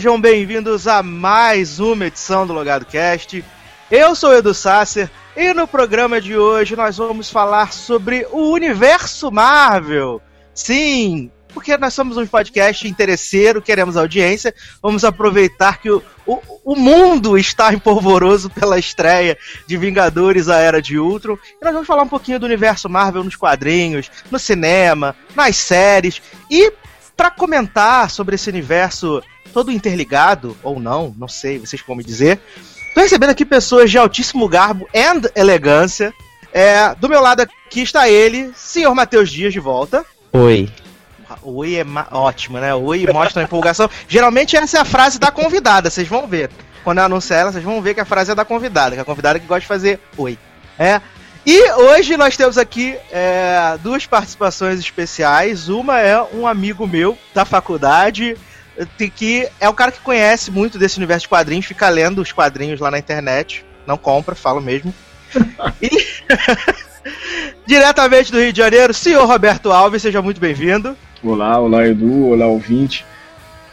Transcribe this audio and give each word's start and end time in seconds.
Sejam 0.00 0.18
bem-vindos 0.18 0.88
a 0.88 1.02
mais 1.02 1.78
uma 1.78 2.06
edição 2.06 2.46
do 2.46 2.54
Logado 2.54 2.86
Cast. 2.86 3.44
Eu 3.90 4.14
sou 4.14 4.30
o 4.30 4.34
Edu 4.34 4.54
Sasser 4.54 5.10
e 5.36 5.52
no 5.52 5.68
programa 5.68 6.22
de 6.22 6.38
hoje 6.38 6.74
nós 6.74 6.96
vamos 6.96 7.28
falar 7.28 7.70
sobre 7.70 8.26
o 8.32 8.50
universo 8.50 9.30
Marvel. 9.30 10.22
Sim, 10.54 11.30
porque 11.52 11.76
nós 11.76 11.92
somos 11.92 12.16
um 12.16 12.26
podcast 12.26 12.88
interesseiro, 12.88 13.60
queremos 13.60 13.94
audiência, 13.94 14.54
vamos 14.82 15.04
aproveitar 15.04 15.78
que 15.82 15.90
o, 15.90 16.02
o, 16.26 16.40
o 16.64 16.74
mundo 16.74 17.36
está 17.36 17.70
empolvoroso 17.74 18.48
pela 18.48 18.78
estreia 18.78 19.36
de 19.66 19.76
Vingadores 19.76 20.48
A 20.48 20.56
Era 20.56 20.80
de 20.80 20.98
Ultron, 20.98 21.36
e 21.60 21.62
nós 21.62 21.74
vamos 21.74 21.86
falar 21.86 22.04
um 22.04 22.08
pouquinho 22.08 22.40
do 22.40 22.46
universo 22.46 22.88
Marvel 22.88 23.22
nos 23.22 23.36
quadrinhos, 23.36 24.10
no 24.30 24.38
cinema, 24.38 25.14
nas 25.36 25.56
séries, 25.56 26.22
e 26.50 26.72
para 27.14 27.30
comentar 27.30 28.08
sobre 28.08 28.36
esse 28.36 28.48
universo 28.48 29.22
todo 29.52 29.70
interligado, 29.72 30.56
ou 30.62 30.80
não, 30.80 31.14
não 31.18 31.28
sei, 31.28 31.58
vocês 31.58 31.82
vão 31.86 31.96
me 31.96 32.04
dizer, 32.04 32.40
tô 32.94 33.00
recebendo 33.00 33.30
aqui 33.30 33.44
pessoas 33.44 33.90
de 33.90 33.98
altíssimo 33.98 34.48
garbo 34.48 34.88
e 34.94 35.38
elegância, 35.38 36.12
é, 36.52 36.94
do 36.96 37.08
meu 37.08 37.20
lado 37.20 37.40
aqui 37.40 37.82
está 37.82 38.08
ele, 38.08 38.52
senhor 38.56 38.94
Matheus 38.94 39.30
Dias 39.30 39.52
de 39.52 39.60
volta. 39.60 40.04
Oi. 40.32 40.68
Oi 41.42 41.76
é 41.76 41.84
ótimo, 42.10 42.58
né? 42.58 42.74
Oi 42.74 43.06
mostra 43.12 43.42
a 43.42 43.44
empolgação. 43.44 43.88
Geralmente 44.08 44.56
essa 44.56 44.78
é 44.78 44.80
a 44.80 44.84
frase 44.84 45.18
da 45.18 45.30
convidada, 45.30 45.88
vocês 45.88 46.08
vão 46.08 46.26
ver. 46.26 46.50
Quando 46.82 46.98
eu 46.98 47.04
anuncio 47.04 47.34
ela, 47.34 47.52
vocês 47.52 47.62
vão 47.62 47.80
ver 47.80 47.94
que 47.94 48.00
a 48.00 48.04
frase 48.04 48.32
é 48.32 48.34
da 48.34 48.44
convidada, 48.44 48.94
que 48.94 48.98
é 48.98 49.02
a 49.02 49.04
convidada 49.04 49.38
que 49.38 49.46
gosta 49.46 49.60
de 49.60 49.66
fazer 49.66 50.00
oi. 50.16 50.38
É. 50.78 51.00
E 51.46 51.70
hoje 51.72 52.16
nós 52.16 52.36
temos 52.36 52.58
aqui 52.58 52.96
é, 53.10 53.78
duas 53.82 54.06
participações 54.06 54.78
especiais. 54.78 55.68
Uma 55.68 56.00
é 56.00 56.20
um 56.34 56.46
amigo 56.46 56.86
meu 56.86 57.16
da 57.34 57.44
faculdade, 57.44 58.36
que 58.86 59.48
é 59.60 59.68
o 59.68 59.74
cara 59.74 59.92
que 59.92 60.00
conhece 60.00 60.50
muito 60.50 60.78
desse 60.78 60.98
universo 60.98 61.24
de 61.24 61.28
quadrinhos, 61.28 61.66
fica 61.66 61.88
lendo 61.88 62.20
os 62.20 62.32
quadrinhos 62.32 62.80
lá 62.80 62.90
na 62.90 62.98
internet. 62.98 63.64
Não 63.86 63.96
compra, 63.96 64.34
falo 64.34 64.60
mesmo. 64.60 64.94
e 65.80 65.90
diretamente 67.66 68.32
do 68.32 68.38
Rio 68.38 68.52
de 68.52 68.58
Janeiro, 68.58 68.92
senhor 68.92 69.26
Roberto 69.26 69.70
Alves, 69.70 70.02
seja 70.02 70.20
muito 70.22 70.40
bem-vindo. 70.40 70.96
Olá, 71.22 71.58
olá 71.58 71.86
Edu, 71.86 72.28
olá 72.28 72.46
ouvinte. 72.46 73.04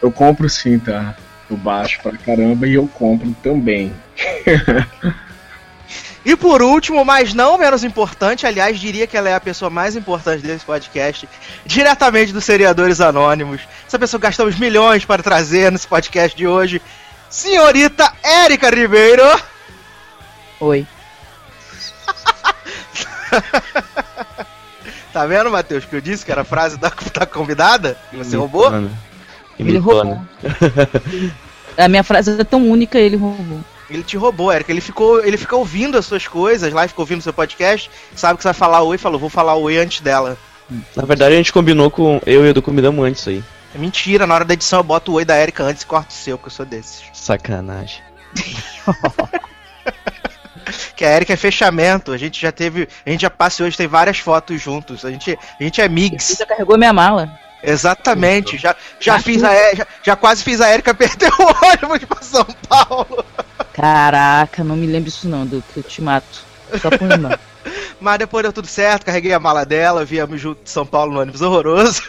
Eu 0.01 0.12
compro 0.12 0.50
sim, 0.50 0.78
tá? 0.78 1.16
Eu 1.50 1.57
baixo 1.57 2.00
pra 2.01 2.17
caramba 2.17 2.67
e 2.67 2.73
eu 2.73 2.88
compro 2.88 3.35
também. 3.41 3.94
e 6.28 6.36
por 6.36 6.62
último, 6.62 7.06
mas 7.06 7.34
não 7.34 7.58
menos 7.58 7.86
importante, 7.86 8.46
aliás, 8.46 8.78
diria 8.78 9.08
que 9.08 9.16
ela 9.16 9.30
é 9.30 9.34
a 9.34 9.40
pessoa 9.40 9.70
mais 9.70 9.96
importante 9.96 10.46
desse 10.46 10.66
podcast, 10.66 11.26
diretamente 11.66 12.34
dos 12.34 12.44
Seriadores 12.44 13.00
Anônimos. 13.00 13.62
Essa 13.88 13.98
pessoa 13.98 14.20
que 14.20 14.28
gastamos 14.28 14.60
milhões 14.60 15.06
para 15.06 15.24
trazer 15.24 15.72
nesse 15.72 15.88
podcast 15.88 16.36
de 16.38 16.46
hoje, 16.46 16.82
senhorita 17.30 18.12
Érica 18.22 18.70
Ribeiro. 18.70 19.24
Oi. 20.60 20.86
Tá 25.14 25.26
vendo, 25.26 25.50
Matheus, 25.50 25.84
que 25.84 25.96
eu 25.96 26.02
disse 26.02 26.24
que 26.24 26.32
era 26.32 26.42
a 26.42 26.46
frase 26.46 26.78
da, 26.78 26.92
da 27.12 27.26
convidada? 27.26 27.98
Que 28.12 28.18
você 28.18 28.38
roubou? 28.38 28.72
Ele 29.58 29.80
roubou. 29.80 30.22
a 31.76 31.88
minha 31.88 32.04
frase 32.04 32.40
é 32.40 32.44
tão 32.44 32.70
única, 32.70 33.00
ele 33.00 33.16
roubou. 33.16 33.64
Ele 33.90 34.03
te 34.03 34.18
roubou, 34.18 34.52
Eric. 34.52 34.70
Ele 34.70 34.81
ficou, 34.81 35.24
ele 35.24 35.38
ficou 35.38 35.59
ouvindo 35.59 35.98
as 35.98 36.06
suas 36.06 36.28
coisas 36.28 36.74
lá, 36.74 36.88
ficou 36.88 37.03
ouvindo 37.03 37.22
seu 37.22 37.34
podcast, 37.34 37.90
sabe 38.16 38.38
que 38.38 38.44
você 38.44 38.50
vai 38.50 38.53
falar 38.53 38.84
oi, 38.84 38.98
falou, 38.98 39.20
vou 39.20 39.30
falar 39.30 39.56
oi 39.56 39.78
antes 39.78 40.02
dela. 40.02 40.38
Na 40.96 41.06
verdade, 41.06 41.34
a 41.34 41.38
gente 41.38 41.53
combinou 41.53 41.90
com. 41.90 42.20
Eu 42.26 42.44
e 42.44 42.47
o 42.47 42.50
Edu 42.50 42.62
combinamos 42.62 43.06
antes 43.06 43.26
aí. 43.28 43.44
É 43.74 43.78
mentira, 43.78 44.28
na 44.28 44.36
hora 44.36 44.46
da 44.46 44.53
edição 44.53 44.80
eu 44.80 44.84
boto 44.84 45.12
o 45.12 45.16
oi 45.16 45.26
da 45.26 45.40
Erika 45.40 45.64
antes 45.64 45.84
e 45.84 45.86
corto 45.86 46.09
o 46.09 46.14
seu, 46.14 46.38
porque 46.38 46.50
eu 46.50 46.56
sou 46.56 46.66
desses. 46.66 47.03
Sacanagem. 47.14 48.02
que 50.96 51.06
a 51.06 51.16
Erika 51.16 51.34
é 51.34 51.38
fechamento. 51.38 52.12
A 52.12 52.18
gente 52.18 52.42
já 52.42 52.52
teve. 52.52 52.90
A 53.06 53.09
gente 53.09 53.22
já 53.22 53.30
passa 53.30 53.64
hoje, 53.64 53.78
tem 53.78 53.88
várias 53.88 54.20
fotos 54.20 54.62
juntos. 54.62 55.06
A 55.06 55.12
gente, 55.12 55.38
a 55.59 55.64
gente 55.64 55.80
é 55.80 55.88
mix. 55.88 56.24
Você 56.24 56.36
já 56.36 56.46
carregou 56.46 56.78
minha 56.78 56.92
mala. 56.92 57.40
Exatamente. 57.63 58.57
Já, 58.57 58.75
já 59.00 59.19
fiz 59.19 59.44
a 59.44 59.73
já, 59.73 59.88
já 60.03 60.16
quase 60.16 60.44
fiz 60.44 60.62
a 60.62 60.72
Erika 60.72 60.94
perder 60.94 61.31
o 61.31 61.44
ônibus 61.66 62.06
pra 62.07 62.22
São 62.22 62.45
Paulo. 62.68 63.25
Caraca, 63.73 64.63
não 64.63 64.75
me 64.75 64.88
lembro 64.88 65.09
isso 65.09 65.28
não, 65.28 65.45
do 65.45 65.63
que 65.73 65.78
eu 65.78 65.84
te 65.84 66.01
mato. 66.01 66.46
Só 66.81 66.90
por 66.90 67.07
lembrar. 67.07 67.40
Mas 68.00 68.19
depois 68.19 68.44
deu 68.44 68.53
tudo 68.53 68.67
certo, 68.67 69.06
carreguei 69.06 69.34
a 69.34 69.40
mala 69.40 69.66
dela, 69.66 70.06
viemos 70.06 70.40
junto 70.40 70.63
de 70.63 70.69
São 70.69 70.85
Paulo 70.85 71.13
no 71.13 71.19
ônibus 71.19 71.41
horroroso. 71.41 72.03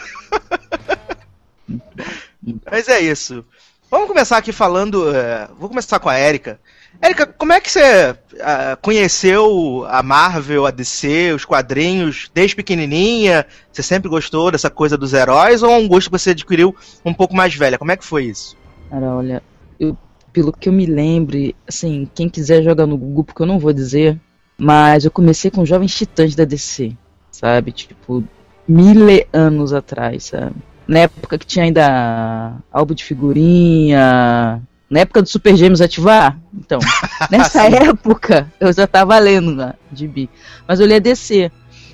Mas 2.70 2.88
é 2.88 3.00
isso. 3.00 3.44
Vamos 3.90 4.08
começar 4.08 4.36
aqui 4.36 4.52
falando. 4.52 5.10
Uh, 5.10 5.54
vou 5.58 5.68
começar 5.68 5.98
com 5.98 6.08
a 6.08 6.18
Erika. 6.18 6.60
Érica, 7.00 7.26
como 7.26 7.52
é 7.52 7.60
que 7.60 7.70
você 7.70 8.10
uh, 8.10 8.76
conheceu 8.82 9.86
a 9.88 10.02
Marvel, 10.02 10.66
a 10.66 10.70
DC, 10.70 11.32
os 11.32 11.44
quadrinhos 11.44 12.28
desde 12.34 12.56
pequenininha? 12.56 13.46
Você 13.72 13.82
sempre 13.82 14.08
gostou 14.08 14.50
dessa 14.50 14.68
coisa 14.68 14.96
dos 14.96 15.12
heróis 15.12 15.62
ou 15.62 15.70
é 15.70 15.76
um 15.76 15.86
gosto 15.86 16.10
que 16.10 16.18
você 16.18 16.30
adquiriu 16.30 16.74
um 17.04 17.14
pouco 17.14 17.36
mais 17.36 17.54
velha? 17.54 17.78
Como 17.78 17.92
é 17.92 17.96
que 17.96 18.04
foi 18.04 18.24
isso? 18.24 18.56
Cara, 18.90 19.14
olha, 19.14 19.42
eu, 19.78 19.96
pelo 20.32 20.52
que 20.52 20.68
eu 20.68 20.72
me 20.72 20.86
lembre, 20.86 21.54
assim, 21.68 22.08
quem 22.14 22.28
quiser 22.28 22.62
jogar 22.62 22.86
no 22.86 22.96
Google, 22.96 23.24
porque 23.24 23.42
eu 23.42 23.46
não 23.46 23.60
vou 23.60 23.72
dizer, 23.72 24.18
mas 24.56 25.04
eu 25.04 25.10
comecei 25.10 25.52
com 25.52 25.64
Jovens 25.64 25.94
Titãs 25.94 26.34
da 26.34 26.44
DC, 26.44 26.96
sabe? 27.30 27.70
Tipo, 27.70 28.24
mil 28.66 29.06
anos 29.32 29.72
atrás, 29.72 30.24
sabe? 30.24 30.56
Na 30.86 31.00
época 31.00 31.38
que 31.38 31.46
tinha 31.46 31.64
ainda 31.64 32.56
álbum 32.72 32.94
de 32.94 33.04
figurinha, 33.04 34.62
na 34.90 35.00
época 35.00 35.22
do 35.22 35.28
Super 35.28 35.56
Gêmeos 35.56 35.80
ativar? 35.80 36.38
Então, 36.54 36.78
nessa 37.30 37.64
época 37.68 38.50
eu 38.58 38.72
já 38.72 38.86
tava 38.86 39.18
lendo 39.18 39.54
lá, 39.54 39.74
de 39.90 40.06
bi. 40.08 40.30
Mas 40.66 40.80
eu 40.80 40.86
lia 40.86 41.00
DC. 41.00 41.50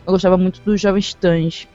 Eu 0.07 0.13
gostava 0.13 0.37
muito 0.37 0.61
dos 0.61 0.81
Jovens 0.81 1.09
Titãs. 1.09 1.67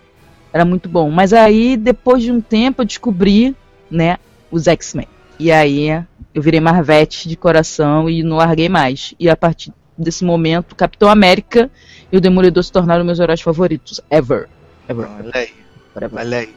Era 0.53 0.65
muito 0.65 0.87
bom. 0.87 1.09
Mas 1.09 1.33
aí, 1.33 1.75
depois 1.75 2.23
de 2.23 2.31
um 2.31 2.41
tempo, 2.41 2.81
eu 2.81 2.85
descobri, 2.85 3.55
né, 3.89 4.17
os 4.51 4.67
X-Men. 4.67 5.07
E 5.39 5.51
aí 5.51 5.89
eu 6.33 6.41
virei 6.41 6.59
Marvete 6.59 7.27
de 7.27 7.35
coração 7.35 8.09
e 8.09 8.23
não 8.23 8.37
larguei 8.37 8.69
mais. 8.69 9.13
E 9.19 9.29
a 9.29 9.35
partir 9.35 9.73
desse 9.97 10.23
momento, 10.23 10.75
Capitão 10.75 11.09
América 11.09 11.69
e 12.11 12.17
o 12.17 12.21
Demolidor 12.21 12.63
se 12.63 12.71
tornaram 12.71 13.03
meus 13.03 13.19
heróis 13.19 13.41
favoritos. 13.41 14.01
Ever. 14.09 14.47
Ever. 14.87 15.07
Olha 15.07 15.31
aí. 15.33 15.49
Olha 16.11 16.37
aí. 16.37 16.55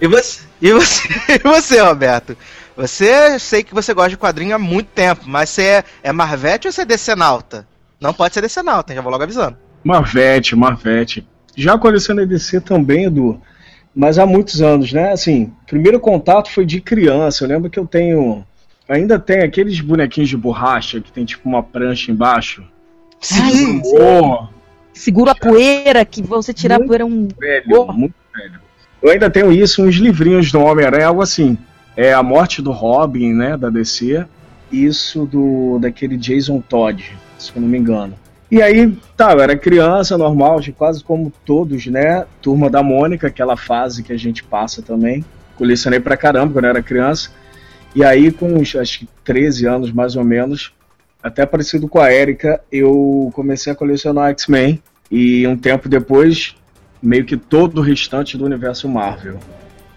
E 0.00 0.06
você, 0.06 0.42
e 0.62 0.72
você, 0.72 1.08
e 1.34 1.38
você, 1.38 1.80
Roberto? 1.80 2.36
Você, 2.78 3.40
sei 3.40 3.64
que 3.64 3.74
você 3.74 3.92
gosta 3.92 4.10
de 4.10 4.16
quadrinho 4.16 4.54
há 4.54 4.58
muito 4.58 4.86
tempo, 4.86 5.22
mas 5.26 5.50
você 5.50 5.62
é, 5.62 5.84
é 6.00 6.12
Marvete 6.12 6.68
ou 6.68 6.72
você 6.72 6.82
é 6.82 6.84
Decenalta? 6.84 7.66
Não 8.00 8.14
pode 8.14 8.32
ser 8.32 8.40
Decenalta, 8.40 8.94
já 8.94 9.00
vou 9.00 9.10
logo 9.10 9.24
avisando. 9.24 9.56
Marvete, 9.82 10.54
Marvete. 10.54 11.26
Já 11.56 11.76
colecionei 11.76 12.24
DC 12.24 12.60
também, 12.60 13.06
Edu, 13.06 13.42
mas 13.92 14.16
há 14.16 14.24
muitos 14.24 14.62
anos, 14.62 14.92
né? 14.92 15.10
Assim, 15.10 15.52
primeiro 15.66 15.98
contato 15.98 16.52
foi 16.52 16.64
de 16.64 16.80
criança. 16.80 17.42
Eu 17.42 17.48
lembro 17.48 17.68
que 17.68 17.80
eu 17.80 17.84
tenho. 17.84 18.46
Ainda 18.88 19.18
tem 19.18 19.40
aqueles 19.40 19.80
bonequinhos 19.80 20.28
de 20.28 20.36
borracha 20.36 21.00
que 21.00 21.10
tem 21.10 21.24
tipo 21.24 21.48
uma 21.48 21.64
prancha 21.64 22.12
embaixo. 22.12 22.62
Sim! 23.20 23.82
Oh. 23.86 24.46
Segura 24.92 25.32
a 25.32 25.34
poeira, 25.34 26.04
que 26.04 26.22
você 26.22 26.54
tirar 26.54 26.76
a 26.76 26.86
poeira 26.86 27.02
é 27.02 27.06
um. 27.06 27.26
Velho, 27.36 27.64
oh. 27.76 27.92
muito 27.92 28.14
velho. 28.32 28.60
Eu 29.02 29.10
ainda 29.10 29.28
tenho 29.28 29.50
isso, 29.50 29.82
uns 29.82 29.96
livrinhos 29.96 30.52
do 30.52 30.60
Homem-Aranha, 30.60 31.08
algo 31.08 31.22
assim 31.22 31.58
é 31.98 32.12
a 32.12 32.22
morte 32.22 32.62
do 32.62 32.70
Robin, 32.70 33.32
né, 33.32 33.56
da 33.56 33.68
DC, 33.68 34.24
isso 34.70 35.26
do 35.26 35.80
daquele 35.80 36.16
Jason 36.16 36.60
Todd, 36.60 37.04
se 37.36 37.50
eu 37.52 37.60
não 37.60 37.68
me 37.68 37.76
engano. 37.76 38.14
E 38.48 38.62
aí, 38.62 38.96
tá, 39.16 39.32
eu 39.32 39.40
era 39.40 39.58
criança, 39.58 40.16
normal, 40.16 40.60
quase 40.76 41.02
como 41.02 41.32
todos, 41.44 41.86
né? 41.86 42.24
Turma 42.40 42.70
da 42.70 42.84
Mônica, 42.84 43.26
aquela 43.26 43.56
fase 43.56 44.04
que 44.04 44.12
a 44.12 44.16
gente 44.16 44.44
passa 44.44 44.80
também. 44.80 45.24
Colecionei 45.56 45.98
pra 45.98 46.16
caramba 46.16 46.52
quando 46.52 46.66
eu 46.66 46.70
era 46.70 46.82
criança. 46.82 47.30
E 47.96 48.04
aí, 48.04 48.30
com 48.30 48.46
uns, 48.54 48.76
acho 48.76 49.00
que 49.00 49.08
13 49.24 49.66
anos 49.66 49.90
mais 49.90 50.14
ou 50.14 50.22
menos, 50.22 50.72
até 51.20 51.44
parecido 51.44 51.88
com 51.88 51.98
a 51.98 52.12
Erika, 52.12 52.60
eu 52.70 53.28
comecei 53.34 53.72
a 53.72 53.76
colecionar 53.76 54.30
X-Men. 54.30 54.80
E 55.10 55.44
um 55.48 55.56
tempo 55.56 55.88
depois, 55.88 56.54
meio 57.02 57.24
que 57.24 57.36
todo 57.36 57.78
o 57.78 57.82
restante 57.82 58.38
do 58.38 58.44
universo 58.44 58.88
Marvel. 58.88 59.40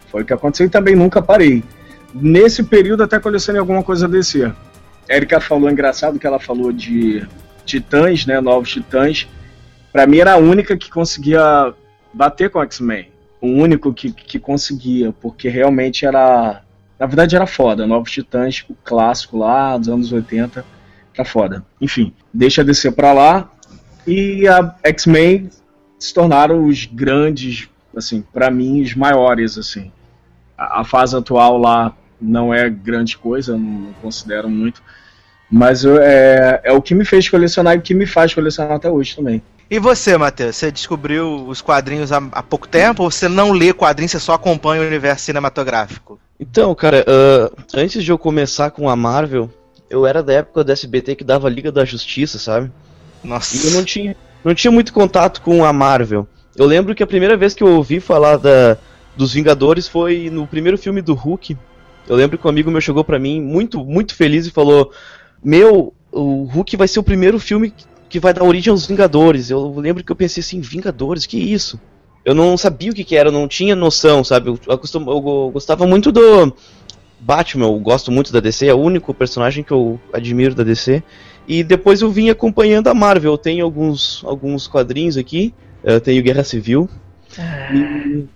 Foi 0.09 0.24
o 0.24 0.25
que 0.25 0.33
aconteceu 0.33 0.65
e 0.65 0.69
também 0.69 0.95
nunca 0.95 1.21
parei. 1.21 1.63
Nesse 2.13 2.63
período 2.63 3.03
até 3.03 3.19
colecionei 3.19 3.59
alguma 3.59 3.83
coisa 3.83 4.07
DC. 4.07 4.51
Erika 5.09 5.39
falou 5.39 5.69
engraçado 5.69 6.19
que 6.19 6.27
ela 6.27 6.39
falou 6.39 6.71
de 6.71 7.25
Titãs, 7.65 8.25
né, 8.25 8.39
novos 8.39 8.71
Titãs. 8.71 9.27
Para 9.91 10.07
mim 10.07 10.17
era 10.17 10.33
a 10.33 10.37
única 10.37 10.77
que 10.77 10.89
conseguia 10.89 11.73
bater 12.13 12.49
com 12.49 12.61
X-Men. 12.61 13.09
O 13.41 13.47
único 13.47 13.93
que, 13.93 14.11
que 14.11 14.39
conseguia, 14.39 15.13
porque 15.19 15.49
realmente 15.49 16.05
era, 16.05 16.61
na 16.99 17.05
verdade 17.05 17.35
era 17.35 17.47
foda. 17.47 17.87
Novos 17.87 18.11
Titãs, 18.11 18.63
o 18.69 18.75
clássico 18.83 19.37
lá 19.37 19.77
dos 19.77 19.89
anos 19.89 20.11
80, 20.11 20.65
era 21.13 21.25
foda. 21.25 21.65
Enfim, 21.79 22.13
deixa 22.33 22.63
descer 22.63 22.91
para 22.91 23.13
lá 23.13 23.49
e 24.05 24.47
a 24.47 24.75
X-Men 24.83 25.49
se 25.99 26.13
tornaram 26.13 26.65
os 26.65 26.85
grandes, 26.85 27.69
assim, 27.95 28.23
para 28.33 28.49
mim 28.49 28.81
os 28.81 28.95
maiores 28.95 29.57
assim 29.57 29.91
a 30.61 30.83
fase 30.83 31.17
atual 31.17 31.57
lá 31.57 31.95
não 32.21 32.53
é 32.53 32.69
grande 32.69 33.18
coisa, 33.18 33.57
não 33.57 33.94
considero 34.01 34.50
muito. 34.50 34.81
Mas 35.50 35.83
eu, 35.83 36.01
é, 36.01 36.62
é 36.63 36.71
o 36.71 36.81
que 36.81 36.95
me 36.95 37.03
fez 37.03 37.27
colecionar 37.27 37.75
e 37.75 37.79
o 37.79 37.81
que 37.81 37.94
me 37.94 38.06
faz 38.06 38.33
colecionar 38.33 38.73
até 38.73 38.89
hoje 38.89 39.15
também. 39.15 39.41
E 39.69 39.79
você, 39.79 40.18
Matheus? 40.18 40.57
Você 40.57 40.71
descobriu 40.71 41.47
os 41.47 41.62
quadrinhos 41.62 42.12
há, 42.12 42.18
há, 42.31 42.44
pouco 42.44 42.68
tempo 42.68 43.03
ou 43.03 43.12
você 43.12 43.27
não 43.27 43.51
lê 43.51 43.73
quadrinhos, 43.73 44.12
você 44.12 44.19
só 44.19 44.33
acompanha 44.33 44.81
o 44.81 44.85
universo 44.85 45.25
cinematográfico? 45.25 46.19
Então, 46.39 46.73
cara, 46.75 47.06
uh, 47.07 47.56
antes 47.73 48.03
de 48.03 48.12
eu 48.12 48.18
começar 48.18 48.71
com 48.71 48.89
a 48.89 48.95
Marvel, 48.95 49.50
eu 49.89 50.06
era 50.06 50.21
da 50.21 50.33
época 50.33 50.63
do 50.63 50.71
SBT 50.71 51.15
que 51.15 51.24
dava 51.24 51.50
Liga 51.50 51.71
da 51.71 51.85
Justiça, 51.85 52.38
sabe? 52.38 52.71
Nossa. 53.24 53.56
E 53.56 53.69
eu 53.69 53.74
não 53.74 53.85
tinha, 53.85 54.15
não 54.44 54.53
tinha 54.53 54.71
muito 54.71 54.91
contato 54.91 55.41
com 55.41 55.63
a 55.63 55.71
Marvel. 55.71 56.27
Eu 56.56 56.65
lembro 56.65 56.95
que 56.95 57.03
a 57.03 57.07
primeira 57.07 57.38
vez 57.38 57.53
que 57.53 57.63
eu 57.63 57.75
ouvi 57.75 58.00
falar 58.00 58.38
da, 58.38 58.77
dos 59.15 59.33
Vingadores 59.33 59.88
foi 59.88 60.29
no 60.29 60.47
primeiro 60.47 60.77
filme 60.77 61.01
do 61.01 61.13
Hulk. 61.13 61.57
Eu 62.07 62.15
lembro 62.15 62.38
que 62.38 62.45
um 62.45 62.50
amigo 62.50 62.71
meu 62.71 62.81
chegou 62.81 63.03
pra 63.03 63.19
mim 63.19 63.42
muito, 63.42 63.83
muito 63.86 64.15
feliz 64.15 64.45
e 64.45 64.51
falou: 64.51 64.92
Meu, 65.44 65.94
o 66.12 66.44
Hulk 66.44 66.75
vai 66.77 66.88
ser 66.88 67.00
o 67.00 67.03
primeiro 67.03 67.39
filme 67.39 67.74
que 68.09 68.19
vai 68.19 68.33
dar 68.33 68.44
origem 68.44 68.71
aos 68.71 68.86
Vingadores. 68.86 69.50
Eu 69.50 69.74
lembro 69.80 70.03
que 70.03 70.12
eu 70.12 70.15
pensei 70.15 70.42
assim, 70.42 70.59
Vingadores, 70.59 71.25
que 71.25 71.38
isso? 71.38 71.80
Eu 72.24 72.36
não 72.36 72.57
sabia 72.57 72.92
o 72.92 72.94
que, 72.94 73.03
que 73.03 73.15
era, 73.15 73.30
eu 73.30 73.33
não 73.33 73.48
tinha 73.48 73.75
noção, 73.75 74.24
sabe? 74.24 74.50
Eu, 74.50 74.59
eu, 74.68 74.80
eu, 74.94 75.51
gostava 75.51 75.88
muito 75.88 76.12
do 76.12 76.53
Batman, 77.19 77.65
eu 77.65 77.80
gosto 77.80 78.12
muito 78.12 78.31
da 78.31 78.39
DC, 78.39 78.68
é 78.68 78.74
o 78.74 78.80
único 78.80 79.13
personagem 79.13 79.63
que 79.63 79.71
eu 79.71 80.00
admiro 80.13 80.53
da 80.53 80.63
DC. 80.63 81.01
E 81.48 81.63
depois 81.63 82.01
eu 82.01 82.12
vim 82.12 82.30
acompanhando 82.30 82.88
a 82.88 82.94
Marvel. 82.94 83.31
Eu 83.33 83.38
tenho 83.38 83.65
alguns, 83.65 84.24
alguns 84.25 84.68
quadrinhos 84.68 85.18
aqui, 85.18 85.53
eu 85.83 86.00
tenho 86.00 86.21
Guerra 86.21 86.44
Civil. 86.44 86.89
Ah. 87.38 87.74
E... 87.74 88.27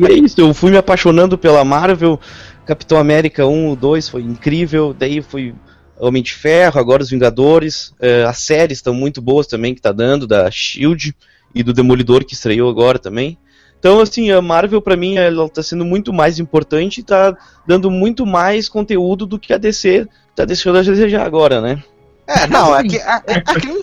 e 0.00 0.06
é 0.06 0.12
isso, 0.12 0.40
eu 0.40 0.52
fui 0.54 0.70
me 0.70 0.76
apaixonando 0.76 1.38
pela 1.38 1.64
Marvel. 1.64 2.18
Capitão 2.66 2.98
América 2.98 3.46
1, 3.46 3.74
2 3.74 4.08
foi 4.08 4.22
incrível, 4.22 4.94
daí 4.98 5.20
fui 5.20 5.54
Homem 5.98 6.22
de 6.22 6.32
Ferro, 6.32 6.80
agora 6.80 7.02
os 7.02 7.10
Vingadores. 7.10 7.94
É, 8.00 8.24
as 8.24 8.38
séries 8.38 8.78
estão 8.78 8.94
muito 8.94 9.20
boas 9.20 9.46
também 9.46 9.74
que 9.74 9.80
tá 9.80 9.92
dando, 9.92 10.26
da 10.26 10.50
Shield 10.50 11.14
e 11.54 11.62
do 11.62 11.72
Demolidor 11.72 12.24
que 12.24 12.34
estreou 12.34 12.68
agora 12.68 12.98
também. 12.98 13.38
Então, 13.78 14.00
assim, 14.00 14.30
a 14.30 14.40
Marvel 14.40 14.80
para 14.80 14.96
mim 14.96 15.16
ela 15.16 15.48
tá 15.48 15.62
sendo 15.62 15.84
muito 15.84 16.12
mais 16.12 16.38
importante 16.38 17.00
e 17.00 17.04
tá 17.04 17.36
dando 17.66 17.90
muito 17.90 18.24
mais 18.24 18.68
conteúdo 18.68 19.26
do 19.26 19.38
que 19.38 19.52
a 19.52 19.58
DC 19.58 20.08
tá 20.34 20.44
deixando 20.44 20.78
a 20.78 20.82
desejar 20.82 21.26
agora, 21.26 21.60
né? 21.60 21.82
É, 22.26 22.46
não, 22.46 22.72
aqui. 22.72 22.98
aqui... 22.98 23.82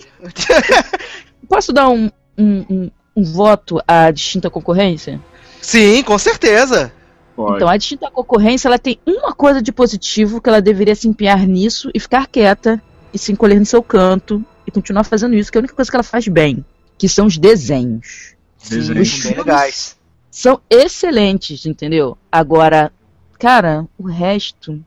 Posso 1.48 1.72
dar 1.72 1.88
um, 1.88 2.10
um, 2.36 2.64
um, 2.68 2.90
um 3.14 3.22
voto 3.22 3.80
à 3.86 4.10
distinta 4.10 4.50
concorrência? 4.50 5.20
Sim, 5.62 6.02
com 6.02 6.18
certeza. 6.18 6.92
Pode. 7.34 7.56
Então, 7.56 7.68
a 7.68 7.76
distinta 7.76 8.10
concorrência, 8.10 8.68
ela 8.68 8.78
tem 8.78 8.98
uma 9.06 9.32
coisa 9.32 9.62
de 9.62 9.72
positivo 9.72 10.40
que 10.40 10.48
ela 10.48 10.60
deveria 10.60 10.94
se 10.94 11.08
empenhar 11.08 11.46
nisso 11.46 11.90
e 11.94 12.00
ficar 12.00 12.26
quieta 12.26 12.82
e 13.14 13.18
se 13.18 13.32
encolher 13.32 13.58
no 13.58 13.64
seu 13.64 13.82
canto 13.82 14.44
e 14.66 14.70
continuar 14.70 15.04
fazendo 15.04 15.34
isso, 15.34 15.50
que 15.50 15.56
é 15.56 15.60
a 15.60 15.62
única 15.62 15.74
coisa 15.74 15.90
que 15.90 15.96
ela 15.96 16.02
faz 16.02 16.28
bem, 16.28 16.64
que 16.98 17.08
são 17.08 17.26
os 17.26 17.38
desenhos. 17.38 18.34
Desenhos 18.68 19.12
os 19.14 19.24
bem 19.24 19.36
legais. 19.36 19.96
São 20.30 20.60
excelentes, 20.68 21.64
entendeu? 21.64 22.18
Agora, 22.30 22.92
cara, 23.38 23.86
o 23.96 24.06
resto 24.06 24.82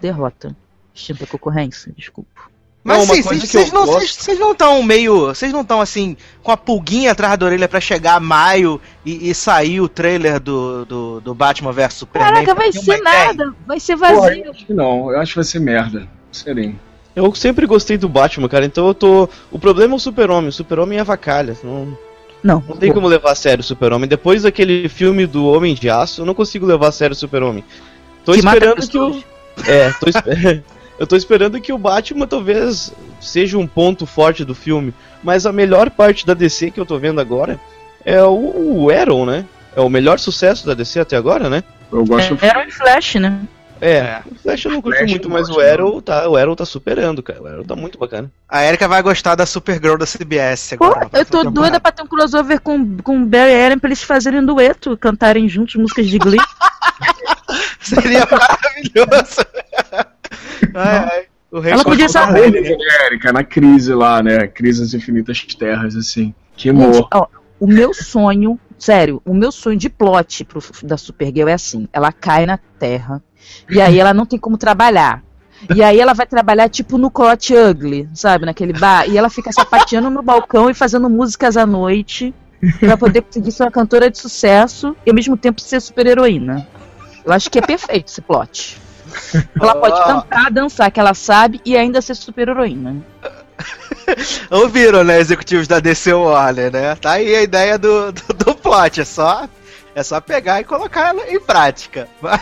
derrota. 0.00 0.56
Distinta 0.92 1.26
concorrência, 1.26 1.92
desculpa. 1.96 2.49
Mas 2.82 3.02
sim, 3.04 3.22
vocês 3.22 3.70
não 3.70 3.84
vocês 3.84 4.38
não 4.38 4.52
estão 4.52 4.82
meio, 4.82 5.26
vocês 5.26 5.52
não 5.52 5.60
estão 5.60 5.82
assim 5.82 6.16
com 6.42 6.50
a 6.50 6.56
pulguinha 6.56 7.12
atrás 7.12 7.36
da 7.38 7.44
orelha 7.44 7.68
para 7.68 7.80
chegar 7.80 8.14
a 8.14 8.20
maio 8.20 8.80
e, 9.04 9.28
e, 9.28 9.34
sair 9.34 9.82
o 9.82 9.88
trailer 9.88 10.40
do, 10.40 10.86
do, 10.86 11.20
do 11.20 11.34
Batman 11.34 11.72
vs 11.72 11.92
Superman. 11.92 12.32
Caraca, 12.32 12.54
vai 12.54 12.72
ser 12.72 13.02
nada, 13.02 13.54
vai 13.66 13.78
ser 13.78 13.96
vazio. 13.96 14.16
Porra, 14.16 14.34
eu 14.34 14.50
acho 14.50 14.66
que 14.66 14.72
não, 14.72 15.12
eu 15.12 15.20
acho 15.20 15.32
que 15.32 15.36
vai 15.36 15.44
ser 15.44 15.60
merda. 15.60 16.08
Serem. 16.32 16.78
Eu 17.14 17.34
sempre 17.34 17.66
gostei 17.66 17.98
do 17.98 18.08
Batman, 18.08 18.48
cara, 18.48 18.64
então 18.64 18.86
eu 18.86 18.94
tô. 18.94 19.28
O 19.50 19.58
problema 19.58 19.94
é 19.94 19.96
o 19.96 20.00
Super-Homem, 20.00 20.48
o 20.48 20.52
Super-Homem 20.52 20.98
é 20.98 21.04
vacalha. 21.04 21.58
Não, 21.62 21.98
não. 22.42 22.64
Não 22.66 22.76
tem 22.78 22.92
como 22.92 23.08
levar 23.08 23.32
a 23.32 23.34
sério 23.34 23.60
o 23.60 23.64
Super-Homem. 23.64 24.08
Depois 24.08 24.44
daquele 24.44 24.88
filme 24.88 25.26
do 25.26 25.46
Homem 25.46 25.74
de 25.74 25.90
Aço, 25.90 26.22
eu 26.22 26.26
não 26.26 26.34
consigo 26.34 26.64
levar 26.64 26.88
a 26.88 26.92
sério 26.92 27.12
o 27.12 27.18
Super-Homem. 27.18 27.62
Tô 28.24 28.32
que 28.32 28.38
esperando 28.38 28.88
que 28.88 28.98
o. 28.98 29.22
É, 29.66 29.92
tô 29.92 30.08
esperando. 30.08 30.64
Eu 31.00 31.06
tô 31.06 31.16
esperando 31.16 31.58
que 31.58 31.72
o 31.72 31.78
Batman 31.78 32.26
talvez 32.26 32.92
seja 33.22 33.56
um 33.56 33.66
ponto 33.66 34.04
forte 34.04 34.44
do 34.44 34.54
filme, 34.54 34.92
mas 35.22 35.46
a 35.46 35.52
melhor 35.52 35.88
parte 35.88 36.26
da 36.26 36.34
DC 36.34 36.70
que 36.70 36.78
eu 36.78 36.84
tô 36.84 36.98
vendo 36.98 37.22
agora 37.22 37.58
é 38.04 38.22
o, 38.22 38.82
o 38.84 38.90
Arrow, 38.90 39.24
né? 39.24 39.46
É 39.74 39.80
o 39.80 39.88
melhor 39.88 40.18
sucesso 40.18 40.66
da 40.66 40.74
DC 40.74 41.00
até 41.00 41.16
agora, 41.16 41.48
né? 41.48 41.64
Eu 41.90 42.04
gosto 42.04 42.36
é, 42.42 42.50
Arrow 42.50 42.64
e 42.64 42.70
Flash, 42.70 43.14
né? 43.14 43.40
É, 43.80 43.96
é, 43.96 44.22
o 44.30 44.34
Flash 44.34 44.66
eu 44.66 44.72
não 44.72 44.82
curto 44.82 45.06
muito, 45.06 45.30
mas 45.30 45.48
o 45.48 45.58
Arrow 45.58 46.02
tá, 46.02 46.28
o 46.28 46.36
Arrow 46.36 46.54
tá 46.54 46.66
superando, 46.66 47.22
cara. 47.22 47.40
O 47.40 47.46
Arrow 47.46 47.64
tá 47.64 47.74
muito 47.74 47.98
bacana. 47.98 48.30
A 48.46 48.62
Erika 48.62 48.86
vai 48.86 49.00
gostar 49.00 49.34
da 49.36 49.46
Supergirl 49.46 49.96
da 49.96 50.04
CBS 50.04 50.74
agora. 50.74 51.08
Pô, 51.08 51.16
eu 51.16 51.24
tô 51.24 51.44
doida 51.44 51.80
pra 51.80 51.92
ter 51.92 52.02
um 52.02 52.06
crossover 52.06 52.60
com, 52.60 52.98
com 52.98 53.22
o 53.22 53.24
Barry 53.24 53.54
Allen 53.54 53.78
pra 53.78 53.88
eles 53.88 54.02
fazerem 54.02 54.44
dueto, 54.44 54.98
cantarem 54.98 55.48
juntos 55.48 55.76
músicas 55.76 56.06
de 56.06 56.18
Glee. 56.18 56.38
Seria 57.80 58.28
maravilhoso. 58.30 59.46
ai, 60.74 60.98
ai. 60.98 61.24
O 61.50 61.58
Ela 61.66 61.82
podia 61.82 62.08
ser 62.08 62.18
a 62.18 62.38
Erika, 62.38 63.32
na 63.32 63.42
crise 63.42 63.92
lá, 63.92 64.22
né? 64.22 64.46
Crise 64.46 64.82
das 64.82 64.94
Infinitas 64.94 65.42
Terras, 65.42 65.96
assim. 65.96 66.32
Que 66.56 66.68
amor. 66.70 67.08
o 67.58 67.66
meu 67.66 67.92
sonho, 67.92 68.58
sério, 68.78 69.20
o 69.24 69.34
meu 69.34 69.50
sonho 69.50 69.76
de 69.76 69.88
plot 69.88 70.44
pro, 70.44 70.62
da 70.84 70.96
Supergirl 70.96 71.48
é 71.48 71.54
assim: 71.54 71.88
ela 71.92 72.12
cai 72.12 72.46
na 72.46 72.56
Terra, 72.78 73.20
e 73.68 73.80
aí 73.80 73.98
ela 73.98 74.14
não 74.14 74.24
tem 74.24 74.38
como 74.38 74.56
trabalhar. 74.56 75.24
E 75.74 75.82
aí 75.82 76.00
ela 76.00 76.14
vai 76.14 76.26
trabalhar 76.26 76.68
tipo 76.68 76.96
no 76.96 77.10
Cote 77.10 77.54
Ugly, 77.54 78.08
sabe, 78.14 78.46
naquele 78.46 78.72
bar, 78.72 79.08
e 79.08 79.18
ela 79.18 79.28
fica 79.28 79.52
sapateando 79.52 80.08
no 80.08 80.22
balcão 80.22 80.70
e 80.70 80.74
fazendo 80.74 81.10
músicas 81.10 81.56
à 81.56 81.66
noite 81.66 82.32
para 82.78 82.96
poder 82.96 83.22
conseguir 83.22 83.52
ser 83.52 83.64
uma 83.64 83.70
cantora 83.70 84.10
de 84.10 84.18
sucesso 84.18 84.96
e 85.04 85.10
ao 85.10 85.14
mesmo 85.14 85.36
tempo 85.36 85.60
ser 85.60 85.80
super 85.80 86.06
heroína. 86.06 86.66
Eu 87.24 87.32
acho 87.32 87.50
que 87.50 87.58
é 87.58 87.62
perfeito 87.62 88.08
esse 88.08 88.22
plot. 88.22 88.80
Ela 89.60 89.74
pode 89.74 90.02
cantar, 90.04 90.50
dançar, 90.50 90.90
que 90.90 91.00
ela 91.00 91.14
sabe, 91.14 91.60
e 91.64 91.76
ainda 91.76 92.00
ser 92.02 92.14
super 92.14 92.48
heroína. 92.48 92.96
Ouviram, 94.50 95.04
né, 95.04 95.20
executivos 95.20 95.68
da 95.68 95.80
DC 95.80 96.12
Warner, 96.12 96.72
né? 96.72 96.94
Tá 96.96 97.12
aí 97.12 97.34
a 97.34 97.42
ideia 97.42 97.78
do, 97.78 98.12
do, 98.12 98.34
do 98.34 98.54
plot, 98.54 99.00
é 99.00 99.04
só, 99.04 99.48
é 99.94 100.02
só 100.02 100.20
pegar 100.20 100.60
e 100.60 100.64
colocar 100.64 101.08
ela 101.08 101.28
em 101.30 101.40
prática. 101.40 102.08
Mas, 102.20 102.40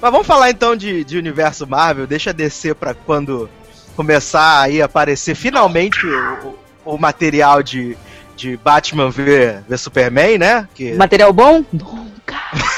mas 0.00 0.12
vamos 0.12 0.26
falar 0.26 0.50
então 0.50 0.76
de, 0.76 1.04
de 1.04 1.18
universo 1.18 1.66
Marvel, 1.66 2.06
deixa 2.06 2.32
descer 2.32 2.74
pra 2.74 2.94
quando 2.94 3.48
começar 3.94 4.62
aí 4.62 4.82
a 4.82 4.84
aparecer 4.84 5.34
finalmente 5.34 6.06
o, 6.06 6.54
o 6.84 6.98
material 6.98 7.62
de, 7.62 7.96
de 8.36 8.56
Batman 8.58 9.10
v, 9.10 9.60
v 9.66 9.78
Superman, 9.78 10.38
né? 10.38 10.68
Que... 10.74 10.94
Material 10.94 11.32
bom? 11.32 11.64
Nunca! 11.72 12.36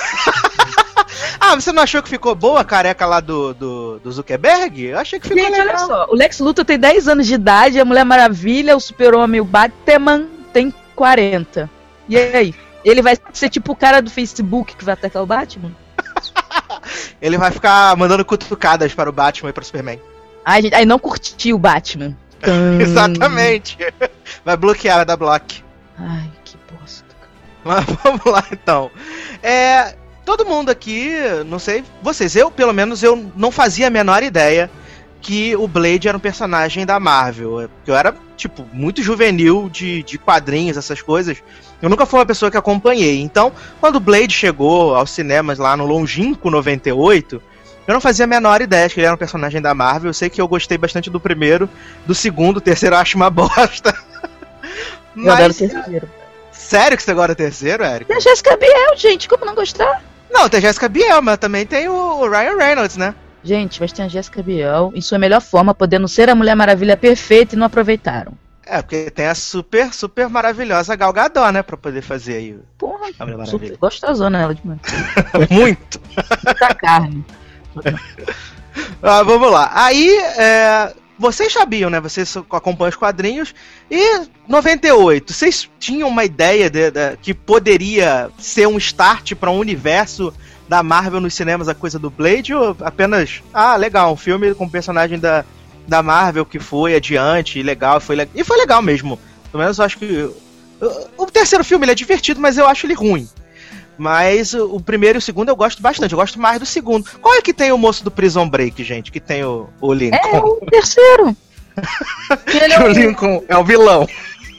Ah, 1.40 1.54
você 1.54 1.72
não 1.72 1.82
achou 1.82 2.02
que 2.02 2.08
ficou 2.08 2.34
boa 2.34 2.60
a 2.60 2.64
careca 2.64 3.06
lá 3.06 3.20
do, 3.20 3.54
do, 3.54 3.98
do 4.00 4.12
Zuckerberg? 4.12 4.86
Eu 4.86 4.98
achei 4.98 5.20
que 5.20 5.28
ficou 5.28 5.42
Gente, 5.42 5.52
legal. 5.52 5.68
olha 5.68 5.78
só, 5.78 6.06
o 6.10 6.14
Lex 6.14 6.40
Luthor 6.40 6.64
tem 6.64 6.78
10 6.78 7.08
anos 7.08 7.26
de 7.26 7.34
idade, 7.34 7.80
a 7.80 7.84
Mulher 7.84 8.04
Maravilha, 8.04 8.76
o 8.76 8.80
Super-Homem, 8.80 9.40
o 9.40 9.44
Batman 9.44 10.26
tem 10.52 10.74
40. 10.96 11.70
E 12.08 12.16
aí? 12.16 12.54
Ele 12.84 13.02
vai 13.02 13.16
ser 13.32 13.50
tipo 13.50 13.72
o 13.72 13.76
cara 13.76 14.00
do 14.00 14.10
Facebook 14.10 14.74
que 14.76 14.84
vai 14.84 14.94
atacar 14.94 15.22
o 15.22 15.26
Batman? 15.26 15.72
Ele 17.20 17.36
vai 17.36 17.50
ficar 17.50 17.96
mandando 17.96 18.24
cutucadas 18.24 18.94
para 18.94 19.10
o 19.10 19.12
Batman 19.12 19.50
e 19.50 19.52
para 19.52 19.62
o 19.62 19.64
Superman. 19.64 20.00
Ai, 20.44 20.62
gente, 20.62 20.74
aí 20.74 20.86
não 20.86 20.98
curtiu 20.98 21.56
o 21.56 21.58
Batman. 21.58 22.16
Exatamente. 22.80 23.76
Vai 24.44 24.56
bloquear, 24.56 24.96
vai 24.96 25.04
dar 25.04 25.16
block. 25.16 25.62
Ai, 25.98 26.30
que 26.44 26.56
bosta. 26.72 27.04
Mas 27.64 27.84
vamos 28.02 28.24
lá 28.24 28.44
então. 28.52 28.90
É, 29.42 29.94
todo 30.28 30.44
mundo 30.44 30.68
aqui, 30.68 31.10
não 31.46 31.58
sei, 31.58 31.82
vocês, 32.02 32.36
eu 32.36 32.50
pelo 32.50 32.74
menos 32.74 33.02
eu 33.02 33.32
não 33.34 33.50
fazia 33.50 33.86
a 33.86 33.90
menor 33.90 34.22
ideia 34.22 34.70
que 35.22 35.56
o 35.56 35.66
Blade 35.66 36.06
era 36.06 36.18
um 36.18 36.20
personagem 36.20 36.84
da 36.84 37.00
Marvel. 37.00 37.62
É, 37.62 37.68
eu 37.86 37.96
era, 37.96 38.14
tipo, 38.36 38.62
muito 38.70 39.02
juvenil 39.02 39.70
de, 39.70 40.02
de 40.02 40.18
quadrinhos, 40.18 40.76
essas 40.76 41.00
coisas. 41.00 41.38
Eu 41.80 41.88
nunca 41.88 42.04
fui 42.04 42.18
uma 42.18 42.26
pessoa 42.26 42.50
que 42.50 42.58
acompanhei. 42.58 43.22
Então, 43.22 43.50
quando 43.80 43.96
o 43.96 44.00
Blade 44.00 44.34
chegou 44.34 44.94
aos 44.94 45.12
cinemas 45.12 45.58
lá 45.58 45.74
no 45.78 45.86
longínquo 45.86 46.50
98, 46.50 47.40
eu 47.86 47.94
não 47.94 48.00
fazia 48.00 48.26
a 48.26 48.28
menor 48.28 48.60
ideia 48.60 48.86
que 48.86 49.00
ele 49.00 49.06
era 49.06 49.14
um 49.14 49.18
personagem 49.18 49.62
da 49.62 49.74
Marvel. 49.74 50.10
Eu 50.10 50.14
sei 50.14 50.28
que 50.28 50.42
eu 50.42 50.46
gostei 50.46 50.76
bastante 50.76 51.08
do 51.08 51.18
primeiro, 51.18 51.70
do 52.04 52.14
segundo, 52.14 52.58
o 52.58 52.60
terceiro 52.68 52.94
eu 52.94 53.00
acho 53.00 53.16
uma 53.16 53.30
bosta. 53.30 53.96
Mas... 55.14 55.24
Eu 55.24 55.32
adoro 55.32 55.52
o 55.52 55.56
terceiro. 55.56 56.08
Sério 56.52 56.98
que 56.98 57.02
você 57.02 57.12
agora 57.12 57.32
é 57.32 57.34
terceiro, 57.34 57.82
Eric? 57.82 58.12
E 58.12 58.14
a 58.14 58.20
Jessica 58.20 58.54
Biel, 58.58 58.94
gente, 58.94 59.26
como 59.26 59.46
não 59.46 59.54
gostar? 59.54 60.02
Não, 60.30 60.48
tem 60.48 60.58
a 60.58 60.60
Jessica 60.60 60.88
Biel, 60.88 61.22
mas 61.22 61.38
também 61.38 61.66
tem 61.66 61.88
o 61.88 62.28
Ryan 62.28 62.56
Reynolds, 62.56 62.96
né? 62.96 63.14
Gente, 63.42 63.80
mas 63.80 63.92
tem 63.92 64.04
a 64.04 64.08
Jessica 64.08 64.42
Biel 64.42 64.92
em 64.94 65.00
sua 65.00 65.18
melhor 65.18 65.40
forma, 65.40 65.74
podendo 65.74 66.08
ser 66.08 66.28
a 66.28 66.34
Mulher 66.34 66.54
Maravilha 66.54 66.96
perfeita 66.96 67.54
e 67.54 67.58
não 67.58 67.66
aproveitaram. 67.66 68.32
É, 68.66 68.82
porque 68.82 69.10
tem 69.10 69.26
a 69.26 69.34
super, 69.34 69.94
super 69.94 70.28
maravilhosa 70.28 70.94
Gal 70.94 71.12
Gadot, 71.12 71.50
né? 71.52 71.62
Pra 71.62 71.76
poder 71.76 72.02
fazer 72.02 72.34
aí. 72.34 72.58
Porra, 72.76 73.06
a 73.18 73.24
Mulher 73.24 73.46
super 73.46 73.56
Maravilha. 73.58 73.78
gostosona 73.80 74.38
ela 74.40 74.54
demais. 74.54 74.80
Muito. 75.50 76.00
Muita 76.44 76.74
carne. 76.74 77.24
Ah, 79.02 79.24
vamos 79.24 79.50
lá. 79.50 79.70
Aí, 79.74 80.08
é, 80.38 80.92
vocês 81.18 81.52
sabiam, 81.52 81.90
né? 81.90 82.00
Vocês 82.00 82.36
acompanham 82.36 82.90
os 82.90 82.96
quadrinhos. 82.96 83.54
E 83.90 84.22
98, 84.46 85.32
vocês 85.32 85.68
tinham 85.78 86.08
uma 86.08 86.24
ideia 86.24 86.70
de, 86.70 86.90
de- 86.90 87.16
que 87.20 87.34
poderia 87.34 88.30
ser 88.38 88.66
um 88.68 88.78
start 88.78 89.34
para 89.34 89.50
um 89.50 89.58
universo 89.58 90.32
da 90.68 90.82
Marvel 90.82 91.20
nos 91.20 91.34
cinemas, 91.34 91.68
a 91.68 91.74
coisa 91.74 91.98
do 91.98 92.10
Blade? 92.10 92.54
Ou 92.54 92.76
apenas, 92.80 93.42
ah, 93.52 93.76
legal, 93.76 94.12
um 94.12 94.16
filme 94.16 94.54
com 94.54 94.68
personagem 94.68 95.18
da, 95.18 95.44
da 95.86 96.02
Marvel 96.02 96.46
que 96.46 96.58
foi 96.58 96.94
adiante, 96.94 97.62
legal, 97.62 98.00
foi 98.00 98.16
le- 98.16 98.28
e 98.34 98.44
foi 98.44 98.56
legal 98.58 98.80
mesmo. 98.82 99.18
Pelo 99.50 99.62
menos 99.62 99.78
eu 99.78 99.84
acho 99.84 99.98
que. 99.98 100.30
O, 101.16 101.26
terceiro 101.26 101.64
filme 101.64 101.86
é 101.90 101.94
divertido, 101.94 102.40
mas 102.40 102.56
eu 102.56 102.66
acho 102.66 102.86
ele 102.86 102.94
ruim. 102.94 103.28
Mas 103.98 104.54
o, 104.54 104.76
o 104.76 104.80
primeiro 104.80 105.16
e 105.16 105.20
o 105.20 105.22
segundo 105.22 105.48
eu 105.48 105.56
gosto 105.56 105.82
bastante. 105.82 106.12
Eu 106.12 106.18
gosto 106.18 106.40
mais 106.40 106.58
do 106.60 106.66
segundo. 106.66 107.04
Qual 107.20 107.34
é 107.34 107.42
que 107.42 107.52
tem 107.52 107.72
o 107.72 107.78
moço 107.78 108.04
do 108.04 108.10
Prison 108.10 108.48
Break, 108.48 108.82
gente? 108.84 109.10
Que 109.10 109.20
tem 109.20 109.42
o, 109.44 109.68
o 109.80 109.92
É 109.92 109.96
Lincoln? 109.96 110.38
o 110.62 110.66
terceiro. 110.70 111.36
É, 112.60 112.82
o 112.82 112.88
Lincoln 112.88 113.44
é 113.48 113.56
o 113.56 113.64
vilão. 113.64 114.04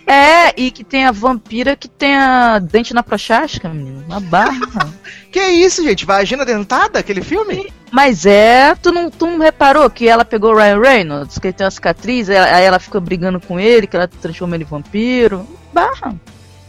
é, 0.07 0.53
e 0.55 0.71
que 0.71 0.83
tem 0.83 1.05
a 1.05 1.11
vampira 1.11 1.75
que 1.75 1.87
tem 1.87 2.15
a 2.15 2.57
dente 2.59 2.93
na 2.93 3.03
prochasca, 3.03 3.67
menino. 3.69 4.03
Uma 4.07 4.19
barra. 4.19 4.89
Que 5.31 5.39
isso, 5.39 5.83
gente? 5.83 6.05
Vagina 6.07 6.43
dentada, 6.43 6.97
aquele 6.97 7.21
filme? 7.21 7.71
Mas 7.91 8.25
é, 8.25 8.73
tu 8.81 8.91
não, 8.91 9.11
tu 9.11 9.27
não 9.27 9.37
reparou 9.37 9.87
que 9.89 10.07
ela 10.07 10.25
pegou 10.25 10.51
o 10.53 10.57
Ryan 10.57 10.79
Reynolds, 10.81 11.37
que 11.37 11.45
ele 11.47 11.53
tem 11.53 11.65
uma 11.65 11.69
cicatriz, 11.71 12.29
aí 12.31 12.37
aí 12.37 12.63
ela 12.63 12.79
fica 12.79 12.99
brigando 12.99 13.39
com 13.39 13.59
ele, 13.59 13.85
que 13.85 13.95
ela 13.95 14.07
transforma 14.07 14.55
ele 14.55 14.63
em 14.63 14.67
vampiro. 14.67 15.45
Barra. 15.71 16.15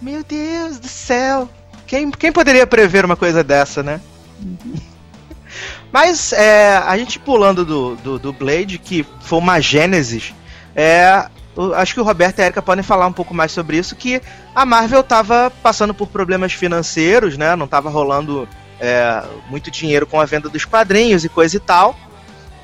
Meu 0.02 0.22
Deus 0.22 0.78
do 0.78 0.88
céu. 0.88 1.48
Quem, 1.90 2.08
quem 2.12 2.30
poderia 2.30 2.64
prever 2.68 3.04
uma 3.04 3.16
coisa 3.16 3.42
dessa, 3.42 3.82
né? 3.82 4.00
Mas 5.90 6.32
é, 6.32 6.76
a 6.76 6.96
gente 6.96 7.18
pulando 7.18 7.64
do, 7.64 7.96
do, 7.96 8.16
do 8.16 8.32
Blade, 8.32 8.78
que 8.78 9.04
foi 9.22 9.40
uma 9.40 9.58
gênesis, 9.60 10.32
é, 10.76 11.26
acho 11.74 11.92
que 11.94 12.00
o 12.00 12.04
Roberto 12.04 12.38
e 12.38 12.42
a 12.42 12.44
Erika 12.44 12.62
podem 12.62 12.84
falar 12.84 13.08
um 13.08 13.12
pouco 13.12 13.34
mais 13.34 13.50
sobre 13.50 13.76
isso, 13.76 13.96
que 13.96 14.22
a 14.54 14.64
Marvel 14.64 15.00
estava 15.00 15.52
passando 15.64 15.92
por 15.92 16.06
problemas 16.06 16.52
financeiros, 16.52 17.36
né? 17.36 17.56
Não 17.56 17.64
estava 17.64 17.90
rolando 17.90 18.48
é, 18.78 19.24
muito 19.48 19.68
dinheiro 19.68 20.06
com 20.06 20.20
a 20.20 20.24
venda 20.24 20.48
dos 20.48 20.64
quadrinhos 20.64 21.24
e 21.24 21.28
coisa 21.28 21.56
e 21.56 21.60
tal. 21.60 21.98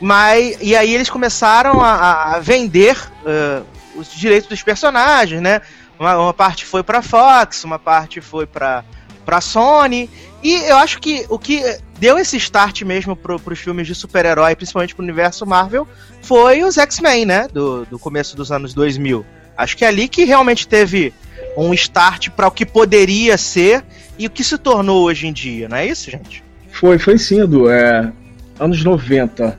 Mas, 0.01 0.57
e 0.61 0.77
aí 0.77 0.95
eles 0.95 1.11
começaram 1.11 1.81
a, 1.81 2.35
a- 2.35 2.39
vender 2.39 2.97
é, 3.27 3.61
os 3.97 4.09
direitos 4.15 4.49
dos 4.49 4.63
personagens, 4.63 5.43
né? 5.43 5.63
Uma, 5.99 6.17
uma 6.17 6.33
parte 6.33 6.65
foi 6.65 6.85
pra 6.85 7.03
Fox, 7.03 7.65
uma 7.65 7.79
parte 7.79 8.21
foi 8.21 8.47
pra, 8.47 8.85
pra 9.27 9.41
Sony. 9.41 10.09
E 10.43 10.55
eu 10.55 10.77
acho 10.77 11.01
que 11.01 11.27
o 11.29 11.39
que 11.39 11.61
deu 11.99 12.17
esse 12.17 12.37
start 12.37 12.83
mesmo 12.83 13.17
pro, 13.17 13.39
pros 13.39 13.59
filmes 13.59 13.87
de 13.87 13.95
super-herói, 13.95 14.55
principalmente 14.55 14.95
pro 14.95 15.03
universo 15.03 15.45
Marvel, 15.45 15.87
foi 16.23 16.63
os 16.63 16.79
X-Men, 16.79 17.27
né? 17.27 17.49
Do, 17.53 17.85
do 17.87 17.99
começo 17.99 18.37
dos 18.37 18.53
anos 18.53 18.73
2000. 18.73 19.27
Acho 19.57 19.77
que 19.77 19.85
é 19.85 19.89
ali 19.89 20.07
que 20.07 20.25
realmente 20.25 20.69
teve 20.69 21.13
um 21.57 21.75
start 21.75 22.31
para 22.31 22.47
o 22.47 22.51
que 22.51 22.65
poderia 22.65 23.37
ser 23.37 23.85
e 24.19 24.27
o 24.27 24.31
que 24.31 24.45
se 24.45 24.57
tornou 24.57 25.05
hoje 25.05 25.27
em 25.27 25.33
dia, 25.33 25.69
não 25.69 25.77
é 25.77 25.87
isso, 25.87 26.11
gente? 26.11 26.45
Foi, 26.71 26.99
foi 26.99 27.19
sim, 27.19 27.41
Edu. 27.41 27.69
É, 27.71 28.13
anos 28.61 28.85
90. 28.85 29.59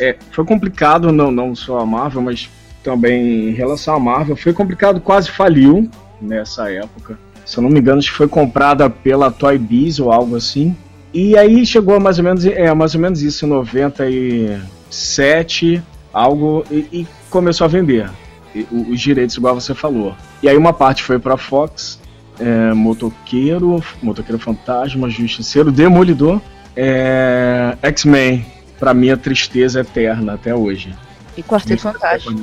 É, 0.00 0.16
foi 0.30 0.44
complicado, 0.44 1.10
não, 1.10 1.30
não 1.30 1.54
só 1.54 1.80
a 1.80 1.86
Marvel, 1.86 2.22
mas 2.22 2.48
também 2.82 3.48
em 3.48 3.52
relação 3.52 3.94
à 3.94 3.98
Marvel. 3.98 4.36
Foi 4.36 4.52
complicado, 4.52 5.00
quase 5.00 5.30
faliu 5.30 5.90
nessa 6.20 6.70
época. 6.70 7.18
Se 7.54 7.60
eu 7.60 7.62
não 7.62 7.70
me 7.70 7.78
engano, 7.78 8.00
acho 8.00 8.10
que 8.10 8.16
foi 8.16 8.26
comprada 8.26 8.90
pela 8.90 9.30
Toy 9.30 9.56
Biz 9.56 10.00
ou 10.00 10.10
algo 10.10 10.34
assim. 10.34 10.74
E 11.12 11.38
aí 11.38 11.64
chegou 11.64 11.94
a 11.94 12.00
mais 12.00 12.18
ou 12.18 12.24
menos, 12.24 12.44
é, 12.44 12.74
mais 12.74 12.96
ou 12.96 13.00
menos 13.00 13.22
isso, 13.22 13.46
em 13.46 13.48
97, 13.48 15.80
algo, 16.12 16.64
e, 16.68 16.74
e 16.92 17.06
começou 17.30 17.64
a 17.64 17.68
vender 17.68 18.10
e- 18.54 18.66
os 18.70 19.00
direitos, 19.00 19.36
igual 19.36 19.54
você 19.54 19.72
falou. 19.72 20.16
E 20.42 20.48
aí 20.48 20.56
uma 20.56 20.72
parte 20.72 21.04
foi 21.04 21.20
pra 21.20 21.36
Fox, 21.36 22.00
é, 22.40 22.74
Motoqueiro, 22.74 23.80
Motoqueiro 24.02 24.40
Fantasma, 24.40 25.08
Justiceiro, 25.08 25.70
Demolidor, 25.70 26.40
é, 26.76 27.76
X-Men, 27.82 28.44
pra 28.80 28.92
minha 28.92 29.16
tristeza 29.16 29.80
eterna 29.82 30.34
até 30.34 30.52
hoje. 30.52 30.92
E 31.36 31.42
Quarteto 31.44 31.82
Fantástico. 31.82 32.34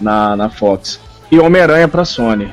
Na, 0.00 0.36
na 0.36 0.48
Fox. 0.48 1.00
E 1.32 1.40
Homem-Aranha 1.40 1.88
pra 1.88 2.04
Sony. 2.04 2.48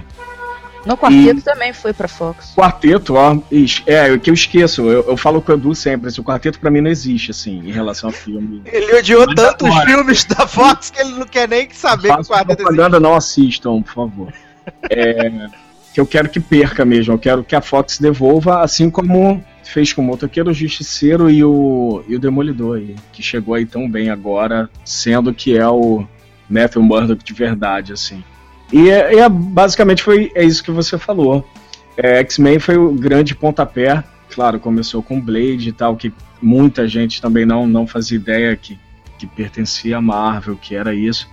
No 0.89 0.98
Quarteto 0.98 1.41
também 1.43 1.72
foi 1.72 1.93
pra 1.93 2.08
Fox. 2.08 2.51
Quarteto, 2.55 3.13
ó, 3.13 3.38
é, 3.86 4.12
o 4.12 4.19
que 4.19 4.31
eu 4.31 4.34
esqueço, 4.34 4.89
eu, 4.89 5.08
eu 5.08 5.15
falo 5.15 5.39
com 5.39 5.51
o 5.51 5.55
Edu 5.55 5.75
sempre, 5.75 6.10
esse, 6.10 6.19
o 6.19 6.24
quarteto 6.24 6.60
pra 6.60 6.72
mim 6.72 6.81
não 6.81 6.89
existe, 6.89 7.29
assim, 7.29 7.60
em 7.60 7.72
relação 7.72 8.10
ao 8.10 8.13
filme. 8.13 8.63
Ele 8.65 8.96
odiou 8.96 9.24
Mas 9.27 9.36
tanto 9.36 9.67
os 9.67 9.84
filmes 9.84 10.24
da 10.25 10.48
Fox 10.48 10.89
que 10.89 11.00
ele 11.00 11.12
não 11.12 11.27
quer 11.27 11.48
nem 11.48 11.69
saber 11.69 12.08
que 12.08 12.13
o 12.13 12.17
Faço 12.17 12.31
quarteto 12.31 12.53
existe. 12.53 12.63
propaganda, 12.63 13.00
não 13.00 13.13
assistam, 13.13 13.84
por 13.84 13.93
favor. 13.93 14.34
É, 14.89 15.31
que 15.93 16.00
eu 16.00 16.08
quero 16.08 16.27
que 16.27 16.39
perca 16.39 16.84
mesmo, 16.84 17.13
eu 17.13 17.19
quero 17.19 17.43
que 17.43 17.55
a 17.55 17.62
Fox 17.62 18.00
devolva, 18.00 18.62
assim 18.62 18.89
como 18.89 19.43
fez 19.63 19.93
com 19.93 20.01
o 20.01 20.05
Motoqueiro, 20.05 20.50
o 20.50 20.53
Justiceiro 20.55 21.29
e 21.29 21.43
o, 21.43 22.03
e 22.08 22.15
o 22.15 22.19
Demolidor, 22.19 22.77
aí, 22.77 22.96
que 23.13 23.22
chegou 23.22 23.53
aí 23.53 23.63
tão 23.63 23.88
bem 23.88 24.10
agora, 24.10 24.67
sendo 24.84 25.36
que 25.36 25.55
é 25.55 25.67
o 25.67 26.03
Matthew 26.50 26.81
Murdock 26.81 27.24
de 27.24 27.34
verdade, 27.34 27.93
assim. 27.93 28.24
E, 28.71 28.89
é, 28.89 29.19
é, 29.19 29.29
basicamente 29.29 30.03
foi 30.03 30.31
é 30.35 30.43
isso 30.43 30.63
que 30.63 30.71
você 30.71 30.97
falou. 30.97 31.47
É, 31.97 32.19
X-Men 32.19 32.59
foi 32.59 32.77
o 32.77 32.93
grande 32.93 33.35
pontapé, 33.35 34.03
claro, 34.29 34.59
começou 34.59 35.01
com 35.03 35.19
Blade 35.19 35.69
e 35.69 35.71
tal, 35.71 35.95
que 35.95 36.13
muita 36.41 36.88
gente 36.88 37.21
também 37.21 37.45
não, 37.45 37.67
não 37.67 37.85
fazia 37.85 38.17
ideia 38.17 38.55
que, 38.55 38.79
que 39.17 39.27
pertencia 39.27 39.97
à 39.97 40.01
Marvel, 40.01 40.55
que 40.55 40.75
era 40.75 40.93
isso. 40.93 41.27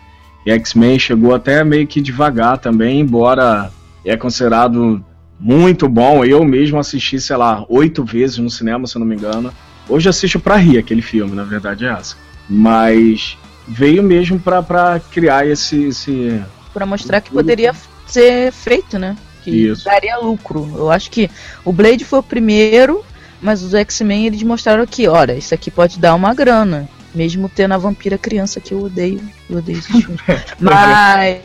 E 0.45 0.51
X-Men 0.51 0.99
chegou 0.99 1.35
até 1.35 1.63
meio 1.65 1.87
que 1.87 2.01
devagar 2.01 2.59
também, 2.59 3.01
embora 3.01 3.71
é 4.05 4.17
considerado 4.17 5.05
muito 5.39 5.89
bom. 5.89 6.25
Eu 6.25 6.45
mesmo 6.45 6.79
assisti, 6.79 7.21
sei 7.21 7.37
lá, 7.37 7.65
oito 7.69 8.05
vezes 8.05 8.39
no 8.39 8.51
cinema, 8.51 8.87
se 8.87 8.97
eu 8.97 9.01
não 9.01 9.07
me 9.07 9.17
engano. 9.17 9.53
Hoje 9.89 10.09
assisto 10.09 10.41
pra 10.41 10.57
rir 10.57 10.79
aquele 10.79 11.03
filme, 11.03 11.35
na 11.35 11.45
verdade 11.45 11.85
é 11.85 11.91
essa. 11.91 12.17
Mas 12.49 13.37
veio 13.67 14.03
mesmo 14.03 14.39
pra, 14.39 15.01
criar 15.13 15.47
esse, 15.47 15.85
esse. 15.85 16.41
Pra 16.77 16.85
mostrar 16.85 17.23
que 17.23 17.31
poderia 17.31 17.75
ser 18.07 18.53
feito, 18.53 18.99
né? 18.99 19.17
Que 19.43 19.51
Isso. 19.51 19.87
daria 19.87 20.19
lucro. 20.19 20.71
Eu 20.77 20.91
acho 20.91 21.11
que 21.11 21.31
o 21.65 21.73
Blade 21.73 22.05
foi 22.05 22.19
o 22.19 22.23
primeiro, 22.23 23.03
mas 23.41 23.63
os 23.63 23.73
X-Men 23.73 24.27
eles 24.27 24.43
mostraram 24.43 24.87
que, 24.87 25.09
olha, 25.09 25.33
isso 25.33 25.55
aqui 25.55 25.71
pode 25.71 25.99
dar 25.99 26.15
uma 26.15 26.35
grana. 26.35 26.87
Mesmo 27.15 27.49
tendo 27.49 27.73
a 27.73 27.79
vampira 27.79 28.19
criança 28.19 28.61
que 28.61 28.75
eu 28.75 28.83
odeio. 28.83 29.23
Eu 29.49 29.57
odeio 29.57 29.79
esses 29.79 29.91
filmes. 29.91 30.21
Mas. 30.61 31.41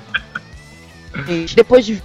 Depois 1.55 1.85
de 1.85 2.03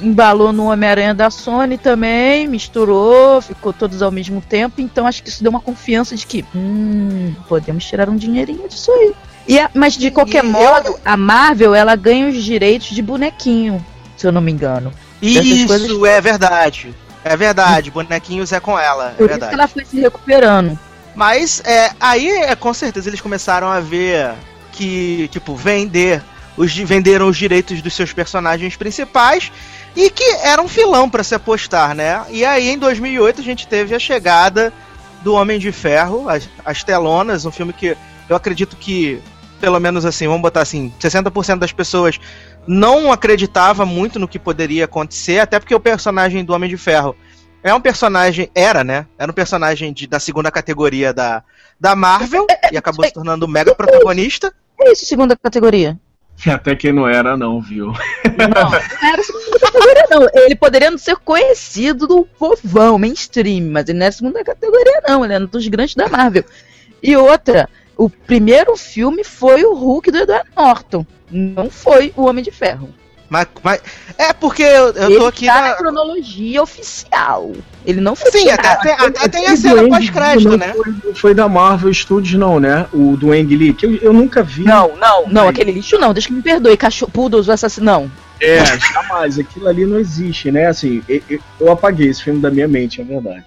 embalou 0.00 0.50
no 0.50 0.70
Homem-Aranha 0.72 1.12
da 1.12 1.28
Sony 1.28 1.76
também, 1.76 2.48
misturou, 2.48 3.42
ficou 3.42 3.70
todos 3.70 4.00
ao 4.00 4.10
mesmo 4.10 4.40
tempo, 4.40 4.80
então 4.80 5.06
acho 5.06 5.22
que 5.22 5.28
isso 5.28 5.42
deu 5.42 5.50
uma 5.50 5.60
confiança 5.60 6.16
de 6.16 6.26
que, 6.26 6.42
hum, 6.54 7.34
podemos 7.46 7.84
tirar 7.84 8.08
um 8.08 8.16
dinheirinho 8.16 8.66
disso 8.66 8.90
aí. 8.92 9.14
A- 9.48 9.70
mas 9.74 9.94
de 9.96 10.10
qualquer 10.10 10.42
E 10.44 10.46
eu- 10.46 10.52
modo, 10.52 10.98
a 11.04 11.16
Marvel, 11.16 11.74
ela 11.74 11.94
ganha 11.96 12.28
os 12.28 12.42
direitos 12.42 12.88
de 12.88 13.00
bonequinho, 13.02 13.84
se 14.16 14.26
eu 14.26 14.32
não 14.32 14.40
me 14.40 14.50
engano. 14.52 14.92
Isso 15.22 15.66
coisas- 15.66 16.02
é 16.04 16.20
verdade. 16.20 16.94
É 17.24 17.36
verdade, 17.36 17.90
bonequinhos 17.90 18.52
é 18.52 18.60
com 18.60 18.78
ela, 18.78 19.08
é 19.08 19.14
Por 19.14 19.22
isso 19.24 19.28
verdade. 19.30 19.48
que 19.50 19.54
ela 19.54 19.68
foi 19.68 19.84
se 19.84 20.00
recuperando. 20.00 20.78
Mas 21.14 21.60
é, 21.64 21.90
aí 21.98 22.28
é, 22.30 22.54
com 22.54 22.72
certeza 22.74 23.08
eles 23.08 23.20
começaram 23.20 23.68
a 23.68 23.80
ver 23.80 24.32
que, 24.72 25.28
tipo, 25.32 25.54
vender. 25.56 26.22
Os, 26.56 26.74
venderam 26.74 27.28
os 27.28 27.36
direitos 27.36 27.82
dos 27.82 27.94
seus 27.94 28.14
personagens 28.14 28.76
principais 28.76 29.52
e 29.94 30.08
que 30.08 30.24
era 30.42 30.62
um 30.62 30.66
filão 30.68 31.08
pra 31.10 31.22
se 31.22 31.34
apostar, 31.34 31.94
né? 31.94 32.22
E 32.30 32.46
aí 32.46 32.68
em 32.70 32.78
2008 32.78 33.42
a 33.42 33.44
gente 33.44 33.66
teve 33.66 33.94
a 33.94 33.98
chegada 33.98 34.72
do 35.22 35.34
Homem 35.34 35.58
de 35.58 35.70
Ferro, 35.70 36.28
as, 36.30 36.48
as 36.64 36.82
Telonas, 36.82 37.44
um 37.44 37.50
filme 37.50 37.74
que 37.74 37.94
eu 38.26 38.34
acredito 38.34 38.74
que, 38.74 39.20
pelo 39.60 39.78
menos 39.80 40.04
assim, 40.04 40.26
vamos 40.26 40.42
botar 40.42 40.62
assim, 40.62 40.92
60% 41.00 41.58
das 41.58 41.72
pessoas 41.72 42.18
não 42.66 43.12
acreditava 43.12 43.86
muito 43.86 44.18
no 44.18 44.28
que 44.28 44.38
poderia 44.38 44.84
acontecer, 44.84 45.38
até 45.38 45.58
porque 45.58 45.74
o 45.74 45.80
personagem 45.80 46.44
do 46.44 46.52
Homem 46.52 46.68
de 46.68 46.76
Ferro 46.76 47.16
é 47.62 47.72
um 47.74 47.80
personagem, 47.80 48.50
era, 48.54 48.84
né? 48.84 49.06
Era 49.18 49.30
um 49.30 49.34
personagem 49.34 49.92
de- 49.92 50.06
da 50.06 50.20
segunda 50.20 50.50
categoria 50.50 51.12
da, 51.12 51.42
da 51.80 51.96
Marvel 51.96 52.46
e 52.70 52.76
acabou 52.76 53.04
se 53.04 53.12
tornando 53.12 53.48
mega 53.48 53.74
protagonista. 53.74 54.52
É 54.80 54.92
isso, 54.92 55.04
segunda 55.06 55.36
categoria. 55.36 55.98
Até 56.46 56.76
que 56.76 56.92
não 56.92 57.08
era, 57.08 57.36
não, 57.36 57.60
viu? 57.62 57.86
Não, 57.86 58.70
não 58.70 59.08
era 59.08 59.22
segunda 59.22 59.58
categoria, 59.58 60.06
não. 60.10 60.28
Ele 60.34 60.54
poderia 60.54 60.90
não 60.90 60.98
ser 60.98 61.16
conhecido 61.16 62.06
do 62.06 62.24
povão, 62.38 62.98
mainstream, 62.98 63.70
mas 63.70 63.88
ele 63.88 63.98
não 63.98 64.06
é 64.06 64.10
segunda 64.10 64.44
categoria, 64.44 65.02
não. 65.08 65.24
Ele 65.24 65.34
é 65.34 65.38
um 65.38 65.46
dos 65.46 65.66
grandes 65.66 65.94
da 65.94 66.08
Marvel. 66.08 66.44
E 67.02 67.16
outra, 67.16 67.68
o 67.96 68.08
primeiro 68.10 68.76
filme 68.76 69.24
foi 69.24 69.64
o 69.64 69.74
Hulk 69.74 70.10
do 70.10 70.18
Edward 70.18 70.48
Norton. 70.56 71.06
Não 71.30 71.70
foi 71.70 72.12
o 72.16 72.24
Homem 72.26 72.44
de 72.44 72.50
Ferro. 72.50 72.88
Mas, 73.28 73.48
mas, 73.62 73.80
é 74.18 74.32
porque 74.32 74.62
eu, 74.62 74.92
eu 74.92 75.10
ele 75.10 75.18
tô 75.18 75.26
aqui 75.26 75.46
tá 75.46 75.60
na. 75.60 75.68
na 75.70 75.74
cronologia 75.74 76.62
oficial. 76.62 77.50
Ele 77.84 78.00
não 78.00 78.14
foi 78.14 78.30
Sim, 78.30 78.50
até, 78.50 78.68
até, 78.68 78.92
até 78.92 79.28
tem 79.28 79.48
a 79.48 79.52
O 79.52 79.56
cena 79.56 79.88
pós-crédito, 79.88 80.50
não 80.50 80.56
né? 80.56 80.72
Foi, 80.74 80.94
não 81.04 81.14
foi 81.14 81.34
da 81.34 81.48
Marvel 81.48 81.92
Studios, 81.92 82.38
não, 82.38 82.60
né? 82.60 82.86
O 82.92 83.16
do 83.16 83.32
Ang 83.32 83.56
Lee, 83.56 83.74
que 83.74 83.84
eu, 83.84 83.96
eu 83.96 84.12
nunca 84.12 84.44
vi. 84.44 84.62
Não, 84.62 84.96
não, 84.96 85.26
não, 85.26 85.42
Aí. 85.42 85.48
aquele 85.48 85.72
lixo 85.72 85.98
não, 85.98 86.12
deixa 86.12 86.28
que 86.28 86.34
me 86.34 86.42
perdoe. 86.42 86.76
Cachorro, 86.76 87.10
poodles, 87.10 87.48
o 87.48 87.52
assassino, 87.52 87.86
não. 87.86 88.10
É, 88.40 88.64
jamais. 88.64 89.38
Aquilo 89.40 89.66
ali 89.66 89.84
não 89.84 89.98
existe, 89.98 90.52
né? 90.52 90.66
Assim, 90.66 91.02
e- 91.08 91.22
e- 91.28 91.40
eu 91.58 91.72
apaguei 91.72 92.08
esse 92.08 92.22
filme 92.22 92.40
da 92.40 92.50
minha 92.50 92.68
mente, 92.68 93.00
é 93.00 93.04
verdade. 93.04 93.44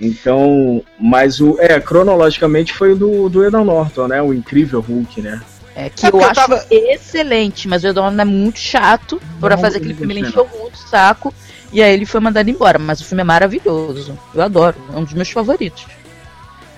Então, 0.00 0.82
mas 0.98 1.40
o. 1.40 1.56
É, 1.60 1.78
cronologicamente 1.80 2.72
foi 2.72 2.92
o 2.92 2.96
do, 2.96 3.28
do 3.28 3.44
Edward 3.44 3.66
Norton, 3.66 4.08
né? 4.08 4.22
O 4.22 4.32
incrível 4.32 4.80
Hulk, 4.80 5.20
né? 5.20 5.40
É 5.76 5.88
que 5.90 6.04
É 6.06 6.08
eu 6.08 6.18
eu 6.18 6.24
acho 6.24 6.34
tava- 6.34 6.64
excelente, 6.70 7.68
mas 7.68 7.84
o 7.84 7.88
Eduardo 7.88 8.20
é 8.20 8.24
muito 8.24 8.58
chato 8.58 9.20
pra 9.38 9.56
Não, 9.56 9.62
fazer 9.62 9.76
aquele 9.78 9.94
filme. 9.94 10.14
Ele 10.14 10.26
encheu 10.26 10.48
muito 10.58 10.74
o 10.74 10.88
saco 10.88 11.32
e 11.72 11.82
aí 11.82 11.92
ele 11.92 12.06
foi 12.06 12.20
mandado 12.20 12.48
embora. 12.50 12.78
Mas 12.78 13.00
o 13.00 13.04
filme 13.04 13.20
é 13.20 13.24
maravilhoso. 13.24 14.18
Eu 14.34 14.42
adoro, 14.42 14.76
é 14.92 14.96
um 14.96 15.04
dos 15.04 15.12
meus 15.12 15.30
favoritos. 15.30 15.86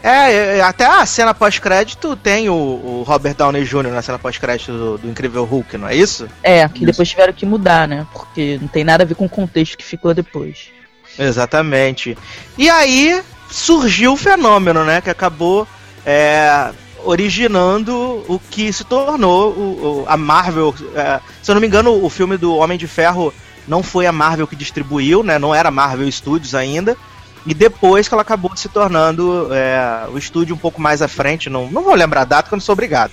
É, 0.03 0.57
é, 0.59 0.61
até 0.63 0.85
a 0.85 1.07
cena 1.07 1.33
pós-crédito 1.33 2.17
tem 2.17 2.49
o, 2.49 2.55
o 2.55 3.05
Robert 3.07 3.35
Downey 3.37 3.65
Jr. 3.65 3.85
na 3.93 4.03
cena 4.03 4.19
pós-crédito 4.19 4.73
do, 4.73 4.99
do 4.99 5.09
Incrível 5.09 5.45
Hulk, 5.45 5.79
não 5.79 5.87
é 5.87 5.95
isso? 5.95 6.29
É, 6.43 6.69
que 6.69 6.79
Isso. 6.79 6.87
depois 6.87 7.09
tiveram 7.09 7.33
que 7.33 7.47
mudar, 7.47 7.87
né? 7.87 8.05
Porque 8.13 8.59
não 8.61 8.67
tem 8.67 8.83
nada 8.83 9.05
a 9.05 9.07
ver 9.07 9.15
com 9.15 9.27
o 9.27 9.29
contexto 9.29 9.79
que 9.79 9.85
ficou 9.85 10.13
depois. 10.13 10.73
Exatamente. 11.19 12.17
E 12.57 12.69
aí 12.71 13.23
surgiu 13.51 14.13
o 14.15 14.17
fenômeno, 14.17 14.85
né? 14.85 15.01
Que 15.01 15.11
acabou 15.11 15.67
é, 16.07 16.71
originando 17.05 18.25
o 18.29 18.41
que 18.51 18.73
se 18.73 18.85
tornou 18.85 19.51
o, 19.53 20.03
o- 20.03 20.05
a 20.09 20.17
Marvel. 20.17 20.75
é, 20.95 21.21
se 21.43 21.51
eu 21.51 21.55
não 21.55 21.61
me 21.61 21.67
engano, 21.67 22.05
o 22.05 22.09
filme 22.11 22.37
do 22.37 22.57
Homem 22.57 22.79
de 22.79 22.87
Ferro 22.87 23.33
não 23.69 23.83
foi 23.83 24.07
a 24.07 24.13
Marvel 24.13 24.47
que 24.47 24.57
distribuiu, 24.57 25.23
né? 25.23 25.39
Não 25.39 25.55
era 25.55 25.71
Marvel 25.71 26.11
Studios 26.11 26.55
ainda. 26.55 26.97
E 27.45 27.53
depois 27.53 28.07
que 28.07 28.15
ela 28.15 28.23
acabou 28.23 28.57
se 28.57 28.69
tornando 28.69 29.49
é, 29.53 30.07
o 30.13 30.17
estúdio 30.17 30.55
um 30.55 30.59
pouco 30.59 30.81
mais 30.81 31.03
à 31.03 31.09
frente, 31.09 31.51
não, 31.51 31.69
não 31.71 31.83
vou 31.83 31.95
lembrar 31.95 32.21
a 32.23 32.25
data, 32.25 32.43
porque 32.45 32.55
eu 32.55 32.59
não 32.59 32.65
sou 32.65 32.73
obrigado. 32.73 33.11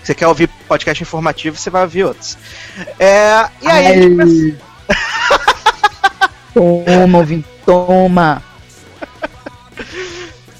Se 0.00 0.06
você 0.06 0.14
quer 0.14 0.26
ouvir 0.28 0.48
podcast 0.68 1.02
informativo, 1.02 1.56
você 1.56 1.68
vai 1.70 1.82
ouvir 1.82 2.04
outros. 2.04 2.38
É, 2.98 3.46
e 3.60 3.68
aí 3.68 3.86
a 3.86 3.94
gente 3.94 4.10
começou- 4.10 4.54
Toma, 6.54 7.18
ouvinte, 7.18 7.48
toma. 7.64 8.42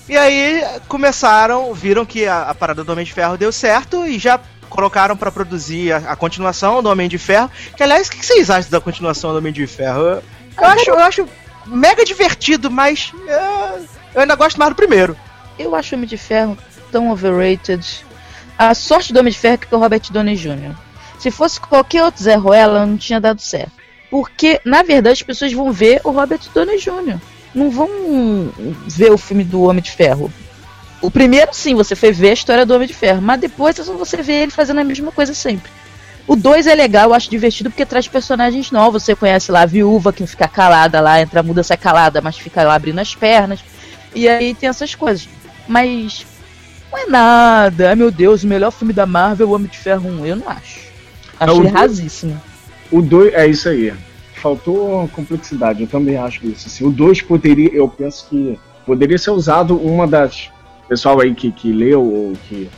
E 0.08 0.16
aí 0.16 0.62
começaram, 0.88 1.72
viram 1.72 2.04
que 2.04 2.26
a, 2.26 2.50
a 2.50 2.54
parada 2.54 2.84
do 2.84 2.92
Homem 2.92 3.04
de 3.04 3.12
Ferro 3.12 3.36
deu 3.36 3.50
certo 3.50 4.04
e 4.06 4.18
já 4.18 4.38
colocaram 4.68 5.16
pra 5.16 5.30
produzir 5.30 5.92
a, 5.92 6.12
a 6.12 6.16
continuação 6.16 6.82
do 6.82 6.90
Homem 6.90 7.08
de 7.08 7.18
Ferro. 7.18 7.50
Que 7.76 7.82
aliás, 7.82 8.08
o 8.08 8.10
que 8.10 8.24
vocês 8.24 8.50
acham 8.50 8.70
da 8.70 8.80
continuação 8.80 9.32
do 9.32 9.38
Homem 9.38 9.52
de 9.52 9.66
Ferro? 9.66 10.00
Eu, 10.00 10.22
eu 10.58 10.66
acho, 10.66 10.90
eu 10.90 10.98
acho 10.98 11.28
mega 11.66 12.04
divertido, 12.04 12.70
mas 12.70 13.12
é, 13.26 13.78
eu 14.14 14.20
ainda 14.22 14.34
gosto 14.34 14.58
mais 14.58 14.70
do 14.70 14.76
primeiro. 14.76 15.16
Eu 15.58 15.74
acho 15.74 15.94
o 15.94 15.96
Homem 15.96 16.08
de 16.08 16.16
Ferro 16.16 16.58
tão 16.90 17.10
overrated. 17.10 18.04
A 18.58 18.74
sorte 18.74 19.12
do 19.12 19.20
Homem 19.20 19.32
de 19.32 19.38
Ferro 19.38 19.54
é 19.54 19.56
que 19.58 19.72
é 19.72 19.76
o 19.76 19.80
Robert 19.80 20.02
Downey 20.10 20.36
Jr. 20.36 20.74
Se 21.18 21.30
fosse 21.30 21.60
qualquer 21.60 22.02
outro 22.04 22.22
Zé 22.22 22.34
Ruela, 22.34 22.84
não 22.84 22.96
tinha 22.96 23.20
dado 23.20 23.40
certo. 23.40 23.81
Porque, 24.12 24.60
na 24.62 24.82
verdade, 24.82 25.14
as 25.14 25.22
pessoas 25.22 25.54
vão 25.54 25.72
ver 25.72 26.02
o 26.04 26.10
Robert 26.10 26.40
Downey 26.54 26.78
Jr. 26.78 27.18
Não 27.54 27.70
vão 27.70 27.88
ver 28.86 29.10
o 29.10 29.16
filme 29.16 29.42
do 29.42 29.62
Homem 29.62 29.82
de 29.82 29.90
Ferro. 29.90 30.30
O 31.00 31.10
primeiro, 31.10 31.48
sim, 31.54 31.74
você 31.74 31.96
foi 31.96 32.12
ver 32.12 32.28
a 32.28 32.34
história 32.34 32.66
do 32.66 32.74
Homem 32.74 32.86
de 32.86 32.92
Ferro, 32.92 33.22
mas 33.22 33.40
depois 33.40 33.78
é 33.78 33.82
você 33.82 34.18
vê 34.18 34.42
ele 34.42 34.52
fazendo 34.52 34.80
a 34.80 34.84
mesma 34.84 35.10
coisa 35.10 35.32
sempre. 35.32 35.70
O 36.28 36.36
2 36.36 36.66
é 36.66 36.74
legal, 36.74 37.08
eu 37.08 37.14
acho 37.14 37.30
divertido 37.30 37.70
porque 37.70 37.86
traz 37.86 38.06
personagens 38.06 38.70
novos. 38.70 39.02
Você 39.02 39.16
conhece 39.16 39.50
lá 39.50 39.62
a 39.62 39.66
viúva 39.66 40.12
que 40.12 40.26
fica 40.26 40.46
calada 40.46 41.00
lá, 41.00 41.18
entra 41.22 41.42
muda, 41.42 41.62
sai 41.62 41.78
calada, 41.78 42.20
mas 42.20 42.36
fica 42.36 42.62
lá 42.64 42.74
abrindo 42.74 42.98
as 42.98 43.14
pernas. 43.14 43.60
E 44.14 44.28
aí 44.28 44.54
tem 44.54 44.68
essas 44.68 44.94
coisas. 44.94 45.26
Mas 45.66 46.26
não 46.92 46.98
é 46.98 47.06
nada. 47.06 47.88
Ai 47.88 47.94
meu 47.94 48.10
Deus, 48.10 48.44
o 48.44 48.46
melhor 48.46 48.72
filme 48.72 48.92
da 48.92 49.06
Marvel 49.06 49.46
é 49.46 49.50
o 49.50 49.54
Homem 49.54 49.68
de 49.68 49.78
Ferro 49.78 50.06
1. 50.06 50.26
Eu 50.26 50.36
não 50.36 50.50
acho. 50.50 50.80
Acho 51.40 51.54
Não, 51.54 51.62
ele 51.62 51.68
rasíssimo. 51.70 52.51
O 52.92 53.00
2, 53.00 53.34
é 53.34 53.46
isso 53.46 53.68
aí. 53.68 53.92
Faltou 54.34 55.08
complexidade, 55.08 55.82
eu 55.82 55.88
também 55.88 56.16
acho 56.16 56.46
isso. 56.46 56.68
Assim, 56.68 56.84
o 56.84 56.90
2 56.90 57.22
poderia, 57.22 57.70
eu 57.72 57.88
penso 57.88 58.26
que 58.28 58.58
poderia 58.84 59.18
ser 59.18 59.30
usado 59.30 59.76
uma 59.76 60.06
das. 60.06 60.50
Pessoal 60.88 61.20
aí 61.20 61.34
que, 61.34 61.50
que 61.50 61.72
leu 61.72 62.02
ou 62.02 62.32
que 62.48 62.68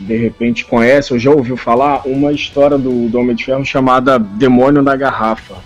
de 0.00 0.16
repente 0.16 0.64
conhece 0.64 1.12
ou 1.12 1.18
já 1.18 1.30
ouviu 1.30 1.56
falar, 1.56 2.02
uma 2.06 2.32
história 2.32 2.78
do, 2.78 3.08
do 3.08 3.18
Homem 3.18 3.34
de 3.34 3.44
Ferro 3.44 3.64
chamada 3.64 4.18
Demônio 4.18 4.80
na 4.80 4.96
Garrafa. 4.96 5.56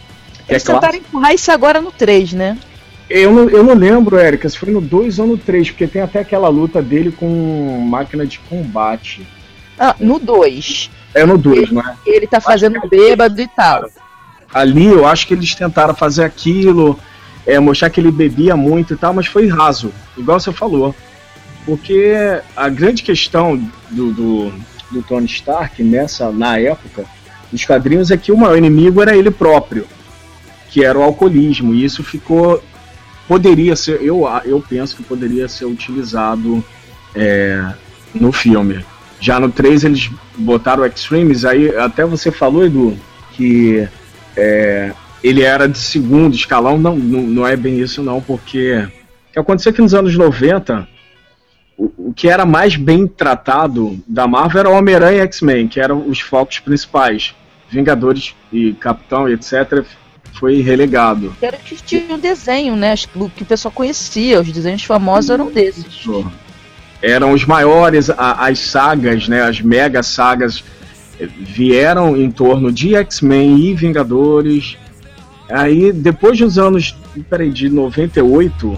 Que 0.46 0.52
é 0.52 0.54
Eles 0.54 0.64
claro, 0.64 0.80
tentaram 0.80 0.98
empurrar 0.98 1.34
isso 1.34 1.52
agora 1.52 1.80
no 1.80 1.92
3, 1.92 2.32
né? 2.32 2.58
eu, 3.12 3.32
não, 3.32 3.48
eu 3.50 3.62
não 3.62 3.74
lembro, 3.74 4.16
Érica, 4.16 4.48
se 4.48 4.58
foi 4.58 4.72
no 4.72 4.80
2 4.80 5.18
ou 5.18 5.26
no 5.26 5.38
3, 5.38 5.70
porque 5.70 5.86
tem 5.86 6.00
até 6.00 6.20
aquela 6.20 6.48
luta 6.48 6.80
dele 6.80 7.12
com 7.12 7.28
máquina 7.86 8.26
de 8.26 8.38
combate. 8.40 9.26
Ah, 9.78 9.94
no 10.00 10.18
2. 10.18 10.90
É 11.14 11.26
no 11.26 11.36
2, 11.36 11.70
não 11.70 11.82
é? 11.82 11.94
Ele 12.06 12.26
tá 12.26 12.40
fazendo 12.40 12.80
bêbado 12.88 13.40
e 13.40 13.48
tal. 13.48 13.88
ali 14.52 14.86
eu 14.86 15.06
acho 15.06 15.26
que 15.26 15.34
eles 15.34 15.54
tentaram 15.54 15.94
fazer 15.94 16.24
aquilo, 16.24 16.98
é, 17.46 17.58
mostrar 17.58 17.90
que 17.90 18.00
ele 18.00 18.10
bebia 18.10 18.56
muito 18.56 18.94
e 18.94 18.96
tal, 18.96 19.12
mas 19.12 19.26
foi 19.26 19.48
raso, 19.48 19.92
igual 20.16 20.40
você 20.40 20.52
falou. 20.52 20.94
Porque 21.64 22.14
a 22.56 22.68
grande 22.68 23.02
questão 23.02 23.56
do, 23.90 24.12
do, 24.12 24.52
do 24.90 25.02
Tony 25.02 25.26
Stark 25.26 25.82
nessa, 25.82 26.30
na 26.32 26.58
época, 26.58 27.04
dos 27.50 27.64
quadrinhos, 27.64 28.10
é 28.10 28.16
que 28.16 28.32
o 28.32 28.36
maior 28.36 28.56
inimigo 28.56 29.00
era 29.02 29.16
ele 29.16 29.30
próprio, 29.30 29.86
que 30.70 30.84
era 30.84 30.98
o 30.98 31.02
alcoolismo, 31.02 31.74
e 31.74 31.84
isso 31.84 32.02
ficou. 32.02 32.62
Poderia 33.28 33.76
ser, 33.76 34.02
eu, 34.02 34.26
eu 34.44 34.60
penso 34.60 34.96
que 34.96 35.02
poderia 35.02 35.46
ser 35.48 35.66
utilizado 35.66 36.64
é, 37.14 37.72
no 38.12 38.32
filme. 38.32 38.84
Já 39.22 39.38
no 39.38 39.52
3 39.52 39.84
eles 39.84 40.10
botaram 40.36 40.82
o 40.82 40.86
Extremes, 40.86 41.44
aí 41.44 41.74
até 41.76 42.04
você 42.04 42.32
falou, 42.32 42.66
Edu, 42.66 42.98
que 43.34 43.86
é, 44.36 44.92
ele 45.22 45.42
era 45.42 45.68
de 45.68 45.78
segundo 45.78 46.34
escalão, 46.34 46.76
não, 46.76 46.96
não, 46.96 47.22
não 47.22 47.46
é 47.46 47.54
bem 47.54 47.78
isso 47.78 48.02
não, 48.02 48.20
porque 48.20 48.74
o 49.28 49.32
que 49.32 49.38
aconteceu 49.38 49.72
que 49.72 49.80
nos 49.80 49.94
anos 49.94 50.16
90, 50.16 50.88
o, 51.78 52.08
o 52.08 52.12
que 52.12 52.28
era 52.28 52.44
mais 52.44 52.74
bem 52.74 53.06
tratado 53.06 53.96
da 54.08 54.26
Marvel 54.26 54.58
era 54.58 54.70
o 54.70 54.74
Homem-Aranha 54.74 55.18
e 55.18 55.20
X-Men, 55.20 55.68
que 55.68 55.78
eram 55.78 56.08
os 56.08 56.18
focos 56.18 56.58
principais. 56.58 57.32
Vingadores 57.70 58.34
e 58.52 58.72
Capitão 58.72 59.28
e 59.28 59.34
etc. 59.34 59.86
foi 60.34 60.60
relegado. 60.60 61.32
Era 61.40 61.56
que 61.56 61.76
tinha 61.76 62.14
um 62.14 62.18
desenho, 62.18 62.74
né? 62.74 62.94
Que 62.96 63.08
o 63.14 63.30
que 63.30 63.44
o 63.44 63.46
pessoal 63.46 63.72
conhecia, 63.72 64.40
os 64.40 64.50
desenhos 64.50 64.82
famosos 64.82 65.30
eram 65.30 65.50
desses. 65.50 66.04
Eram 67.02 67.32
os 67.32 67.44
maiores, 67.44 68.08
a- 68.10 68.46
as 68.46 68.58
sagas, 68.60 69.26
né, 69.28 69.42
as 69.42 69.60
mega 69.60 70.02
sagas 70.02 70.62
eh, 71.20 71.26
vieram 71.40 72.16
em 72.16 72.30
torno 72.30 72.70
de 72.72 72.94
X-Men 72.94 73.58
e 73.58 73.74
Vingadores. 73.74 74.76
Aí, 75.50 75.92
depois 75.92 76.38
dos 76.38 76.58
anos, 76.58 76.96
peraí, 77.28 77.50
de 77.50 77.68
98, 77.68 78.76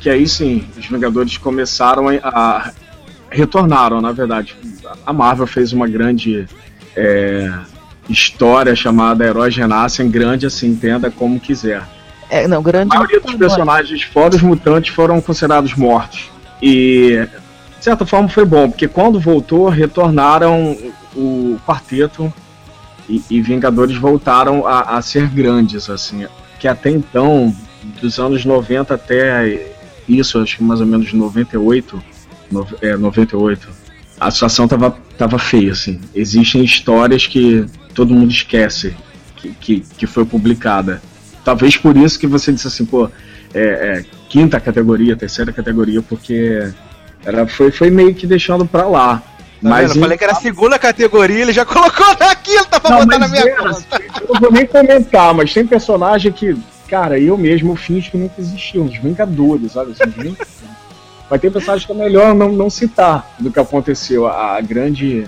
que 0.00 0.10
aí 0.10 0.26
sim, 0.28 0.64
os 0.76 0.86
Vingadores 0.86 1.38
começaram 1.38 2.08
a, 2.08 2.18
a 2.22 2.70
retornaram, 3.30 4.00
na 4.00 4.12
verdade. 4.12 4.56
A 5.06 5.12
Marvel 5.12 5.46
fez 5.46 5.72
uma 5.72 5.86
grande 5.86 6.46
é, 6.96 7.50
história 8.08 8.74
chamada 8.74 9.24
Heróis 9.24 9.56
Renascem, 9.56 10.10
grande 10.10 10.46
assim, 10.46 10.68
entenda 10.68 11.10
como 11.10 11.38
quiser. 11.40 11.82
É, 12.28 12.46
não, 12.48 12.58
A 12.58 12.62
grande. 12.62 12.88
maioria 12.88 13.20
dos 13.20 13.34
personagens, 13.34 14.02
fora 14.02 14.34
os 14.34 14.42
mutantes, 14.42 14.92
foram 14.94 15.20
considerados 15.20 15.74
mortos. 15.74 16.28
E, 16.60 17.26
de 17.78 17.84
certa 17.84 18.06
forma, 18.06 18.28
foi 18.28 18.44
bom, 18.44 18.68
porque 18.70 18.88
quando 18.88 19.20
voltou, 19.20 19.68
retornaram 19.68 20.76
o 21.14 21.58
quarteto 21.66 22.32
e, 23.08 23.22
e 23.30 23.40
Vingadores 23.40 23.96
voltaram 23.96 24.66
a, 24.66 24.96
a 24.96 25.02
ser 25.02 25.28
grandes, 25.28 25.88
assim. 25.88 26.26
Que 26.58 26.68
até 26.68 26.90
então, 26.90 27.54
dos 28.00 28.18
anos 28.18 28.44
90 28.44 28.94
até 28.94 29.74
isso, 30.08 30.40
acho 30.40 30.58
que 30.58 30.64
mais 30.64 30.80
ou 30.80 30.86
menos 30.86 31.12
98, 31.12 32.02
no, 32.50 32.66
é, 32.80 32.96
98, 32.96 33.68
a 34.18 34.30
situação 34.30 34.66
tava, 34.66 34.96
tava 35.18 35.38
feia, 35.38 35.72
assim. 35.72 36.00
Existem 36.14 36.64
histórias 36.64 37.26
que 37.26 37.66
todo 37.94 38.14
mundo 38.14 38.30
esquece 38.30 38.96
que, 39.36 39.50
que, 39.52 39.80
que 39.80 40.06
foi 40.06 40.24
publicada. 40.24 41.02
Talvez 41.44 41.76
por 41.76 41.96
isso 41.96 42.18
que 42.18 42.26
você 42.26 42.52
disse 42.52 42.66
assim, 42.66 42.84
pô, 42.84 43.08
é, 43.56 43.98
é, 43.98 44.04
quinta 44.28 44.60
categoria, 44.60 45.16
terceira 45.16 45.50
categoria, 45.50 46.02
porque 46.02 46.70
era, 47.24 47.46
foi, 47.46 47.70
foi 47.70 47.90
meio 47.90 48.14
que 48.14 48.26
deixando 48.26 48.66
pra 48.66 48.86
lá. 48.86 49.16
Tá 49.16 49.22
mas 49.62 49.88
vendo? 49.88 49.96
Eu 49.96 50.02
falei 50.02 50.18
que 50.18 50.24
era 50.24 50.34
a 50.34 50.36
segunda 50.36 50.78
categoria, 50.78 51.40
ele 51.40 51.52
já 51.54 51.64
colocou 51.66 52.06
naquilo, 52.20 52.66
tá 52.66 52.78
pra 52.78 52.90
Não, 52.90 52.98
botar 53.00 53.18
na 53.18 53.28
minha 53.28 53.42
era, 53.42 53.56
conta. 53.56 54.02
Eu 54.20 54.34
não 54.34 54.40
vou 54.40 54.52
nem 54.52 54.66
comentar, 54.66 55.32
mas 55.32 55.54
tem 55.54 55.66
personagem 55.66 56.30
que, 56.30 56.54
cara, 56.86 57.18
eu 57.18 57.38
mesmo 57.38 57.74
finge 57.74 58.10
que 58.10 58.18
nunca 58.18 58.38
existiu. 58.38 58.84
Os 58.84 58.98
Vingadores, 58.98 59.72
sabe? 59.72 59.92
Assim, 59.92 60.36
mas 61.30 61.40
tem 61.40 61.50
personagem 61.50 61.86
que 61.86 61.92
é 61.92 61.96
melhor 61.96 62.34
não, 62.34 62.52
não 62.52 62.68
citar 62.68 63.34
do 63.38 63.50
que 63.50 63.58
aconteceu. 63.58 64.26
A, 64.26 64.56
a 64.56 64.60
grande 64.60 65.26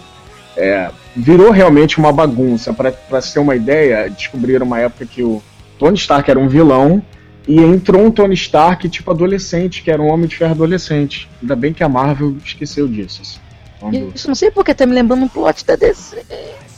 é, 0.54 0.90
virou 1.16 1.50
realmente 1.50 1.98
uma 1.98 2.12
bagunça. 2.12 2.74
Para 2.74 3.20
ser 3.22 3.38
uma 3.38 3.56
ideia, 3.56 4.10
descobriram 4.10 4.66
uma 4.66 4.78
época 4.80 5.06
que 5.06 5.22
o 5.22 5.42
Tony 5.78 5.96
Stark 5.96 6.30
era 6.30 6.38
um 6.38 6.48
vilão 6.48 7.02
e 7.48 7.58
entrou 7.58 8.04
um 8.04 8.11
Tony 8.11 8.34
Stark 8.34 8.87
tipo 8.90 9.11
adolescente, 9.11 9.82
que 9.82 9.90
era 9.90 10.02
um 10.02 10.12
Homem 10.12 10.28
de 10.28 10.37
Ferro 10.37 10.52
adolescente. 10.52 11.26
Ainda 11.40 11.56
bem 11.56 11.72
que 11.72 11.82
a 11.82 11.88
Marvel 11.88 12.37
esqueceu 12.44 12.87
disso. 12.87 13.22
Assim, 13.22 13.38
quando... 13.80 14.12
Isso 14.14 14.28
não 14.28 14.34
sei 14.34 14.50
porque 14.50 14.74
tá 14.74 14.84
me 14.84 14.92
lembrando 14.92 15.24
um 15.24 15.28
plot 15.28 15.64
da 15.64 15.74
DC. 15.74 16.22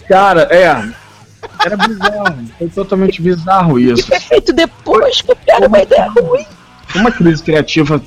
Cara, 0.09 0.43
é. 0.43 0.89
Era 1.65 1.77
bizarro. 1.77 2.45
Foi 2.57 2.69
totalmente 2.69 3.21
bizarro 3.21 3.81
isso. 3.81 4.01
E 4.01 4.03
foi 4.05 4.21
feito 4.21 4.53
depois 4.53 5.21
que 5.21 5.37
era 5.49 5.67
uma 5.67 5.81
ideia 5.81 6.09
ruim. 6.09 6.47
Uma 6.95 7.11
crise 7.11 7.43
criativa 7.43 8.01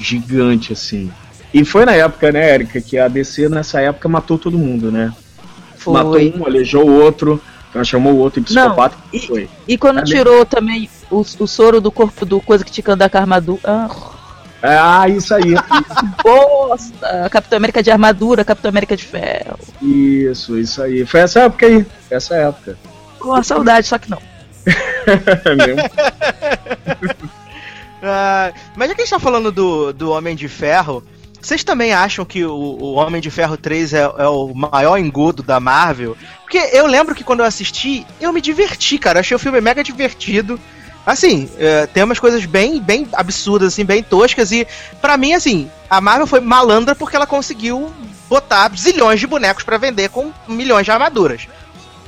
gigante, 0.00 0.72
assim. 0.72 1.12
E 1.52 1.66
foi 1.66 1.84
na 1.84 1.92
época, 1.92 2.32
né, 2.32 2.54
Erika, 2.54 2.80
que 2.80 2.98
a 2.98 3.08
DC 3.08 3.50
nessa 3.50 3.80
época 3.82 4.08
matou 4.08 4.38
todo 4.38 4.56
mundo, 4.56 4.90
né? 4.90 5.12
Foi. 5.76 5.92
Matou 5.92 6.40
um, 6.40 6.46
aleijou 6.46 6.88
o 6.88 7.02
outro, 7.02 7.42
transformou 7.76 8.14
o 8.14 8.18
outro 8.18 8.40
em 8.40 8.42
psicopata. 8.42 8.96
Não, 8.96 9.04
e, 9.12 9.26
foi. 9.26 9.50
e 9.68 9.78
quando 9.78 10.02
tirou 10.02 10.44
também 10.46 10.88
o, 11.10 11.20
o 11.20 11.46
soro 11.46 11.80
do 11.80 11.92
corpo 11.92 12.24
do 12.24 12.40
coisa 12.40 12.64
que 12.64 12.70
tinha 12.70 12.84
que 12.84 12.90
andar 12.90 13.10
com 13.10 13.18
a 13.18 13.20
armadura. 13.20 13.60
Ah. 13.64 13.88
Ah, 14.62 15.08
isso 15.08 15.34
aí. 15.34 15.54
Bosta! 16.24 17.28
Capitão 17.30 17.58
América 17.58 17.82
de 17.82 17.90
armadura, 17.90 18.44
Capitão 18.44 18.70
América 18.70 18.96
de 18.96 19.04
ferro. 19.04 19.58
Isso, 19.82 20.58
isso 20.58 20.82
aí. 20.82 21.04
Foi 21.04 21.20
essa 21.20 21.40
época 21.40 21.66
aí. 21.66 21.86
Essa 22.10 22.34
época. 22.36 22.78
Com 23.18 23.34
a 23.34 23.42
saudade, 23.42 23.86
só 23.86 23.98
que 23.98 24.10
não. 24.10 24.18
é 25.44 25.54
mesmo? 25.54 25.82
uh, 28.02 28.52
mas 28.74 28.88
já 28.88 28.94
que 28.94 29.02
a 29.02 29.04
gente 29.04 29.10
tá 29.10 29.20
falando 29.20 29.52
do, 29.52 29.92
do 29.92 30.10
Homem 30.10 30.34
de 30.34 30.48
Ferro, 30.48 31.04
vocês 31.40 31.62
também 31.62 31.92
acham 31.92 32.24
que 32.24 32.44
o, 32.44 32.52
o 32.52 32.94
Homem 32.94 33.20
de 33.20 33.30
Ferro 33.30 33.56
3 33.56 33.94
é, 33.94 34.00
é, 34.00 34.28
o 34.28 34.52
maior 34.54 34.98
engodo 34.98 35.42
da 35.42 35.60
Marvel? 35.60 36.16
Porque 36.42 36.58
eu 36.58 36.86
lembro 36.86 37.14
que 37.14 37.24
quando 37.24 37.40
eu 37.40 37.46
assisti, 37.46 38.06
eu 38.20 38.32
me 38.32 38.40
diverti, 38.40 38.98
cara. 38.98 39.20
Achei 39.20 39.34
o 39.34 39.38
filme 39.38 39.60
mega 39.60 39.82
divertido. 39.82 40.58
Assim, 41.04 41.48
é, 41.58 41.86
tem 41.86 42.02
umas 42.02 42.18
coisas 42.18 42.44
bem, 42.44 42.80
bem 42.80 43.06
absurdas, 43.12 43.72
assim, 43.72 43.84
bem 43.84 44.02
toscas. 44.02 44.50
E 44.50 44.66
para 45.00 45.16
mim, 45.16 45.34
assim, 45.34 45.70
a 45.88 46.00
Marvel 46.00 46.26
foi 46.26 46.40
malandra 46.40 46.94
porque 46.94 47.14
ela 47.14 47.26
conseguiu 47.26 47.92
botar 48.28 48.72
zilhões 48.76 49.20
de 49.20 49.26
bonecos 49.26 49.62
para 49.62 49.78
vender 49.78 50.08
com 50.08 50.32
milhões 50.48 50.84
de 50.84 50.90
armaduras. 50.90 51.46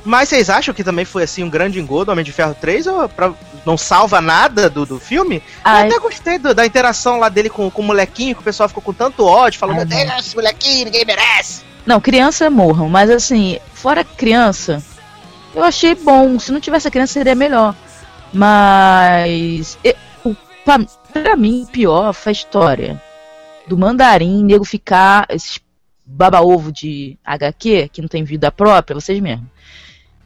Mas 0.03 0.29
vocês 0.29 0.49
acham 0.49 0.73
que 0.73 0.83
também 0.83 1.05
foi 1.05 1.23
assim 1.23 1.43
um 1.43 1.49
grande 1.49 1.79
engodo 1.79 2.11
Homem 2.11 2.25
de 2.25 2.31
Ferro 2.31 2.55
3 2.59 2.87
ou 2.87 3.09
pra, 3.09 3.33
não 3.65 3.77
salva 3.77 4.21
nada 4.21 4.69
do, 4.69 4.85
do 4.85 4.99
filme? 4.99 5.41
Ai. 5.63 5.83
Eu 5.83 5.87
até 5.87 5.99
gostei 5.99 6.37
do, 6.37 6.53
da 6.53 6.65
interação 6.65 7.19
lá 7.19 7.29
dele 7.29 7.49
com, 7.49 7.69
com 7.69 7.81
o 7.81 7.85
molequinho, 7.85 8.35
que 8.35 8.41
o 8.41 8.43
pessoal 8.43 8.69
ficou 8.69 8.83
com 8.83 8.93
tanto 8.93 9.25
ódio, 9.25 9.59
falando, 9.59 9.77
meu 9.77 9.85
Deus, 9.85 10.25
esse 10.25 10.35
molequinho, 10.35 10.85
ninguém 10.85 11.05
merece. 11.05 11.63
Não, 11.85 11.99
criança 11.99 12.49
morram, 12.49 12.89
mas 12.89 13.09
assim, 13.09 13.59
fora 13.73 14.03
criança, 14.03 14.83
eu 15.55 15.63
achei 15.63 15.95
bom. 15.95 16.37
Se 16.39 16.51
não 16.51 16.59
tivesse 16.59 16.87
a 16.87 16.91
criança, 16.91 17.13
seria 17.13 17.35
melhor. 17.35 17.75
Mas. 18.31 19.77
Eu, 19.83 19.95
pra, 20.63 20.79
pra 21.11 21.35
mim, 21.35 21.67
pior 21.71 22.13
foi 22.13 22.31
a 22.31 22.33
história 22.33 23.01
do 23.67 23.77
mandarim, 23.77 24.43
nego 24.43 24.63
ficar. 24.63 25.25
Esses 25.29 25.59
baba-ovo 26.11 26.71
de 26.71 27.17
HQ, 27.23 27.89
que 27.93 28.01
não 28.01 28.07
tem 28.07 28.23
vida 28.23 28.51
própria, 28.51 28.95
vocês 28.95 29.19
mesmos 29.19 29.47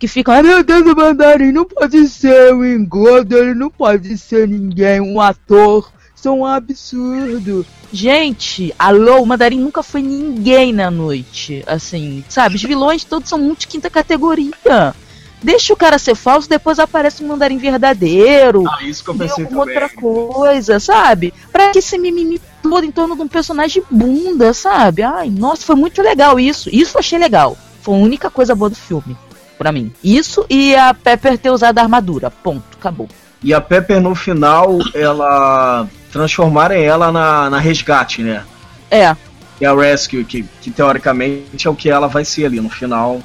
que 0.03 0.07
ficam, 0.09 0.33
ai 0.33 0.43
meu 0.43 0.61
Deus, 0.65 0.85
o 0.85 0.93
Mandarim 0.93 1.53
não 1.53 1.63
pode 1.63 2.09
ser 2.09 2.53
um 2.53 2.65
engodo, 2.65 3.37
ele 3.37 3.53
não 3.53 3.69
pode 3.69 4.17
ser 4.17 4.49
ninguém, 4.49 4.99
um 4.99 5.21
ator. 5.21 5.89
Isso 6.13 6.27
é 6.27 6.31
um 6.31 6.45
absurdo. 6.45 7.65
Gente, 7.89 8.75
alô, 8.77 9.21
o 9.21 9.25
Mandarim 9.25 9.61
nunca 9.61 9.81
foi 9.81 10.01
ninguém 10.01 10.73
na 10.73 10.91
noite. 10.91 11.63
Assim, 11.65 12.21
sabe? 12.27 12.55
Os 12.55 12.63
vilões 12.63 13.05
todos 13.05 13.29
são 13.29 13.39
muito 13.39 13.61
de 13.61 13.67
quinta 13.67 13.89
categoria. 13.89 14.93
Deixa 15.41 15.71
o 15.73 15.77
cara 15.77 15.97
ser 15.97 16.15
falso, 16.15 16.49
depois 16.49 16.79
aparece 16.79 17.23
um 17.23 17.27
mandarim 17.27 17.57
verdadeiro. 17.57 18.65
Ah, 18.67 18.83
isso 18.83 19.05
que 19.05 19.09
eu 19.09 19.15
pensei 19.15 19.45
alguma 19.45 19.61
outra 19.61 19.87
coisa, 19.87 20.81
sabe? 20.81 21.33
Pra 21.49 21.71
que 21.71 21.79
esse 21.79 21.97
mimimi 21.97 22.41
todo 22.61 22.85
em 22.85 22.91
torno 22.91 23.15
de 23.15 23.21
um 23.21 23.27
personagem 23.29 23.81
bunda, 23.89 24.53
sabe? 24.53 25.01
Ai, 25.01 25.29
nossa, 25.29 25.65
foi 25.65 25.77
muito 25.77 26.01
legal 26.01 26.37
isso. 26.37 26.69
Isso 26.69 26.97
eu 26.97 26.99
achei 26.99 27.17
legal. 27.17 27.57
Foi 27.81 27.95
a 27.95 27.97
única 27.97 28.29
coisa 28.29 28.53
boa 28.53 28.69
do 28.69 28.75
filme 28.75 29.15
para 29.63 29.71
mim. 29.71 29.93
Isso 30.03 30.45
e 30.49 30.75
a 30.75 30.93
Pepper 30.93 31.37
ter 31.37 31.49
usado 31.49 31.79
a 31.79 31.81
armadura. 31.81 32.29
Ponto, 32.29 32.77
acabou. 32.77 33.07
E 33.41 33.53
a 33.53 33.61
Pepper 33.61 34.01
no 34.01 34.13
final, 34.13 34.77
ela 34.93 35.87
transformarem 36.11 36.83
ela 36.83 37.13
na, 37.13 37.49
na 37.49 37.59
resgate, 37.59 38.21
né? 38.21 38.43
É. 38.91 39.15
Que 39.57 39.63
é 39.63 39.69
a 39.69 39.73
Rescue, 39.73 40.25
que, 40.25 40.43
que 40.61 40.69
teoricamente 40.69 41.65
é 41.65 41.69
o 41.69 41.75
que 41.75 41.89
ela 41.89 42.07
vai 42.07 42.25
ser 42.25 42.45
ali 42.45 42.59
no 42.59 42.69
final. 42.69 43.21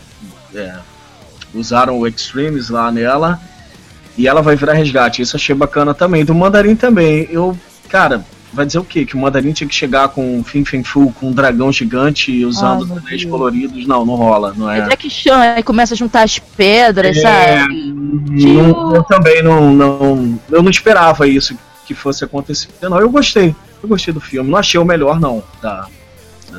É, 0.54 0.76
usaram 1.52 1.98
o 1.98 2.06
Extremes 2.06 2.70
lá 2.70 2.92
nela. 2.92 3.40
E 4.16 4.28
ela 4.28 4.40
vai 4.40 4.54
virar 4.54 4.74
resgate. 4.74 5.22
Isso 5.22 5.36
achei 5.36 5.56
bacana 5.56 5.92
também. 5.92 6.24
Do 6.24 6.36
Mandarim 6.36 6.76
também. 6.76 7.26
Eu, 7.32 7.58
cara, 7.88 8.24
vai 8.52 8.66
dizer 8.66 8.78
o 8.78 8.84
quê? 8.84 9.04
Que 9.04 9.14
o 9.14 9.18
Mandarim 9.18 9.52
tinha 9.52 9.68
que 9.68 9.74
chegar 9.74 10.08
com 10.08 10.38
um 10.38 10.44
Fin 10.44 10.64
Fin 10.64 10.82
Fu, 10.82 11.12
com 11.12 11.28
um 11.28 11.32
dragão 11.32 11.70
gigante 11.70 12.44
usando 12.44 12.94
Ai, 12.94 13.02
três 13.02 13.24
coloridos. 13.24 13.86
Não, 13.86 14.04
não 14.04 14.14
rola, 14.14 14.54
não 14.56 14.70
é? 14.70 14.80
É 14.80 14.88
Jack 14.88 15.10
Chan, 15.10 15.38
aí 15.38 15.62
começa 15.62 15.94
a 15.94 15.96
juntar 15.96 16.22
as 16.22 16.38
pedras, 16.38 17.16
é, 17.16 17.20
sabe? 17.20 17.92
Não, 17.92 18.94
eu 18.94 19.02
também 19.04 19.42
não, 19.42 19.72
não. 19.72 20.40
Eu 20.50 20.62
não 20.62 20.70
esperava 20.70 21.26
isso 21.26 21.56
que 21.86 21.94
fosse 21.94 22.24
acontecer. 22.24 22.68
Não, 22.82 22.98
eu 22.98 23.10
gostei. 23.10 23.54
Eu 23.82 23.88
gostei 23.88 24.12
do 24.12 24.20
filme. 24.20 24.50
Não 24.50 24.58
achei 24.58 24.78
o 24.78 24.84
melhor, 24.84 25.20
não. 25.20 25.42
Da, 25.62 25.86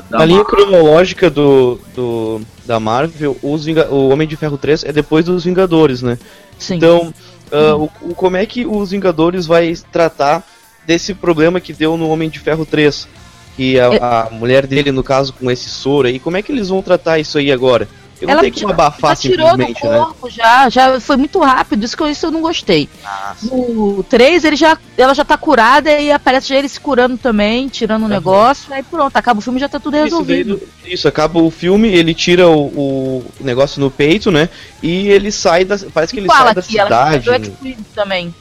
da 0.09 0.25
linha 0.25 0.45
cronológica 0.45 1.29
do, 1.29 1.79
do, 1.95 2.41
da 2.65 2.79
Marvel, 2.79 3.37
os 3.41 3.65
o 3.67 4.09
Homem 4.09 4.27
de 4.27 4.35
Ferro 4.35 4.57
3 4.57 4.85
é 4.85 4.91
depois 4.91 5.25
dos 5.25 5.43
Vingadores, 5.43 6.01
né? 6.01 6.17
Sim. 6.57 6.75
Então, 6.75 7.13
uh, 7.51 7.89
o, 8.01 8.09
o, 8.11 8.15
como 8.15 8.37
é 8.37 8.45
que 8.45 8.65
os 8.65 8.91
Vingadores 8.91 9.45
vai 9.45 9.73
tratar 9.91 10.43
desse 10.89 11.13
problema 11.13 11.61
que 11.61 11.71
deu 11.71 11.95
no 11.95 12.09
Homem 12.09 12.31
de 12.31 12.39
Ferro 12.39 12.65
3. 12.65 13.07
Que 13.55 13.79
a, 13.79 13.93
é- 13.93 13.99
a 14.01 14.27
mulher 14.31 14.65
dele, 14.65 14.91
no 14.91 15.03
caso, 15.03 15.33
com 15.33 15.51
esse 15.51 15.69
soro 15.69 16.07
aí, 16.07 16.17
como 16.17 16.35
é 16.35 16.41
que 16.41 16.51
eles 16.51 16.69
vão 16.69 16.81
tratar 16.81 17.19
isso 17.19 17.37
aí 17.37 17.51
agora? 17.51 17.87
Eu 18.19 18.27
ela 18.27 18.41
não 18.41 18.51
como 18.51 18.69
abafar 18.69 19.15
tirou 19.15 19.51
do 19.51 19.57
né? 19.57 19.73
corpo, 19.73 20.27
né? 20.27 20.33
já, 20.33 20.67
já 20.67 20.99
foi 20.99 21.15
muito 21.15 21.39
rápido, 21.39 21.85
isso 21.85 21.95
que 21.95 22.03
eu, 22.03 22.09
isso 22.09 22.25
eu 22.25 22.31
não 22.31 22.41
gostei. 22.41 22.89
Ah, 23.05 23.33
no 23.43 24.03
3, 24.09 24.43
ele 24.43 24.55
já, 24.57 24.77
ela 24.97 25.13
já 25.13 25.23
tá 25.23 25.37
curada 25.37 25.89
e 25.91 26.11
aparece 26.11 26.49
já 26.49 26.57
ele 26.57 26.67
se 26.67 26.81
curando 26.81 27.17
também, 27.17 27.69
tirando 27.69 28.03
o 28.03 28.05
um 28.05 28.09
negócio, 28.09 28.73
aí 28.73 28.83
pronto, 28.83 29.15
acaba 29.15 29.39
o 29.39 29.41
filme 29.41 29.57
já 29.57 29.69
tá 29.69 29.79
tudo 29.79 29.95
resolvido. 29.95 30.55
Isso, 30.55 30.95
isso 30.95 31.07
acaba 31.07 31.39
o 31.39 31.49
filme, 31.49 31.87
ele 31.87 32.13
tira 32.13 32.49
o, 32.49 32.65
o, 32.65 33.25
negócio 33.39 33.79
no 33.79 33.89
peito, 33.89 34.31
né? 34.31 34.49
E 34.83 35.07
ele 35.07 35.31
sai 35.31 35.63
da. 35.63 35.77
Parece 35.93 36.13
que 36.13 36.19
ele 36.19 36.27
sai 36.27 36.53
da 36.53 36.61
cidade. 36.61 37.29
Ela 37.29 37.39
também. 37.95 38.35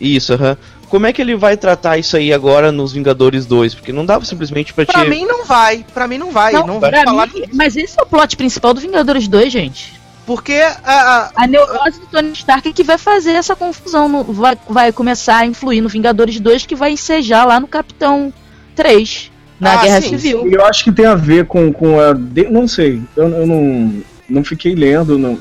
Isso, 0.00 0.34
aham. 0.34 0.52
Uh 0.52 0.54
-huh 0.54 0.73
como 0.94 1.06
é 1.06 1.12
que 1.12 1.20
ele 1.20 1.34
vai 1.34 1.56
tratar 1.56 1.98
isso 1.98 2.16
aí 2.16 2.32
agora 2.32 2.70
nos 2.70 2.92
Vingadores 2.92 3.46
2? 3.46 3.74
Porque 3.74 3.92
não 3.92 4.06
dava 4.06 4.24
simplesmente 4.24 4.72
pra, 4.72 4.86
pra 4.86 5.02
te... 5.02 5.10
mim 5.10 5.26
não 5.26 5.44
vai, 5.44 5.84
pra 5.92 6.06
mim 6.06 6.18
não 6.18 6.30
vai. 6.30 6.52
Não, 6.52 6.64
não 6.64 6.78
vai 6.78 6.92
falar 7.02 7.26
mim, 7.26 7.42
Mas 7.52 7.74
esse 7.74 7.98
é 7.98 8.02
o 8.04 8.06
plot 8.06 8.36
principal 8.36 8.72
do 8.72 8.80
Vingadores 8.80 9.26
2, 9.26 9.52
gente. 9.52 9.92
Porque 10.24 10.52
a, 10.52 10.72
a, 10.84 11.30
a 11.34 11.46
neurose 11.48 11.98
do 11.98 12.06
Tony 12.06 12.30
Stark 12.34 12.68
é 12.68 12.72
que 12.72 12.84
vai 12.84 12.96
fazer 12.96 13.32
essa 13.32 13.56
confusão, 13.56 14.08
no, 14.08 14.22
vai, 14.22 14.56
vai 14.70 14.92
começar 14.92 15.38
a 15.38 15.46
influir 15.46 15.80
no 15.80 15.88
Vingadores 15.88 16.38
2, 16.38 16.64
que 16.64 16.76
vai 16.76 16.92
ensejar 16.92 17.44
lá 17.44 17.58
no 17.58 17.66
Capitão 17.66 18.32
3, 18.76 19.32
na 19.58 19.72
ah, 19.72 19.82
Guerra 19.82 20.00
sim, 20.00 20.10
Civil. 20.10 20.42
Sim. 20.44 20.54
Eu 20.54 20.64
acho 20.64 20.84
que 20.84 20.92
tem 20.92 21.06
a 21.06 21.16
ver 21.16 21.46
com, 21.46 21.72
com 21.72 21.98
a. 21.98 22.14
Não 22.48 22.68
sei, 22.68 23.02
eu, 23.16 23.28
eu 23.30 23.46
não, 23.48 24.00
não 24.28 24.44
fiquei 24.44 24.76
lendo 24.76 25.18
não, 25.18 25.36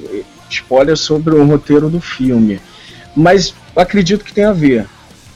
spoiler 0.50 0.98
sobre 0.98 1.36
o 1.36 1.46
roteiro 1.46 1.92
do 1.92 2.02
filme. 2.02 2.60
Mas 3.16 3.54
acredito 3.76 4.26
que 4.26 4.34
tem 4.34 4.46
a 4.46 4.52
ver 4.52 4.88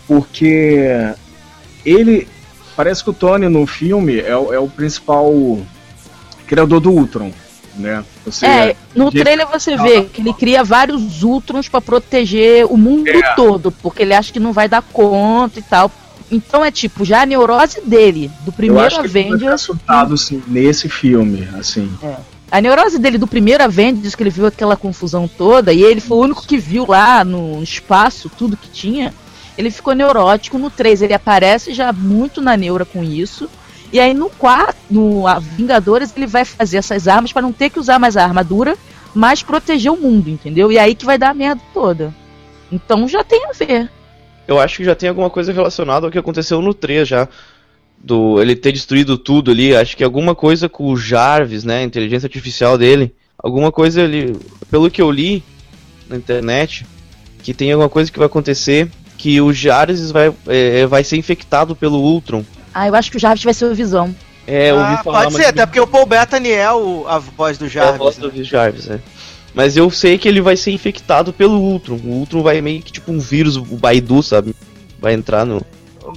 porque 0.08 1.14
ele 1.86 2.28
parece 2.76 3.04
que 3.04 3.10
o 3.10 3.14
Tony 3.14 3.50
no 3.50 3.66
filme 3.66 4.20
é, 4.20 4.30
é 4.30 4.60
o 4.60 4.70
principal 4.70 5.60
criador 6.46 6.80
do 6.80 6.92
Ultron, 6.92 7.32
né? 7.76 8.04
Você, 8.26 8.46
é, 8.46 8.76
no 8.96 9.12
trailer 9.12 9.48
você 9.48 9.76
vê 9.76 10.04
que 10.04 10.22
ele 10.22 10.34
cria 10.34 10.64
vários 10.64 11.24
Ultrons 11.24 11.68
para 11.68 11.82
proteger 11.82 12.66
o 12.66 12.78
mundo 12.78 13.10
é. 13.10 13.34
todo, 13.36 13.72
porque 13.72 14.04
ele 14.04 14.14
acha 14.14 14.32
que 14.32 14.40
não 14.40 14.54
vai 14.54 14.70
dar 14.70 14.82
conta 14.82 15.60
e 15.60 15.62
tal. 15.62 15.92
Então 16.30 16.64
é 16.64 16.72
tipo, 16.72 17.06
já 17.06 17.22
a 17.22 17.26
neurose 17.26 17.82
dele, 17.82 18.30
do 18.42 18.52
primeiro 18.52 18.84
Eu 18.84 18.88
acho 18.88 19.00
Avengers. 19.00 19.42
Que 19.42 19.48
assustado, 19.48 20.18
sim, 20.18 20.44
nesse 20.48 20.90
filme, 20.90 21.48
assim. 21.58 21.90
É. 22.04 22.16
A 22.50 22.62
neurose 22.62 23.00
dele 23.00 23.18
do 23.18 23.28
primeiro 23.28 23.64
Avengers, 23.64 24.16
que 24.16 24.24
ele 24.24 24.30
viu 24.30 24.46
aquela 24.46 24.76
confusão 24.76 25.28
toda, 25.28 25.74
e 25.74 25.82
ele 25.82 26.00
foi 26.00 26.18
o 26.18 26.22
único 26.22 26.46
que 26.46 26.58
viu 26.58 26.86
lá 26.88 27.24
no 27.24 27.62
espaço 27.62 28.30
tudo 28.38 28.58
que 28.58 28.70
tinha 28.70 29.14
ele 29.58 29.72
ficou 29.72 29.94
neurótico. 29.94 30.58
No 30.58 30.70
3 30.70 31.02
ele 31.02 31.14
aparece 31.14 31.74
já 31.74 31.92
muito 31.92 32.42
na 32.42 32.56
neura 32.56 32.86
com 32.86 33.04
isso. 33.04 33.50
E 33.92 34.00
aí 34.00 34.14
no 34.14 34.30
4, 34.30 34.76
no 34.90 35.24
Vingadores, 35.56 36.14
ele 36.16 36.28
vai 36.28 36.44
fazer 36.44 36.78
essas 36.78 37.08
armas 37.08 37.32
para 37.32 37.42
não 37.42 37.54
ter 37.54 37.70
que 37.70 37.80
usar 37.80 37.98
mais 37.98 38.18
a 38.18 38.24
armadura, 38.24 38.78
mas 39.16 39.42
proteger 39.42 39.92
o 39.92 39.98
mundo, 39.98 40.30
entendeu? 40.30 40.72
E 40.72 40.78
aí 40.78 40.94
que 40.94 41.06
vai 41.06 41.18
dar 41.18 41.30
a 41.30 41.34
merda 41.34 41.62
toda. 41.74 42.14
Então 42.72 43.08
já 43.08 43.24
tem 43.24 43.46
a 43.46 43.54
ver. 43.54 43.90
Eu 44.48 44.60
acho 44.60 44.78
que 44.78 44.84
já 44.84 44.94
tem 44.94 45.10
alguma 45.10 45.30
coisa 45.30 45.54
relacionada 45.54 46.06
ao 46.06 46.12
que 46.12 46.18
aconteceu 46.18 46.62
no 46.62 46.74
3 46.74 47.08
já. 47.08 47.28
Do 47.98 48.40
ele 48.40 48.56
ter 48.56 48.72
destruído 48.72 49.18
tudo 49.18 49.52
ali. 49.52 49.76
Acho 49.76 49.98
que 49.98 50.04
alguma 50.04 50.36
coisa 50.36 50.70
com 50.70 50.92
o 50.92 50.98
Jarvis, 50.98 51.64
né? 51.64 51.80
A 51.80 51.84
inteligência 51.84 52.28
artificial 52.28 52.78
dele. 52.78 53.16
alguma 53.38 53.72
coisa 53.72 54.04
ali, 54.04 54.36
pelo 54.70 54.90
que 54.90 55.02
eu 55.02 55.12
li 55.12 55.44
na 56.10 56.16
internet, 56.18 56.86
que 57.44 57.54
tem 57.54 57.72
alguma 57.72 57.90
coisa 57.90 58.12
que 58.12 58.18
vai 58.18 58.26
acontecer 58.26 58.90
que 59.18 59.42
o 59.42 59.52
Jarvis 59.52 60.12
vai, 60.12 60.32
é, 60.48 60.86
vai 60.86 61.04
ser 61.04 61.18
infectado 61.18 61.76
pelo 61.76 61.98
Ultron. 62.00 62.44
Ah, 62.74 62.88
eu 62.88 62.96
acho 62.96 63.10
que 63.10 63.18
o 63.18 63.20
Jarvis 63.20 63.44
vai 63.44 63.54
ser 63.54 63.66
o 63.66 63.74
Visão. 63.76 64.16
É, 64.46 64.72
eu 64.72 64.78
ouvi 64.78 64.94
Ah, 64.94 65.04
falar 65.04 65.20
pode 65.24 65.34
mas 65.34 65.44
ser, 65.44 65.50
até 65.50 65.66
porque 65.66 65.80
o 65.80 65.88
Paul 65.88 66.06
Bettany 66.06 66.50
é 66.52 66.72
o, 66.72 67.06
a 67.08 67.20
voz 67.20 67.58
do 67.58 67.66
é 67.66 67.68
a 67.68 67.72
Jarvis. 67.72 67.98
voz 67.98 68.18
do 68.18 68.44
Jarvis, 68.44 68.90
é. 68.90 69.00
Mas 69.54 69.76
eu 69.76 69.90
sei 69.90 70.18
que 70.18 70.28
ele 70.28 70.40
vai 70.40 70.56
ser 70.56 70.72
infectado 70.72 71.34
pelo 71.34 71.60
Ultron. 71.60 71.96
O 72.04 72.10
Ultron 72.20 72.44
vai 72.44 72.62
meio 72.62 72.82
que 72.82 72.92
tipo 72.92 73.12
um 73.12 73.20
vírus, 73.20 73.58
o 73.58 73.64
Baidu, 73.64 74.22
sabe? 74.22 74.56
Vai 75.00 75.14
entrar 75.14 75.46
no. 75.46 75.62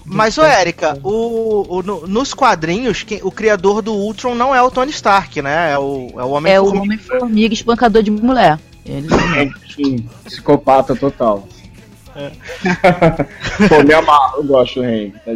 Mas, 0.04 0.38
ô 0.38 0.44
Érica, 0.44 0.96
o, 1.02 1.78
o- 1.78 1.82
no- 1.82 2.06
nos 2.06 2.32
quadrinhos, 2.34 3.02
quem- 3.02 3.20
o 3.24 3.30
criador 3.32 3.82
do 3.82 3.92
Ultron 3.92 4.34
não 4.36 4.54
é 4.54 4.62
o 4.62 4.70
Tony 4.70 4.90
Stark, 4.92 5.42
né? 5.42 5.72
É 5.72 5.78
o, 5.78 6.10
é 6.16 6.22
o 6.22 6.30
Homem 6.30 6.52
É 6.52 6.60
o 6.60 6.66
Homem-Formiga 6.76 7.52
espancador 7.54 8.02
de 8.02 8.10
mulher. 8.10 8.58
Ele 8.86 9.08
Sim, 9.74 10.06
psicopata 10.24 10.94
total. 10.94 11.48
Pô, 13.68 13.82
me 13.86 13.94
amarro, 13.94 14.38
eu 14.38 14.44
gosto 14.44 14.80
do 14.80 14.86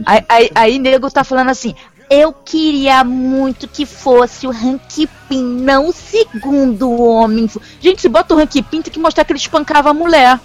Aí, 0.07 0.25
aí, 0.29 0.51
aí 0.55 0.79
nego 0.79 1.11
tá 1.11 1.25
falando 1.25 1.51
assim. 1.51 1.75
Eu 2.11 2.33
queria 2.33 3.03
muito 3.03 3.67
que 3.67 3.87
fosse 3.87 4.47
o 4.47 4.51
Hank 4.51 5.09
Pym, 5.29 5.43
não 5.43 5.89
o 5.89 5.93
segundo 5.93 6.91
homem. 7.01 7.49
Gente, 7.81 8.03
se 8.03 8.09
bota 8.09 8.35
o 8.35 8.39
Hank 8.39 8.63
Pym, 8.63 8.83
tem 8.83 8.93
que 8.93 8.99
mostrar 8.99 9.25
que 9.25 9.33
ele 9.33 9.39
espancava 9.39 9.91
a 9.91 9.95
mulher. 9.95 10.39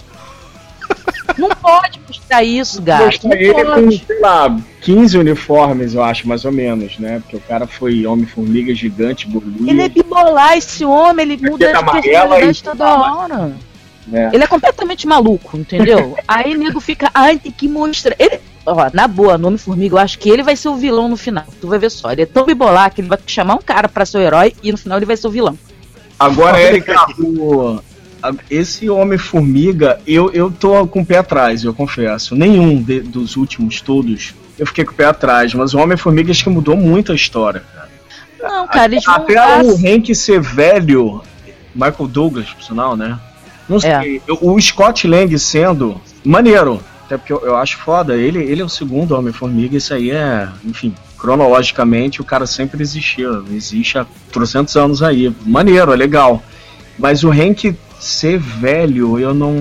Não 1.38 1.50
pode 1.50 2.00
mostrar 2.08 2.44
isso, 2.44 2.82
gato. 2.82 3.06
Mostrar 3.06 3.30
Não 3.30 3.38
ele 3.38 3.54
com, 3.54 3.65
pode. 3.65 4.06
sei 4.06 4.20
lá, 4.20 4.60
15 4.82 5.18
uniformes, 5.18 5.94
eu 5.94 6.04
acho, 6.04 6.28
mais 6.28 6.46
ou 6.46 6.52
menos, 6.52 6.98
né? 6.98 7.20
Porque 7.20 7.36
o 7.36 7.42
cara 7.42 7.68
foi 7.68 8.06
Homem-Formiga 8.06 8.74
gigante, 8.74 9.28
bolinha. 9.28 9.72
Ele 9.72 9.82
é 9.82 9.89
bipolar, 9.89 10.58
esse 10.58 10.84
homem, 10.84 11.26
ele 11.32 11.50
muda 11.50 11.68
de 11.68 11.74
personalidade 11.74 12.63
toda 12.63 12.94
hora. 12.94 13.54
Né? 14.12 14.30
Ele 14.34 14.43
é 14.43 14.48
completamente 14.48 15.08
maluco, 15.08 15.58
entendeu? 15.58 16.17
Aí 16.28 16.56
o 16.56 16.60
nego 16.60 16.80
fica, 16.80 17.10
ai, 17.13 17.38
tem 17.38 17.52
que 17.52 17.67
mostrar. 17.67 18.15
Ele, 18.19 18.39
ó, 18.65 18.89
na 18.93 19.08
boa, 19.08 19.38
nome 19.38 19.58
Formiga, 19.58 19.95
eu 19.95 20.00
acho 20.00 20.17
que 20.19 20.30
ele 20.30 20.43
vai 20.43 20.56
ser 20.56 20.69
o 20.69 20.76
vilão 20.76 21.08
no 21.08 21.15
final. 21.17 21.45
Tu 21.62 21.67
vai 21.67 21.80
ver 21.80 21.89
só. 21.91 22.12
Ele 22.12 22.24
é 22.24 22.26
tão 22.26 22.45
bipolar 22.45 22.93
que 22.93 23.02
ele 23.02 23.08
vai 23.08 23.19
chamar 23.26 23.56
um 23.56 23.62
cara 23.62 23.88
pra 23.88 24.06
ser 24.06 24.17
o 24.17 24.22
herói 24.22 24.54
e 24.63 24.72
no 24.72 24.78
final 24.78 24.98
ele 24.98 25.06
vai 25.06 25.15
ser 25.17 25.28
o 25.28 25.32
vilão. 25.32 25.58
Agora, 26.19 26.62
Erika, 26.62 26.95
o- 27.19 27.80
a- 28.22 28.34
esse 28.50 28.89
Homem-Formiga, 28.89 30.02
eu, 30.06 30.30
eu 30.34 30.52
tô 30.52 30.86
com 30.88 31.02
o 31.02 31.06
pé 31.06 31.17
atrás, 31.19 31.63
eu 31.63 31.74
confesso. 31.74 32.36
Nenhum 32.36 32.82
de- 32.82 33.00
dos 33.02 33.38
últimos 33.38 33.80
todos 33.82 34.34
eu 34.58 34.65
fiquei 34.67 34.84
com 34.84 34.91
o 34.91 34.95
pé 34.95 35.06
atrás, 35.06 35.54
mas 35.54 35.74
o 35.74 35.78
Homem-Formiga 35.80 36.32
acho 36.32 36.43
que 36.43 36.50
mudou 36.50 36.76
muito 36.76 37.12
a 37.13 37.15
história. 37.15 37.63
cara. 37.74 37.89
Não, 38.41 38.67
cara, 38.67 38.86
eles 38.93 39.04
vão 39.06 39.15
Até 39.15 39.34
dar- 39.36 39.63
o 39.63 39.76
Hank 39.76 40.13
ser 40.15 40.41
velho, 40.41 41.22
Michael 41.74 42.08
Douglas, 42.08 42.50
por 42.50 42.63
sinal, 42.63 42.95
né? 42.98 43.17
Não 43.69 43.77
É. 43.77 43.79
sei, 44.01 44.21
eu- 44.27 44.39
o 44.41 44.60
Scott 44.60 45.08
Lang 45.08 45.38
sendo 45.38 46.01
maneiro, 46.25 46.82
até 47.05 47.17
porque 47.17 47.32
eu, 47.32 47.41
eu 47.45 47.55
acho 47.55 47.77
foda, 47.77 48.15
ele, 48.15 48.39
ele 48.43 48.62
é 48.62 48.65
o 48.65 48.69
segundo 48.69 49.15
Homem-Formiga, 49.15 49.77
isso 49.77 49.93
aí 49.93 50.10
é, 50.12 50.49
enfim, 50.65 50.93
cronologicamente 51.17 52.21
o 52.21 52.25
cara 52.25 52.45
sempre 52.47 52.82
existiu, 52.82 53.45
existe 53.53 53.97
há 53.97 54.05
trocentos 54.32 54.75
anos 54.75 55.01
aí, 55.03 55.34
maneiro, 55.45 55.93
é 55.93 55.95
legal. 55.95 56.41
Mas 56.97 57.23
o 57.23 57.29
Hank 57.32 57.75
ser 57.99 58.38
velho, 58.38 59.19
eu 59.19 59.34
não... 59.34 59.53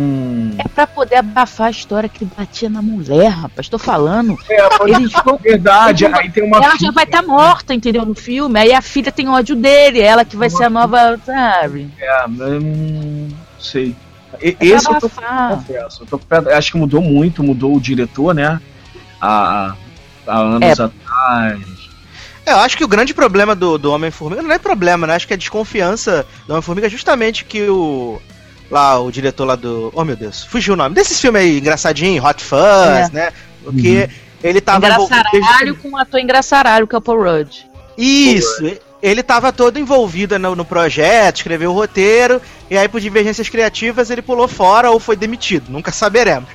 É 0.58 0.66
pra 0.68 0.86
poder 0.86 1.16
abafar 1.16 1.66
a 1.68 1.70
história 1.70 2.08
que 2.08 2.22
ele 2.24 2.30
batia 2.36 2.68
na 2.68 2.80
mulher, 2.82 3.28
rapaz. 3.30 3.68
Tô 3.68 3.78
falando. 3.78 4.36
É, 4.48 4.58
Eles 4.90 5.12
vão. 5.24 5.36
verdade, 5.38 6.04
eles 6.04 6.14
vão- 6.14 6.22
aí 6.24 6.30
tem 6.30 6.44
uma 6.44 6.56
Ela 6.58 6.70
já 6.72 6.78
filha, 6.78 6.92
vai 6.92 7.04
estar 7.04 7.22
morta, 7.22 7.74
entendeu? 7.74 8.04
No 8.06 8.14
filme. 8.14 8.58
Aí 8.60 8.72
a 8.72 8.80
filha 8.80 9.10
tem 9.10 9.28
ódio 9.28 9.54
dele. 9.56 10.00
Ela 10.00 10.24
que 10.24 10.36
vai 10.36 10.48
ser 10.50 10.64
a 10.64 10.70
nova. 10.70 11.18
Sabe? 11.26 11.88
é, 12.00 12.28
não 12.28 13.28
sei. 13.70 13.94
E- 14.42 14.57
É 14.61 14.66
Esse 14.66 14.88
eu 14.90 14.98
tô. 15.00 15.09
Confesso, 15.09 16.02
eu 16.02 16.07
tô 16.07 16.20
acho 16.54 16.72
que 16.72 16.78
mudou 16.78 17.00
muito, 17.00 17.42
mudou 17.42 17.74
o 17.76 17.81
diretor, 17.81 18.35
né? 18.35 18.61
Há, 19.20 19.74
há 20.26 20.38
anos 20.38 20.78
É. 20.78 20.83
atrás. 20.83 21.61
É, 22.46 22.52
eu 22.52 22.59
acho 22.59 22.76
que 22.76 22.85
o 22.85 22.88
grande 22.88 23.12
problema 23.12 23.54
do, 23.54 23.76
do 23.78 23.92
Homem-Formiga 23.92 24.42
não 24.42 24.52
é 24.52 24.59
problema, 24.59 25.07
né? 25.07 25.14
Acho 25.14 25.26
que 25.26 25.35
a 25.35 25.37
desconfiança 25.37 26.26
do 26.46 26.52
Homem-Formiga 26.52 26.87
é 26.87 26.90
justamente 26.90 27.44
que 27.44 27.68
o. 27.68 28.20
Lá, 28.70 28.98
o 29.00 29.11
diretor 29.11 29.46
lá 29.46 29.57
do. 29.57 29.90
Oh 29.94 30.04
meu 30.04 30.14
Deus, 30.16 30.44
fugiu 30.44 30.74
o 30.74 30.76
nome. 30.76 30.94
Desses 30.94 31.18
filmes 31.20 31.40
aí, 31.42 31.59
engraçadinho, 31.59 32.22
Hot 32.24 32.42
Fuzz, 32.44 32.61
É. 32.61 33.11
né? 33.12 33.33
Porque 33.64 34.09
ele 34.42 34.61
tava 34.61 34.87
Engraçaralho 34.87 35.74
com 35.76 35.88
um 35.90 35.96
ator 35.96 36.20
engraçaralho, 36.20 36.87
que 36.87 36.94
é 36.94 36.98
o 36.98 37.00
Paul 37.00 37.22
Rudd. 37.22 37.50
Isso, 37.96 38.62
ele 39.02 39.22
tava 39.22 39.52
todo 39.52 39.78
envolvido 39.78 40.38
no, 40.38 40.56
no 40.56 40.64
projeto, 40.64 41.37
escreveu 41.37 41.70
o 41.70 41.74
roteiro, 41.74 42.40
e 42.70 42.76
aí 42.76 42.88
por 42.88 43.00
divergências 43.00 43.48
criativas 43.48 44.11
ele 44.11 44.22
pulou 44.22 44.48
fora 44.48 44.90
ou 44.90 44.98
foi 44.98 45.16
demitido, 45.16 45.70
nunca 45.70 45.92
saberemos. 45.92 46.48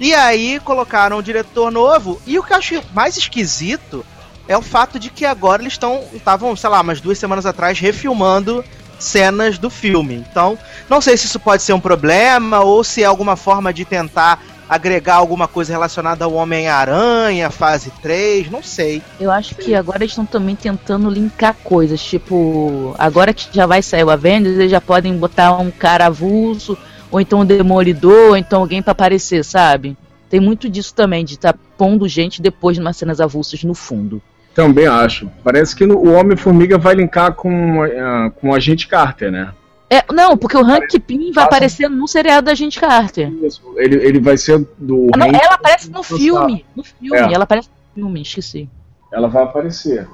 E 0.00 0.14
aí 0.14 0.60
colocaram 0.60 1.18
o 1.18 1.22
diretor 1.22 1.70
novo, 1.70 2.20
e 2.26 2.38
o 2.38 2.42
que 2.42 2.52
eu 2.52 2.56
acho 2.56 2.82
mais 2.92 3.16
esquisito 3.16 4.04
é 4.48 4.56
o 4.56 4.62
fato 4.62 4.98
de 4.98 5.10
que 5.10 5.24
agora 5.24 5.62
eles 5.62 5.74
estão, 5.74 6.02
estavam, 6.12 6.54
sei 6.56 6.70
lá, 6.70 6.80
umas 6.80 7.00
duas 7.00 7.18
semanas 7.18 7.46
atrás, 7.46 7.78
refilmando 7.78 8.64
cenas 8.98 9.58
do 9.58 9.70
filme. 9.70 10.14
Então, 10.30 10.58
não 10.88 11.00
sei 11.00 11.16
se 11.16 11.26
isso 11.26 11.40
pode 11.40 11.62
ser 11.62 11.72
um 11.72 11.80
problema, 11.80 12.60
ou 12.60 12.82
se 12.82 13.02
é 13.02 13.06
alguma 13.06 13.36
forma 13.36 13.72
de 13.72 13.84
tentar 13.84 14.42
agregar 14.68 15.16
alguma 15.16 15.46
coisa 15.46 15.72
relacionada 15.72 16.24
ao 16.24 16.32
Homem-Aranha, 16.32 17.50
fase 17.50 17.92
3, 18.02 18.50
não 18.50 18.62
sei. 18.62 19.02
Eu 19.20 19.30
acho 19.30 19.54
que 19.54 19.74
agora 19.74 19.98
eles 19.98 20.12
estão 20.12 20.26
também 20.26 20.56
tentando 20.56 21.10
linkar 21.10 21.54
coisas. 21.62 22.02
Tipo, 22.02 22.94
agora 22.98 23.32
que 23.32 23.48
já 23.52 23.66
vai 23.66 23.82
sair 23.82 24.04
o 24.04 24.10
Avengers, 24.10 24.58
eles 24.58 24.70
já 24.70 24.80
podem 24.80 25.16
botar 25.16 25.58
um 25.58 25.70
cara 25.70 26.06
avulso, 26.06 26.76
ou 27.10 27.20
então 27.20 27.40
um 27.40 27.44
demolidor, 27.44 28.30
ou 28.30 28.36
então 28.36 28.60
alguém 28.60 28.82
pra 28.82 28.92
aparecer, 28.92 29.44
sabe? 29.44 29.96
Tem 30.28 30.40
muito 30.40 30.68
disso 30.68 30.94
também, 30.94 31.24
de 31.24 31.34
estar 31.34 31.54
pondo 31.76 32.08
gente 32.08 32.42
depois 32.42 32.76
de 32.76 32.80
umas 32.80 32.96
cenas 32.96 33.20
avulsas 33.20 33.62
no 33.62 33.74
fundo. 33.74 34.20
Também 34.54 34.86
acho. 34.86 35.30
Parece 35.42 35.74
que 35.74 35.84
o 35.84 36.12
Homem-Formiga 36.12 36.78
vai 36.78 36.94
linkar 36.94 37.34
com, 37.34 37.82
ah, 37.82 38.30
com 38.34 38.50
o 38.50 38.54
Agente 38.54 38.86
Carter, 38.86 39.30
né? 39.30 39.52
É, 39.94 40.04
não, 40.12 40.36
porque 40.36 40.56
o 40.56 40.64
Hank 40.64 40.98
Pym 41.00 41.18
vai 41.26 41.32
Passa- 41.34 41.46
aparecer 41.46 41.88
no 41.90 42.08
seriado 42.08 42.46
da 42.46 42.54
Gente 42.54 42.80
Carter. 42.80 43.30
Isso, 43.44 43.62
Ele, 43.76 43.96
ele 43.96 44.18
vai 44.20 44.36
ser 44.36 44.66
do. 44.78 45.08
Ah, 45.14 45.16
não, 45.18 45.26
Hank, 45.28 45.38
ela 45.42 45.54
aparece 45.54 45.90
no 45.90 46.02
filme. 46.02 46.64
No 46.74 46.82
filme, 46.82 47.16
É. 47.16 47.32
ela 47.32 47.44
aparece 47.44 47.68
no 47.96 48.02
filme, 48.04 48.22
esqueci. 48.22 48.68
ela 49.12 49.28
vai 49.28 49.44
aparecer. 49.44 50.08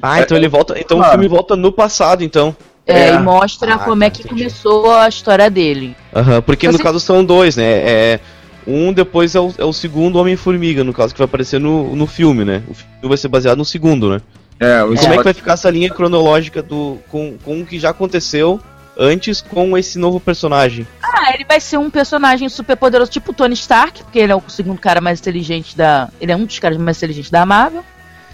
Ah, 0.00 0.20
então 0.20 0.36
ele 0.36 0.46
volta. 0.46 0.78
Então 0.78 0.98
o 0.98 1.00
Claro. 1.00 1.12
filme 1.18 1.26
volta 1.28 1.56
no 1.56 1.72
passado, 1.72 2.22
então. 2.22 2.54
É, 2.86 3.08
É. 3.08 3.14
e 3.14 3.18
mostra 3.18 3.74
Ah, 3.74 3.78
como 3.78 4.04
é 4.04 4.10
que 4.10 4.20
entendi. 4.22 4.42
começou 4.44 4.92
a 4.94 5.08
história 5.08 5.50
dele. 5.50 5.96
Aham, 6.14 6.40
porque 6.42 6.66
Você- 6.70 6.78
no 6.78 6.82
caso 6.82 7.00
são 7.00 7.24
dois, 7.24 7.56
né? 7.56 7.64
É, 7.64 8.20
um 8.66 8.92
depois 8.92 9.34
é 9.34 9.40
o, 9.40 9.52
é 9.58 9.64
o 9.64 9.72
segundo 9.72 10.16
Homem-Formiga, 10.20 10.84
no 10.84 10.92
caso, 10.92 11.12
que 11.12 11.18
vai 11.18 11.24
aparecer 11.24 11.58
no, 11.58 11.96
no 11.96 12.06
filme, 12.06 12.44
né? 12.44 12.62
O 12.68 12.74
filme 12.74 12.92
vai 13.02 13.16
ser 13.18 13.26
baseado 13.28 13.58
no 13.58 13.64
segundo, 13.64 14.08
né? 14.10 14.20
É, 14.60 14.82
o 14.84 14.94
E 14.94 14.96
como 14.98 15.14
é 15.14 15.16
que 15.18 15.24
vai 15.24 15.34
ficar 15.34 15.52
essa 15.54 15.68
linha 15.70 15.90
cronológica 15.90 16.62
do, 16.62 16.98
com, 17.10 17.36
com 17.44 17.60
o 17.60 17.66
que 17.66 17.78
já 17.78 17.90
aconteceu 17.90 18.60
antes 18.98 19.40
com 19.40 19.78
esse 19.78 19.98
novo 19.98 20.18
personagem? 20.18 20.86
Ah, 21.02 21.32
ele 21.32 21.44
vai 21.44 21.60
ser 21.60 21.78
um 21.78 21.88
personagem 21.88 22.48
super 22.48 22.76
poderoso, 22.76 23.10
tipo 23.10 23.30
o 23.30 23.34
Tony 23.34 23.54
Stark, 23.54 24.02
porque 24.02 24.18
ele 24.18 24.32
é 24.32 24.36
o 24.36 24.42
segundo 24.48 24.80
cara 24.80 25.00
mais 25.00 25.20
inteligente 25.20 25.76
da. 25.76 26.08
Ele 26.20 26.32
é 26.32 26.36
um 26.36 26.44
dos 26.44 26.58
caras 26.58 26.76
mais 26.76 26.96
inteligentes 26.96 27.30
da 27.30 27.46
Marvel. 27.46 27.84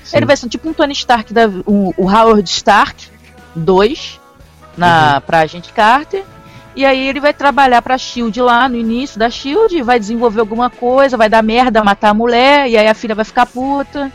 Sim. 0.02 0.16
Ele 0.16 0.26
vai 0.26 0.36
ser 0.36 0.48
tipo 0.48 0.68
um 0.68 0.72
Tony 0.72 0.92
Stark, 0.92 1.32
da, 1.32 1.48
o, 1.66 1.92
o 1.96 2.10
Howard 2.10 2.48
Stark 2.48 3.06
2, 3.54 4.20
na, 4.76 5.20
pra 5.20 5.40
Agente 5.40 5.72
Carter. 5.72 6.24
E 6.76 6.84
aí 6.84 7.06
ele 7.06 7.20
vai 7.20 7.32
trabalhar 7.32 7.80
pra 7.82 7.96
Shield 7.96 8.40
lá 8.40 8.68
no 8.68 8.76
início 8.76 9.18
da 9.18 9.30
Shield, 9.30 9.80
vai 9.82 9.98
desenvolver 9.98 10.40
alguma 10.40 10.68
coisa, 10.68 11.16
vai 11.16 11.28
dar 11.28 11.42
merda, 11.42 11.84
matar 11.84 12.10
a 12.10 12.14
mulher, 12.14 12.68
e 12.68 12.76
aí 12.76 12.88
a 12.88 12.94
filha 12.94 13.14
vai 13.14 13.24
ficar 13.24 13.46
puta. 13.46 14.10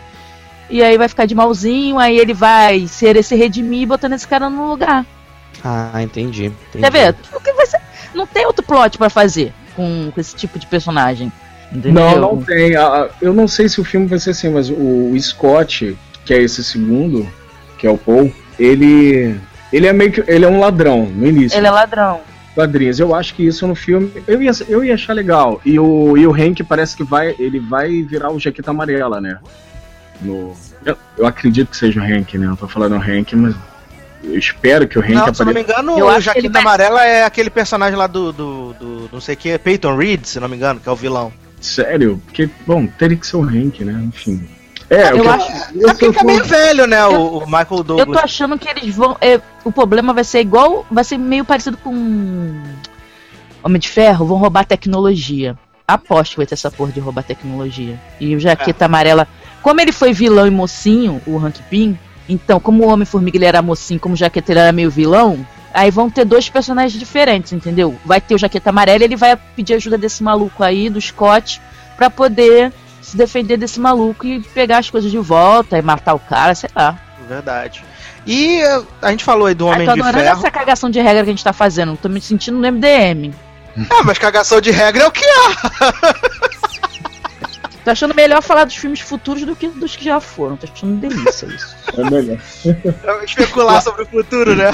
E 0.70 0.84
aí 0.84 0.98
vai 0.98 1.08
ficar 1.08 1.26
de 1.26 1.34
malzinho, 1.34 1.98
aí 1.98 2.18
ele 2.20 2.34
vai 2.34 2.86
ser 2.88 3.16
esse 3.16 3.36
redimir 3.36 3.88
botando 3.88 4.14
esse 4.14 4.28
cara 4.28 4.50
no 4.50 4.70
lugar. 4.70 5.06
Ah, 5.64 6.02
entendi. 6.02 6.46
entendi. 6.46 6.84
Quer 6.84 6.92
ver? 6.92 7.16
O 7.34 7.40
que 7.40 7.52
vai 7.54 7.66
ser? 7.66 7.80
Não 8.14 8.26
tem 8.26 8.46
outro 8.46 8.64
plot 8.64 8.98
pra 8.98 9.10
fazer 9.10 9.54
com, 9.76 10.12
com 10.14 10.20
esse 10.20 10.36
tipo 10.36 10.58
de 10.58 10.66
personagem. 10.68 11.32
Entendeu? 11.72 11.94
Não, 11.94 12.20
não 12.20 12.42
tem. 12.44 12.76
Ah, 12.76 13.10
Eu 13.22 13.34
não 13.34 13.48
sei 13.48 13.70
se 13.70 13.80
o 13.80 13.84
filme 13.84 14.08
vai 14.08 14.18
ser 14.20 14.32
assim, 14.32 14.50
mas 14.50 14.70
o 14.70 15.14
Scott, 15.20 15.96
que 16.26 16.34
é 16.34 16.42
esse 16.42 16.64
segundo, 16.64 17.28
que 17.78 17.86
é 17.86 17.90
o 17.92 17.98
Paul, 17.98 18.34
ele. 18.60 19.40
Ele 19.72 19.86
é 19.86 19.94
meio 19.94 20.12
que. 20.12 20.24
Ele 20.28 20.46
é 20.46 20.48
um 20.48 20.60
ladrão 20.60 21.06
no 21.06 21.28
início. 21.28 21.56
Ele 21.58 21.68
é 21.68 21.72
ladrão. 21.72 22.22
quadrinhos. 22.56 23.00
Eu 23.00 23.14
acho 23.14 23.36
que 23.36 23.46
isso 23.46 23.68
no 23.68 23.76
filme 23.76 24.12
eu 24.28 24.42
ia, 24.42 24.52
eu 24.68 24.84
ia 24.84 24.96
achar 24.96 25.14
legal. 25.14 25.62
E 25.64 25.80
o, 25.80 26.18
e 26.18 26.26
o 26.26 26.34
Hank 26.34 26.64
parece 26.64 26.98
que 26.98 27.04
vai 27.04 27.36
ele 27.38 27.60
vai 27.60 28.02
virar 28.02 28.32
o 28.32 28.40
Jaqueta 28.40 28.72
Amarela, 28.72 29.22
né? 29.22 29.38
No, 30.22 30.54
eu, 30.84 30.98
eu 31.18 31.26
acredito 31.28 31.70
que 31.70 31.78
seja 31.78 32.02
o 32.02 32.04
Hank, 32.04 32.36
né? 32.38 32.48
Eu 32.48 32.58
tô 32.58 32.68
falando 32.68 32.96
o 32.96 33.00
Hank, 33.02 33.36
mas 33.36 33.56
eu 34.24 34.38
espero 34.38 34.88
que 34.88 34.98
o 34.98 35.02
Hank 35.02 35.14
Não, 35.14 35.34
se 35.34 35.42
eu 35.42 35.46
não 35.46 35.54
me 35.54 35.62
apareça. 35.62 35.82
engano, 35.82 36.00
Eu 36.00 36.06
o 36.06 36.10
acho 36.10 36.18
que 36.20 36.24
Jaqueta 36.42 36.50
vai- 36.54 36.62
Amarela 36.62 37.06
é 37.06 37.24
aquele 37.24 37.50
personagem 37.50 37.98
lá 37.98 38.08
do, 38.08 38.32
do, 38.34 38.74
do 38.74 39.10
não 39.12 39.22
sei 39.22 39.36
o 39.36 39.38
que, 39.38 39.58
Peyton 39.58 39.96
Reed, 39.96 40.26
se 40.26 40.40
não 40.40 40.48
me 40.50 40.56
engano, 40.56 40.80
que 40.80 40.88
é 40.90 40.92
o 40.92 40.96
vilão. 40.96 41.32
Sério? 41.62 42.22
Porque, 42.26 42.50
bom, 42.66 42.86
teria 42.88 43.18
que 43.18 43.26
ser 43.28 43.38
o 43.38 43.44
Hank, 43.44 43.84
né? 43.84 43.94
Enfim. 44.08 44.48
É, 44.90 45.12
Eu 45.12 45.18
o 45.18 45.22
que- 45.22 45.28
acho- 45.28 45.52
eu 45.76 45.90
É 45.90 45.94
porque 45.94 46.12
tá 46.14 46.24
meio 46.24 46.44
velho, 46.44 46.88
né, 46.88 47.06
o, 47.06 47.38
o 47.40 47.46
Michael 47.46 47.66
Eu 47.70 47.78
tô 47.78 47.84
Douglas. 47.84 48.24
achando 48.24 48.58
que 48.58 48.68
eles 48.70 48.96
vão. 48.96 49.16
é, 49.22 49.40
o 49.64 49.72
problema 49.72 50.14
vai 50.14 50.24
ser 50.24 50.40
igual. 50.40 50.86
Vai 50.90 51.04
ser 51.04 51.18
meio 51.18 51.46
parecido 51.46 51.78
com. 51.78 52.62
Homem 53.62 53.80
de 53.80 53.90
Ferro, 53.90 54.26
vão 54.26 54.38
roubar 54.38 54.66
tecnologia. 54.66 55.58
Aposto 55.88 56.32
que 56.32 56.38
vai 56.38 56.46
ter 56.46 56.54
essa 56.54 56.72
porra 56.72 56.92
de 56.92 57.00
roubar 57.00 57.24
tecnologia. 57.24 58.00
E 58.20 58.36
o 58.36 58.40
Jaqueta 58.40 58.86
Amarela. 58.86 59.28
Como 59.62 59.82
ele 59.82 59.92
foi 59.92 60.14
vilão 60.14 60.48
e 60.48 60.52
mocinho, 60.52 61.22
o 61.28 61.38
Hank 61.38 61.62
Pym, 61.70 61.98
então, 62.30 62.60
como 62.60 62.84
o 62.86 62.88
Homem-Formiga 62.88 63.38
ele 63.38 63.46
era 63.46 63.62
mocinho, 63.62 64.00
como 64.00 64.14
o 64.14 64.18
Jaqueta 64.18 64.52
ele 64.52 64.60
era 64.60 64.72
meio 64.72 64.92
vilão, 64.92 65.46
aí 65.74 65.90
vão 65.90 66.10
ter 66.10 66.24
dois 66.24 66.48
personagens 66.48 66.98
diferentes, 67.00 67.52
entendeu? 67.52 67.96
Vai 68.06 68.22
ter 68.22 68.36
o 68.36 68.38
Jaqueta 68.38 68.70
Amarela 68.70 69.04
e 69.04 69.06
ele 69.06 69.16
vai 69.16 69.36
pedir 69.36 69.74
ajuda 69.74 69.98
desse 69.98 70.22
maluco 70.24 70.64
aí, 70.64 70.90
do 70.90 71.02
Scott, 71.02 71.60
pra 71.98 72.10
poder 72.10 72.72
se 73.02 73.18
defender 73.18 73.58
desse 73.58 73.80
maluco 73.80 74.26
e 74.28 74.40
pegar 74.40 74.78
as 74.78 74.90
coisas 74.90 75.10
de 75.10 75.18
volta 75.18 75.78
e 75.78 75.82
matar 75.82 76.14
o 76.14 76.20
cara, 76.20 76.54
sei 76.54 76.70
lá. 76.76 76.98
Verdade. 77.28 77.84
E 78.26 78.60
eh, 78.62 78.82
a 79.02 79.12
gente 79.12 79.24
falou 79.24 79.48
aí 79.48 79.56
do 79.56 79.66
Homem 79.66 79.88
tô 79.88 79.94
de 79.94 80.00
adorando 80.00 80.24
Ferro. 80.24 80.40
essa 80.40 80.52
cagação 80.52 80.90
de 80.90 81.00
regra 81.00 81.24
que 81.24 81.30
a 81.30 81.34
gente 81.34 81.44
tá 81.44 81.54
fazendo. 81.54 81.98
Tô 81.98 82.10
me 82.10 82.22
sentindo 82.22 82.60
no 82.60 82.72
MDM. 82.72 83.34
Ah, 83.90 84.04
mas 84.04 84.18
cagação 84.18 84.60
de 84.60 84.72
regra 84.72 85.04
é 85.04 85.08
o 85.08 85.12
que 85.12 85.26
é. 85.26 86.59
Tô 87.84 87.92
achando 87.92 88.14
melhor 88.14 88.42
falar 88.42 88.66
dos 88.66 88.76
filmes 88.76 89.00
futuros 89.00 89.44
do 89.46 89.56
que 89.56 89.68
dos 89.68 89.96
que 89.96 90.04
já 90.06 90.20
foram. 90.20 90.58
Tô 90.58 90.68
achando 90.72 90.96
delícia 90.98 91.46
isso. 91.48 91.76
É 91.98 92.10
melhor. 92.10 92.38
Especular 93.24 93.82
sobre 93.82 94.04
o 94.04 94.06
futuro, 94.06 94.56
né? 94.56 94.72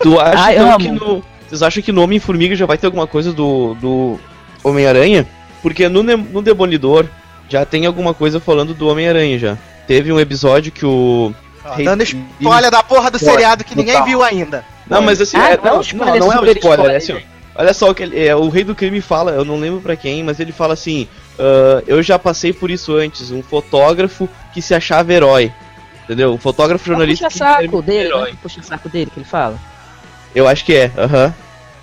Tu 0.00 0.18
acha 0.18 0.38
Ai, 0.42 0.56
então, 0.56 0.78
que 0.78 0.90
no. 0.90 1.24
Vocês 1.48 1.62
acham 1.62 1.82
que 1.82 1.92
no 1.92 2.02
Homem-Formiga 2.02 2.56
já 2.56 2.66
vai 2.66 2.76
ter 2.78 2.86
alguma 2.86 3.06
coisa 3.06 3.32
do, 3.32 3.74
do 3.74 4.18
Homem-Aranha? 4.62 5.26
Porque 5.62 5.88
no, 5.88 6.02
no 6.02 6.42
Demolidor 6.42 7.06
já 7.48 7.64
tem 7.64 7.86
alguma 7.86 8.12
coisa 8.14 8.40
falando 8.40 8.74
do 8.74 8.88
Homem-Aranha 8.88 9.38
já. 9.38 9.58
Teve 9.86 10.10
um 10.12 10.18
episódio 10.18 10.72
que 10.72 10.84
o. 10.84 11.32
Rei- 11.76 11.84
Dando 11.84 12.02
spoiler 12.02 12.70
da 12.70 12.82
porra 12.82 13.10
do 13.10 13.18
seriado 13.18 13.62
que 13.64 13.76
ninguém 13.76 14.02
viu 14.04 14.22
ainda. 14.22 14.64
Não, 14.86 15.00
mas 15.00 15.20
assim, 15.20 15.36
Ah, 15.36 15.50
é, 15.50 15.56
não, 15.56 15.80
não, 15.80 16.06
não, 16.06 16.18
não 16.18 16.32
é 16.32 16.40
um 16.40 16.44
spoiler, 16.44 16.56
spoiler, 16.56 16.90
é 16.90 16.96
assim, 16.96 17.12
ó. 17.12 17.33
Olha 17.56 17.72
só 17.72 17.90
o 17.90 17.94
que 17.94 18.02
ele, 18.02 18.18
é, 18.26 18.34
o 18.34 18.48
rei 18.48 18.64
do 18.64 18.74
crime 18.74 19.00
fala, 19.00 19.30
eu 19.32 19.44
não 19.44 19.56
lembro 19.58 19.80
pra 19.80 19.94
quem, 19.96 20.22
mas 20.24 20.40
ele 20.40 20.50
fala 20.52 20.74
assim: 20.74 21.06
"Ah, 21.38 21.82
eu 21.86 22.02
já 22.02 22.18
passei 22.18 22.52
por 22.52 22.70
isso 22.70 22.94
antes, 22.96 23.30
um 23.30 23.42
fotógrafo 23.42 24.28
que 24.52 24.60
se 24.60 24.74
achava 24.74 25.12
herói. 25.12 25.52
Entendeu? 26.04 26.32
Um 26.34 26.38
fotógrafo 26.38 26.84
jornalista 26.86 27.26
Puxa 27.28 27.38
que 27.38 27.62
saco 27.62 27.80
dele, 27.82 28.08
herói. 28.08 28.30
né? 28.32 28.36
Puxa 28.42 28.62
saco 28.62 28.88
dele 28.88 29.10
que 29.12 29.18
ele 29.20 29.26
fala. 29.26 29.58
Eu 30.34 30.46
acho 30.48 30.64
que 30.64 30.74
é, 30.74 30.90
aham. 30.98 31.32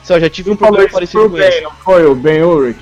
Só 0.03 0.19
já 0.19 0.29
tive 0.29 0.51
um 0.51 0.55
problema 0.55 0.89
parecido 0.89 1.21
foi 1.21 1.29
com 1.29 1.35
o 1.35 1.37
Ben, 1.39 1.61
não 1.63 1.71
foi 1.71 2.05
o 2.05 2.15
Ben 2.15 2.43
Urich? 2.43 2.79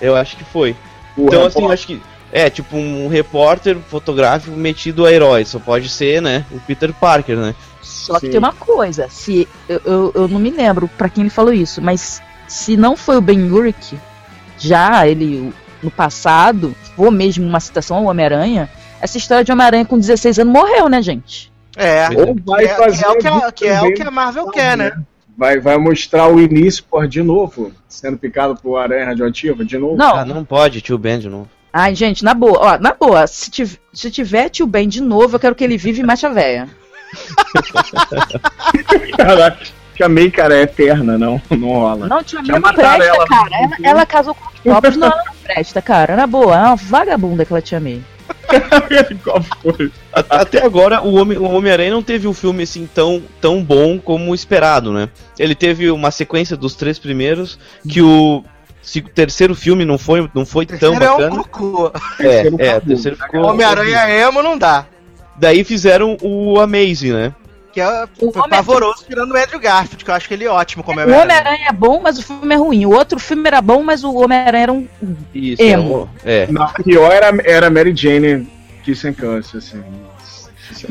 Eu 0.00 0.14
acho 0.14 0.36
que 0.36 0.44
foi. 0.44 0.76
O 1.16 1.26
Então, 1.26 1.46
assim, 1.46 1.58
eu 1.60 1.68
repórter. 1.68 1.72
acho 1.72 1.86
que. 1.86 2.02
É, 2.30 2.50
tipo 2.50 2.76
um 2.76 3.08
repórter 3.08 3.76
fotográfico 3.88 4.54
metido 4.56 5.04
a 5.06 5.12
herói. 5.12 5.44
Só 5.44 5.58
pode 5.58 5.88
ser, 5.88 6.20
né? 6.22 6.44
O 6.52 6.60
Peter 6.60 6.92
Parker, 6.92 7.36
né? 7.36 7.54
Só 7.82 8.14
que 8.20 8.26
Sim. 8.26 8.30
tem 8.32 8.38
uma 8.38 8.52
coisa, 8.52 9.08
se 9.08 9.48
eu, 9.68 9.80
eu, 9.84 10.12
eu 10.14 10.28
não 10.28 10.38
me 10.38 10.50
lembro 10.50 10.88
pra 10.88 11.08
quem 11.08 11.22
ele 11.22 11.30
falou 11.30 11.52
isso, 11.54 11.80
mas 11.80 12.20
se 12.48 12.76
não 12.76 12.96
foi 12.96 13.16
o 13.16 13.20
Ben 13.20 13.50
Urich, 13.52 13.98
já 14.58 15.06
ele 15.06 15.52
no 15.82 15.90
passado, 15.90 16.74
for 16.96 17.10
mesmo 17.10 17.46
uma 17.46 17.60
citação 17.60 17.98
ao 17.98 18.04
Homem-Aranha, 18.06 18.68
essa 19.00 19.16
história 19.16 19.44
de 19.44 19.52
Homem-Aranha 19.52 19.84
com 19.84 19.96
16 19.98 20.40
anos 20.40 20.52
morreu, 20.52 20.88
né, 20.88 21.00
gente? 21.00 21.52
É. 21.76 22.08
Ou 22.08 22.34
vai 22.44 22.64
que 22.66 22.72
é, 22.72 22.74
fazer 22.74 23.04
que 23.04 23.04
é 23.04 23.10
o 23.10 23.18
que 23.18 23.28
a, 23.28 23.36
isso 23.38 23.52
que 23.52 23.66
é 23.68 23.82
o 23.82 23.94
que 23.94 24.02
a 24.02 24.10
Marvel 24.10 24.50
quer, 24.50 24.76
né? 24.76 24.90
Vai, 25.36 25.60
vai 25.60 25.78
mostrar 25.78 26.26
o 26.26 26.40
início 26.40 26.82
por 26.90 27.06
de 27.06 27.22
novo, 27.22 27.70
sendo 27.88 28.18
picado 28.18 28.56
por 28.56 28.76
aranha 28.76 29.04
radioativa, 29.06 29.64
de 29.64 29.78
novo. 29.78 29.96
Não, 29.96 30.16
Ah, 30.16 30.24
não 30.24 30.44
pode, 30.44 30.80
tio 30.80 30.98
Ben 30.98 31.20
de 31.20 31.28
novo. 31.28 31.48
ai, 31.72 31.94
gente, 31.94 32.24
na 32.24 32.34
boa, 32.34 32.58
ó, 32.60 32.78
na 32.78 32.92
boa, 32.92 33.24
se, 33.28 33.48
tiv 33.48 33.76
se 33.92 34.10
tiver 34.10 34.48
tio 34.48 34.66
Ben 34.66 34.88
de 34.88 35.00
novo, 35.00 35.36
eu 35.36 35.40
quero 35.40 35.54
que 35.54 35.62
ele 35.62 35.76
vive 35.76 36.00
e 36.00 36.04
mate 36.04 36.26
a 36.26 36.30
véia. 36.30 36.68
Caraca, 39.16 39.58
chamei, 39.98 40.30
cara, 40.30 40.56
é 40.56 40.62
eterna, 40.62 41.18
não, 41.18 41.40
não 41.50 41.68
rola. 41.68 42.06
Não, 42.06 42.22
tia 42.22 42.40
May 42.42 42.58
não 42.60 42.72
presta, 42.72 43.04
ela. 43.04 43.26
cara. 43.26 43.50
Ela, 43.52 43.76
ela 43.82 44.06
casou 44.06 44.34
com 44.34 44.46
os 44.48 44.60
próprios, 44.60 44.96
não, 44.96 45.08
ela 45.08 45.22
não 45.26 45.34
presta, 45.42 45.82
cara. 45.82 46.16
Na 46.16 46.26
boa, 46.26 46.56
é 46.56 46.60
uma 46.62 46.76
vagabunda 46.76 47.42
aquela 47.42 47.60
tia 47.60 47.80
May. 47.80 48.00
Qual 49.24 49.42
foi? 49.42 49.90
A- 50.12 50.24
Até 50.40 50.64
agora, 50.64 51.02
o 51.02 51.14
Homem- 51.14 51.38
o 51.38 51.44
Homem-Aranha 51.50 51.90
não 51.90 52.02
teve 52.02 52.26
um 52.28 52.34
filme 52.34 52.62
assim 52.62 52.88
tão, 52.94 53.22
tão 53.40 53.62
bom 53.62 53.98
como 53.98 54.34
esperado, 54.34 54.92
né? 54.92 55.08
Ele 55.38 55.54
teve 55.54 55.90
uma 55.90 56.10
sequência 56.10 56.56
dos 56.56 56.74
três 56.74 56.98
primeiros, 56.98 57.58
que 57.88 58.00
o 58.02 58.42
se- 58.82 59.00
terceiro 59.02 59.54
filme 59.54 59.84
não 59.84 59.98
foi, 59.98 60.28
não 60.34 60.46
foi 60.46 60.64
tão 60.66 60.78
Terceiro 60.98 61.04
é 61.04 61.10
um 61.10 61.16
bacana. 61.18 61.36
cocô. 61.44 61.92
É, 62.20 62.42
Terceiro 62.42 62.56
é, 62.60 62.76
o 62.76 62.80
terceiro 62.80 63.16
ficou. 63.16 63.46
Homem-Aranha 63.46 64.08
emo 64.10 64.42
não 64.42 64.56
dá. 64.56 64.86
Daí 65.36 65.62
fizeram 65.64 66.16
o 66.22 66.58
Amazing, 66.60 67.12
né? 67.12 67.34
Que 67.78 68.24
é 68.24 68.26
O 68.26 68.28
Homem- 68.38 68.50
pavoroso 68.50 69.04
tirando 69.06 69.30
o 69.32 69.36
Andrew 69.36 69.60
Garfield, 69.60 70.04
que 70.04 70.10
eu 70.10 70.14
acho 70.14 70.26
que 70.28 70.34
ele 70.34 70.44
é 70.44 70.50
ótimo 70.50 70.82
como 70.82 70.98
O 70.98 71.02
Homem-Aranha. 71.02 71.22
Homem-Aranha 71.24 71.68
é 71.68 71.72
bom, 71.72 72.00
mas 72.02 72.18
o 72.18 72.22
filme 72.22 72.54
é 72.54 72.58
ruim. 72.58 72.86
O 72.86 72.90
outro 72.92 73.18
filme 73.18 73.46
era 73.46 73.60
bom, 73.60 73.82
mas 73.82 74.02
o 74.04 74.14
Homem-Aranha 74.14 74.62
era 74.62 74.72
um. 74.72 74.86
Isso. 75.34 75.62
Emo. 75.62 76.08
É. 76.24 76.46
Não, 76.48 76.66
pior 76.84 77.10
era, 77.12 77.30
era 77.44 77.70
Mary 77.70 77.94
Jane 77.94 78.48
Kissing 78.84 79.12
Câncer, 79.12 79.58
assim. 79.58 79.82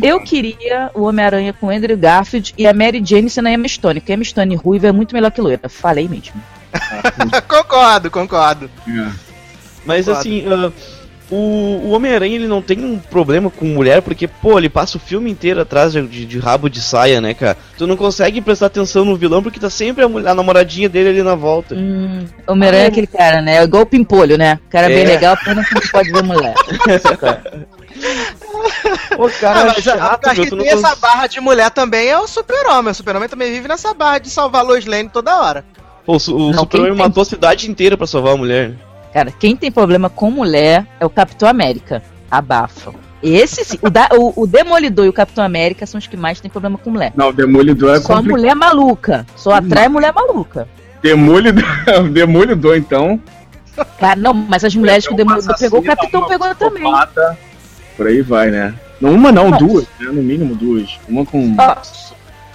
Eu 0.02 0.20
queria 0.22 0.90
o 0.94 1.04
Homem-Aranha 1.04 1.54
com 1.54 1.68
o 1.68 1.70
Andrew 1.70 1.96
Garfield 1.98 2.54
e 2.58 2.66
a 2.66 2.74
Mary 2.74 3.02
Jane 3.06 3.30
sendo 3.30 3.48
a 3.48 3.52
Emma 3.52 3.68
Stone, 3.68 4.00
porque 4.00 4.12
a 4.12 4.16
Emma 4.16 4.24
Stone 4.24 4.56
ruiva 4.56 4.88
é 4.88 4.92
muito 4.92 5.14
melhor 5.14 5.32
que 5.32 5.40
loira. 5.42 5.70
Falei 5.70 6.08
mesmo. 6.08 6.34
concordo, 7.48 8.10
concordo. 8.12 8.70
É. 8.88 9.12
Mas 9.86 10.06
Claro. 10.06 10.20
assim, 10.20 10.44
ah, 10.48 10.72
o, 11.30 11.36
o 11.86 11.90
Homem-Aranha 11.92 12.36
ele 12.36 12.48
não 12.48 12.62
tem 12.62 12.80
um 12.84 12.98
problema 12.98 13.50
com 13.50 13.66
mulher, 13.66 14.02
porque, 14.02 14.28
pô, 14.28 14.58
ele 14.58 14.70
passa 14.70 14.98
o 14.98 15.00
filme 15.00 15.30
inteiro 15.30 15.62
atrás 15.62 15.92
de, 15.94 16.02
de- 16.08 16.26
de 16.26 16.40
rabo 16.40 16.70
de 16.70 16.82
saia, 16.82 17.20
né, 17.20 17.34
cara? 17.34 17.58
Tu 17.78 17.86
não 17.86 17.98
consegue 17.98 18.40
prestar 18.42 18.68
atenção 18.68 19.04
no 19.04 19.16
vilão 19.16 19.44
porque 19.44 19.60
tá 19.60 19.70
sempre 19.70 20.04
a, 20.04 20.08
mulher, 20.08 20.30
a 20.30 20.34
namoradinha 20.36 20.88
dele 20.88 21.10
ali 21.10 21.24
na 21.24 21.36
volta. 21.36 21.76
Hum, 21.76 22.26
Homem-Aranha 22.48 22.84
é 22.86 22.88
aquele 22.88 23.08
cara, 23.08 23.42
né? 23.42 23.58
É 23.58 23.64
igual 23.64 23.84
o 23.84 23.86
Pimpolho, 23.86 24.38
né? 24.38 24.60
O 24.68 24.70
cara 24.72 24.86
é 24.88 24.90
bem 24.96 25.04
É. 25.04 25.08
legal, 25.08 25.36
pena 25.44 25.64
que 25.64 25.74
não 25.76 25.82
pode 25.92 26.12
ver 26.12 26.24
mulher. 26.24 26.54
Pô, 29.16 29.26
Ah, 29.26 29.30
cara, 29.40 29.66
mas 29.66 29.88
a- 29.88 29.98
chato, 29.98 30.28
acho 30.28 30.42
meu, 30.42 30.58
tem 30.64 30.70
essa 30.70 30.90
cons- 30.90 31.00
barra 31.00 31.28
de 31.28 31.40
mulher 31.40 31.70
também 31.72 32.08
é 32.08 32.18
o 32.18 32.28
super-homem. 32.28 32.92
O 32.92 32.96
super-homem 32.96 33.28
também 33.30 33.52
vive 33.52 33.68
nessa 33.68 33.94
barra 33.94 34.20
de 34.20 34.30
salvar 34.30 34.64
Lois 34.64 34.86
Lane 34.86 35.10
toda 35.10 35.40
hora. 35.42 35.66
Pô, 36.06 36.18
o, 36.30 36.50
o 36.52 36.66
tem- 36.66 36.94
matou 36.94 37.22
a 37.22 37.26
cidade 37.26 37.70
inteira 37.70 37.98
pra 37.98 38.08
salvar 38.08 38.34
a 38.34 38.38
mulher. 38.38 38.74
Cara, 39.18 39.32
quem 39.32 39.56
tem 39.56 39.72
problema 39.72 40.12
com 40.12 40.30
mulher 40.30 40.86
é 41.00 41.04
o 41.06 41.10
Capitão 41.10 41.50
América. 41.50 42.04
Abafa. 42.30 42.94
Esse 43.24 43.66
sim. 43.66 43.80
O, 43.82 43.90
da- 43.90 44.10
o- 44.14 44.44
o 44.44 44.46
Demolidor 44.46 45.06
e 45.08 45.10
o 45.10 45.14
Capitão 45.14 45.44
América 45.44 45.88
são 45.88 45.98
os 45.98 46.06
que 46.06 46.16
mais 46.16 46.40
têm 46.40 46.52
problema 46.52 46.78
com 46.78 46.92
mulher. 46.92 47.12
Não, 47.16 47.34
Demolidor 47.34 47.96
é 47.96 48.00
Só 48.00 48.14
complicado. 48.14 48.30
mulher 48.30 48.56
maluca. 48.56 49.26
Só 49.36 49.54
atrai 49.54 49.88
mulher 49.88 50.14
maluca. 50.14 50.68
Demolidor, 51.02 51.64
Demolidor, 52.14 52.78
então. 52.78 53.20
Cara, 54.00 54.16
não, 54.20 54.36
mas 54.36 54.64
as 54.64 54.76
mulheres 54.76 55.08
que 55.08 55.14
o 55.16 55.18
Demolidor 55.18 55.58
pegou, 55.58 55.80
o 55.80 55.84
Capitão 55.84 56.28
pegou 56.28 56.54
também. 56.54 56.84
Por 57.98 58.06
aí 58.06 58.22
vai, 58.22 58.52
né? 58.52 58.76
Não, 59.02 59.14
uma 59.16 59.32
não, 59.32 59.50
Não. 59.50 59.58
duas, 59.58 59.86
né? 60.00 60.12
No 60.12 60.22
mínimo 60.22 60.54
duas. 60.54 60.92
Uma 61.10 61.26
com. 61.26 61.56
Ó, 61.58 61.76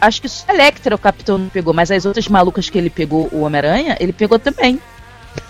acho 0.00 0.22
que 0.22 0.28
só 0.28 0.44
a 0.46 0.54
Electra 0.54 0.94
o 0.94 0.98
Capitão 0.98 1.38
não 1.38 1.48
pegou, 1.48 1.74
mas 1.74 1.90
as 1.90 2.06
outras 2.06 2.28
malucas 2.28 2.70
que 2.70 2.78
ele 2.78 2.88
pegou, 2.88 3.28
o 3.32 3.40
Homem-Aranha, 3.40 3.96
ele 3.98 4.12
pegou 4.12 4.38
também. 4.38 4.80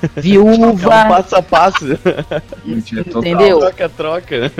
É 0.03 0.18
um 0.18 0.20
Viúva, 0.22 0.89
passo 1.09 1.37
a 1.37 1.43
passo. 1.43 1.87
Gente, 2.66 2.99
é 2.99 3.01
entendeu? 3.03 3.59
Troca-troca. 3.61 4.53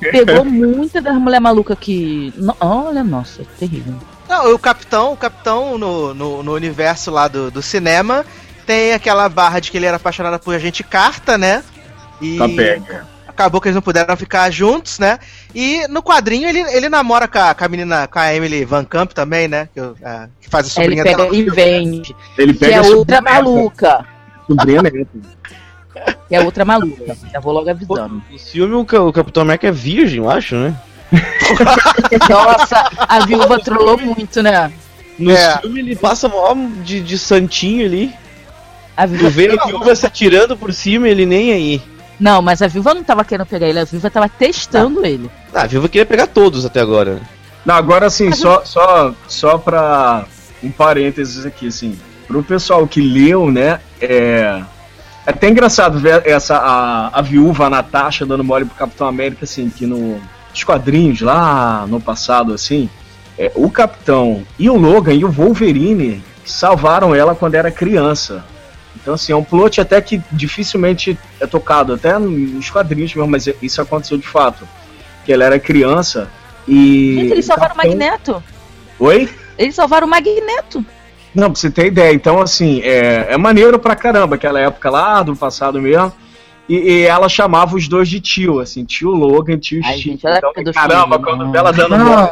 Pegou 0.00 0.44
muita 0.44 1.00
das 1.00 1.14
mulheres 1.16 1.42
malucas 1.42 1.76
que. 1.80 2.32
Olha, 2.60 3.02
nossa, 3.04 3.42
terrível. 3.58 3.94
Não, 4.28 4.54
o 4.54 4.58
Capitão, 4.58 5.12
o 5.12 5.16
Capitão 5.16 5.78
no, 5.78 6.12
no, 6.14 6.42
no 6.42 6.52
universo 6.54 7.10
lá 7.10 7.28
do, 7.28 7.50
do 7.50 7.62
cinema 7.62 8.24
tem 8.66 8.92
aquela 8.92 9.28
barra 9.28 9.60
de 9.60 9.70
que 9.70 9.76
ele 9.78 9.86
era 9.86 9.96
apaixonado 9.96 10.38
por 10.40 10.54
agente 10.54 10.82
Carta, 10.84 11.38
né? 11.38 11.64
E 12.20 12.38
acabou 13.26 13.60
que 13.60 13.68
eles 13.68 13.74
não 13.74 13.80
puderam 13.82 14.16
ficar 14.16 14.50
juntos, 14.50 14.98
né? 14.98 15.18
E 15.54 15.86
no 15.88 16.02
quadrinho 16.02 16.48
ele, 16.48 16.60
ele 16.60 16.88
namora 16.88 17.26
com 17.26 17.38
a, 17.38 17.54
com 17.54 17.64
a 17.64 17.68
menina, 17.68 18.06
com 18.06 18.18
a 18.18 18.34
Emily 18.34 18.64
Van 18.64 18.84
Camp 18.84 19.12
também, 19.12 19.48
né? 19.48 19.68
Que, 19.72 19.80
a- 19.80 20.28
que 20.40 20.48
faz 20.50 20.66
a 20.76 20.80
Aí 20.80 20.86
ele 20.88 20.96
sobrinha 20.96 21.04
pega 21.04 21.22
dela. 21.30 21.34
e 21.36 21.50
vende. 21.50 22.16
Ele 22.36 22.52
Que 22.52 22.58
pega 22.58 22.72
é 22.74 22.78
a 22.78 22.82
outra 22.82 23.16
sobrinha 23.16 23.22
maluca. 23.22 24.06
Sobrinha 24.48 24.82
neta. 24.82 25.06
Que 26.28 26.34
é 26.36 26.40
outra 26.40 26.64
maluca. 26.64 27.16
Já 27.32 27.40
vou 27.40 27.52
logo 27.52 27.68
avisando. 27.70 28.22
No 28.30 28.38
filme 28.38 28.74
o, 28.74 28.84
Ca- 28.84 29.02
o 29.02 29.12
Capitão 29.12 29.42
América 29.42 29.68
é 29.68 29.72
virgem, 29.72 30.18
eu 30.18 30.30
acho, 30.30 30.54
né? 30.56 30.74
Nossa, 32.28 32.90
a 32.98 33.20
viúva 33.26 33.58
trollou 33.58 33.98
muito, 33.98 34.42
né? 34.42 34.70
No 35.18 35.30
É. 35.32 35.58
filme 35.60 35.80
ele 35.80 35.96
passa 35.96 36.28
mó 36.28 36.54
de, 36.84 37.00
de 37.00 37.18
santinho 37.18 37.84
ali. 37.86 38.12
A 38.96 39.06
Tu 39.06 39.10
viúva... 39.14 39.30
vê 39.30 39.58
a 39.58 39.64
viúva 39.66 39.94
se 39.94 40.06
atirando 40.06 40.56
por 40.56 40.72
cima 40.72 41.08
ele 41.08 41.24
nem 41.26 41.52
aí. 41.52 41.82
Não, 42.20 42.42
mas 42.42 42.60
a 42.62 42.66
viúva 42.66 42.94
não 42.94 43.02
tava 43.04 43.24
querendo 43.24 43.46
pegar 43.46 43.68
ele, 43.68 43.78
a 43.80 43.84
viúva 43.84 44.10
tava 44.10 44.28
testando 44.28 45.04
ele. 45.06 45.30
Ah, 45.54 45.62
a 45.62 45.66
viúva 45.66 45.88
queria 45.88 46.06
pegar 46.06 46.26
todos 46.26 46.64
até 46.64 46.80
agora. 46.80 47.20
Não, 47.64 47.74
agora 47.74 48.06
assim, 48.06 48.32
só, 48.32 48.64
só, 48.64 49.14
só 49.28 49.58
pra 49.58 50.24
um 50.62 50.70
parênteses 50.70 51.44
aqui, 51.46 51.68
assim. 51.68 51.98
Pro 52.28 52.42
pessoal 52.42 52.86
que 52.86 53.00
leu, 53.00 53.50
né, 53.50 53.80
é, 54.00 54.62
É 55.26 55.30
até 55.30 55.48
engraçado 55.48 55.98
ver 55.98 56.26
essa, 56.26 56.56
a, 56.56 57.18
a 57.18 57.22
viúva 57.22 57.68
Natasha 57.68 58.24
dando 58.24 58.44
mole 58.44 58.64
pro 58.64 58.76
Capitão 58.76 59.08
América, 59.08 59.44
assim, 59.44 59.68
que 59.68 59.86
no, 59.86 60.20
nos 60.50 60.62
quadrinhos 60.62 61.20
lá 61.20 61.86
no 61.88 62.00
passado, 62.00 62.52
assim, 62.52 62.88
é, 63.38 63.50
o 63.54 63.70
Capitão 63.70 64.42
e 64.58 64.70
o 64.70 64.76
Logan 64.76 65.14
e 65.14 65.24
o 65.24 65.30
Wolverine 65.30 66.22
salvaram 66.44 67.14
ela 67.14 67.34
quando 67.34 67.54
era 67.54 67.70
criança. 67.70 68.44
Então, 68.96 69.14
assim, 69.14 69.32
é 69.32 69.36
um 69.36 69.44
plot 69.44 69.80
até 69.80 70.00
que 70.00 70.20
dificilmente 70.32 71.18
é 71.40 71.46
tocado, 71.46 71.94
até 71.94 72.18
nos 72.18 72.68
quadrinhos 72.68 73.14
mesmo, 73.14 73.30
mas 73.30 73.46
isso 73.62 73.80
aconteceu 73.80 74.18
de 74.18 74.26
fato. 74.26 74.66
Que 75.24 75.32
ela 75.32 75.44
era 75.44 75.58
criança 75.58 76.28
e. 76.66 77.14
Gente, 77.16 77.32
eles 77.32 77.44
salvaram 77.46 77.74
Capitão... 77.74 77.94
o 77.94 77.98
Magneto. 77.98 78.42
Oi? 78.98 79.28
Eles 79.56 79.74
salvaram 79.74 80.06
o 80.06 80.10
Magneto. 80.10 80.84
Não, 81.34 81.50
pra 81.50 81.60
você 81.60 81.70
ter 81.70 81.86
ideia. 81.86 82.12
Então, 82.14 82.40
assim, 82.40 82.80
é, 82.82 83.32
é 83.32 83.36
maneiro 83.36 83.78
pra 83.78 83.94
caramba, 83.94 84.36
aquela 84.36 84.60
época 84.60 84.90
lá 84.90 85.22
do 85.22 85.36
passado 85.36 85.80
mesmo. 85.80 86.12
E, 86.68 86.76
e, 86.76 87.02
ela 87.06 87.28
chamava 87.28 87.74
os 87.76 87.88
dois 87.88 88.08
de 88.08 88.20
tio, 88.20 88.60
assim, 88.60 88.84
tio 88.84 89.10
Logan, 89.10 89.58
tio 89.58 89.80
Ai, 89.84 89.96
Chico. 89.96 90.10
gente, 90.10 90.26
é 90.26 90.36
Então, 90.36 90.52
pedofilia, 90.52 90.88
caramba, 90.88 91.16
não. 91.16 91.24
quando 91.24 91.56
ela 91.56 91.72
dando 91.72 91.96
Não. 91.96 92.30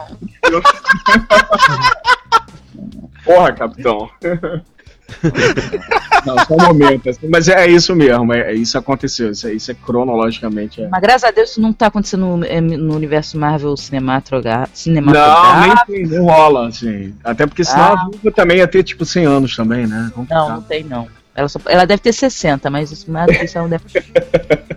Porra, 3.25 3.53
capitão. 3.53 4.11
Não, 6.27 6.37
só 6.45 6.55
um 6.55 6.67
momento. 6.75 7.09
assim, 7.09 7.29
mas 7.29 7.47
é 7.49 7.67
isso 7.69 7.95
mesmo, 7.95 8.33
é, 8.33 8.51
é- 8.51 8.55
isso 8.55 8.77
aconteceu. 8.77 9.31
Isso, 9.31 9.47
é- 9.47 9.53
isso 9.55 9.71
é 9.71 9.75
cronologicamente. 9.75 10.83
É. 10.83 10.89
Mas 10.89 11.01
graças 11.01 11.25
a 11.25 11.31
Deus 11.31 11.51
isso 11.51 11.61
não 11.61 11.73
tá 11.73 11.87
acontecendo 11.87 12.37
no, 12.39 12.45
é, 12.45 12.61
no 12.61 12.95
universo 12.97 13.39
Marvel 13.39 13.77
cinematroga- 13.77 14.59
Não, 14.61 14.67
cinematográfico. 14.73 15.93
nem 15.93 16.07
não 16.07 16.25
rola, 16.25 16.69
assim. 16.69 17.15
Até 17.23 17.47
porque 17.47 17.63
senão 17.65 17.85
Ah. 17.85 17.93
a 18.03 18.05
viúva 18.11 18.33
também 18.33 18.59
ia 18.59 18.67
ter 18.67 18.83
tipo 18.83 19.05
100 19.05 19.25
anos 19.25 19.55
também, 19.55 19.87
né? 19.87 20.11
Não, 20.29 20.49
não 20.49 20.63
tem 20.63 20.83
não. 20.83 21.07
Ela, 21.35 21.49
só- 21.49 21.61
ela 21.67 21.87
deve 21.87 22.01
ter 22.03 22.13
60, 22.13 22.69
mas 22.71 22.91
isso 22.91 23.11
mais 23.11 23.27
do 23.27 23.39
que 23.39 23.45
isso 23.45 23.57
ela 23.59 23.69
não 23.69 23.71
deve 23.71 23.85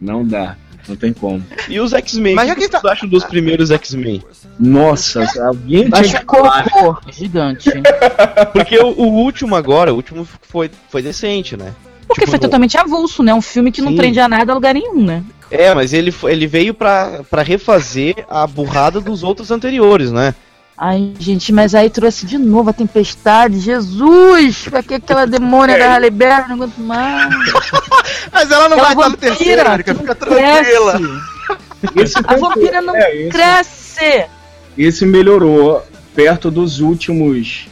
Não 0.00 0.26
dá, 0.26 0.56
não 0.88 0.96
tem 0.96 1.12
como. 1.12 1.42
E 1.68 1.78
os 1.80 1.92
X-Men? 1.92 2.34
Mas 2.34 2.46
o 2.46 2.48
já 2.48 2.54
que 2.54 2.60
que 2.68 2.70
vocês 2.70 2.84
acham 2.84 3.08
dos 3.08 3.24
primeiros 3.24 3.70
X-Men? 3.70 4.22
Nossa, 4.58 5.24
alguém 5.46 5.84
tinha 5.90 6.00
Acho 6.00 6.18
que 6.20 6.36
falar. 6.36 6.70
cocô 6.70 7.00
gigante. 7.10 7.70
Porque 8.52 8.78
o, 8.78 8.88
o 8.88 9.06
último 9.12 9.54
agora, 9.56 9.92
o 9.92 9.96
último 9.96 10.26
foi, 10.42 10.70
foi 10.88 11.02
decente, 11.02 11.56
né? 11.56 11.72
Porque 12.06 12.22
Tipo, 12.22 12.30
foi 12.32 12.38
totalmente 12.40 12.76
avulso, 12.76 13.22
né? 13.22 13.32
Um 13.32 13.40
filme 13.40 13.70
que 13.70 13.80
não 13.80 13.90
Sim. 13.90 13.96
prende 13.96 14.18
a 14.18 14.28
nada 14.28 14.50
a 14.50 14.54
lugar 14.54 14.74
nenhum, 14.74 15.04
né? 15.04 15.22
É, 15.50 15.74
mas 15.74 15.92
ele, 15.92 16.12
ele 16.24 16.46
veio 16.46 16.74
pra, 16.74 17.20
pra 17.30 17.42
refazer 17.42 18.24
a 18.28 18.46
burrada 18.46 19.00
dos 19.00 19.22
outros 19.22 19.50
anteriores, 19.50 20.10
né? 20.12 20.34
Ai, 20.82 21.12
gente, 21.18 21.52
mas 21.52 21.74
aí 21.74 21.90
trouxe 21.90 22.24
de 22.24 22.38
novo 22.38 22.70
a 22.70 22.72
tempestade. 22.72 23.60
Jesus! 23.60 24.66
Pra 24.66 24.82
que 24.82 24.94
aquela 24.94 25.26
demônia 25.26 25.76
da 25.78 25.92
Halle 25.92 26.08
Berry? 26.08 26.48
Não 26.48 26.54
aguento 26.56 26.78
mais. 26.78 27.28
Mas 28.32 28.50
ela 28.50 28.68
não 28.68 28.78
Aquela 28.78 28.94
vai 28.94 28.94
estar 28.94 29.08
no 29.10 29.16
terceiro, 29.16 29.60
Erika, 29.72 29.94
fica 29.94 30.14
que 30.14 30.20
tranquila. 30.20 31.00
Esse 31.96 32.14
A 32.24 32.36
vampira 32.36 32.80
não 32.80 32.94
é, 32.96 33.14
esse, 33.16 33.28
cresce. 33.30 34.24
esse 34.78 35.04
melhorou 35.06 35.82
perto 36.14 36.50
dos 36.50 36.80
últimos 36.80 37.66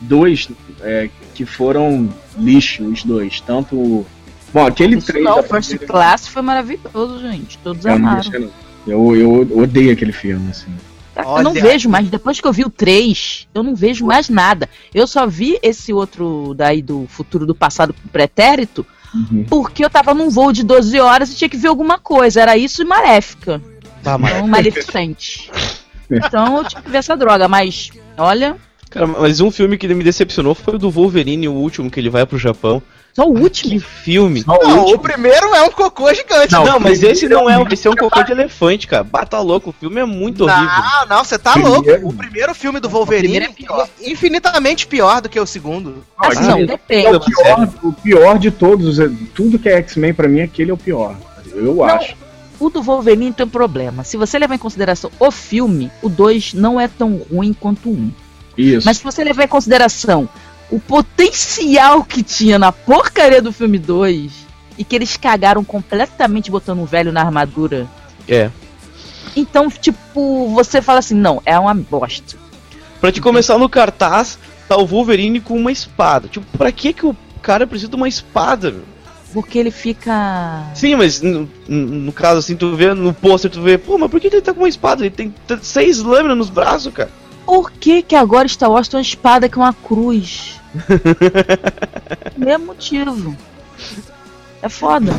dois 0.00 0.48
é, 0.82 1.08
que 1.34 1.44
foram 1.44 2.08
lixo, 2.38 2.84
os 2.84 3.02
dois. 3.04 3.40
Tanto. 3.40 4.06
Bom, 4.52 4.66
aquele 4.66 4.98
Isso 4.98 5.06
três 5.08 5.24
não, 5.24 5.36
da 5.36 5.42
First 5.42 5.70
primeira- 5.70 5.92
Class 5.92 6.28
foi 6.28 6.42
maravilhoso, 6.42 7.18
gente. 7.20 7.58
Todos 7.58 7.84
eu 7.84 7.94
amaram. 7.94 8.50
Eu, 8.86 9.16
eu 9.16 9.58
odeio 9.58 9.92
aquele 9.92 10.12
filme, 10.12 10.50
assim. 10.50 10.70
Eu 11.16 11.42
não 11.42 11.50
Olha. 11.52 11.62
vejo 11.62 11.88
mais. 11.88 12.08
Depois 12.08 12.40
que 12.40 12.46
eu 12.46 12.52
vi 12.52 12.64
o 12.64 12.70
3, 12.70 13.48
eu 13.54 13.62
não 13.62 13.74
vejo 13.74 14.06
mais 14.06 14.28
nada. 14.28 14.68
Eu 14.94 15.06
só 15.06 15.26
vi 15.26 15.58
esse 15.62 15.92
outro 15.92 16.54
daí 16.54 16.80
do 16.80 17.06
futuro 17.08 17.44
do 17.46 17.54
passado 17.54 17.92
pro 17.92 18.08
pretérito 18.08 18.86
Uhum. 19.14 19.44
porque 19.44 19.84
eu 19.84 19.90
tava 19.90 20.14
num 20.14 20.30
voo 20.30 20.52
de 20.52 20.64
12 20.64 20.98
horas 20.98 21.30
e 21.30 21.36
tinha 21.36 21.48
que 21.50 21.56
ver 21.58 21.68
alguma 21.68 21.98
coisa. 21.98 22.40
Era 22.40 22.56
isso 22.56 22.80
e 22.80 22.84
Maléfica. 22.86 23.60
Tá, 24.02 24.16
mas, 24.16 24.32
Então, 24.36 24.48
Maleficente. 24.48 25.50
Então 26.10 26.56
eu 26.58 26.64
tinha 26.64 26.80
que 26.80 26.90
ver 26.90 26.98
essa 26.98 27.16
droga, 27.16 27.46
mas 27.46 27.90
olha, 28.16 28.56
cara, 28.90 29.06
mas 29.06 29.40
um 29.40 29.50
filme 29.50 29.76
que 29.78 29.86
me 29.88 30.02
decepcionou 30.04 30.54
foi 30.54 30.76
o 30.76 30.78
do 30.78 30.90
Wolverine, 30.90 31.46
o 31.48 31.52
último, 31.52 31.90
que 31.90 32.00
ele 32.00 32.10
vai 32.10 32.24
pro 32.26 32.38
Japão. 32.38 32.82
Só 33.12 33.28
o 33.28 33.34
Que 33.34 33.40
último. 33.42 33.80
filme! 33.80 34.42
Só 34.42 34.52
o 34.56 34.62
Não, 34.68 34.78
último. 34.80 34.96
o 34.96 34.98
primeiro 34.98 35.54
é 35.54 35.62
um 35.62 35.70
cocô 35.70 36.12
gigante. 36.14 36.52
Não, 36.52 36.64
Não, 36.64 36.80
mas 36.80 37.02
esse 37.02 37.28
não 37.28 37.48
é 37.48 37.58
um, 37.58 37.66
esse 37.70 37.86
é 37.86 37.90
um 37.90 37.94
cocô 37.96 38.22
de 38.22 38.32
elefante, 38.32 38.86
cara. 38.86 39.04
Bata 39.04 39.38
louco, 39.40 39.70
o 39.70 39.72
filme 39.72 40.00
é 40.00 40.04
muito 40.04 40.44
horrível. 40.44 40.64
Não, 40.64 41.06
não, 41.16 41.24
você 41.24 41.38
tá 41.38 41.52
Primeiro. 41.52 41.82
louco. 41.82 42.08
O 42.08 42.12
primeiro 42.14 42.54
filme 42.54 42.80
do 42.80 42.88
Wolverine 42.88 43.28
primeiro 43.40 43.52
é 43.52 43.54
pior. 43.54 43.88
é 44.00 44.10
infinitamente 44.10 44.86
pior 44.86 45.20
do 45.20 45.28
que 45.28 45.38
o 45.38 45.46
segundo. 45.46 46.04
Assim, 46.18 46.38
Ah, 46.38 46.48
não, 46.48 46.58
é 46.58 46.66
depende. 46.66 47.16
o 47.16 47.20
pior, 47.20 47.68
o 47.82 47.92
pior 47.92 48.38
de 48.38 48.50
todos. 48.50 48.98
é- 48.98 49.10
Tudo 49.34 49.58
que 49.58 49.68
é 49.68 49.76
X-Men, 49.78 50.14
pra 50.14 50.28
mim, 50.28 50.40
aquele 50.40 50.70
é 50.70 50.74
o 50.74 50.78
pior. 50.78 51.14
Eu 51.54 51.84
acho. 51.84 52.14
O 52.58 52.70
do 52.70 52.80
Wolverine 52.82 53.32
tem 53.32 53.44
um 53.44 53.48
problema. 53.48 54.04
Se 54.04 54.16
você 54.16 54.38
levar 54.38 54.54
em 54.54 54.58
consideração 54.58 55.10
o 55.18 55.30
filme, 55.30 55.90
o 56.00 56.08
2 56.08 56.54
não 56.54 56.80
é 56.80 56.86
tão 56.88 57.20
ruim 57.30 57.52
quanto 57.52 57.88
o 57.88 57.92
1. 57.92 58.10
Isso. 58.56 58.86
Mas 58.86 58.98
se 58.98 59.04
você 59.04 59.24
levar 59.24 59.44
em 59.44 59.48
consideração 59.48 60.28
o 60.72 60.80
potencial 60.80 62.02
que 62.02 62.22
tinha 62.22 62.58
na 62.58 62.72
porcaria 62.72 63.40
do 63.42 63.52
filme 63.52 63.78
2 63.78 64.32
e 64.78 64.84
que 64.84 64.96
eles 64.96 65.16
cagaram 65.16 65.62
completamente 65.62 66.50
botando 66.50 66.80
o 66.80 66.86
velho 66.86 67.12
na 67.12 67.20
armadura. 67.20 67.86
É. 68.26 68.50
Então, 69.36 69.68
tipo, 69.70 70.48
você 70.48 70.80
fala 70.82 70.98
assim, 70.98 71.14
não, 71.14 71.40
é 71.44 71.58
uma 71.58 71.74
bosta. 71.74 72.36
Pra 73.00 73.12
te 73.12 73.20
começar 73.20 73.58
no 73.58 73.68
cartaz, 73.68 74.38
tá 74.68 74.76
o 74.76 74.86
Wolverine 74.86 75.40
com 75.40 75.56
uma 75.56 75.70
espada. 75.70 76.26
Tipo, 76.28 76.46
pra 76.56 76.72
que 76.72 76.92
que 76.92 77.04
o 77.06 77.14
cara 77.42 77.66
precisa 77.66 77.90
de 77.90 77.96
uma 77.96 78.08
espada? 78.08 78.70
meu? 78.70 78.82
Porque 79.32 79.58
ele 79.58 79.70
fica. 79.70 80.64
Sim, 80.74 80.94
mas 80.96 81.20
no, 81.22 81.48
no- 81.66 82.12
caso 82.12 82.38
assim, 82.38 82.54
tu 82.54 82.74
vê 82.76 82.92
no 82.92 83.14
pôster, 83.14 83.50
tu 83.50 83.62
vê, 83.62 83.78
pô, 83.78 83.96
mas 83.98 84.10
por 84.10 84.20
que 84.20 84.26
ele 84.26 84.40
tá 84.42 84.52
com 84.52 84.60
uma 84.60 84.68
espada? 84.68 85.02
Ele 85.04 85.10
tem 85.14 85.34
seis 85.62 85.98
lâminas 86.00 86.36
nos 86.36 86.50
braços, 86.50 86.92
cara. 86.92 87.10
Por 87.46 87.70
que, 87.72 88.02
que 88.02 88.14
agora 88.14 88.46
Star 88.46 88.70
Wars 88.70 88.88
tem 88.88 88.98
uma 88.98 89.02
espada 89.02 89.48
que 89.48 89.58
é 89.58 89.62
uma 89.62 89.72
cruz? 89.72 90.60
Mesmo 92.36 92.66
motivo. 92.66 93.36
É 94.62 94.68
foda. 94.68 95.14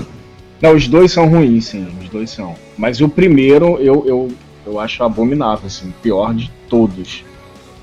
Não, 0.62 0.76
os 0.76 0.88
dois 0.88 1.12
são 1.12 1.28
ruins, 1.28 1.66
sim. 1.66 1.88
Os 2.02 2.10
dois 2.10 2.30
são. 2.30 2.56
Mas 2.78 3.02
o 3.02 3.10
primeiro 3.10 3.78
eu, 3.80 4.04
eu, 4.06 4.32
eu 4.66 4.80
acho 4.80 5.04
abominável, 5.04 5.68
assim. 5.68 5.94
Pior 6.02 6.34
de 6.34 6.52
todos. 6.70 7.24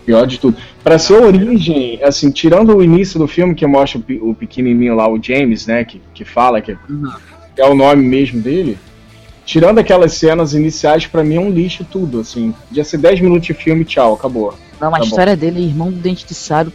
Pior 0.07 0.27
de 0.27 0.39
tudo. 0.41 0.57
Pra 0.83 0.99
ser 0.99 1.23
a 1.23 1.27
origem, 1.27 2.03
assim, 2.03 2.31
tirando 2.31 2.75
o 2.77 2.83
início 2.83 3.19
do 3.19 3.29
filme 3.29 3.55
que 3.55 3.67
mostra 3.67 4.01
o, 4.23 4.31
o 4.31 4.35
pequenininho 4.35 4.95
lá, 4.97 5.09
o 5.09 5.23
James, 5.23 5.67
né? 5.67 5.85
Que, 5.85 6.01
que 6.15 6.25
fala 6.25 6.61
que, 6.61 6.75
que 7.55 7.61
é 7.61 7.67
o 7.69 7.75
nome 7.75 8.03
mesmo 8.03 8.41
dele. 8.41 8.79
Tirando 9.45 9.79
aquelas 9.79 10.15
cenas 10.15 10.55
iniciais, 10.55 11.07
pra 11.07 11.23
mim 11.25 11.37
é 11.37 11.41
um 11.41 11.51
lixo 11.51 11.85
tudo, 11.85 12.21
assim. 12.21 12.55
Podia 12.69 12.85
ser 12.85 12.99
10 12.99 13.21
minutos 13.21 13.47
de 13.47 13.55
filme, 13.55 13.85
tchau, 13.85 14.15
acabou. 14.15 14.55
Não, 14.81 14.89
a 14.89 14.93
Tá 14.93 14.99
bom. 14.99 15.05
história 15.05 15.37
dele 15.37 15.59
é 15.61 15.67
irmão 15.67 15.91
do 15.91 15.99
Dente 15.99 16.25
de 16.27 16.35
Sábio. 16.35 16.73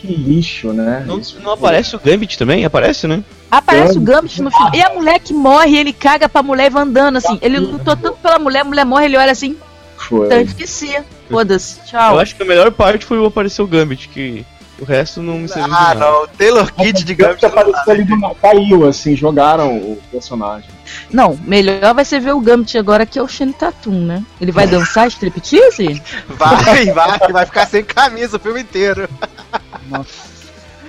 Que 0.00 0.06
lixo, 0.06 0.72
né? 0.72 1.02
Não, 1.06 1.18
Isso. 1.18 1.38
não 1.42 1.52
aparece 1.52 1.96
o 1.96 1.98
Gambit 1.98 2.38
também? 2.38 2.64
Aparece, 2.64 3.06
né? 3.08 3.22
Aparece 3.50 3.98
o 3.98 4.00
Gambit 4.00 4.40
no 4.42 4.50
final. 4.50 4.70
E 4.74 4.80
a 4.82 4.90
mulher 4.94 5.18
que 5.18 5.32
morre, 5.32 5.76
ele 5.76 5.92
caga 5.92 6.28
pra 6.28 6.42
mulher 6.42 6.66
e 6.66 6.70
vai 6.70 6.82
andando, 6.82 7.16
assim. 7.16 7.38
Ele 7.42 7.58
lutou 7.58 7.96
tanto 7.96 8.18
pela 8.18 8.38
mulher, 8.38 8.60
a 8.60 8.64
mulher 8.64 8.84
morre, 8.84 9.06
ele 9.06 9.16
olha 9.16 9.32
assim, 9.32 9.56
Foi. 9.96 10.26
então 10.26 10.40
esqueci. 10.40 10.96
Foda-se, 11.30 11.80
tchau. 11.86 12.14
Eu 12.14 12.20
acho 12.20 12.36
que 12.36 12.42
a 12.42 12.46
melhor 12.46 12.70
parte 12.70 13.04
foi 13.04 13.18
o 13.18 13.26
aparecer 13.26 13.60
o 13.60 13.66
Gambit, 13.66 14.08
que 14.08 14.46
o 14.80 14.84
resto 14.84 15.20
não 15.20 15.38
me 15.40 15.48
serviu 15.48 15.74
Ah, 15.74 15.94
não. 15.94 16.22
O 16.22 16.28
Taylor 16.28 16.72
Kidd 16.72 17.02
de 17.04 17.14
Gambit 17.14 17.40
Gambit. 17.40 17.58
apareceu 17.58 17.92
ali 17.92 18.04
do 18.04 18.16
nada, 18.16 18.34
caiu, 18.40 18.88
assim, 18.88 19.16
jogaram 19.16 19.76
o 19.76 19.98
personagem. 20.12 20.70
Não, 21.10 21.38
melhor 21.44 21.94
vai 21.94 22.04
ser 22.04 22.20
ver 22.20 22.32
o 22.32 22.40
Gambit 22.40 22.76
agora 22.78 23.06
que 23.06 23.18
é 23.18 23.22
o 23.22 23.28
Shane 23.28 23.52
Tatum, 23.52 24.06
né? 24.06 24.22
Ele 24.40 24.52
vai 24.52 24.66
dançar 24.66 25.08
striptease? 25.08 26.02
Vai, 26.28 26.86
vai, 26.86 27.18
vai 27.32 27.46
ficar 27.46 27.66
sem 27.66 27.84
camisa 27.84 28.36
o 28.36 28.40
filme 28.40 28.60
inteiro. 28.60 29.08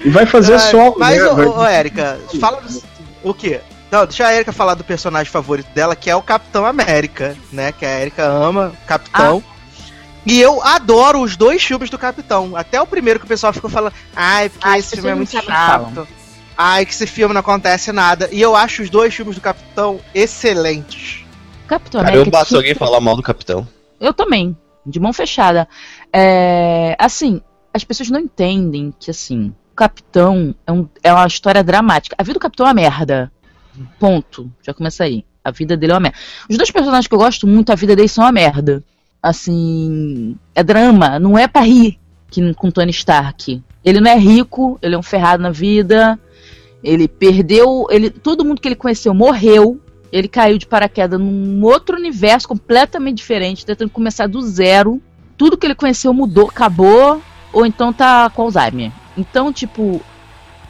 E 0.03 0.09
vai 0.09 0.25
fazer 0.25 0.55
Ah, 0.55 0.59
solo, 0.59 0.95
Mas, 0.97 1.17
né? 1.21 1.27
ô, 1.29 1.59
ô, 1.59 1.65
Érica, 1.65 2.19
fala 2.39 2.61
do... 2.61 2.83
o 3.23 3.33
quê? 3.33 3.61
Não, 3.91 4.05
deixa 4.05 4.27
a 4.27 4.35
Erika 4.35 4.51
falar 4.51 4.75
do 4.75 4.83
personagem 4.83 5.31
favorito 5.31 5.67
dela, 5.73 5.95
que 5.95 6.09
é 6.09 6.15
o 6.15 6.21
Capitão 6.21 6.65
América, 6.65 7.35
né? 7.51 7.71
Que 7.71 7.85
a 7.85 8.01
Erika 8.01 8.23
ama, 8.23 8.71
o 8.83 8.87
Capitão. 8.87 9.43
E 10.25 10.39
eu 10.39 10.61
adoro 10.61 11.21
os 11.21 11.35
dois 11.35 11.63
filmes 11.63 11.89
do 11.89 11.97
Capitão. 11.97 12.55
Até 12.55 12.79
o 12.79 12.85
primeiro 12.85 13.19
que 13.19 13.25
o 13.25 13.27
pessoal 13.27 13.51
ficou 13.51 13.69
falando, 13.69 13.93
ai, 14.15 14.49
porque 14.49 14.67
Ai, 14.67 14.79
esse 14.79 14.95
filme 14.95 15.09
é 15.09 15.15
muito 15.15 15.31
chato. 15.31 16.07
Ai, 16.61 16.85
que 16.85 16.91
esse 16.91 17.07
filme 17.07 17.33
não 17.33 17.39
acontece 17.39 17.89
nada. 17.93 18.27
E 18.33 18.41
eu 18.41 18.53
acho 18.53 18.81
os 18.83 18.89
dois 18.89 19.13
filmes 19.15 19.35
do 19.35 19.41
Capitão 19.41 19.97
excelentes. 20.13 21.23
Capitão 21.65 22.01
Cara, 22.01 22.13
eu 22.15 22.21
América. 22.21 22.31
bato 22.37 22.45
se 22.45 22.49
tinha- 22.49 22.59
alguém 22.59 22.75
falar 22.75 22.99
mal 22.99 23.15
do 23.15 23.23
capitão. 23.23 23.65
Eu 23.97 24.13
também, 24.13 24.57
de 24.85 24.99
mão 24.99 25.13
fechada. 25.13 25.67
É, 26.11 26.97
assim, 26.99 27.41
as 27.73 27.83
pessoas 27.85 28.09
não 28.09 28.19
entendem 28.19 28.93
que, 28.99 29.09
assim, 29.09 29.53
o 29.71 29.75
Capitão 29.75 30.53
é, 30.67 30.71
um- 30.73 30.89
é 31.01 31.13
uma 31.13 31.27
história 31.27 31.63
dramática. 31.63 32.15
A 32.19 32.23
vida 32.23 32.33
do 32.37 32.41
Capitão 32.41 32.65
é 32.65 32.69
uma 32.69 32.73
merda. 32.73 33.31
Ponto. 33.97 34.51
Já 34.61 34.73
começa 34.73 35.05
aí. 35.05 35.23
A 35.41 35.51
vida 35.51 35.77
dele 35.77 35.93
é 35.93 35.95
uma 35.95 36.01
merda. 36.01 36.17
Os 36.49 36.57
dois 36.57 36.71
personagens 36.71 37.07
que 37.07 37.13
eu 37.15 37.19
gosto 37.19 37.47
muito, 37.47 37.71
a 37.71 37.75
vida 37.75 37.95
deles 37.95 38.11
são 38.11 38.25
uma 38.25 38.31
merda. 38.33 38.83
Assim, 39.23 40.35
é 40.53 40.61
drama, 40.63 41.19
não 41.19 41.37
é 41.37 41.47
pra 41.47 41.61
rir 41.61 41.97
que, 42.29 42.53
com 42.55 42.69
Tony 42.71 42.91
Stark. 42.91 43.63
Ele 43.85 44.01
não 44.01 44.11
é 44.11 44.17
rico, 44.17 44.77
ele 44.81 44.95
é 44.95 44.97
um 44.97 45.03
ferrado 45.03 45.41
na 45.41 45.51
vida. 45.51 46.19
Ele 46.83 47.07
perdeu, 47.07 47.87
ele, 47.89 48.09
todo 48.09 48.45
mundo 48.45 48.61
que 48.61 48.67
ele 48.67 48.75
conheceu 48.75 49.13
morreu. 49.13 49.79
Ele 50.11 50.27
caiu 50.27 50.57
de 50.57 50.65
paraquedas 50.65 51.19
num 51.19 51.63
outro 51.63 51.95
universo 51.95 52.47
completamente 52.47 53.17
diferente, 53.17 53.65
tentando 53.65 53.91
começar 53.91 54.27
do 54.27 54.41
zero. 54.41 55.01
Tudo 55.37 55.57
que 55.57 55.67
ele 55.67 55.75
conheceu 55.75 56.13
mudou, 56.13 56.47
acabou, 56.47 57.21
ou 57.53 57.65
então 57.65 57.93
tá 57.93 58.29
com 58.29 58.41
Alzheimer. 58.41 58.91
Então, 59.15 59.53
tipo, 59.53 60.01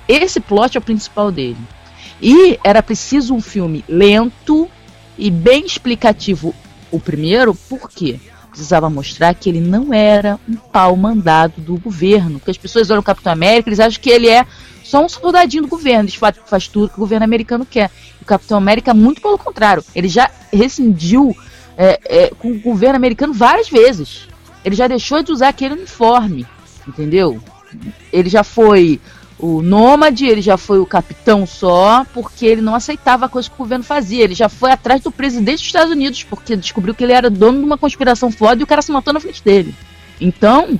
esse 0.07 0.39
plot 0.39 0.75
é 0.75 0.79
o 0.79 0.83
principal 0.83 1.31
dele. 1.31 1.57
E 2.21 2.59
era 2.63 2.83
preciso 2.83 3.33
um 3.33 3.41
filme 3.41 3.85
lento 3.87 4.69
e 5.17 5.29
bem 5.29 5.65
explicativo. 5.65 6.53
O 6.91 6.99
primeiro, 6.99 7.55
por 7.55 7.89
quê? 7.89 8.19
Precisava 8.49 8.89
mostrar 8.89 9.33
que 9.35 9.47
ele 9.47 9.61
não 9.61 9.93
era 9.93 10.39
um 10.49 10.55
pau 10.55 10.95
mandado 10.97 11.61
do 11.61 11.77
governo. 11.77 12.39
Porque 12.39 12.51
as 12.51 12.57
pessoas 12.57 12.89
olham 12.89 13.01
o 13.01 13.03
Capitão 13.03 13.31
América, 13.31 13.69
eles 13.69 13.79
acham 13.79 14.01
que 14.01 14.09
ele 14.09 14.27
é 14.27 14.45
só 14.89 15.05
um 15.05 15.09
soldadinho 15.09 15.63
do 15.63 15.69
governo, 15.69 16.09
ele 16.09 16.17
faz, 16.17 16.35
faz 16.47 16.67
tudo 16.67 16.89
que 16.89 16.95
o 16.95 16.99
governo 16.99 17.23
americano 17.23 17.63
quer. 17.63 17.91
O 18.19 18.25
Capitão 18.25 18.57
América, 18.57 18.91
muito 18.91 19.21
pelo 19.21 19.37
contrário, 19.37 19.83
ele 19.95 20.07
já 20.07 20.31
rescindiu 20.51 21.35
é, 21.77 21.99
é, 22.05 22.29
com 22.29 22.51
o 22.51 22.59
governo 22.59 22.95
americano 22.95 23.31
várias 23.31 23.69
vezes. 23.69 24.27
Ele 24.65 24.75
já 24.75 24.87
deixou 24.87 25.21
de 25.21 25.31
usar 25.31 25.49
aquele 25.49 25.75
uniforme, 25.75 26.45
entendeu? 26.87 27.39
Ele 28.11 28.29
já 28.29 28.43
foi 28.43 28.99
o 29.37 29.61
nômade, 29.61 30.25
ele 30.25 30.41
já 30.41 30.57
foi 30.57 30.79
o 30.79 30.87
capitão 30.87 31.45
só, 31.45 32.03
porque 32.11 32.45
ele 32.45 32.61
não 32.61 32.73
aceitava 32.73 33.25
a 33.25 33.29
coisa 33.29 33.47
que 33.47 33.55
o 33.55 33.59
governo 33.59 33.83
fazia. 33.83 34.23
Ele 34.23 34.33
já 34.33 34.49
foi 34.49 34.71
atrás 34.71 35.01
do 35.01 35.11
presidente 35.11 35.59
dos 35.59 35.67
Estados 35.67 35.91
Unidos, 35.91 36.23
porque 36.23 36.55
descobriu 36.55 36.95
que 36.95 37.03
ele 37.03 37.13
era 37.13 37.29
dono 37.29 37.59
de 37.59 37.63
uma 37.63 37.77
conspiração 37.77 38.31
foda 38.31 38.59
e 38.59 38.63
o 38.63 38.67
cara 38.67 38.81
se 38.81 38.91
matou 38.91 39.13
na 39.13 39.19
frente 39.19 39.43
dele. 39.43 39.75
Então, 40.19 40.79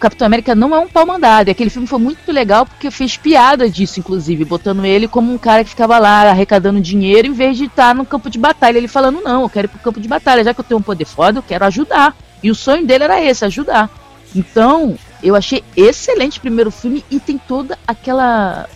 Capitão 0.00 0.26
América 0.26 0.54
não 0.54 0.74
é 0.74 0.78
um 0.78 0.88
pau 0.88 1.06
mandado. 1.06 1.48
E 1.48 1.50
aquele 1.50 1.70
filme 1.70 1.86
foi 1.86 1.98
muito 1.98 2.32
legal 2.32 2.64
porque 2.64 2.90
fez 2.90 3.16
piada 3.16 3.68
disso, 3.68 4.00
inclusive, 4.00 4.44
botando 4.44 4.84
ele 4.84 5.06
como 5.06 5.32
um 5.32 5.38
cara 5.38 5.62
que 5.62 5.70
ficava 5.70 5.98
lá 5.98 6.22
arrecadando 6.30 6.80
dinheiro 6.80 7.28
em 7.28 7.32
vez 7.32 7.56
de 7.56 7.66
estar 7.66 7.94
no 7.94 8.06
campo 8.06 8.30
de 8.30 8.38
batalha. 8.38 8.78
Ele 8.78 8.88
falando, 8.88 9.20
não, 9.20 9.42
eu 9.42 9.48
quero 9.48 9.66
ir 9.66 9.68
pro 9.68 9.78
campo 9.78 10.00
de 10.00 10.08
batalha, 10.08 10.42
já 10.42 10.54
que 10.54 10.60
eu 10.60 10.64
tenho 10.64 10.80
um 10.80 10.82
poder 10.82 11.04
foda, 11.04 11.38
eu 11.38 11.42
quero 11.42 11.64
ajudar. 11.66 12.16
E 12.42 12.50
o 12.50 12.54
sonho 12.54 12.86
dele 12.86 13.04
era 13.04 13.22
esse, 13.22 13.44
ajudar. 13.44 13.90
Então, 14.34 14.96
eu 15.22 15.36
achei 15.36 15.62
excelente 15.76 16.38
o 16.38 16.40
primeiro 16.40 16.70
filme 16.70 17.04
e 17.10 17.20
tem 17.20 17.36
toda 17.36 17.78
aquela 17.86 18.66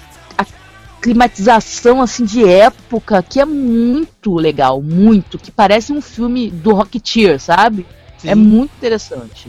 climatização 1.01 2.01
assim 2.01 2.25
de 2.25 2.49
época 2.49 3.23
que 3.23 3.39
é 3.39 3.45
muito 3.45 4.35
legal, 4.37 4.81
muito, 4.81 5.39
que 5.39 5.51
parece 5.51 5.93
um 5.93 6.01
filme 6.01 6.51
do 6.51 6.73
Rocketeer, 6.73 7.39
sabe? 7.39 7.87
Sim. 8.17 8.31
É 8.31 8.35
muito 8.35 8.73
interessante. 8.79 9.49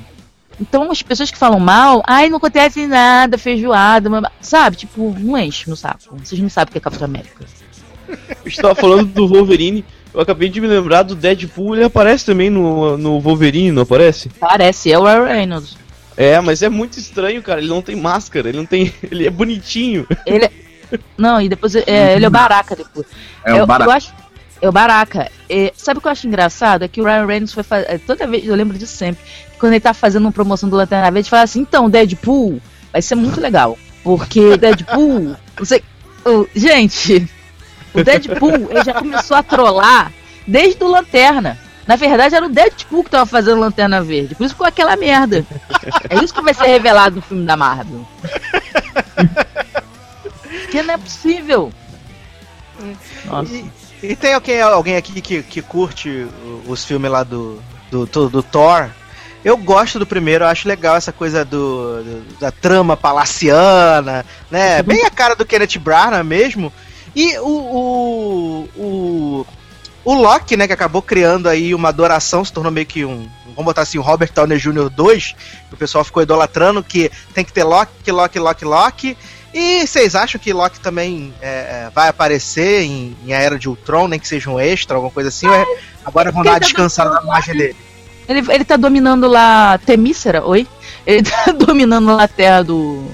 Então 0.59 0.89
as 0.91 1.01
pessoas 1.01 1.31
que 1.31 1.37
falam 1.37 1.59
mal, 1.59 2.01
ai, 2.07 2.29
não 2.29 2.37
acontece 2.37 2.87
nada, 2.87 3.37
feijoada, 3.37 4.09
sabe? 4.39 4.77
Tipo, 4.77 5.15
não 5.19 5.37
enche 5.37 5.69
no 5.69 5.75
saco. 5.75 6.17
Vocês 6.17 6.39
não 6.39 6.49
sabem 6.49 6.69
o 6.69 6.71
que 6.71 6.77
é 6.77 6.81
Capitão 6.81 7.05
América. 7.05 7.45
Eu 8.07 8.17
estava 8.45 8.75
falando 8.75 9.05
do 9.05 9.27
Wolverine, 9.27 9.83
eu 10.13 10.21
acabei 10.21 10.47
de 10.47 10.61
me 10.61 10.67
lembrar 10.67 11.03
do 11.03 11.15
Deadpool, 11.15 11.75
ele 11.75 11.85
aparece 11.85 12.25
também 12.25 12.49
no, 12.49 12.97
no 12.97 13.19
Wolverine, 13.19 13.71
não 13.71 13.81
aparece? 13.83 14.29
Parece, 14.39 14.91
é 14.91 14.97
o 14.97 15.03
Ryan 15.03 15.25
Reynolds. 15.25 15.77
É, 16.15 16.39
mas 16.39 16.61
é 16.61 16.69
muito 16.69 16.97
estranho, 16.97 17.41
cara. 17.41 17.59
Ele 17.59 17.67
não 17.67 17.81
tem 17.81 17.95
máscara, 17.95 18.47
ele 18.47 18.57
não 18.57 18.65
tem. 18.65 18.93
Ele 19.11 19.27
é 19.27 19.29
bonitinho. 19.29 20.07
Ele 20.25 20.45
é... 20.45 20.51
Não, 21.17 21.41
e 21.41 21.49
depois 21.49 21.75
é, 21.75 22.15
ele 22.15 22.23
é 22.23 22.27
o 22.27 22.31
Baraka 22.31 22.75
depois. 22.75 23.07
É 23.43 23.61
o 23.61 23.65
Baraka. 23.65 23.89
Eu 23.89 23.95
acho... 23.95 24.13
É 24.61 24.69
o 24.69 24.71
Baraka. 24.71 25.29
É, 25.49 25.73
sabe 25.75 25.97
o 25.97 26.01
que 26.01 26.07
eu 26.07 26.11
acho 26.11 26.27
engraçado? 26.27 26.83
É 26.83 26.87
que 26.87 27.01
o 27.01 27.03
Ryan 27.03 27.25
Reynolds 27.25 27.53
foi 27.53 27.63
fazer. 27.63 27.87
É, 27.89 27.97
toda 27.97 28.25
vez, 28.27 28.47
eu 28.47 28.55
lembro 28.55 28.77
disso 28.77 28.95
sempre. 28.95 29.21
Quando 29.59 29.73
ele 29.73 29.79
tá 29.79 29.93
fazendo 29.93 30.23
uma 30.23 30.31
promoção 30.31 30.69
do 30.69 30.75
Lanterna 30.75 31.11
Verde, 31.11 31.29
fala 31.29 31.43
assim: 31.43 31.61
então, 31.61 31.89
Deadpool 31.89 32.61
vai 32.91 33.01
ser 33.01 33.15
muito 33.15 33.39
legal. 33.39 33.77
Porque 34.03 34.57
Deadpool. 34.57 35.35
Você. 35.57 35.83
Oh, 36.23 36.45
gente, 36.55 37.29
o 37.93 38.03
Deadpool 38.03 38.69
ele 38.69 38.83
já 38.83 38.93
começou 38.93 39.37
a 39.37 39.43
trollar 39.43 40.11
desde 40.45 40.83
o 40.83 40.87
Lanterna. 40.87 41.57
Na 41.87 41.95
verdade, 41.95 42.33
era 42.33 42.45
o 42.45 42.49
Deadpool 42.49 43.03
que 43.03 43.11
tava 43.11 43.25
fazendo 43.27 43.59
Lanterna 43.59 44.01
Verde. 44.01 44.33
Por 44.33 44.43
isso 44.43 44.55
ficou 44.55 44.65
aquela 44.65 44.95
merda. 44.95 45.45
É 46.09 46.15
isso 46.23 46.33
que 46.33 46.41
vai 46.41 46.53
ser 46.53 46.65
revelado 46.65 47.17
no 47.17 47.21
filme 47.21 47.45
da 47.45 47.55
Marvel. 47.55 48.05
que 50.71 50.81
não 50.81 50.95
é 50.95 50.97
possível. 50.97 51.71
Nossa. 53.25 53.53
E, 53.53 53.71
e 54.01 54.15
tem 54.15 54.33
alguém, 54.33 54.61
alguém 54.61 54.95
aqui 54.95 55.21
que, 55.21 55.43
que 55.43 55.61
curte 55.61 56.27
os 56.67 56.83
filmes 56.83 57.11
lá 57.11 57.23
do, 57.23 57.61
do, 57.91 58.05
do, 58.07 58.29
do 58.29 58.43
Thor? 58.43 58.89
Eu 59.45 59.55
gosto 59.57 59.99
do 59.99 60.07
primeiro, 60.07 60.43
eu 60.43 60.47
acho 60.47 60.67
legal 60.67 60.95
essa 60.95 61.11
coisa 61.11 61.45
do, 61.45 62.03
do, 62.03 62.39
da 62.39 62.49
trama 62.51 62.97
palaciana, 62.97 64.25
né? 64.49 64.81
Bem 64.81 65.05
a 65.05 65.11
cara 65.11 65.35
do 65.35 65.45
Kenneth 65.45 65.77
Branagh 65.79 66.23
mesmo. 66.23 66.73
E 67.15 67.37
o, 67.37 67.47
o, 67.47 68.69
o 68.75 69.45
o 70.05 70.13
Loki, 70.13 70.55
né, 70.55 70.67
que 70.67 70.73
acabou 70.73 71.01
criando 71.01 71.49
aí 71.49 71.73
uma 71.73 71.89
adoração, 71.89 72.45
se 72.45 72.53
tornou 72.53 72.71
meio 72.71 72.85
que 72.85 73.03
um. 73.03 73.27
Vamos 73.47 73.65
botar 73.65 73.81
assim, 73.81 73.97
o 73.97 74.01
Robert 74.01 74.31
Downey 74.33 74.57
Jr. 74.57 74.89
2, 74.89 75.35
que 75.69 75.73
o 75.73 75.77
pessoal 75.77 76.03
ficou 76.03 76.21
idolatrando, 76.21 76.83
que 76.83 77.11
tem 77.33 77.43
que 77.43 77.53
ter 77.53 77.63
Loki, 77.63 78.11
Loki, 78.11 78.37
Loki, 78.37 78.65
Loki. 78.65 79.17
E 79.53 79.87
vocês 79.87 80.13
acham 80.13 80.39
que 80.39 80.53
Loki 80.53 80.79
também 80.79 81.33
é, 81.41 81.49
é, 81.49 81.91
vai 81.93 82.09
aparecer 82.09 82.81
em, 82.81 83.15
em 83.25 83.33
A 83.33 83.39
Era 83.39 83.57
de 83.57 83.69
Ultron, 83.69 84.07
nem 84.07 84.19
que 84.19 84.27
seja 84.27 84.49
um 84.49 84.59
extra, 84.59 84.97
alguma 84.97 85.11
coisa 85.11 85.29
assim? 85.29 85.47
É, 85.47 85.65
agora 86.03 86.31
vão 86.31 86.43
dar 86.43 86.53
tá 86.53 86.59
descansada 86.59 87.11
na 87.11 87.21
imagem 87.21 87.55
dele. 87.55 87.75
Ele, 88.27 88.43
ele 88.51 88.65
tá 88.65 88.75
dominando 88.77 89.27
lá 89.27 89.77
Temícera, 89.77 90.45
oi? 90.45 90.67
Ele 91.05 91.23
tá 91.23 91.51
dominando 91.57 92.07
lá 92.15 92.23
a 92.23 92.27
terra 92.27 92.63
do, 92.63 93.05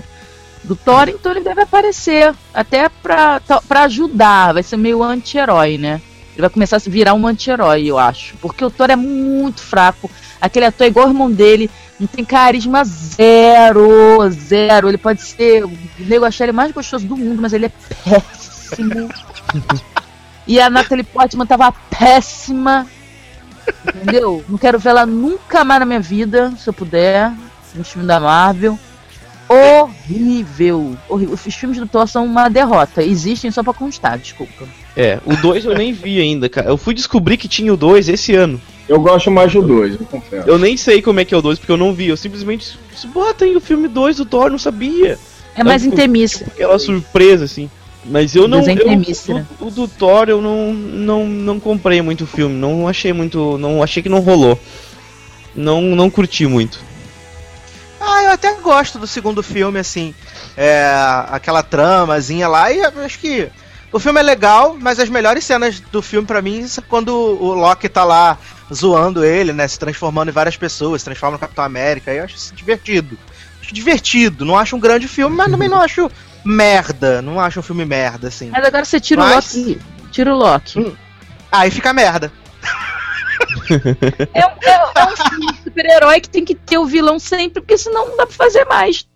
do 0.64 0.76
Thor, 0.76 1.09
então 1.09 1.32
ele 1.32 1.41
deve 1.41 1.62
aparecer. 1.62 2.34
Até 2.53 2.89
pra, 2.89 3.41
pra 3.68 3.84
ajudar, 3.84 4.53
vai 4.53 4.64
ser 4.64 4.78
meio 4.78 5.03
anti-herói, 5.03 5.78
né? 5.78 6.01
Ele 6.34 6.41
vai 6.41 6.49
começar 6.49 6.78
a 6.78 6.80
virar 6.80 7.14
um 7.14 7.28
anti-herói, 7.28 7.86
eu 7.86 7.97
acho. 7.97 8.36
Porque 8.38 8.64
o 8.64 8.72
Thor 8.72 8.89
é 8.89 8.95
muito 8.95 9.62
fraco. 9.62 10.09
Aquele 10.39 10.66
ator 10.66 10.86
é 10.86 10.89
igual 10.89 11.07
o 11.07 11.09
irmão 11.09 11.30
dele. 11.30 11.70
Não 11.99 12.07
tem 12.07 12.24
carisma 12.24 12.84
zero. 12.86 14.30
Zero. 14.32 14.88
Ele 14.88 14.97
pode 14.97 15.22
ser. 15.22 15.66
O 15.66 15.72
nego 15.99 16.26
achar 16.26 16.45
ele 16.45 16.53
mais 16.53 16.72
gostoso 16.72 17.05
do 17.05 17.18
mundo, 17.18 17.41
mas 17.41 17.53
ele 17.53 17.66
é 17.66 17.72
péssimo. 18.03 19.09
e 20.47 20.59
a 20.59 20.70
Natalie 20.70 21.03
Portman 21.03 21.45
tava 21.45 21.72
péssima. 21.72 22.88
Entendeu? 23.88 24.43
Não 24.47 24.57
quero 24.57 24.80
ver 24.80 24.89
ela 24.89 25.05
nunca 25.05 25.63
mais 25.63 25.80
na 25.80 25.86
minha 25.86 25.99
vida, 25.99 26.53
se 26.57 26.67
eu 26.67 26.74
puder. 26.74 27.32
No 27.74 27.86
filme 27.86 28.05
da 28.05 28.19
Marvel 28.19 28.78
horrível. 29.51 30.97
horrível. 31.09 31.34
Os 31.34 31.55
filmes 31.55 31.78
do 31.78 31.86
Thor 31.86 32.07
são 32.07 32.26
uma 32.26 32.49
derrota. 32.49 33.03
Existem 33.03 33.51
só 33.51 33.61
pra 33.61 33.74
constar, 33.74 34.17
desculpa. 34.17 34.67
É, 34.95 35.19
o 35.26 35.36
2 35.36 35.65
eu 35.65 35.76
nem 35.76 35.91
vi 35.91 36.19
ainda, 36.19 36.47
cara. 36.47 36.69
Eu 36.69 36.78
fui 36.78 36.93
descobrir 36.93 37.38
que 37.38 37.47
tinha 37.47 37.74
o 37.74 37.78
2 37.78 38.09
esse 38.09 38.34
ano. 38.34 38.59
Eu 38.88 38.99
gosto 38.99 39.30
mais 39.30 39.51
do 39.53 39.61
2, 39.61 39.99
eu 39.99 40.05
confesso. 40.05 40.49
Eu 40.49 40.57
nem 40.57 40.76
sei 40.76 41.01
como 41.01 41.19
é 41.19 41.26
que 41.26 41.34
é 41.34 41.38
o 41.38 41.41
2, 41.41 41.59
porque 41.59 41.72
eu 41.72 41.78
não 41.78 41.93
vi. 41.93 42.07
Eu 42.07 42.17
simplesmente. 42.17 42.78
Bota 43.13 43.45
aí 43.45 43.55
o 43.55 43.61
filme 43.61 43.88
2 43.88 44.17
do 44.17 44.26
Thor, 44.26 44.49
não 44.49 44.57
sabia. 44.57 45.17
É 45.55 45.63
mais 45.63 45.84
então, 45.84 45.97
intemista. 45.97 46.45
Aquela 46.45 46.80
surpresa, 46.80 47.45
assim. 47.45 47.69
Mas 48.06 48.36
eu 48.36 48.47
não. 48.47 48.60
Eu, 48.60 49.45
o, 49.60 49.68
o 49.68 49.72
do 49.72 49.88
Thor 49.88 50.28
eu 50.28 50.41
não, 50.41 50.74
não, 50.74 51.28
não 51.28 51.60
comprei 51.60 52.02
muito 52.02 52.24
o 52.24 52.28
filme. 52.28 52.56
Não 52.56 52.88
achei 52.88 53.14
muito. 53.14 53.58
Não 53.58 53.84
achei 53.84 54.02
que 54.02 54.10
não 54.10 54.20
rolou. 54.20 54.60
Não, 55.56 55.82
não 55.82 56.10
curti 56.10 56.47
muito. 56.47 56.80
Ah, 57.99 58.24
eu 58.24 58.32
até 58.32 58.54
gosto 58.56 58.97
do 58.97 59.06
segundo 59.06 59.43
filme, 59.43 59.78
assim. 59.78 60.16
É, 60.58 60.91
aquela 61.30 61.62
tramazinha 61.62 62.47
lá, 62.47 62.72
e 62.72 62.82
acho 62.84 63.20
que 63.20 63.47
o 63.91 63.99
filme 63.99 64.20
é 64.20 64.24
legal, 64.24 64.76
mas 64.80 64.99
as 64.99 65.10
melhores 65.10 65.43
cenas 65.43 65.80
do 65.80 66.02
filme 66.02 66.26
para 66.26 66.41
mim 66.41 66.68
são 66.68 66.84
quando 66.88 67.14
o 67.14 67.54
Loki 67.54 67.88
tá 67.88 68.04
lá 68.04 68.38
zoando 68.74 69.24
ele, 69.24 69.54
né? 69.54 69.68
Se 69.68 69.78
transformando 69.78 70.30
em 70.30 70.34
várias 70.34 70.58
pessoas, 70.58 71.02
se 71.02 71.06
transforma 71.06 71.34
no 71.34 71.39
Capitão 71.39 71.64
América. 71.64 72.12
Eu 72.12 72.24
acho 72.24 72.36
isso 72.36 72.56
divertido. 72.56 73.18
Acho 73.62 73.74
divertido. 73.74 74.45
Não 74.45 74.58
acho 74.58 74.76
um 74.76 74.80
grande 74.80 75.08
filme, 75.08 75.36
mas 75.36 75.52
também 75.52 75.70
não 75.70 75.80
acho 75.80 76.10
merda. 76.44 77.22
Não 77.22 77.39
acho 77.39 77.60
um 77.60 77.64
filme 77.64 77.86
merda, 77.86 78.28
assim. 78.28 78.50
Mas 78.50 78.66
agora 78.66 78.86
você 78.86 79.00
tira 79.00 79.22
mas... 79.22 79.54
o 79.54 79.60
Loki. 79.60 79.82
Tira 80.12 80.34
o 80.34 80.38
Loki. 80.38 80.80
Hum. 80.80 80.96
Aí 81.52 81.72
fica 81.72 81.94
merda. 81.94 82.32
é, 84.34 84.46
um, 84.46 84.50
é, 84.62 84.92
é 84.96 85.06
um 85.06 85.18
filme 85.18 85.52
de 85.52 85.64
super-herói 85.64 86.22
que 86.22 86.30
tem 86.30 86.46
que 86.46 86.56
ter 86.56 86.78
o 86.78 86.86
vilão 86.86 87.20
sempre, 87.20 87.62
porque 87.62 87.78
senão 87.78 88.10
não 88.10 88.18
dá 88.18 88.26
pra 88.26 88.36
fazer 88.36 88.66
mais. 88.66 89.08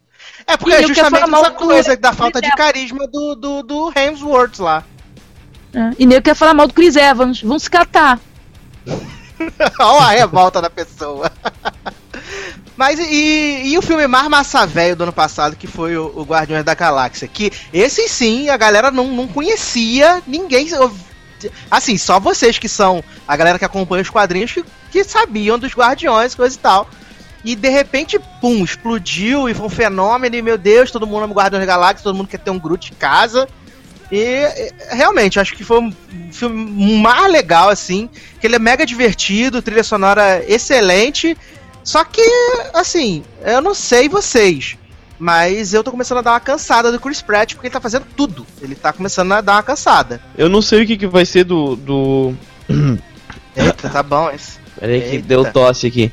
É 0.48 0.58
porque 0.58 0.72
e 0.72 0.76
é 0.76 0.88
justamente 0.88 1.24
essa 1.24 1.52
coisa 1.52 1.98
da 1.98 2.14
falta 2.14 2.42
de 2.42 2.52
carisma 2.52 3.08
do, 3.08 3.36
do, 3.36 3.64
do 3.64 3.94
Hemsworth 3.96 4.60
lá. 4.60 4.84
É, 5.74 5.92
e 5.98 6.06
nem 6.06 6.22
quer 6.22 6.36
falar 6.36 6.54
mal 6.54 6.68
do 6.68 6.74
Chris 6.74 6.96
Evans. 6.96 7.42
Vão 7.42 7.58
se 7.58 7.70
catar. 7.70 8.20
Olha 9.80 10.06
a 10.06 10.10
revolta 10.12 10.62
da 10.62 10.70
pessoa. 10.70 11.32
Mas 12.78 13.00
e, 13.00 13.62
e, 13.68 13.78
o 13.78 13.82
filme 13.82 14.06
mais 14.08 14.28
massa 14.28 14.66
velho 14.66 14.96
do 14.96 15.04
ano 15.04 15.14
passado, 15.14 15.56
que 15.56 15.68
foi 15.68 15.96
o, 15.98 16.12
o 16.16 16.24
Guardiões 16.24 16.64
da 16.64 16.74
Galáxia? 16.74 17.28
Que 17.28 17.52
esse 17.74 18.08
sim, 18.10 18.50
a 18.50 18.58
galera 18.58 18.92
não, 18.92 19.08
não 19.08 19.28
conhecia, 19.28 20.22
ninguém 20.28 20.68
Assim, 21.70 21.98
só 21.98 22.20
vocês 22.20 22.58
que 22.58 22.68
são 22.68 23.04
a 23.28 23.36
galera 23.36 23.60
que 23.60 23.66
acompanha 23.66 24.02
os 24.02 24.10
quadrinhos 24.10 24.52
que, 24.52 24.66
que 24.92 25.04
sabiam 25.04 25.60
dos 25.60 25.74
Guardiões, 25.74 26.36
coisa 26.36 26.56
e 26.56 26.60
tal. 26.60 26.90
E 27.44 27.56
de 27.56 27.70
repente, 27.70 28.20
pum, 28.42 28.64
explodiu 28.64 29.48
e 29.48 29.54
foi 29.54 29.68
um 29.68 29.70
fenômeno. 29.70 30.36
E 30.36 30.42
meu 30.42 30.58
Deus, 30.58 30.92
todo 30.92 31.06
mundo 31.06 31.24
ama 31.24 31.34
Guardiões 31.34 31.66
da 31.66 31.74
Galáxia, 31.74 32.04
todo 32.04 32.16
mundo 32.16 32.28
quer 32.28 32.40
ter 32.40 32.50
um 32.50 32.60
Groot 32.60 32.92
em 32.92 32.96
casa. 32.96 33.48
E 34.12 34.72
realmente, 34.90 35.40
acho 35.40 35.56
que 35.56 35.64
foi 35.64 35.80
um 35.80 35.94
filme 36.32 37.00
mais 37.00 37.32
legal, 37.32 37.70
assim. 37.70 38.10
Que 38.40 38.48
ele 38.48 38.56
é 38.56 38.60
mega 38.60 38.86
divertido, 38.86 39.62
trilha 39.62 39.84
sonora 39.84 40.44
excelente. 40.48 41.38
Só 41.86 42.04
que, 42.04 42.22
assim, 42.74 43.24
eu 43.44 43.62
não 43.62 43.76
sei 43.76 44.10
vocês. 44.10 44.76
Mas 45.18 45.74
eu 45.74 45.84
tô 45.84 45.92
começando 45.92 46.18
a 46.18 46.22
dar 46.22 46.32
uma 46.32 46.40
cansada 46.40 46.92
do 46.92 47.00
Chris 47.00 47.22
Pratt, 47.22 47.54
porque 47.54 47.68
ele 47.68 47.74
tá 47.74 47.80
fazendo 47.80 48.06
tudo. 48.18 48.46
Ele 48.62 48.76
tá 48.76 48.92
começando 48.92 49.32
a 49.32 49.40
dar 49.40 49.54
uma 49.54 49.64
cansada. 49.64 50.20
Eu 50.38 50.50
não 50.50 50.62
sei 50.62 50.84
o 50.84 50.88
que, 50.88 50.98
que 50.98 51.08
vai 51.08 51.26
ser 51.26 51.46
do. 51.46 51.76
do... 51.78 52.34
Eita, 53.56 53.88
tá 53.88 54.04
bom 54.04 54.30
esse. 54.32 54.60
Peraí 54.78 55.02
que 55.10 55.18
deu 55.20 55.50
tosse 55.54 55.88
aqui. 55.88 56.12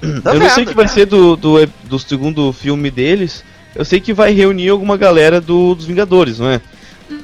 Tô 0.00 0.06
eu 0.06 0.14
não 0.22 0.32
vendo, 0.32 0.50
sei 0.50 0.64
o 0.64 0.66
que 0.68 0.74
vai 0.74 0.88
ser 0.88 1.04
do, 1.04 1.36
do, 1.36 1.66
do 1.84 1.98
segundo 1.98 2.50
filme 2.54 2.90
deles. 2.90 3.44
Eu 3.74 3.84
sei 3.84 4.00
que 4.00 4.14
vai 4.14 4.32
reunir 4.32 4.70
alguma 4.70 4.96
galera 4.96 5.40
do, 5.40 5.74
dos 5.74 5.84
Vingadores, 5.84 6.38
não 6.38 6.48
é? 6.48 6.60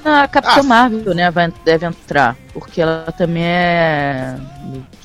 A 0.05 0.29
Capitã 0.29 0.61
Ah. 0.61 0.63
Marvel, 0.63 1.15
né, 1.15 1.31
vai, 1.31 1.51
deve 1.65 1.87
entrar. 1.87 2.37
Porque 2.53 2.83
ela 2.83 3.11
também 3.17 3.45
é 3.45 4.37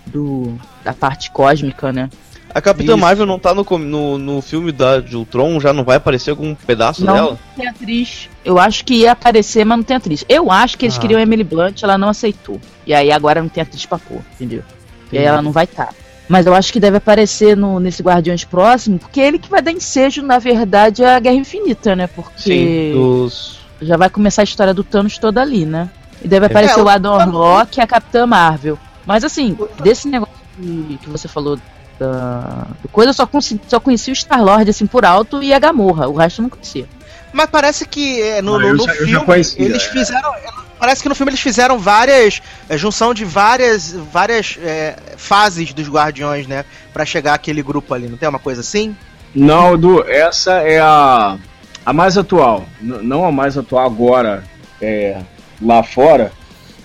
do, 0.07 0.59
da 0.83 0.93
parte 0.93 1.31
cósmica, 1.31 1.93
né? 1.93 2.09
A 2.53 2.61
Capitã 2.61 2.93
Isso. 2.93 2.97
Marvel 3.01 3.25
não 3.25 3.39
tá 3.39 3.53
no, 3.53 3.63
no, 3.79 4.17
no 4.17 4.41
filme 4.41 4.71
da, 4.71 4.99
de 4.99 5.15
Ultron? 5.15 5.59
Já 5.59 5.71
não 5.73 5.83
vai 5.83 5.97
aparecer 5.97 6.31
algum 6.31 6.53
pedaço 6.53 7.03
Não 7.05 7.13
dela? 7.13 7.39
tem 7.55 7.67
atriz. 7.67 8.29
Eu 8.43 8.59
acho 8.59 8.83
que 8.85 8.95
ia 8.95 9.11
aparecer, 9.13 9.65
mas 9.65 9.77
não 9.77 9.83
tem 9.83 9.97
atriz. 9.97 10.25
Eu 10.27 10.51
acho 10.51 10.77
que 10.77 10.85
eles 10.85 10.97
Ah. 10.97 10.99
queriam 11.01 11.19
a 11.19 11.23
Emily 11.23 11.43
Blunt, 11.43 11.81
ela 11.83 11.97
não 11.97 12.09
aceitou. 12.09 12.59
E 12.85 12.93
aí 12.93 13.11
agora 13.11 13.41
não 13.41 13.49
tem 13.49 13.61
atriz 13.63 13.85
pra 13.85 13.97
pôr, 13.97 14.19
entendeu? 14.33 14.63
E 15.11 15.17
aí 15.17 15.23
ela 15.23 15.41
não 15.41 15.51
vai 15.51 15.63
estar. 15.65 15.89
Mas 16.29 16.45
eu 16.45 16.53
acho 16.55 16.71
que 16.71 16.79
deve 16.79 16.97
aparecer 16.97 17.57
no, 17.57 17.79
nesse 17.79 18.01
Guardiões 18.01 18.43
próximo, 18.45 18.97
porque 18.97 19.19
é 19.19 19.27
ele 19.27 19.37
que 19.39 19.49
vai 19.49 19.61
dar 19.61 19.71
ensejo, 19.71 20.21
na 20.21 20.39
verdade, 20.39 21.03
à 21.03 21.19
Guerra 21.19 21.35
Infinita, 21.35 21.93
né? 21.95 22.07
Porque 22.07 22.41
Sim, 22.41 22.91
dos. 22.93 23.59
já 23.81 23.97
vai 23.97 24.09
começar 24.09 24.41
a 24.41 24.45
história 24.45 24.73
do 24.73 24.83
Thanos 24.83 25.17
toda 25.17 25.41
ali, 25.41 25.65
né? 25.65 25.89
E 26.23 26.27
deve 26.27 26.45
aparecer 26.45 26.79
É, 26.79 26.83
o 26.83 26.87
Adam 26.87 27.11
Warlock 27.13 27.77
e 27.77 27.81
a 27.81 27.87
Capitã 27.87 28.25
Marvel. 28.25 28.77
Mas 29.05 29.23
assim, 29.25 29.57
desse 29.83 30.07
negócio 30.07 30.33
que, 30.55 30.99
que 31.01 31.09
você 31.09 31.27
falou 31.27 31.57
da 32.05 32.65
coisa, 32.91 33.09
eu 33.11 33.13
só, 33.13 33.29
só 33.67 33.79
conheci 33.79 34.11
o 34.11 34.15
Star-Lord 34.15 34.69
assim 34.69 34.85
por 34.87 35.05
alto 35.05 35.41
e 35.43 35.53
a 35.53 35.59
Gamorra, 35.59 36.07
o 36.07 36.15
resto 36.15 36.39
eu 36.39 36.43
não 36.43 36.49
conhecia. 36.49 36.85
Mas 37.31 37.49
parece 37.49 37.87
que 37.87 38.21
é, 38.21 38.41
no, 38.41 38.59
no- 38.59 38.73
no 38.73 38.83
já- 38.85 38.93
filme 38.93 39.25
conhecia, 39.25 39.63
eles 39.65 39.83
é. 39.85 39.89
fizeram. 39.91 40.33
Parece 40.77 41.03
que 41.03 41.07
no 41.09 41.13
filme 41.15 41.29
eles 41.29 41.39
fizeram 41.39 41.77
várias. 41.77 42.41
é, 42.67 42.75
junção 42.77 43.13
de 43.13 43.23
várias, 43.23 43.91
várias 43.93 44.57
é, 44.61 44.95
fases 45.15 45.71
dos 45.73 45.87
Guardiões, 45.87 46.47
né? 46.47 46.65
Pra 46.91 47.05
chegar 47.05 47.35
aquele 47.35 47.61
grupo 47.61 47.93
ali. 47.93 48.07
Não 48.07 48.17
tem 48.17 48.27
uma 48.27 48.39
coisa 48.39 48.61
assim? 48.61 48.95
Não, 49.33 49.75
Edu, 49.75 50.03
essa 50.09 50.53
é 50.53 50.79
a, 50.79 51.37
a 51.85 51.93
mais 51.93 52.17
atual. 52.17 52.65
N- 52.81 52.97
não 53.03 53.23
a 53.25 53.31
mais 53.31 53.57
atual 53.57 53.85
agora, 53.85 54.43
é, 54.81 55.21
lá 55.61 55.83
fora. 55.83 56.31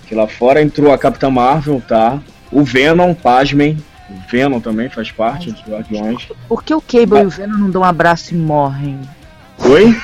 Que 0.07 0.15
lá 0.15 0.29
fora 0.29 0.63
entrou 0.63 0.93
a 0.93 0.99
Capitã 0.99 1.29
Marvel, 1.31 1.83
tá? 1.89 2.21
O 2.53 2.63
Venom, 2.63 3.15
pasmem. 3.15 3.77
O 4.09 4.15
Venom 4.31 4.61
também 4.61 4.89
faz 4.89 5.11
parte 5.11 5.51
dos 5.51 5.63
Guardiões. 5.63 6.29
Por 6.49 6.63
que 6.63 6.73
o 6.75 6.81
Cable 6.81 7.21
e 7.21 7.27
o 7.27 7.31
Venom 7.31 7.59
não 7.59 7.71
dão 7.71 7.83
um 7.83 7.85
abraço 7.85 8.35
e 8.35 8.37
morrem? 8.37 9.01
Oi? 9.59 9.97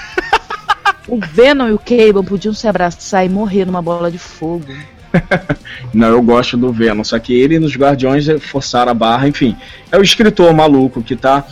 O 1.09 1.19
Venom 1.21 1.69
e 1.69 1.73
o 1.73 1.79
Cable 1.79 2.25
podiam 2.27 2.53
se 2.55 2.67
abraçar 2.67 3.25
e 3.25 3.29
morrer 3.29 3.65
numa 3.65 3.83
bola 3.83 4.11
de 4.11 4.19
fogo. 4.19 4.67
Não, 5.93 6.09
eu 6.09 6.23
gosto 6.23 6.57
do 6.57 6.73
Venom, 6.73 7.05
só 7.05 7.19
que 7.19 7.35
ele 7.35 7.59
nos 7.59 7.77
Guardiões 7.77 8.27
forçaram 8.41 8.91
a 8.93 8.95
barra, 8.95 9.29
enfim. 9.29 9.57
É 9.91 9.99
o 9.99 10.03
escritor 10.03 10.53
maluco 10.55 11.03
que 11.03 11.15
tá. 11.15 11.45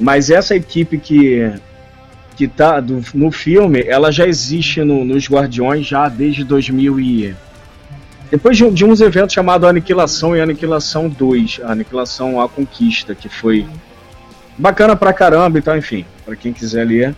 Mas 0.00 0.28
essa 0.28 0.56
equipe 0.56 0.98
que, 0.98 1.52
que 2.36 2.48
tá 2.48 2.80
do- 2.80 3.02
no 3.14 3.30
filme, 3.30 3.82
ela 3.86 4.10
já 4.10 4.26
existe 4.26 4.82
no- 4.82 5.04
nos 5.04 5.28
Guardiões 5.28 5.86
já 5.86 6.08
desde 6.08 6.42
2000 6.44 6.98
e. 7.00 7.36
Depois 8.30 8.56
de, 8.56 8.68
de 8.70 8.84
uns 8.84 9.00
eventos 9.00 9.34
chamados 9.34 9.68
Aniquilação 9.68 10.36
e 10.36 10.40
Aniquilação 10.40 11.08
2, 11.08 11.60
a 11.64 11.72
Aniquilação 11.72 12.40
A 12.40 12.48
Conquista, 12.48 13.14
que 13.14 13.28
foi 13.28 13.66
bacana 14.58 14.96
pra 14.96 15.12
caramba 15.12 15.58
e 15.58 15.62
tal, 15.62 15.76
enfim, 15.76 16.04
pra 16.24 16.34
quem 16.34 16.52
quiser 16.52 16.84
ler. 16.84 17.14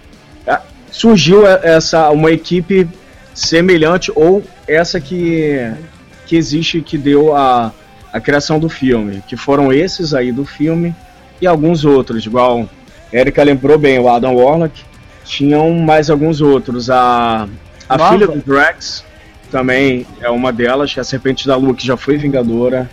Ah, 0.46 0.60
Surgiu 0.90 1.46
essa 1.46 2.10
uma 2.10 2.30
equipe 2.30 2.88
semelhante 3.34 4.10
ou 4.14 4.42
essa 4.66 5.00
que 5.00 5.72
que 6.26 6.36
existe 6.36 6.82
que 6.82 6.98
deu 6.98 7.34
a, 7.34 7.72
a 8.12 8.20
criação 8.20 8.60
do 8.60 8.68
filme, 8.68 9.22
que 9.26 9.34
foram 9.34 9.72
esses 9.72 10.12
aí 10.12 10.30
do 10.30 10.44
filme 10.44 10.94
e 11.40 11.46
alguns 11.46 11.86
outros, 11.86 12.26
igual 12.26 12.68
Erika 13.10 13.42
lembrou 13.42 13.78
bem, 13.78 13.98
o 13.98 14.10
Adam 14.10 14.34
Warlock, 14.34 14.84
tinham 15.24 15.72
mais 15.72 16.10
alguns 16.10 16.42
outros, 16.42 16.90
a, 16.90 17.48
a 17.88 18.10
filha 18.10 18.26
do 18.26 18.42
Drax 18.42 19.04
também 19.50 20.06
é 20.20 20.30
uma 20.30 20.52
delas, 20.52 20.92
que 20.92 21.00
é 21.00 21.02
a 21.02 21.04
Serpente 21.04 21.46
da 21.46 21.56
Lua, 21.56 21.74
que 21.74 21.86
já 21.86 21.96
foi 21.96 22.16
Vingadora. 22.16 22.90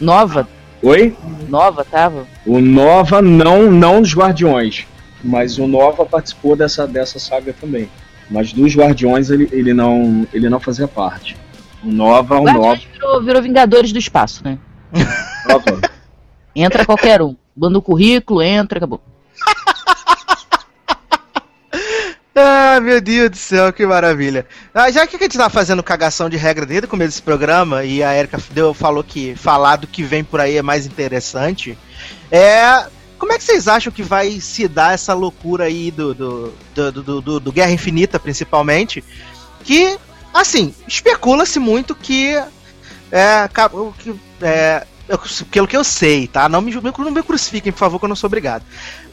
Nova, 0.00 0.48
Oi? 0.82 1.16
nova 1.48 1.84
tava. 1.84 2.26
O 2.44 2.60
Nova 2.60 3.22
não, 3.22 3.70
não 3.70 4.02
dos 4.02 4.14
Guardiões, 4.14 4.84
mas 5.22 5.56
o 5.56 5.66
Nova 5.68 6.04
participou 6.04 6.56
dessa, 6.56 6.86
dessa 6.86 7.20
saga 7.20 7.52
também. 7.52 7.88
Mas 8.28 8.52
dos 8.52 8.74
Guardiões 8.74 9.30
ele, 9.30 9.48
ele, 9.52 9.72
não, 9.72 10.26
ele 10.32 10.48
não 10.48 10.58
fazia 10.58 10.88
parte. 10.88 11.36
O 11.84 11.88
Nova, 11.88 12.40
o 12.40 12.44
Nova, 12.44 12.58
Guardiões 12.58 12.88
virou, 12.92 13.22
virou 13.22 13.42
Vingadores 13.42 13.92
do 13.92 13.98
Espaço, 13.98 14.42
né? 14.44 14.58
Nova. 15.48 15.80
Entra 16.54 16.84
qualquer 16.84 17.22
um. 17.22 17.36
Manda 17.56 17.78
o 17.78 17.82
currículo, 17.82 18.42
entra, 18.42 18.78
acabou. 18.78 19.00
Ah, 22.34 22.80
meu 22.80 23.00
Deus 23.00 23.30
do 23.30 23.36
céu, 23.36 23.72
que 23.72 23.84
maravilha. 23.84 24.46
Ah, 24.72 24.90
já 24.90 25.06
que 25.06 25.16
a 25.16 25.18
gente 25.18 25.36
tá 25.36 25.50
fazendo 25.50 25.82
cagação 25.82 26.30
de 26.30 26.36
regra 26.38 26.64
desde 26.64 26.86
o 26.86 26.88
começo 26.88 27.10
desse 27.10 27.22
programa, 27.22 27.84
e 27.84 28.02
a 28.02 28.16
Erika 28.16 28.38
deu, 28.52 28.72
falou 28.72 29.04
que 29.04 29.34
falar 29.36 29.76
do 29.76 29.86
que 29.86 30.02
vem 30.02 30.24
por 30.24 30.40
aí 30.40 30.56
é 30.56 30.62
mais 30.62 30.86
interessante, 30.86 31.76
é. 32.30 32.86
Como 33.18 33.32
é 33.32 33.38
que 33.38 33.44
vocês 33.44 33.68
acham 33.68 33.92
que 33.92 34.02
vai 34.02 34.40
se 34.40 34.66
dar 34.66 34.94
essa 34.94 35.14
loucura 35.14 35.64
aí 35.66 35.92
do, 35.92 36.12
do, 36.12 36.52
do, 36.74 36.90
do, 36.92 37.20
do- 37.20 37.40
do 37.40 37.52
Guerra 37.52 37.70
Infinita, 37.70 38.18
principalmente? 38.18 39.04
Que, 39.62 39.96
assim, 40.34 40.74
especula-se 40.88 41.60
muito 41.60 41.94
que. 41.94 42.34
É, 43.12 43.48
que 43.98 44.14
é, 44.40 44.84
pelo 45.52 45.68
que 45.68 45.76
eu 45.76 45.84
sei, 45.84 46.26
tá? 46.26 46.48
Não 46.48 46.60
me, 46.60 46.72
não 46.74 47.10
me 47.12 47.22
crucifiquem, 47.22 47.70
por 47.70 47.78
favor, 47.78 48.00
que 48.00 48.06
eu 48.06 48.08
não 48.08 48.16
sou 48.16 48.26
obrigado. 48.26 48.64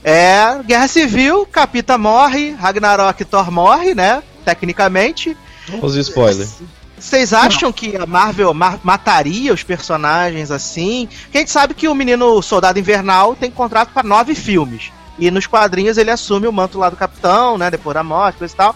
É, 0.04 0.62
Guerra 0.66 0.88
Civil, 0.88 1.46
Capita 1.46 1.98
morre, 1.98 2.52
Ragnarok 2.52 3.24
Thor 3.26 3.52
morre, 3.52 3.94
né? 3.94 4.24
Tecnicamente. 4.46 5.36
Os 5.82 5.96
spoilers. 5.96 6.56
Vocês 6.98 7.32
acham 7.34 7.72
que 7.72 7.96
a 7.96 8.06
Marvel 8.06 8.54
ma- 8.54 8.80
mataria 8.84 9.54
os 9.54 9.64
personagens 9.64 10.52
assim? 10.52 11.08
Porque 11.24 11.38
a 11.38 11.42
gente 11.42 11.52
sabe 11.52 11.74
que 11.74 11.88
o 11.88 11.96
menino 11.96 12.42
Soldado 12.42 12.80
Invernal 12.80 13.36
tem 13.36 13.50
contrato 13.50 13.92
para 13.94 14.04
nove 14.08 14.36
filmes. 14.36 14.92
E 15.18 15.30
nos 15.32 15.48
quadrinhos 15.48 15.98
ele 15.98 16.12
assume 16.12 16.48
o 16.48 16.52
manto 16.52 16.78
lá 16.78 16.90
do 16.90 16.96
Capitão, 16.98 17.58
né? 17.58 17.70
Depois 17.72 17.94
da 17.94 18.04
morte, 18.04 18.38
coisa 18.40 18.54
e 18.54 18.58
tal. 18.58 18.76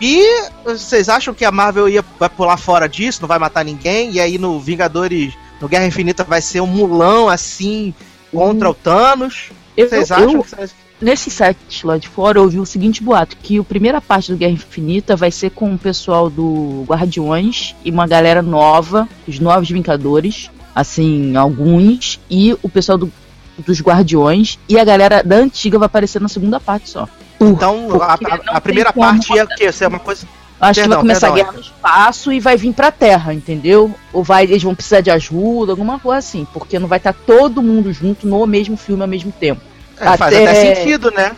E 0.00 0.42
vocês 0.64 1.08
acham 1.08 1.32
que 1.34 1.44
a 1.44 1.52
Marvel 1.52 1.88
ia, 1.88 2.04
vai 2.18 2.28
pular 2.28 2.56
fora 2.56 2.88
disso, 2.88 3.20
não 3.20 3.28
vai 3.28 3.38
matar 3.38 3.64
ninguém? 3.64 4.10
E 4.12 4.20
aí 4.20 4.38
no 4.38 4.58
Vingadores, 4.58 5.34
no 5.60 5.68
Guerra 5.68 5.86
Infinita, 5.86 6.24
vai 6.24 6.40
ser 6.42 6.60
um 6.60 6.66
mulão 6.66 7.28
assim 7.28 7.94
contra 8.32 8.68
o 8.70 8.74
Thanos? 8.74 9.50
Eu, 9.76 9.88
Vocês 9.88 10.10
eu- 10.10 10.16
acham 10.16 10.42
que 10.42 10.50
vocês- 10.50 10.74
nesse 11.00 11.30
site 11.30 11.86
lá 11.86 11.96
de 11.98 12.08
fora, 12.08 12.38
eu 12.38 12.42
ouvi 12.44 12.58
o 12.60 12.66
seguinte 12.66 13.02
boato: 13.02 13.36
que 13.42 13.58
a 13.58 13.64
primeira 13.64 14.00
parte 14.00 14.30
do 14.30 14.36
Guerra 14.38 14.52
Infinita 14.52 15.16
vai 15.16 15.30
ser 15.30 15.50
com 15.50 15.72
o 15.74 15.78
pessoal 15.78 16.28
do 16.28 16.84
Guardiões 16.86 17.74
e 17.84 17.90
uma 17.90 18.06
galera 18.06 18.42
nova, 18.42 19.08
os 19.26 19.38
novos 19.38 19.70
Vingadores, 19.70 20.50
assim, 20.74 21.36
alguns, 21.36 22.20
e 22.30 22.52
o 22.62 22.68
pessoal 22.68 22.98
do- 22.98 23.12
dos 23.58 23.80
Guardiões, 23.80 24.58
e 24.68 24.78
a 24.78 24.84
galera 24.84 25.22
da 25.22 25.36
antiga 25.36 25.78
vai 25.78 25.86
aparecer 25.86 26.20
na 26.20 26.28
segunda 26.28 26.58
parte 26.60 26.88
só. 26.90 27.08
Então, 27.40 28.00
a, 28.02 28.16
Porque 28.16 28.32
a- 28.32 28.36
não 28.36 28.56
a 28.56 28.60
primeira 28.60 28.92
parte 28.92 29.32
ia 29.34 29.44
o 29.44 29.48
quê? 29.48 29.72
Ser 29.72 29.86
uma 29.88 29.98
coisa. 29.98 30.26
Acho 30.62 30.74
que 30.74 30.80
Perdão, 30.82 30.98
vai 30.98 31.02
começar 31.02 31.32
perdão, 31.32 31.32
a 31.32 31.44
guerra 31.44 31.52
no 31.52 31.60
espaço 31.60 32.32
e 32.32 32.38
vai 32.38 32.56
vir 32.56 32.72
pra 32.72 32.92
Terra, 32.92 33.34
entendeu? 33.34 33.92
Ou 34.12 34.22
vai, 34.22 34.44
eles 34.44 34.62
vão 34.62 34.76
precisar 34.76 35.00
de 35.00 35.10
ajuda, 35.10 35.72
alguma 35.72 35.98
coisa 35.98 36.18
assim, 36.18 36.46
porque 36.52 36.78
não 36.78 36.86
vai 36.86 36.98
estar 36.98 37.12
todo 37.12 37.60
mundo 37.60 37.92
junto 37.92 38.28
no 38.28 38.46
mesmo 38.46 38.76
filme 38.76 39.02
ao 39.02 39.08
mesmo 39.08 39.32
tempo. 39.32 39.60
É, 39.98 40.16
faz 40.16 40.32
Até- 40.32 40.46
até 40.48 40.74
sentido, 40.74 41.10
né? 41.10 41.32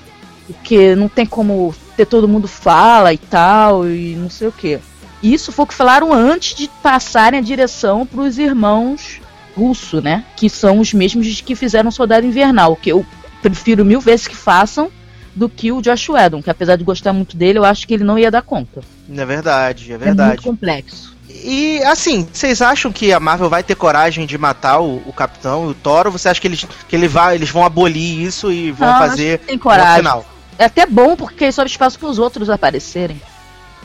Porque 0.46 0.94
não 0.94 1.08
tem 1.08 1.24
como 1.24 1.74
ter 1.96 2.04
todo 2.04 2.28
mundo 2.28 2.46
fala 2.46 3.14
e 3.14 3.18
tal, 3.18 3.88
e 3.88 4.14
não 4.14 4.28
sei 4.28 4.48
o 4.48 4.52
quê. 4.52 4.78
Isso 5.22 5.50
foi 5.52 5.64
o 5.64 5.68
que 5.68 5.74
falaram 5.74 6.12
antes 6.12 6.54
de 6.54 6.68
passarem 6.82 7.38
a 7.40 7.42
direção 7.42 8.04
pros 8.04 8.36
irmãos 8.36 9.22
russo, 9.56 10.02
né? 10.02 10.22
Que 10.36 10.50
são 10.50 10.80
os 10.80 10.92
mesmos 10.92 11.40
que 11.40 11.56
fizeram 11.56 11.90
Soldado 11.90 12.26
Invernal, 12.26 12.76
que 12.76 12.90
eu 12.90 13.06
prefiro 13.40 13.86
mil 13.86 14.02
vezes 14.02 14.28
que 14.28 14.36
façam 14.36 14.90
do 15.34 15.48
que 15.48 15.72
o 15.72 15.82
Josh 15.82 16.08
Whedon, 16.08 16.42
que 16.42 16.50
apesar 16.50 16.76
de 16.76 16.84
gostar 16.84 17.12
muito 17.12 17.36
dele, 17.36 17.58
eu 17.58 17.64
acho 17.64 17.86
que 17.86 17.94
ele 17.94 18.04
não 18.04 18.18
ia 18.18 18.30
dar 18.30 18.42
conta. 18.42 18.80
É 19.14 19.24
verdade, 19.24 19.84
é 19.90 19.94
É 19.94 19.98
muito 19.98 20.04
verdade. 20.04 20.42
complexo. 20.42 21.14
E 21.28 21.82
assim, 21.82 22.26
vocês 22.32 22.62
acham 22.62 22.92
que 22.92 23.12
a 23.12 23.18
Marvel 23.18 23.50
vai 23.50 23.62
ter 23.62 23.74
coragem 23.74 24.24
de 24.26 24.38
matar 24.38 24.80
o, 24.80 25.02
o 25.06 25.12
Capitão 25.12 25.66
e 25.66 25.70
o 25.70 25.74
Thor? 25.74 26.06
Ou 26.06 26.12
você 26.12 26.28
acha 26.28 26.40
que 26.40 26.46
eles, 26.46 26.64
que 26.88 26.94
ele 26.94 27.08
vai, 27.08 27.34
eles 27.34 27.50
vão 27.50 27.64
abolir 27.64 28.20
isso 28.22 28.52
e 28.52 28.70
vão 28.70 28.88
Não, 28.88 28.98
fazer 28.98 29.30
acho 29.34 29.38
que 29.40 29.46
tem 29.46 29.56
no 29.56 29.62
coragem. 29.62 29.96
final? 29.96 30.24
É 30.58 30.66
até 30.66 30.86
bom 30.86 31.16
porque 31.16 31.50
sobe 31.50 31.68
espaço 31.68 31.98
para 31.98 32.08
os 32.08 32.18
outros 32.20 32.48
aparecerem. 32.48 33.20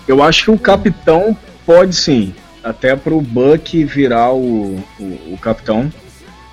Eu 0.08 0.22
acho 0.22 0.46
que 0.46 0.52
o 0.52 0.60
Capitão 0.60 1.36
pode 1.66 1.96
sim. 1.96 2.36
Até 2.64 2.96
pro 2.96 3.20
Buck 3.22 3.84
virar 3.86 4.32
o, 4.34 4.76
o, 5.00 5.04
o 5.34 5.38
capitão. 5.42 5.92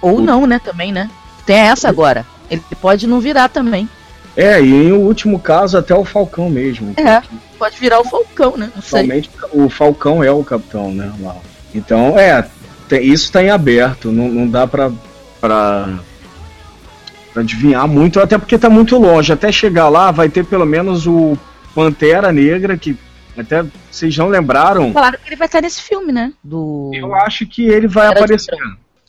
Ou 0.01 0.21
não, 0.21 0.47
né, 0.47 0.59
também, 0.59 0.93
né? 0.93 1.11
Tem 1.45 1.57
essa 1.57 1.89
agora. 1.89 2.25
Ele 2.51 2.63
pode 2.81 3.07
não 3.07 3.19
virar 3.21 3.49
também. 3.49 3.89
É, 4.37 4.61
e 4.61 4.71
em 4.71 4.93
último 4.93 5.39
caso, 5.39 5.79
até 5.79 5.95
o 5.95 6.05
Falcão 6.05 6.51
mesmo. 6.51 6.93
É, 6.99 7.23
pode 7.59 7.79
virar 7.79 8.01
o 8.01 8.05
Falcão, 8.05 8.57
né? 8.57 8.71
Não 8.75 8.83
sei. 8.83 9.01
Somente 9.03 9.31
o 9.53 9.69
Falcão 9.71 10.23
é 10.23 10.31
o 10.31 10.45
capitão, 10.45 10.93
né? 10.93 11.11
Lá. 11.21 11.37
Então, 11.75 12.19
é, 12.19 12.47
tem- 12.89 13.03
isso 13.03 13.33
tá 13.33 13.43
em 13.43 13.49
aberto. 13.51 14.13
Não, 14.13 14.29
não 14.29 14.47
dá 14.47 14.67
pra, 14.67 14.93
pra, 15.41 15.89
pra 17.33 17.43
adivinhar 17.43 17.89
muito, 17.89 18.21
até 18.21 18.37
porque 18.37 18.59
tá 18.59 18.69
muito 18.69 18.99
longe. 18.99 19.33
Até 19.33 19.51
chegar 19.51 19.89
lá, 19.89 20.11
vai 20.11 20.29
ter 20.29 20.45
pelo 20.45 20.67
menos 20.67 21.07
o 21.07 21.37
Pantera 21.75 22.31
Negra, 22.31 22.77
que 22.77 22.97
até 23.37 23.65
vocês 23.91 24.17
não 24.17 24.29
lembraram. 24.29 24.93
Falaram 24.93 25.19
que 25.19 25.29
ele 25.29 25.37
vai 25.37 25.47
estar 25.47 25.63
nesse 25.63 25.81
filme, 25.83 26.13
né? 26.13 26.33
Do. 26.45 26.91
Eu 26.95 27.15
acho 27.15 27.47
que 27.47 27.67
ele 27.67 27.87
vai 27.89 28.07
Era 28.09 28.19
aparecer. 28.21 28.55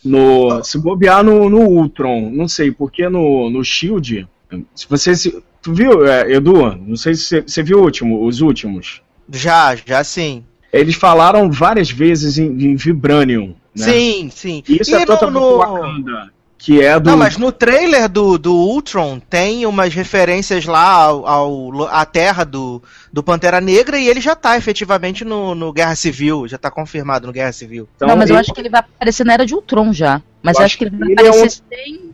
No, 0.06 0.64
se 0.64 0.78
bobear 0.78 1.22
no, 1.24 1.50
no 1.50 1.60
Ultron, 1.62 2.30
não 2.32 2.48
sei, 2.48 2.72
porque 2.72 3.10
no, 3.10 3.50
no 3.50 3.64
Shield. 3.64 4.28
Se 4.76 4.88
você 4.90 5.16
se. 5.16 5.44
Tu 5.62 5.74
viu, 5.74 6.06
é, 6.08 6.32
Edu? 6.32 6.76
Não 6.76 6.96
sei 6.96 7.14
se 7.16 7.24
você, 7.24 7.42
você 7.42 7.64
viu 7.64 7.80
o 7.80 7.84
último, 7.84 8.26
os 8.26 8.42
últimos. 8.42 9.02
Já, 9.30 9.76
já 9.76 10.04
sim. 10.04 10.44
Eles 10.72 10.96
falaram 10.96 11.52
várias 11.52 11.90
vezes 11.90 12.38
em, 12.38 12.46
em 12.48 12.76
Vibranium. 12.76 13.56
Né? 13.76 13.86
Sim, 13.86 14.30
sim. 14.34 14.64
Isso 14.68 14.92
E 14.92 14.94
é 14.96 15.00
no- 15.00 15.06
totalmente 15.06 15.42
no- 15.42 15.58
Wakanda. 15.58 16.38
Que 16.60 16.82
é 16.82 17.00
do. 17.00 17.10
Não, 17.12 17.18
mas 17.18 17.38
no 17.38 17.52
trailer 17.52 18.10
do, 18.10 18.38
do 18.38 18.52
Ultron 18.54 19.20
tem 19.20 19.66
umas 19.66 19.94
referências 19.94 20.66
lá 20.66 20.82
ao, 20.92 21.28
ao- 21.28 21.88
à 21.88 22.04
terra 22.04 22.44
do, 22.44 22.82
do 23.14 23.22
Pantera 23.22 23.62
Negra 23.62 24.00
e 24.00 24.08
ele 24.08 24.20
já 24.20 24.36
tá 24.36 24.58
efetivamente 24.58 25.24
no, 25.24 25.54
no 25.54 25.72
Guerra 25.72 25.96
Civil, 25.96 26.48
já 26.48 26.58
tá 26.58 26.72
confirmado 26.72 27.28
no 27.28 27.34
Guerra 27.34 27.52
Civil. 27.52 27.88
Então, 27.96 28.08
não, 28.08 28.16
mas 28.18 28.30
eu 28.30 28.36
ele- 28.36 28.42
acho 28.42 28.54
que 28.54 28.60
ele 28.62 28.70
vai 28.70 28.80
aparecer 28.80 29.24
na 29.26 29.34
era 29.34 29.46
de 29.46 29.54
Ultron 29.54 29.94
já. 29.94 30.22
Mas 30.42 30.58
Eu 30.58 30.66
acho 30.66 30.66
acho 30.66 30.78
que 30.80 30.84
ele 30.86 30.98
vai 30.98 31.10
ele 31.12 31.22
é 31.22 31.28
aparecer 31.30 31.62
sem 31.70 32.07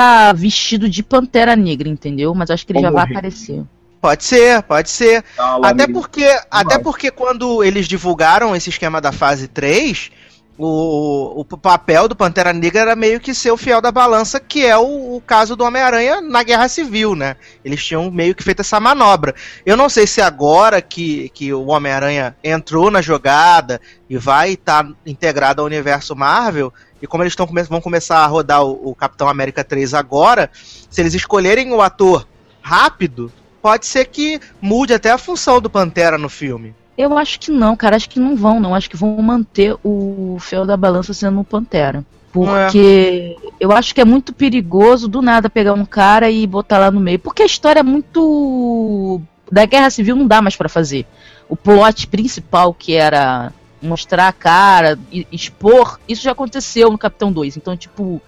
tá 0.00 0.32
vestido 0.32 0.88
de 0.88 1.02
Pantera 1.02 1.54
Negra, 1.54 1.88
entendeu? 1.88 2.34
Mas 2.34 2.48
eu 2.48 2.54
acho 2.54 2.66
que 2.66 2.72
ele 2.72 2.80
já 2.80 2.90
vai 2.90 3.04
aparecer. 3.04 3.62
Pode 4.00 4.24
ser, 4.24 4.62
pode 4.62 4.88
ser. 4.88 5.22
tá 5.36 5.58
lá 5.58 5.68
Até 5.68 5.86
no- 5.86 5.92
porque, 5.92 6.24
até 6.50 6.78
porque 6.78 7.10
quando 7.10 7.62
eles 7.62 7.86
divulgaram 7.86 8.56
esse 8.56 8.70
esquema 8.70 8.98
da 8.98 9.12
fase 9.12 9.46
3, 9.46 10.10
o, 10.56 11.40
o 11.40 11.44
papel 11.44 12.08
do 12.08 12.16
Pantera 12.16 12.52
Negra 12.52 12.80
era 12.80 12.96
meio 12.96 13.20
que 13.20 13.34
ser 13.34 13.50
o 13.50 13.58
fiel 13.58 13.80
da 13.82 13.92
balança, 13.92 14.40
que 14.40 14.64
é 14.64 14.76
o, 14.76 15.16
o 15.16 15.22
caso 15.26 15.54
do 15.54 15.64
Homem-Aranha 15.64 16.22
na 16.22 16.42
Guerra 16.42 16.68
Civil, 16.68 17.14
né? 17.14 17.36
Eles 17.62 17.84
tinham 17.84 18.10
meio 18.10 18.34
que 18.34 18.42
feito 18.42 18.60
essa 18.60 18.80
manobra. 18.80 19.34
Eu 19.66 19.76
não 19.76 19.88
sei 19.90 20.06
se 20.06 20.22
agora 20.22 20.80
que, 20.80 21.28
que 21.34 21.52
o 21.52 21.66
Homem-Aranha 21.66 22.34
entrou 22.42 22.90
na 22.90 23.02
jogada 23.02 23.80
e 24.08 24.16
vai 24.16 24.52
estar 24.52 24.86
integrado 25.06 25.60
ao 25.60 25.66
universo 25.66 26.16
Marvel, 26.16 26.72
e 27.00 27.06
como 27.06 27.22
eles 27.22 27.34
tão, 27.34 27.46
vão 27.46 27.80
começar 27.80 28.18
a 28.18 28.26
rodar 28.26 28.64
o, 28.64 28.90
o 28.90 28.94
Capitão 28.94 29.28
América 29.28 29.64
3 29.64 29.94
agora, 29.94 30.50
se 30.52 31.00
eles 31.00 31.14
escolherem 31.14 31.72
o 31.72 31.80
ator 31.80 32.26
rápido, 32.60 33.32
pode 33.62 33.86
ser 33.86 34.06
que 34.06 34.40
mude 34.60 34.92
até 34.92 35.10
a 35.10 35.18
função 35.18 35.60
do 35.60 35.70
Pantera 35.70 36.18
no 36.18 36.28
filme. 36.28 36.74
Eu 36.96 37.16
acho 37.16 37.40
que 37.40 37.50
não, 37.50 37.74
cara. 37.76 37.96
Acho 37.96 38.10
que 38.10 38.20
não 38.20 38.36
vão, 38.36 38.60
não. 38.60 38.74
Acho 38.74 38.90
que 38.90 38.96
vão 38.96 39.16
manter 39.22 39.74
o 39.82 40.36
Fel 40.38 40.66
da 40.66 40.76
Balança 40.76 41.14
sendo 41.14 41.40
o 41.40 41.44
Pantera. 41.44 42.04
Porque 42.30 43.36
eu 43.58 43.72
acho 43.72 43.94
que 43.94 44.00
é 44.00 44.04
muito 44.04 44.32
perigoso 44.32 45.08
do 45.08 45.20
nada 45.22 45.50
pegar 45.50 45.72
um 45.72 45.84
cara 45.84 46.30
e 46.30 46.46
botar 46.46 46.78
lá 46.78 46.90
no 46.90 47.00
meio. 47.00 47.18
Porque 47.18 47.42
a 47.42 47.46
história 47.46 47.80
é 47.80 47.82
muito. 47.82 49.20
Da 49.50 49.64
Guerra 49.64 49.90
Civil 49.90 50.14
não 50.14 50.26
dá 50.26 50.40
mais 50.42 50.54
pra 50.54 50.68
fazer. 50.68 51.06
O 51.48 51.56
plot 51.56 52.06
principal, 52.06 52.72
que 52.72 52.94
era 52.94 53.52
mostrar 53.82 54.28
a 54.28 54.32
cara, 54.32 54.98
expor, 55.32 55.98
isso 56.08 56.22
já 56.22 56.32
aconteceu 56.32 56.90
no 56.90 56.98
Capitão 56.98 57.32
2. 57.32 57.56
Então, 57.56 57.76
tipo, 57.76 58.20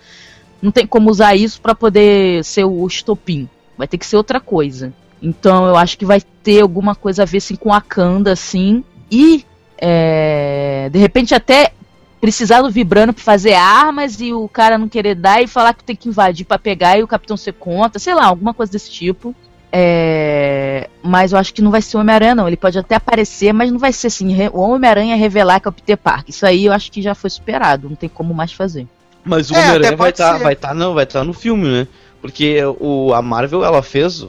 não 0.60 0.70
tem 0.70 0.86
como 0.86 1.10
usar 1.10 1.34
isso 1.34 1.60
pra 1.60 1.74
poder 1.74 2.44
ser 2.44 2.64
o 2.64 2.86
estopim. 2.86 3.48
Vai 3.76 3.88
ter 3.88 3.98
que 3.98 4.06
ser 4.06 4.16
outra 4.16 4.40
coisa. 4.40 4.92
Então 5.20 5.66
eu 5.66 5.76
acho 5.76 5.96
que 5.96 6.04
vai 6.04 6.20
ter 6.20 6.60
alguma 6.60 6.94
coisa 6.94 7.22
a 7.22 7.26
ver 7.26 7.38
assim, 7.38 7.56
com 7.56 7.72
a 7.72 7.80
Kanda, 7.80 8.32
assim. 8.32 8.84
E 9.10 9.44
é, 9.78 10.88
de 10.92 10.98
repente 10.98 11.34
até 11.34 11.72
precisar 12.20 12.62
do 12.62 12.70
Vibrano 12.70 13.12
pra 13.12 13.22
fazer 13.22 13.54
armas 13.54 14.20
e 14.20 14.32
o 14.32 14.48
cara 14.48 14.78
não 14.78 14.88
querer 14.88 15.16
dar 15.16 15.42
e 15.42 15.48
falar 15.48 15.74
que 15.74 15.82
tem 15.82 15.96
que 15.96 16.08
invadir 16.08 16.44
pra 16.46 16.58
pegar 16.58 16.96
e 16.96 17.02
o 17.02 17.08
capitão 17.08 17.36
ser 17.36 17.52
contra, 17.54 17.98
sei 17.98 18.14
lá, 18.14 18.26
alguma 18.26 18.54
coisa 18.54 18.70
desse 18.70 18.90
tipo. 18.90 19.34
É, 19.74 20.88
mas 21.02 21.32
eu 21.32 21.38
acho 21.38 21.52
que 21.54 21.62
não 21.62 21.70
vai 21.70 21.80
ser 21.80 21.96
o 21.96 22.00
Homem-Aranha, 22.00 22.34
não. 22.34 22.46
Ele 22.46 22.56
pode 22.58 22.78
até 22.78 22.94
aparecer, 22.94 23.52
mas 23.52 23.72
não 23.72 23.78
vai 23.78 23.92
ser 23.92 24.08
assim. 24.08 24.28
O 24.52 24.60
Homem-Aranha 24.60 25.16
revelar 25.16 25.60
que 25.60 25.66
é 25.68 25.70
o 25.70 25.72
Peter 25.72 25.96
Parker. 25.96 26.26
Isso 26.28 26.44
aí 26.44 26.66
eu 26.66 26.72
acho 26.72 26.92
que 26.92 27.00
já 27.00 27.14
foi 27.14 27.30
superado. 27.30 27.88
Não 27.88 27.96
tem 27.96 28.08
como 28.08 28.34
mais 28.34 28.52
fazer. 28.52 28.86
Mas 29.24 29.50
o 29.50 29.54
É, 29.54 29.58
Homem-Aranha 29.58 29.96
vai 29.96 30.10
estar 30.10 30.36
ser. 30.36 30.42
vai 30.44 30.54
tá, 30.56 30.74
não, 30.74 30.94
vai 30.94 31.06
tá 31.06 31.24
no 31.24 31.32
filme, 31.32 31.66
né? 31.68 31.88
Porque 32.20 32.58
o, 32.78 33.12
a 33.14 33.22
Marvel 33.22 33.64
ela 33.64 33.82
fez 33.82 34.26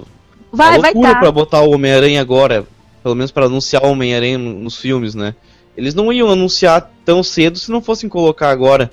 Vai, 0.51 0.77
uma 0.77 0.81
vai 0.81 0.93
loucura 0.93 1.13
tá. 1.13 1.19
pra 1.19 1.31
botar 1.31 1.61
o 1.61 1.71
Homem-Aranha 1.73 2.21
agora, 2.21 2.65
pelo 3.03 3.15
menos 3.15 3.31
pra 3.31 3.45
anunciar 3.45 3.83
o 3.83 3.91
Homem-Aranha 3.91 4.37
no- 4.37 4.53
nos 4.59 4.77
filmes, 4.77 5.13
né? 5.13 5.35
Eles 5.75 5.93
não 5.95 6.13
iam 6.13 6.29
anunciar 6.29 6.91
tão 7.03 7.21
cedo 7.23 7.57
se 7.57 7.71
não 7.71 7.81
fossem 7.81 8.07
colocar 8.09 8.49
agora. 8.49 8.91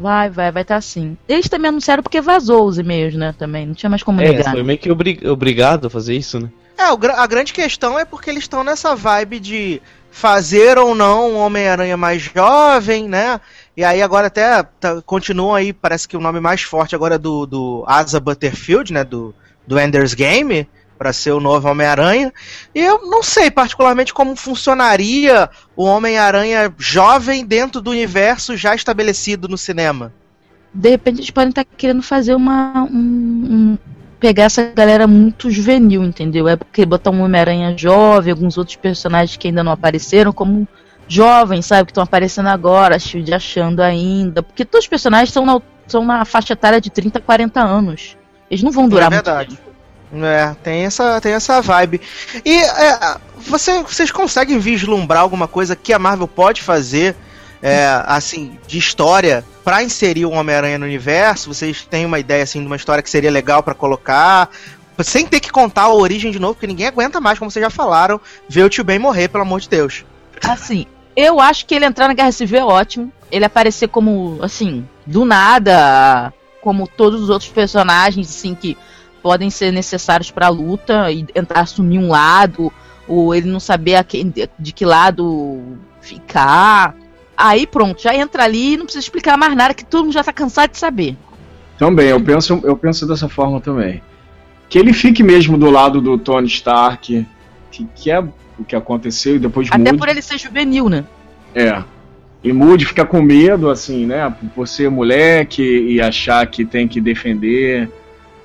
Vai, 0.00 0.30
vai, 0.30 0.50
vai 0.50 0.62
estar 0.62 0.80
sim. 0.80 1.16
Eles 1.28 1.48
também 1.48 1.68
anunciaram 1.68 2.02
porque 2.02 2.20
vazou 2.20 2.66
os 2.66 2.78
e-mails, 2.78 3.14
né? 3.14 3.34
Também. 3.38 3.66
Não 3.66 3.74
tinha 3.74 3.90
mais 3.90 4.02
como 4.02 4.20
É, 4.20 4.28
negar. 4.30 4.52
foi 4.52 4.62
meio 4.62 4.78
que 4.78 4.90
obri- 4.90 5.20
obrigado 5.28 5.86
a 5.86 5.90
fazer 5.90 6.14
isso, 6.14 6.40
né? 6.40 6.48
É, 6.78 6.84
a 6.84 7.26
grande 7.26 7.52
questão 7.52 7.98
é 7.98 8.04
porque 8.04 8.30
eles 8.30 8.44
estão 8.44 8.64
nessa 8.64 8.94
vibe 8.96 9.38
de 9.38 9.82
fazer 10.10 10.78
ou 10.78 10.94
não 10.94 11.32
um 11.32 11.38
Homem-Aranha 11.38 11.96
mais 11.96 12.22
jovem, 12.22 13.08
né? 13.08 13.40
E 13.76 13.84
aí 13.84 14.02
agora 14.02 14.26
até 14.26 14.62
tá- 14.80 15.00
continuam 15.02 15.54
aí, 15.54 15.72
parece 15.72 16.06
que 16.08 16.16
o 16.16 16.20
nome 16.20 16.40
mais 16.40 16.62
forte 16.62 16.94
agora 16.94 17.14
é 17.14 17.18
do, 17.18 17.46
do 17.46 17.84
Asa 17.86 18.18
Butterfield, 18.20 18.92
né? 18.92 19.04
Do, 19.04 19.34
do 19.66 19.78
Ender's 19.78 20.14
Game, 20.14 20.68
para 21.02 21.12
ser 21.12 21.32
o 21.32 21.40
novo 21.40 21.68
Homem-Aranha. 21.68 22.32
E 22.72 22.78
eu 22.78 23.04
não 23.06 23.24
sei 23.24 23.50
particularmente 23.50 24.14
como 24.14 24.36
funcionaria 24.36 25.50
o 25.74 25.82
Homem-Aranha 25.84 26.72
jovem 26.78 27.44
dentro 27.44 27.80
do 27.80 27.90
universo 27.90 28.56
já 28.56 28.72
estabelecido 28.72 29.48
no 29.48 29.58
cinema. 29.58 30.12
De 30.72 30.90
repente 30.90 31.16
eles 31.18 31.30
podem 31.30 31.48
estar 31.48 31.64
querendo 31.64 32.02
fazer 32.02 32.36
uma. 32.36 32.84
Um, 32.84 32.96
um- 33.50 33.78
pegar 34.20 34.44
essa 34.44 34.62
galera 34.72 35.08
muito 35.08 35.50
juvenil, 35.50 36.04
entendeu? 36.04 36.46
É 36.46 36.54
porque 36.54 36.86
botar 36.86 37.10
um 37.10 37.24
Homem-Aranha 37.24 37.76
jovem, 37.76 38.30
alguns 38.30 38.56
outros 38.56 38.76
personagens 38.76 39.36
que 39.36 39.48
ainda 39.48 39.64
não 39.64 39.72
apareceram, 39.72 40.32
como 40.32 40.68
jovens, 41.08 41.66
sabe? 41.66 41.86
Que 41.86 41.90
estão 41.90 42.04
aparecendo 42.04 42.46
agora, 42.46 42.96
Shield 43.00 43.34
achando 43.34 43.80
ainda. 43.80 44.40
Porque 44.40 44.64
todos 44.64 44.84
os 44.84 44.88
personagens 44.88 45.32
são 45.32 45.44
na, 45.44 45.60
são 45.88 46.04
na 46.04 46.24
faixa 46.24 46.52
etária 46.52 46.80
de 46.80 46.88
30 46.88 47.18
a 47.18 47.20
40 47.20 47.60
anos. 47.60 48.16
Eles 48.48 48.62
não 48.62 48.70
vão 48.70 48.88
durar 48.88 49.10
é 49.10 49.16
muito 49.16 49.24
verdade. 49.24 49.58
É, 50.14 50.54
tem 50.62 50.84
essa, 50.84 51.20
tem 51.20 51.32
essa 51.32 51.62
vibe. 51.62 52.00
E 52.44 52.58
é, 52.58 53.16
você, 53.38 53.82
vocês 53.82 54.10
conseguem 54.10 54.58
vislumbrar 54.58 55.22
alguma 55.22 55.48
coisa 55.48 55.74
que 55.74 55.92
a 55.92 55.98
Marvel 55.98 56.28
pode 56.28 56.60
fazer, 56.60 57.16
é, 57.62 58.02
assim, 58.06 58.58
de 58.66 58.78
história 58.78 59.44
pra 59.64 59.82
inserir 59.82 60.26
o 60.26 60.30
Homem-Aranha 60.30 60.78
no 60.78 60.84
universo? 60.84 61.52
Vocês 61.52 61.86
têm 61.88 62.04
uma 62.04 62.18
ideia, 62.18 62.42
assim, 62.42 62.60
de 62.60 62.66
uma 62.66 62.76
história 62.76 63.02
que 63.02 63.08
seria 63.08 63.30
legal 63.30 63.62
pra 63.62 63.74
colocar? 63.74 64.50
Sem 65.02 65.26
ter 65.26 65.40
que 65.40 65.50
contar 65.50 65.84
a 65.84 65.94
origem 65.94 66.30
de 66.30 66.38
novo, 66.38 66.54
porque 66.54 66.66
ninguém 66.66 66.86
aguenta 66.86 67.18
mais, 67.18 67.38
como 67.38 67.50
vocês 67.50 67.64
já 67.64 67.70
falaram, 67.70 68.20
ver 68.46 68.64
o 68.64 68.68
tio 68.68 68.84
Ben 68.84 68.98
morrer, 68.98 69.28
pelo 69.28 69.42
amor 69.42 69.60
de 69.60 69.68
Deus. 69.68 70.04
Assim, 70.42 70.86
eu 71.16 71.40
acho 71.40 71.64
que 71.64 71.74
ele 71.74 71.86
entrar 71.86 72.08
na 72.08 72.14
Guerra 72.14 72.32
Civil 72.32 72.58
é 72.58 72.64
ótimo. 72.64 73.10
Ele 73.30 73.46
aparecer 73.46 73.88
como, 73.88 74.38
assim, 74.42 74.86
do 75.06 75.24
nada, 75.24 76.32
como 76.60 76.86
todos 76.86 77.22
os 77.22 77.30
outros 77.30 77.50
personagens, 77.50 78.28
assim, 78.28 78.54
que 78.54 78.76
podem 79.22 79.50
ser 79.50 79.70
necessários 79.72 80.30
pra 80.30 80.48
luta 80.48 81.10
e 81.10 81.24
entrar 81.34 81.60
assumir 81.60 81.98
um 81.98 82.08
lado, 82.08 82.72
ou 83.06 83.34
ele 83.34 83.48
não 83.48 83.60
saber 83.60 83.94
a 83.96 84.04
quem- 84.04 84.32
de 84.58 84.72
que 84.72 84.84
lado 84.84 85.60
ficar. 86.00 86.94
Aí 87.36 87.66
pronto, 87.66 88.02
já 88.02 88.14
entra 88.14 88.44
ali 88.44 88.74
e 88.74 88.76
não 88.76 88.84
precisa 88.84 89.04
explicar 89.04 89.36
mais 89.36 89.54
nada, 89.56 89.74
que 89.74 89.84
todo 89.84 90.04
mundo 90.04 90.12
já 90.14 90.22
tá 90.24 90.32
cansado 90.32 90.70
de 90.72 90.78
saber. 90.78 91.16
Também, 91.78 92.08
eu 92.08 92.20
penso, 92.20 92.60
eu 92.64 92.76
penso 92.76 93.06
dessa 93.06 93.28
forma 93.28 93.60
também. 93.60 94.02
Que 94.68 94.78
ele 94.78 94.92
fique 94.92 95.22
mesmo 95.22 95.58
do 95.58 95.70
lado 95.70 96.00
do 96.00 96.16
Tony 96.18 96.46
Stark, 96.46 97.26
que, 97.70 97.88
que 97.94 98.10
é 98.10 98.20
o 98.20 98.64
que 98.66 98.76
aconteceu 98.76 99.36
e 99.36 99.38
depois 99.38 99.68
Até 99.68 99.78
mude. 99.78 99.96
por 99.98 100.08
ele 100.08 100.22
ser 100.22 100.38
juvenil, 100.38 100.88
né? 100.88 101.04
É. 101.54 101.82
E 102.44 102.52
mude, 102.52 102.84
fica 102.84 103.04
com 103.04 103.22
medo, 103.22 103.70
assim, 103.70 104.06
né? 104.06 104.32
Por 104.54 104.66
ser 104.66 104.90
moleque 104.90 105.62
e 105.62 106.00
achar 106.00 106.46
que 106.46 106.64
tem 106.64 106.86
que 106.88 107.00
defender, 107.00 107.90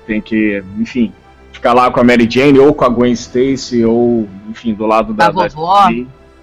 tem 0.08 0.20
que, 0.22 0.64
enfim, 0.78 1.12
ficar 1.52 1.74
lá 1.74 1.90
com 1.90 2.00
a 2.00 2.04
Mary 2.04 2.26
Jane 2.28 2.58
ou 2.58 2.72
com 2.72 2.84
a 2.84 2.88
Gwen 2.88 3.12
Stacy 3.12 3.84
ou, 3.84 4.26
enfim, 4.48 4.72
do 4.74 4.86
lado 4.86 5.12
da, 5.12 5.30
Da 5.30 5.48
vovó. 5.48 5.90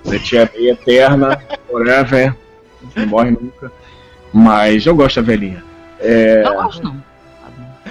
da 0.06 0.20
tia 0.20 0.50
May 0.54 0.70
eterna, 0.70 1.42
forever, 1.68 2.36
não 2.96 3.08
morre 3.08 3.32
nunca. 3.32 3.72
Mas 4.32 4.86
eu 4.86 4.96
gosto 4.96 5.16
da 5.16 5.22
velhinha. 5.24 5.64
É, 6.00 6.44
Eu 6.46 6.54
não 6.54 6.64
gosto, 6.64 6.84
não. 6.84 7.04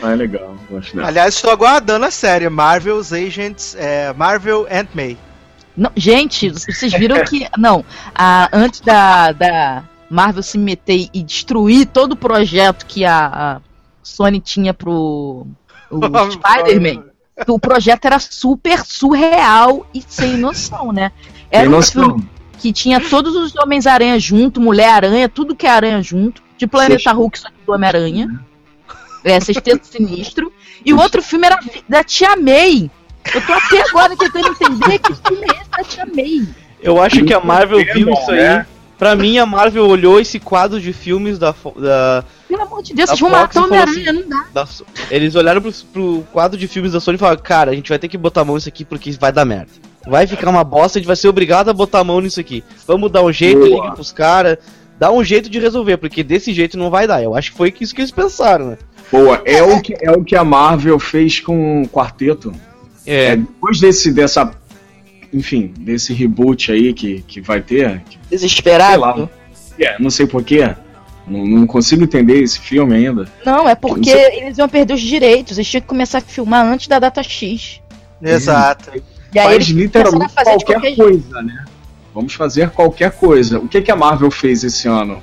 ah, 0.00 0.12
é 0.12 0.14
legal, 0.14 0.54
gosto 0.70 0.94
dela. 0.94 1.08
Aliás, 1.08 1.34
estou 1.34 1.50
aguardando 1.50 2.04
a 2.04 2.10
série 2.10 2.48
Marvel's 2.48 3.12
Agents, 3.12 3.74
é, 3.76 4.12
Marvel 4.12 4.66
Aunt 4.70 4.88
May. 4.94 5.16
Não, 5.76 5.90
gente, 5.96 6.50
vocês 6.50 6.92
viram 6.92 7.24
que. 7.24 7.48
Não, 7.58 7.84
a, 8.14 8.48
antes 8.52 8.80
da, 8.80 9.32
da 9.32 9.82
Marvel 10.08 10.42
se 10.42 10.56
meter 10.56 11.08
e 11.12 11.20
destruir 11.22 11.86
todo 11.86 12.12
o 12.12 12.16
projeto 12.16 12.86
que 12.86 13.04
a, 13.04 13.26
a 13.26 13.60
Sony 14.00 14.38
tinha 14.38 14.72
pro 14.72 15.44
o 15.96 16.30
Spider-Man, 16.32 17.04
o 17.48 17.58
projeto 17.58 18.04
era 18.04 18.18
super 18.18 18.84
surreal 18.84 19.86
e 19.94 20.02
sem 20.06 20.36
noção, 20.36 20.92
né? 20.92 21.12
Era 21.50 21.68
um 21.68 21.82
filme 21.82 22.28
que 22.58 22.72
tinha 22.72 23.00
todos 23.00 23.36
os 23.36 23.54
Homens-Aranha 23.56 24.18
junto, 24.18 24.60
Mulher-Aranha, 24.60 25.28
tudo 25.28 25.54
que 25.54 25.66
é 25.66 25.70
aranha 25.70 26.02
junto, 26.02 26.42
de 26.56 26.66
Planeta 26.66 27.12
Hulk, 27.12 27.38
só 27.38 27.48
que 27.48 27.54
do 27.66 27.72
Homem-Aranha. 27.72 28.40
É, 29.22 29.38
Sexteto 29.40 29.86
Sinistro. 29.86 30.52
E 30.84 30.92
o 30.92 30.98
outro 30.98 31.22
filme 31.22 31.46
era 31.46 31.58
da 31.88 32.04
Tia 32.04 32.36
May. 32.36 32.90
Eu 33.34 33.40
tô 33.46 33.52
até 33.52 33.82
agora 33.88 34.16
tentando 34.16 34.48
entender 34.48 34.98
que 34.98 35.14
filme 35.14 35.46
é 35.46 35.60
esse 35.60 35.70
da 35.70 35.84
Tia 35.84 36.06
May. 36.06 36.46
Eu 36.82 37.00
acho 37.00 37.24
que 37.24 37.32
a 37.32 37.40
Marvel 37.40 37.84
viu 37.92 38.10
isso 38.10 38.30
aí. 38.30 38.38
Né? 38.38 38.66
Pra 38.98 39.16
mim, 39.16 39.38
a 39.38 39.46
Marvel 39.46 39.86
olhou 39.86 40.20
esse 40.20 40.38
quadro 40.38 40.80
de 40.80 40.92
filmes 40.92 41.38
da. 41.38 41.54
da 41.76 42.24
Pelo 42.54 42.68
amor 42.68 42.82
de 42.84 42.94
Deus, 42.94 43.10
vocês 43.10 43.18
vão 43.20 43.30
matar 43.30 43.62
o 43.62 43.64
Homem-Aranha, 43.64 44.10
assim, 44.12 44.20
não 44.20 44.28
dá. 44.28 44.46
Da, 44.54 44.68
eles 45.10 45.34
olharam 45.34 45.60
pro, 45.60 45.72
pro, 45.92 46.24
quadro 46.32 46.56
de 46.56 46.68
filmes 46.68 46.92
da 46.92 47.00
Sony 47.00 47.16
e 47.16 47.18
falaram: 47.18 47.42
Cara, 47.42 47.72
a 47.72 47.74
gente 47.74 47.88
vai 47.88 47.98
ter 47.98 48.06
que 48.06 48.16
botar 48.16 48.42
a 48.42 48.44
mão 48.44 48.54
nisso 48.54 48.68
aqui 48.68 48.84
porque 48.84 49.10
vai 49.12 49.32
dar 49.32 49.44
merda. 49.44 49.72
Vai 50.06 50.24
ficar 50.24 50.50
uma 50.50 50.62
bosta, 50.62 50.98
a 50.98 51.00
gente 51.00 51.08
vai 51.08 51.16
ser 51.16 51.26
obrigado 51.26 51.68
a 51.68 51.72
botar 51.72 51.98
a 51.98 52.04
mão 52.04 52.20
nisso 52.20 52.38
aqui. 52.38 52.62
Vamos 52.86 53.10
dar 53.10 53.24
um 53.24 53.32
jeito, 53.32 53.58
Boa. 53.58 53.82
liga 53.82 53.94
pros 53.94 54.12
caras. 54.12 54.58
Dá 54.96 55.10
um 55.10 55.24
jeito 55.24 55.50
de 55.50 55.58
resolver, 55.58 55.96
porque 55.96 56.22
desse 56.22 56.52
jeito 56.52 56.78
não 56.78 56.90
vai 56.90 57.08
dar. 57.08 57.20
Eu 57.20 57.34
acho 57.34 57.50
que 57.50 57.56
foi 57.56 57.74
isso 57.80 57.92
que 57.92 58.02
eles 58.02 58.12
pensaram, 58.12 58.70
né? 58.70 58.78
Boa, 59.10 59.42
é, 59.44 59.60
o, 59.60 59.80
que, 59.80 59.96
é 60.00 60.12
o 60.12 60.22
que 60.22 60.36
a 60.36 60.44
Marvel 60.44 61.00
fez 61.00 61.40
com 61.40 61.82
o 61.82 61.88
quarteto. 61.88 62.52
É. 63.04 63.32
é 63.32 63.36
depois 63.36 63.80
desse, 63.80 64.12
dessa. 64.12 64.54
Enfim, 65.32 65.74
desse 65.76 66.12
reboot 66.12 66.70
aí 66.70 66.94
que, 66.94 67.24
que 67.26 67.40
vai 67.40 67.60
ter. 67.60 68.00
Desesperado. 68.30 69.28
É, 69.76 70.00
não 70.00 70.10
sei 70.10 70.28
porquê. 70.28 70.72
Não, 71.26 71.44
não, 71.46 71.66
consigo 71.66 72.04
entender 72.04 72.42
esse 72.42 72.58
filme 72.60 72.94
ainda. 72.94 73.26
Não, 73.44 73.68
é 73.68 73.74
porque 73.74 74.14
não 74.14 74.20
eles 74.20 74.58
iam 74.58 74.68
perder 74.68 74.94
os 74.94 75.00
direitos. 75.00 75.56
Eles 75.56 75.68
tinham 75.68 75.80
que 75.80 75.86
começar 75.86 76.18
a 76.18 76.20
filmar 76.20 76.66
antes 76.66 76.86
da 76.86 76.98
data 76.98 77.22
X. 77.22 77.80
Exato. 78.20 78.92
E 79.34 79.38
aí 79.38 79.46
Faz 79.46 79.64
literalmente 79.68 80.32
qualquer, 80.34 80.64
qualquer 80.64 80.96
coisa, 80.96 81.42
né? 81.42 81.64
Vamos 82.14 82.34
fazer 82.34 82.70
qualquer 82.70 83.10
coisa. 83.12 83.58
O 83.58 83.66
que, 83.66 83.82
que 83.82 83.90
a 83.90 83.96
Marvel 83.96 84.30
fez 84.30 84.62
esse 84.62 84.86
ano? 84.86 85.20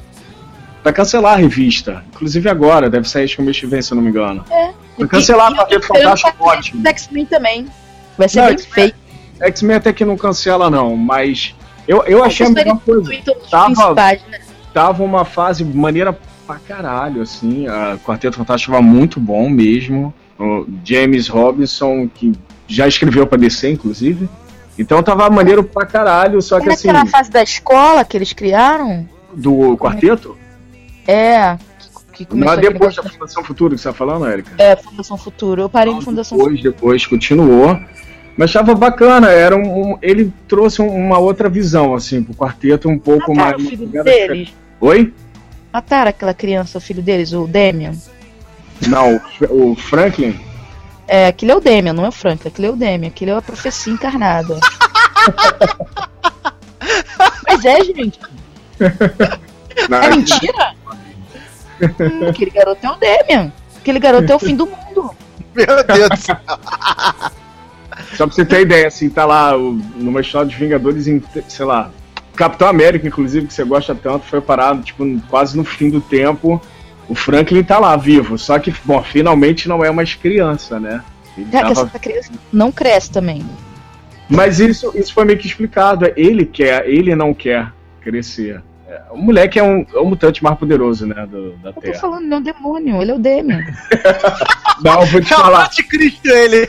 Vai 0.83 0.91
cancelar 0.91 1.33
a 1.33 1.37
revista. 1.37 2.03
Inclusive 2.13 2.49
agora, 2.49 2.89
deve 2.89 3.07
sair 3.07 3.25
acho 3.25 3.35
que 3.35 3.41
mês 3.41 3.59
que 3.59 3.67
vem, 3.67 3.81
se 3.81 3.93
eu 3.93 3.95
não 3.95 4.03
me 4.03 4.09
engano. 4.09 4.43
É. 4.49 4.71
Vai 4.97 5.07
cancelar 5.07 5.55
porque 5.55 5.75
é 5.75 5.81
fantástico 5.81 6.35
ótimo. 6.39 6.87
X-Men 6.87 7.25
também. 7.27 7.67
Vai 8.17 8.27
ser 8.27 8.41
não, 8.41 8.47
bem 8.47 8.57
feito. 8.57 8.95
X-Men 9.39 9.77
até 9.77 9.93
que 9.93 10.03
não 10.03 10.17
cancela, 10.17 10.69
não, 10.69 10.95
mas 10.97 11.55
eu, 11.87 12.03
eu 12.03 12.23
achei 12.23 12.45
a 12.45 12.49
mesma 12.49 12.77
coisa. 12.77 13.11
Tava, 13.49 13.93
né? 13.93 14.19
Tava 14.73 15.03
uma 15.03 15.25
fase 15.25 15.63
maneira 15.63 16.17
pra 16.45 16.55
caralho, 16.57 17.21
assim. 17.21 17.67
A 17.67 17.97
Quarteto 17.97 18.37
Fantástico 18.37 18.71
tava 18.71 18.83
muito 18.83 19.19
bom 19.19 19.49
mesmo. 19.49 20.13
O 20.39 20.65
James 20.83 21.27
Robinson, 21.27 22.07
que 22.07 22.33
já 22.67 22.87
escreveu 22.87 23.27
pra 23.27 23.37
DC, 23.37 23.69
inclusive. 23.69 24.27
Então 24.77 25.03
tava 25.03 25.29
maneiro 25.29 25.63
pra 25.63 25.85
caralho, 25.85 26.41
só 26.41 26.59
que 26.59 26.69
assim. 26.69 26.89
aquela 26.89 27.05
fase 27.05 27.29
da 27.29 27.43
escola 27.43 28.03
que 28.03 28.17
eles 28.17 28.33
criaram? 28.33 29.07
Do 29.33 29.77
quarteto? 29.77 30.37
É. 31.07 31.57
Que, 32.13 32.25
que 32.25 32.35
Não 32.35 32.51
é 32.51 32.57
depois 32.57 32.95
da 32.95 33.03
Fundação 33.03 33.43
Futuro 33.43 33.75
que 33.75 33.81
você 33.81 33.89
tá 33.89 33.93
falando, 33.93 34.27
Erika? 34.27 34.51
É, 34.57 34.75
Fundação 34.75 35.17
Futuro. 35.17 35.61
Eu 35.63 35.69
parei 35.69 35.93
Não, 35.93 36.01
Fundação 36.01 36.37
depois, 36.37 36.57
Futuro. 36.57 36.73
Depois, 36.73 37.05
continuou. 37.05 37.79
Mas 38.37 38.51
tava 38.51 38.73
bacana, 38.73 39.29
era 39.29 39.55
um, 39.55 39.91
um 39.91 39.97
ele 40.01 40.33
trouxe 40.47 40.81
uma 40.81 41.19
outra 41.19 41.49
visão, 41.49 41.93
assim, 41.93 42.23
pro 42.23 42.33
quarteto 42.33 42.89
um 42.89 42.97
pouco 42.97 43.35
Mataram 43.35 43.59
mais. 43.59 43.65
O 43.65 43.69
filho 43.69 44.03
deles. 44.03 44.53
Oi? 44.81 45.13
Mataram 45.71 46.09
aquela 46.09 46.33
criança, 46.33 46.79
o 46.79 46.81
filho 46.81 47.01
deles, 47.01 47.31
o 47.31 47.47
Damian. 47.47 47.93
Não, 48.87 49.21
o 49.49 49.75
Franklin. 49.75 50.39
É, 51.07 51.27
aquele 51.27 51.51
é 51.51 51.55
o 51.55 51.59
Demian, 51.59 51.93
não 51.93 52.05
é 52.05 52.09
o 52.09 52.11
Frank, 52.11 52.47
aquele 52.47 52.67
é 52.67 52.71
o 52.71 52.75
Demian, 52.75 53.09
aquele 53.09 53.31
é 53.31 53.35
a 53.35 53.41
profecia 53.41 53.93
encarnada. 53.93 54.57
Mas 57.47 57.63
é, 57.63 57.83
gente. 57.83 58.19
Não, 59.87 59.97
é 59.97 60.09
mentira? 60.09 60.73
hum, 61.81 62.27
aquele 62.27 62.51
garoto 62.51 62.85
é 62.85 62.89
o 62.89 62.95
Demian. 62.95 63.51
Aquele 63.77 63.99
garoto 63.99 64.31
é 64.31 64.35
o 64.35 64.39
fim 64.39 64.55
do 64.55 64.65
mundo. 64.65 65.11
Meu 65.53 65.83
Deus 65.83 66.09
do 66.09 66.17
céu. 66.17 66.37
Só 68.15 68.25
pra 68.25 68.35
você 68.35 68.45
ter 68.45 68.61
ideia, 68.61 68.87
assim, 68.87 69.09
tá 69.09 69.25
lá 69.25 69.55
numa 69.57 70.21
história 70.21 70.49
de 70.49 70.55
Vingadores, 70.55 71.07
em, 71.07 71.21
sei 71.47 71.65
lá, 71.65 71.91
Capitão 72.41 72.67
América, 72.67 73.07
inclusive, 73.07 73.45
que 73.45 73.53
você 73.53 73.63
gosta 73.63 73.93
tanto, 73.93 74.25
foi 74.25 74.41
parado, 74.41 74.81
tipo, 74.81 75.05
quase 75.29 75.55
no 75.55 75.63
fim 75.63 75.91
do 75.91 76.01
tempo 76.01 76.59
o 77.07 77.13
Franklin 77.13 77.61
tá 77.61 77.77
lá, 77.77 77.95
vivo. 77.95 78.35
Só 78.35 78.57
que, 78.57 78.73
bom, 78.83 79.03
finalmente 79.03 79.69
não 79.69 79.85
é 79.85 79.91
mais 79.91 80.15
criança, 80.15 80.79
né? 80.79 81.03
Ele 81.37 81.47
é, 81.51 81.61
tava... 81.61 81.71
essa 81.71 81.99
criança 81.99 82.31
não 82.51 82.71
cresce 82.71 83.11
também. 83.11 83.45
Mas 84.27 84.59
isso, 84.59 84.91
isso 84.95 85.13
foi 85.13 85.23
meio 85.25 85.37
que 85.37 85.45
explicado. 85.45 86.11
Ele 86.15 86.45
quer, 86.45 86.87
ele 86.89 87.13
não 87.15 87.31
quer 87.31 87.71
crescer. 88.01 88.63
É, 88.87 89.01
o 89.11 89.17
moleque 89.17 89.59
é 89.59 89.63
um, 89.63 89.85
é 89.93 89.99
um 89.99 90.05
mutante 90.05 90.43
mais 90.43 90.57
poderoso, 90.57 91.05
né, 91.05 91.27
do, 91.29 91.51
da 91.57 91.69
Eu 91.69 91.73
Terra. 91.73 91.87
Eu 91.87 91.93
tô 91.93 91.99
falando, 91.99 92.25
não 92.25 92.37
é 92.37 92.39
um 92.39 92.43
demônio, 92.43 93.01
ele 93.03 93.11
é 93.11 93.13
o 93.13 93.19
Demian. 93.19 93.59
não, 94.83 95.05
vou 95.05 95.21
te 95.21 95.29
falar. 95.29 95.59
É 95.59 95.63
o 95.63 95.65
anticristo 95.67 96.27
ele. 96.27 96.67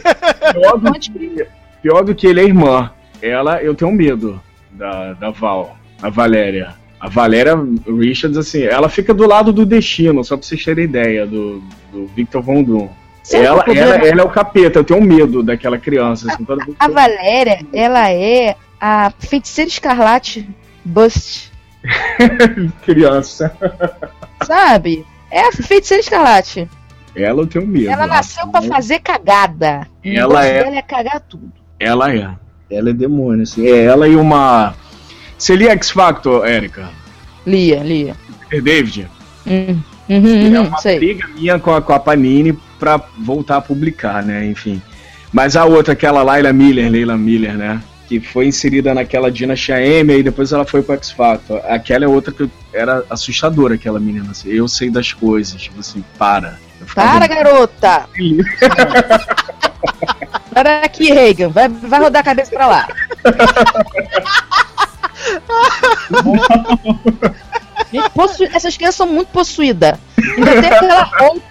Pior 0.53 0.77
do, 0.77 0.93
que, 0.93 1.47
pior 1.81 2.05
do 2.05 2.15
que 2.15 2.27
ele 2.27 2.41
é 2.41 2.45
irmã. 2.45 2.91
Ela, 3.23 3.63
eu 3.63 3.75
tenho 3.75 3.91
medo 3.91 4.39
da, 4.73 5.13
da 5.15 5.31
Val, 5.31 5.77
a 6.01 6.09
Valéria. 6.09 6.75
A 6.99 7.09
Valéria 7.09 7.59
Richards, 7.87 8.37
assim, 8.37 8.63
ela 8.63 8.89
fica 8.89 9.13
do 9.13 9.27
lado 9.27 9.53
do 9.53 9.67
destino, 9.67 10.23
só 10.23 10.37
pra 10.37 10.47
vocês 10.47 10.65
terem 10.65 10.85
ideia, 10.85 11.27
do, 11.27 11.61
do 11.93 12.07
Victor 12.15 12.41
Von 12.43 12.63
Doom. 12.63 12.89
Ela, 13.33 13.65
ela, 13.67 13.95
ela, 13.97 14.21
é 14.21 14.25
o 14.25 14.31
capeta, 14.31 14.79
eu 14.79 14.85
tenho 14.85 15.01
medo 15.01 15.43
daquela 15.43 15.79
criança. 15.79 16.33
Assim, 16.33 16.45
toda... 16.45 16.65
A 16.79 16.89
Valéria, 16.89 17.65
ela 17.73 18.11
é 18.11 18.57
a 18.81 19.13
feiticeira 19.19 19.69
escarlate 19.69 20.49
Bust. 20.85 21.53
criança. 22.85 23.57
Sabe? 24.45 25.05
É 25.31 25.49
a 25.49 25.53
feiticeira 25.53 26.01
escarlate. 26.01 26.69
Ela 27.15 27.43
eu 27.43 27.47
tenho 27.47 27.67
medo. 27.67 27.91
Ela 27.91 28.07
nasceu 28.07 28.49
para 28.49 28.63
fazer 28.63 29.01
cagada. 29.01 29.87
Ela 30.05 30.47
é. 30.47 30.59
Ela 30.59 30.77
é 30.77 30.83
cagar 30.83 31.21
tudo. 31.21 31.53
Ela 31.79 32.15
é. 32.15 32.31
Ela 32.73 32.91
é 32.91 32.93
demônio, 32.93 33.43
assim. 33.43 33.67
É 33.67 33.85
ela 33.85 34.09
e 34.09 34.17
uma 34.17 34.75
você 35.43 35.57
lia 35.57 35.73
X 35.73 35.91
Factor, 35.91 36.47
Erika? 36.47 36.89
Lia, 37.45 37.83
lia. 37.83 38.15
Peter 38.49 38.63
David? 38.63 39.09
Hum. 39.45 39.81
Uhum, 40.09 40.55
é 40.55 40.61
uma 40.61 40.79
sei. 40.79 41.01
briga 41.01 41.27
minha 41.35 41.59
com 41.59 41.75
a, 41.75 41.83
com 41.83 41.93
a 41.93 41.99
Panini 41.99 42.57
pra 42.79 43.01
voltar 43.19 43.57
a 43.57 43.61
publicar, 43.61 44.23
né? 44.23 44.47
Enfim. 44.47 44.81
Mas 45.33 45.57
a 45.57 45.65
outra, 45.65 45.95
aquela 45.95 46.23
Laila 46.23 46.53
Miller, 46.53 46.89
Leila 46.89 47.17
Miller, 47.17 47.57
né? 47.57 47.83
Que 48.07 48.21
foi 48.21 48.47
inserida 48.47 48.95
naquela 48.95 49.33
Dinastia 49.33 49.81
M 49.81 50.17
e 50.17 50.23
depois 50.23 50.53
ela 50.53 50.65
foi 50.65 50.81
pro 50.81 50.95
X 50.95 51.11
Factor. 51.11 51.61
Aquela 51.67 52.05
é 52.05 52.09
outra 52.09 52.33
que 52.33 52.49
era 52.73 53.05
assustadora, 53.11 53.75
aquela 53.75 53.99
menina. 53.99 54.31
Assim. 54.31 54.49
Eu 54.49 54.69
sei 54.69 54.91
das 54.91 55.13
coisas, 55.13 55.61
tipo 55.61 55.81
assim, 55.81 56.05
para. 56.17 56.57
Para, 56.95 57.27
garota! 57.27 58.07
para 60.53 60.81
aqui, 60.85 61.13
Reagan. 61.13 61.49
Vai, 61.49 61.69
vai 61.69 62.01
rodar 62.01 62.21
a 62.21 62.25
cabeça 62.25 62.51
pra 62.51 62.67
lá. 62.67 62.89
Gente, 67.93 68.11
possu... 68.11 68.45
Essas 68.45 68.77
crianças 68.77 68.97
são 68.97 69.07
muito 69.07 69.29
possuídas. 69.29 69.99
Ainda 70.37 70.61
tem 70.61 70.71
aquela 70.71 71.11
Hope, 71.21 71.43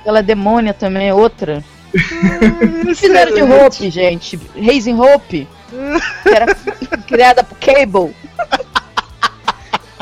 aquela 0.00 0.22
demônia 0.22 0.74
também, 0.74 1.08
é 1.08 1.14
outra. 1.14 1.62
O 1.92 2.86
que 2.86 2.94
fizeram 2.94 3.34
de 3.34 3.42
Hope, 3.42 3.90
gente? 3.90 4.40
Raising 4.54 4.98
Hope, 4.98 5.48
que 6.22 6.28
era 6.28 6.54
criada 7.06 7.42
por 7.42 7.58
Cable. 7.58 8.14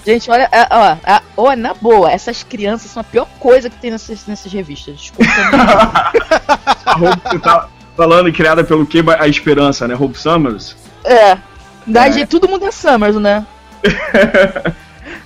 Gente, 0.04 0.30
olha, 0.30 0.48
é, 0.52 0.62
ó, 0.70 0.96
ó, 1.06 1.20
ó, 1.36 1.56
na 1.56 1.74
boa, 1.74 2.10
essas 2.10 2.42
crianças 2.42 2.90
são 2.90 3.02
a 3.02 3.04
pior 3.04 3.28
coisa 3.38 3.68
que 3.68 3.76
tem 3.76 3.90
nessas, 3.90 4.26
nessas 4.26 4.50
revistas. 4.50 4.96
Desculpa. 4.96 5.30
a 6.86 6.96
Hope, 6.96 7.28
você 7.30 7.38
tá 7.38 7.68
falando 7.98 8.32
criada 8.32 8.62
pelo 8.62 8.86
Cable, 8.86 9.16
a 9.18 9.26
esperança, 9.26 9.88
né? 9.88 9.96
Hope 9.98 10.16
Summers. 10.16 10.76
É. 11.04 11.36
Da 11.84 12.06
é. 12.06 12.24
todo 12.24 12.48
mundo 12.48 12.64
é 12.64 12.70
Summers, 12.70 13.16
né? 13.16 13.44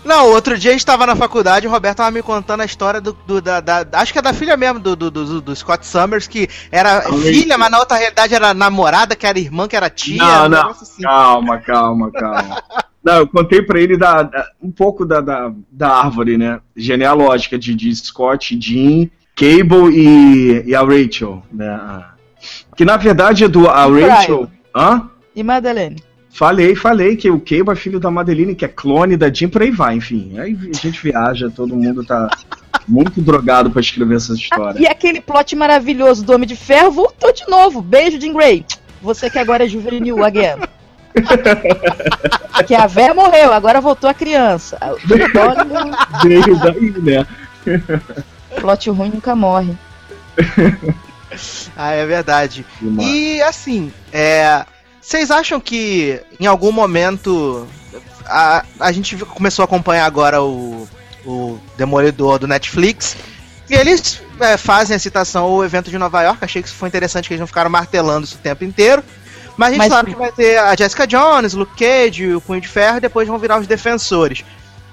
Não, 0.02 0.30
outro 0.30 0.58
dia 0.58 0.70
a 0.70 0.72
gente 0.72 0.86
tava 0.86 1.06
na 1.06 1.14
faculdade 1.14 1.66
e 1.66 1.68
o 1.68 1.70
Roberto 1.70 1.98
tava 1.98 2.10
me 2.10 2.22
contando 2.22 2.62
a 2.62 2.64
história 2.64 3.00
do, 3.00 3.12
do 3.26 3.40
da, 3.40 3.60
da, 3.60 3.86
Acho 3.92 4.12
que 4.12 4.18
é 4.18 4.22
da 4.22 4.32
filha 4.32 4.56
mesmo, 4.56 4.80
do, 4.80 4.96
do, 4.96 5.10
do, 5.10 5.40
do 5.40 5.54
Scott 5.54 5.86
Summers, 5.86 6.26
que 6.26 6.48
era 6.72 7.02
filha, 7.02 7.58
mas 7.58 7.70
na 7.70 7.78
outra 7.78 7.98
realidade 7.98 8.34
era 8.34 8.54
namorada, 8.54 9.14
que 9.14 9.26
era 9.26 9.38
irmã, 9.38 9.68
que 9.68 9.76
era 9.76 9.90
tia. 9.90 10.16
Não, 10.16 10.48
não. 10.48 10.70
Assim. 10.70 11.02
Calma, 11.02 11.58
calma, 11.58 12.10
calma. 12.10 12.62
não, 13.04 13.18
eu 13.18 13.28
contei 13.28 13.62
pra 13.62 13.80
ele 13.80 13.96
da, 13.96 14.22
da, 14.22 14.48
um 14.60 14.72
pouco 14.72 15.04
da, 15.04 15.20
da, 15.20 15.52
da 15.70 15.88
árvore, 15.90 16.38
né? 16.38 16.58
Genealógica 16.74 17.58
de, 17.58 17.74
de 17.74 17.94
Scott, 17.94 18.58
Jean, 18.60 19.08
Cable 19.36 19.94
e, 19.94 20.64
e 20.66 20.74
a 20.74 20.80
Rachel, 20.80 21.42
né? 21.52 22.11
Que 22.76 22.84
na 22.84 22.96
verdade 22.96 23.44
é 23.44 23.48
do. 23.48 23.68
A 23.68 23.86
Rachel. 23.86 24.48
Hã? 24.74 25.08
E 25.34 25.42
Madeleine. 25.42 26.02
Falei, 26.32 26.74
falei 26.74 27.14
que 27.14 27.30
o 27.30 27.38
Cable 27.38 27.72
é 27.72 27.76
filho 27.76 28.00
da 28.00 28.10
Madeline, 28.10 28.54
que 28.54 28.64
é 28.64 28.68
clone 28.68 29.18
da 29.18 29.30
Jean, 29.30 29.50
por 29.50 29.60
aí 29.60 29.70
vai, 29.70 29.96
enfim. 29.96 30.38
Aí 30.38 30.56
a 30.62 30.76
gente 30.76 31.02
viaja, 31.02 31.52
todo 31.54 31.76
mundo 31.76 32.02
tá 32.02 32.30
muito 32.88 33.20
drogado 33.20 33.70
pra 33.70 33.82
escrever 33.82 34.16
essa 34.16 34.32
história. 34.32 34.80
E 34.80 34.86
aquele 34.86 35.20
plot 35.20 35.54
maravilhoso 35.54 36.24
do 36.24 36.32
Homem 36.32 36.48
de 36.48 36.56
Ferro 36.56 36.90
voltou 36.90 37.32
de 37.34 37.46
novo. 37.48 37.82
Beijo, 37.82 38.18
Jean 38.18 38.32
Grey. 38.32 38.64
Você 39.02 39.28
que 39.28 39.38
agora 39.38 39.64
é 39.64 39.68
juvenil 39.68 40.24
again. 40.24 40.56
que 42.66 42.74
a 42.74 42.86
véia 42.86 43.12
morreu, 43.12 43.52
agora 43.52 43.82
voltou 43.82 44.08
a 44.08 44.14
criança. 44.14 44.78
Veio 45.04 46.58
daí, 46.58 46.90
né? 47.02 47.26
Plot 48.58 48.88
ruim 48.88 49.10
nunca 49.10 49.36
morre. 49.36 49.76
ah, 51.76 51.92
é 51.92 52.04
verdade. 52.06 52.64
E 53.00 53.40
assim, 53.42 53.92
é, 54.12 54.64
vocês 55.00 55.30
acham 55.30 55.60
que 55.60 56.20
em 56.38 56.46
algum 56.46 56.72
momento 56.72 57.66
a, 58.26 58.64
a 58.78 58.92
gente 58.92 59.16
começou 59.16 59.62
a 59.62 59.66
acompanhar 59.66 60.06
agora 60.06 60.42
o, 60.42 60.88
o 61.24 61.58
Demolidor 61.76 62.38
do 62.38 62.46
Netflix 62.46 63.16
e 63.68 63.74
eles 63.74 64.22
é, 64.40 64.56
fazem 64.56 64.96
a 64.96 64.98
citação 64.98 65.44
ao 65.44 65.64
evento 65.64 65.90
de 65.90 65.98
Nova 65.98 66.22
York. 66.22 66.44
Achei 66.44 66.62
que 66.62 66.68
isso 66.68 66.76
foi 66.76 66.88
interessante 66.88 67.28
que 67.28 67.34
eles 67.34 67.40
não 67.40 67.46
ficaram 67.46 67.70
martelando 67.70 68.24
isso 68.24 68.36
o 68.36 68.38
tempo 68.38 68.64
inteiro. 68.64 69.02
Mas 69.56 69.68
a 69.68 69.70
gente 69.72 69.78
Mas, 69.78 69.92
sabe 69.92 70.12
que 70.12 70.18
vai 70.18 70.32
ter 70.32 70.58
a 70.58 70.74
Jessica 70.74 71.06
Jones, 71.06 71.52
Luke 71.52 71.76
Cage, 71.76 72.34
o 72.34 72.40
Punho 72.40 72.60
de 72.60 72.68
Ferro 72.68 72.98
e 72.98 73.00
depois 73.00 73.28
vão 73.28 73.38
virar 73.38 73.58
os 73.58 73.66
defensores. 73.66 74.44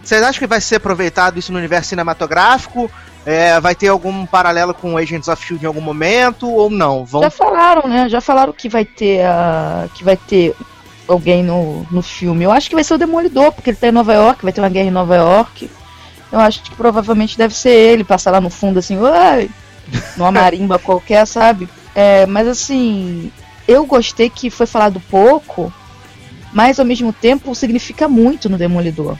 Vocês 0.04 0.22
acham 0.22 0.40
que 0.40 0.48
vai 0.48 0.62
ser 0.62 0.78
aproveitado 0.78 1.38
isso 1.38 1.52
no 1.52 1.58
universo 1.58 1.90
cinematográfico? 1.90 2.92
É, 3.26 3.60
vai 3.60 3.76
ter 3.76 3.90
algum 3.90 4.26
paralelo 4.26 4.74
com 4.74 4.98
Agents 4.98 5.28
of 5.28 5.46
Shield 5.46 5.64
em 5.64 5.68
algum 5.68 5.82
momento 5.82 6.50
ou 6.50 6.70
não? 6.70 7.06
Vão... 7.06 7.22
Já 7.22 7.30
falaram, 7.30 7.88
né? 7.88 8.10
Já 8.10 8.22
falaram 8.22 8.54
que 8.54 8.70
vai 8.70 8.86
ter 8.86 9.22
uh, 9.26 9.90
que 9.90 10.04
vai 10.04 10.18
ter 10.18 10.56
alguém 11.08 11.44
no, 11.44 11.86
no 11.92 12.02
filme. 12.02 12.46
Eu 12.46 12.52
acho 12.52 12.70
que 12.70 12.76
vai 12.76 12.84
ser 12.84 12.94
o 12.94 12.98
Demolidor, 12.98 13.52
porque 13.52 13.72
ele 13.72 13.78
tá 13.78 13.88
em 13.88 13.92
Nova 13.92 14.14
York, 14.14 14.44
vai 14.44 14.54
ter 14.54 14.62
uma 14.62 14.70
guerra 14.70 14.88
em 14.88 14.92
Nova 14.92 15.16
York. 15.16 15.70
Eu 16.32 16.40
acho 16.40 16.62
que 16.62 16.76
provavelmente 16.76 17.38
deve 17.38 17.56
ser 17.56 17.72
ele, 17.72 18.04
passar 18.04 18.32
lá 18.32 18.40
no 18.40 18.50
fundo 18.50 18.80
assim, 18.80 18.98
Oi! 18.98 19.50
numa 20.16 20.32
marimba 20.32 20.78
qualquer, 20.80 21.26
sabe? 21.26 21.68
É, 21.96 22.26
mas 22.28 22.48
assim, 22.48 23.32
eu 23.68 23.86
gostei 23.86 24.30
que 24.30 24.50
foi 24.50 24.68
falado 24.68 25.02
pouco, 25.10 25.74
mas 26.54 26.80
ao 26.80 26.86
mesmo 26.86 27.12
tempo 27.12 27.54
significa 27.56 28.08
muito 28.08 28.48
no 28.48 28.58
Demolidor. 28.58 29.18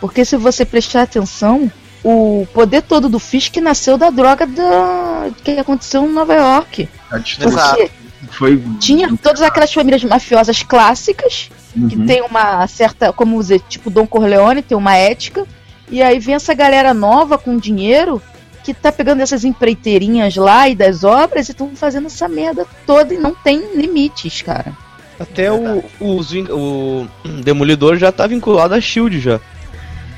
Porque 0.00 0.24
se 0.24 0.36
você 0.36 0.64
prestar 0.64 1.02
atenção, 1.02 1.70
o 2.04 2.46
poder 2.52 2.82
todo 2.82 3.08
do 3.08 3.18
Fisk 3.18 3.56
nasceu 3.56 3.98
da 3.98 4.10
droga 4.10 4.46
da... 4.46 5.28
que 5.42 5.52
aconteceu 5.52 6.04
em 6.04 6.12
Nova 6.12 6.34
York. 6.34 6.88
Porque 7.08 7.90
foi... 8.28 8.62
tinha 8.80 9.16
todas 9.16 9.42
aquelas 9.42 9.72
famílias 9.72 10.04
mafiosas 10.04 10.62
clássicas, 10.62 11.50
uhum. 11.76 11.88
que 11.88 11.96
tem 12.06 12.22
uma 12.22 12.66
certa, 12.66 13.12
como 13.12 13.38
dizer, 13.40 13.60
tipo 13.68 13.90
Dom 13.90 14.06
Corleone, 14.06 14.62
tem 14.62 14.76
uma 14.76 14.96
ética, 14.96 15.46
e 15.90 16.02
aí 16.02 16.18
vem 16.18 16.34
essa 16.34 16.54
galera 16.54 16.92
nova 16.92 17.38
com 17.38 17.56
dinheiro 17.56 18.20
que 18.64 18.74
tá 18.74 18.90
pegando 18.90 19.20
essas 19.20 19.44
empreiteirinhas 19.44 20.34
lá 20.34 20.68
e 20.68 20.74
das 20.74 21.04
obras 21.04 21.48
e 21.48 21.52
estão 21.52 21.70
fazendo 21.76 22.06
essa 22.06 22.28
merda 22.28 22.66
toda 22.84 23.14
e 23.14 23.18
não 23.18 23.32
tem 23.32 23.62
limites, 23.76 24.42
cara. 24.42 24.72
Até 25.18 25.50
o, 25.50 25.84
o, 26.00 26.20
o 26.20 27.08
Demolidor 27.42 27.96
já 27.96 28.10
tá 28.10 28.26
vinculado 28.26 28.74
a 28.74 28.80
Shield 28.80 29.20
já. 29.20 29.40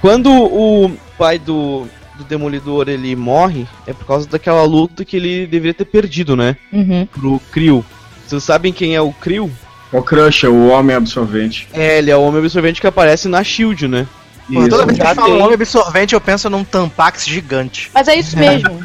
Quando 0.00 0.30
o 0.32 0.90
pai 1.18 1.38
do, 1.38 1.86
do 2.16 2.24
Demolidor 2.24 2.88
ele 2.88 3.14
morre, 3.16 3.66
é 3.86 3.92
por 3.92 4.06
causa 4.06 4.28
daquela 4.28 4.62
luta 4.62 5.04
que 5.04 5.16
ele 5.16 5.46
deveria 5.46 5.74
ter 5.74 5.84
perdido, 5.84 6.36
né? 6.36 6.56
Uhum. 6.72 7.06
Pro 7.06 7.40
Crio. 7.50 7.84
Vocês 8.26 8.44
sabem 8.44 8.72
quem 8.72 8.94
é 8.94 9.00
o 9.00 9.12
Crio? 9.12 9.50
O 9.92 10.02
Crusher, 10.02 10.50
o 10.50 10.68
Homem 10.68 10.94
Absorvente. 10.94 11.68
É, 11.72 11.98
ele 11.98 12.10
é 12.10 12.16
o 12.16 12.22
Homem 12.22 12.40
Absorvente 12.40 12.80
que 12.80 12.86
aparece 12.86 13.28
na 13.28 13.42
Shield, 13.42 13.88
né? 13.88 14.06
Pô, 14.52 14.68
toda 14.68 14.86
vez 14.86 14.98
que 14.98 15.14
fala 15.14 15.44
homem 15.44 15.54
absorvente, 15.54 16.14
eu 16.14 16.20
penso 16.20 16.48
num 16.48 16.64
Tampax 16.64 17.26
gigante. 17.26 17.90
Mas 17.92 18.08
é 18.08 18.16
isso 18.16 18.36
mesmo. 18.38 18.82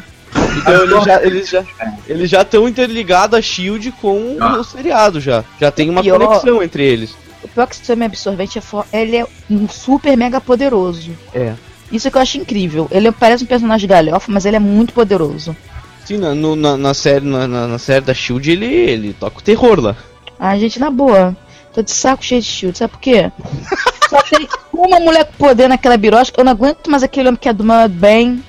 Então 0.58 0.82
eles 0.82 1.04
já, 1.04 1.22
eles 1.22 1.48
já, 1.48 1.64
eles 2.06 2.30
já 2.30 2.42
estão 2.42 2.68
interligados 2.68 3.38
a 3.38 3.42
Shield 3.42 3.92
com 3.92 4.36
ah. 4.40 4.58
o 4.58 4.64
seriado 4.64 5.20
já. 5.20 5.42
Já 5.58 5.70
tem 5.70 5.88
uma 5.88 6.02
pior, 6.02 6.20
conexão 6.20 6.62
entre 6.62 6.84
eles. 6.84 7.16
O 7.42 7.48
pior 7.48 7.66
que 7.66 7.76
esse 7.76 7.90
homem 7.90 8.06
absorvente 8.06 8.58
é 8.58 8.60
for, 8.60 8.84
ele 8.92 9.16
é 9.16 9.26
um 9.50 9.68
super 9.68 10.16
mega 10.16 10.40
poderoso. 10.40 11.12
É. 11.32 11.54
Isso 11.94 12.10
que 12.10 12.16
eu 12.16 12.22
acho 12.22 12.38
incrível. 12.38 12.88
Ele 12.90 13.12
parece 13.12 13.44
um 13.44 13.46
personagem 13.46 13.88
galhofa, 13.88 14.32
mas 14.32 14.44
ele 14.44 14.56
é 14.56 14.58
muito 14.58 14.92
poderoso. 14.92 15.56
Sim, 16.04 16.18
na, 16.18 16.34
no, 16.34 16.56
na, 16.56 16.76
na 16.76 16.92
série, 16.92 17.24
na, 17.24 17.46
na, 17.46 17.78
série 17.78 18.04
da 18.04 18.12
Shield 18.12 18.50
ele, 18.50 18.66
ele 18.66 19.12
toca 19.14 19.38
o 19.38 19.42
terror 19.42 19.80
lá. 19.80 19.96
Ah, 20.38 20.58
gente, 20.58 20.80
na 20.80 20.90
boa. 20.90 21.36
Tô 21.72 21.82
de 21.82 21.92
saco 21.92 22.24
cheio 22.24 22.40
de 22.40 22.48
Shield, 22.48 22.76
sabe 22.76 22.90
por 22.90 23.00
quê? 23.00 23.30
Só 24.10 24.20
tem 24.22 24.48
uma 24.72 24.98
mulher 24.98 25.24
com 25.24 25.46
poder 25.46 25.68
naquela 25.68 25.96
birosca. 25.96 26.40
Eu 26.40 26.44
não 26.44 26.52
aguento 26.52 26.90
mais 26.90 27.04
aquele 27.04 27.28
homem 27.28 27.38
que 27.40 27.48
é 27.48 27.52
do 27.52 27.62
mal 27.62 27.88
bem. 27.88 28.42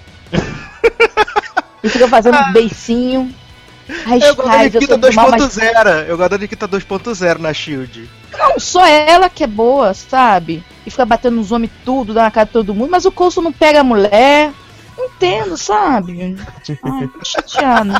e 1.83 1.87
fica 1.89 2.07
fazendo 2.07 2.35
ah. 2.35 2.51
beicinho. 2.51 3.31
Ai, 4.07 4.19
eu 4.23 4.35
gosto 4.35 4.49
da 4.49 4.63
Nikita 4.63 4.97
2.0. 4.97 5.29
Mas... 5.29 5.57
Eu 6.09 6.17
gosto 6.17 6.29
da 6.31 6.37
Nikita 6.39 6.67
2.0 6.67 7.37
na 7.37 7.53
Shield. 7.53 8.09
Não, 8.37 8.59
só 8.59 8.85
ela 8.85 9.29
que 9.29 9.43
é 9.43 9.47
boa, 9.47 9.93
sabe? 9.93 10.63
E 10.85 10.91
fica 10.91 11.05
batendo 11.05 11.37
nos 11.37 11.51
homens 11.51 11.71
tudo, 11.83 12.13
dá 12.13 12.23
na 12.23 12.31
cara 12.31 12.45
de 12.45 12.53
todo 12.53 12.73
mundo. 12.73 12.91
Mas 12.91 13.05
o 13.05 13.11
Coulson 13.11 13.41
não 13.41 13.53
pega 13.53 13.81
a 13.81 13.83
mulher. 13.83 14.51
Entendo, 14.97 15.57
sabe? 15.57 16.35
Ai, 16.83 17.07
tô 17.07 17.25
chateado. 17.25 17.93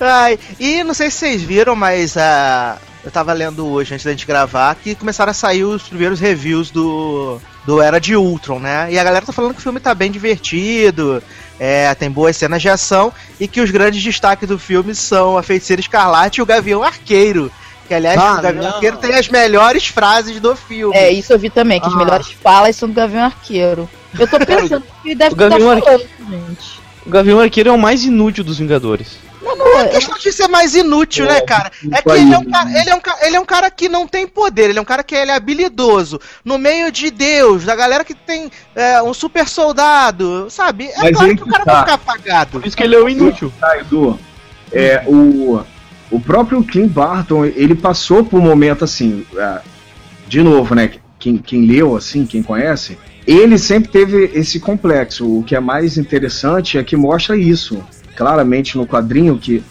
Ai, 0.00 0.38
e 0.58 0.82
não 0.84 0.94
sei 0.94 1.10
se 1.10 1.18
vocês 1.18 1.42
viram, 1.42 1.74
mas 1.76 2.16
a. 2.16 2.78
Uh 2.90 2.94
eu 3.04 3.10
tava 3.10 3.34
lendo 3.34 3.66
hoje, 3.66 3.92
antes 3.92 4.04
da 4.04 4.12
gente 4.12 4.26
gravar, 4.26 4.74
que 4.76 4.94
começaram 4.94 5.30
a 5.30 5.34
sair 5.34 5.62
os 5.62 5.82
primeiros 5.82 6.18
reviews 6.18 6.70
do, 6.70 7.38
do 7.66 7.82
Era 7.82 8.00
de 8.00 8.16
Ultron, 8.16 8.58
né? 8.58 8.90
E 8.90 8.98
a 8.98 9.04
galera 9.04 9.26
tá 9.26 9.32
falando 9.32 9.52
que 9.52 9.60
o 9.60 9.62
filme 9.62 9.78
tá 9.78 9.94
bem 9.94 10.10
divertido, 10.10 11.22
é, 11.64 11.94
tem 11.94 12.10
boas 12.10 12.36
cenas 12.36 12.60
de 12.60 12.68
ação, 12.68 13.10
e 13.40 13.48
que 13.48 13.58
os 13.58 13.70
grandes 13.70 14.02
destaques 14.02 14.46
do 14.46 14.58
filme 14.58 14.94
são 14.94 15.38
a 15.38 15.42
Feiticeira 15.42 15.80
Escarlate 15.80 16.38
e 16.38 16.42
o 16.42 16.46
Gavião 16.46 16.82
Arqueiro. 16.82 17.50
Que, 17.88 17.94
aliás, 17.94 18.20
ah, 18.20 18.38
o 18.38 18.42
Gavião 18.42 18.64
não. 18.64 18.74
Arqueiro 18.74 18.98
tem 18.98 19.14
as 19.14 19.28
melhores 19.28 19.86
frases 19.86 20.38
do 20.40 20.54
filme. 20.54 20.94
É, 20.94 21.10
isso 21.10 21.32
eu 21.32 21.38
vi 21.38 21.48
também, 21.48 21.80
que 21.80 21.86
ah. 21.86 21.88
as 21.88 21.96
melhores 21.96 22.30
falas 22.32 22.76
são 22.76 22.86
do 22.86 22.94
Gavião 22.94 23.24
Arqueiro. 23.24 23.88
Eu 24.18 24.28
tô 24.28 24.38
pensando 24.44 24.84
que 25.02 25.08
ele 25.08 25.14
deve 25.14 25.32
estar 25.32 25.50
falando, 25.50 26.08
gente. 26.28 26.80
O 27.06 27.10
Gavião 27.10 27.40
Arqueiro 27.40 27.70
é 27.70 27.72
o 27.72 27.78
mais 27.78 28.04
inútil 28.04 28.44
dos 28.44 28.58
Vingadores. 28.58 29.16
Não, 29.44 29.56
não 29.56 29.80
é 29.80 29.88
questão 29.88 30.18
de 30.18 30.32
ser 30.32 30.48
mais 30.48 30.74
inútil, 30.74 31.26
né, 31.26 31.40
cara? 31.42 31.70
É 31.92 32.00
que 32.00 32.10
ele 32.10 32.32
é, 32.32 32.38
um 32.38 32.44
cara, 32.44 32.70
ele, 32.70 32.90
é 32.90 32.94
um, 32.94 33.00
ele 33.22 33.36
é 33.36 33.40
um 33.40 33.44
cara 33.44 33.70
que 33.70 33.88
não 33.88 34.06
tem 34.08 34.26
poder, 34.26 34.70
ele 34.70 34.78
é 34.78 34.82
um 34.82 34.86
cara 34.86 35.02
que 35.02 35.14
ele 35.14 35.30
é 35.30 35.34
habilidoso. 35.34 36.20
No 36.44 36.58
meio 36.58 36.90
de 36.90 37.10
Deus, 37.10 37.64
da 37.64 37.76
galera 37.76 38.04
que 38.04 38.14
tem 38.14 38.50
é, 38.74 39.02
um 39.02 39.12
super 39.12 39.46
soldado, 39.46 40.48
sabe? 40.50 40.86
É 40.86 41.02
Mas 41.02 41.16
claro 41.16 41.36
que 41.36 41.42
o 41.42 41.46
cara 41.46 41.64
tá. 41.64 41.72
vai 41.72 41.80
ficar 41.82 41.94
apagado. 41.94 42.50
Por 42.52 42.66
isso 42.66 42.76
que 42.76 42.82
ele 42.82 42.94
é 42.94 42.98
o 42.98 43.08
inútil. 43.08 43.52
Tá, 43.60 43.78
Edu. 43.78 44.18
É, 44.72 45.04
o, 45.06 45.62
o 46.10 46.20
próprio 46.20 46.64
Kim 46.64 46.86
Barton, 46.86 47.44
ele 47.44 47.74
passou 47.74 48.24
por 48.24 48.40
um 48.40 48.42
momento 48.42 48.84
assim. 48.84 49.26
É, 49.36 49.60
de 50.26 50.42
novo, 50.42 50.74
né? 50.74 50.90
Quem, 51.18 51.36
quem 51.36 51.66
leu, 51.66 51.96
assim, 51.96 52.26
quem 52.26 52.42
conhece, 52.42 52.98
ele 53.26 53.58
sempre 53.58 53.90
teve 53.90 54.30
esse 54.34 54.58
complexo. 54.58 55.38
O 55.38 55.42
que 55.42 55.54
é 55.54 55.60
mais 55.60 55.96
interessante 55.96 56.76
é 56.76 56.84
que 56.84 56.96
mostra 56.96 57.36
isso 57.36 57.82
claramente 58.16 58.76
no 58.76 58.86
quadrinho 58.86 59.38
que 59.38 59.62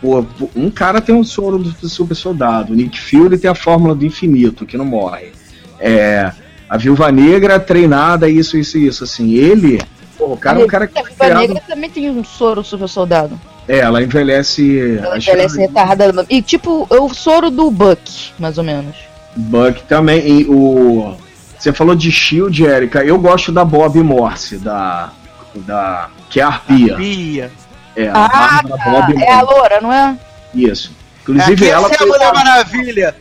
pô, 0.00 0.24
um 0.54 0.70
cara 0.70 1.00
tem 1.00 1.14
um 1.14 1.24
soro 1.24 1.58
do 1.58 1.88
super 1.88 2.14
soldado, 2.14 2.72
o 2.72 2.76
Nick 2.76 3.00
Fury 3.00 3.38
tem 3.38 3.50
a 3.50 3.54
fórmula 3.54 3.94
do 3.94 4.06
infinito, 4.06 4.66
que 4.66 4.76
não 4.76 4.84
morre. 4.84 5.32
É, 5.80 6.32
a 6.68 6.76
Viúva 6.76 7.10
Negra 7.10 7.58
treinada, 7.58 8.28
isso, 8.28 8.56
isso, 8.56 8.76
isso. 8.76 9.04
Assim, 9.04 9.32
ele. 9.34 9.80
Pô, 10.16 10.32
o 10.32 10.36
cara 10.36 10.60
é 10.60 10.64
um 10.64 10.66
cara 10.66 10.86
que. 10.86 10.98
A 10.98 11.02
Viúva 11.02 11.34
Negra 11.34 11.62
também 11.66 11.90
tem 11.90 12.10
um 12.10 12.22
soro 12.22 12.62
super 12.62 12.88
soldado. 12.88 13.40
É, 13.66 13.78
ela 13.78 14.02
envelhece. 14.02 14.98
Ela 14.98 15.16
envelhece 15.16 15.58
retardada. 15.58 16.26
E 16.28 16.42
tipo, 16.42 16.86
o 16.90 17.14
soro 17.14 17.50
do 17.50 17.70
Buck, 17.70 18.32
mais 18.38 18.58
ou 18.58 18.64
menos. 18.64 18.96
Buck 19.36 19.82
também. 19.84 20.40
E 20.40 20.44
o. 20.46 21.14
Você 21.58 21.72
falou 21.72 21.94
de 21.94 22.10
Shield, 22.12 22.62
Erika. 22.62 23.02
Eu 23.02 23.18
gosto 23.18 23.50
da 23.50 23.64
Bob 23.64 24.00
Morse, 24.02 24.58
da. 24.58 25.12
da 25.54 26.10
que 26.28 26.40
é 26.40 26.42
a 26.42 26.48
Arpia. 26.48 26.94
Arpia. 26.94 27.50
É, 27.98 28.08
a 28.10 28.26
ah, 28.26 28.62
tá. 28.62 29.08
é 29.20 29.32
a 29.32 29.42
loura, 29.42 29.80
não 29.80 29.92
é? 29.92 30.16
Isso. 30.54 30.92
Inclusive 31.22 31.66
é, 31.66 31.70
ela. 31.70 31.90
é 31.90 31.96
a 32.00 32.06
Mulher 32.06 32.32
Maravilha. 32.32 33.16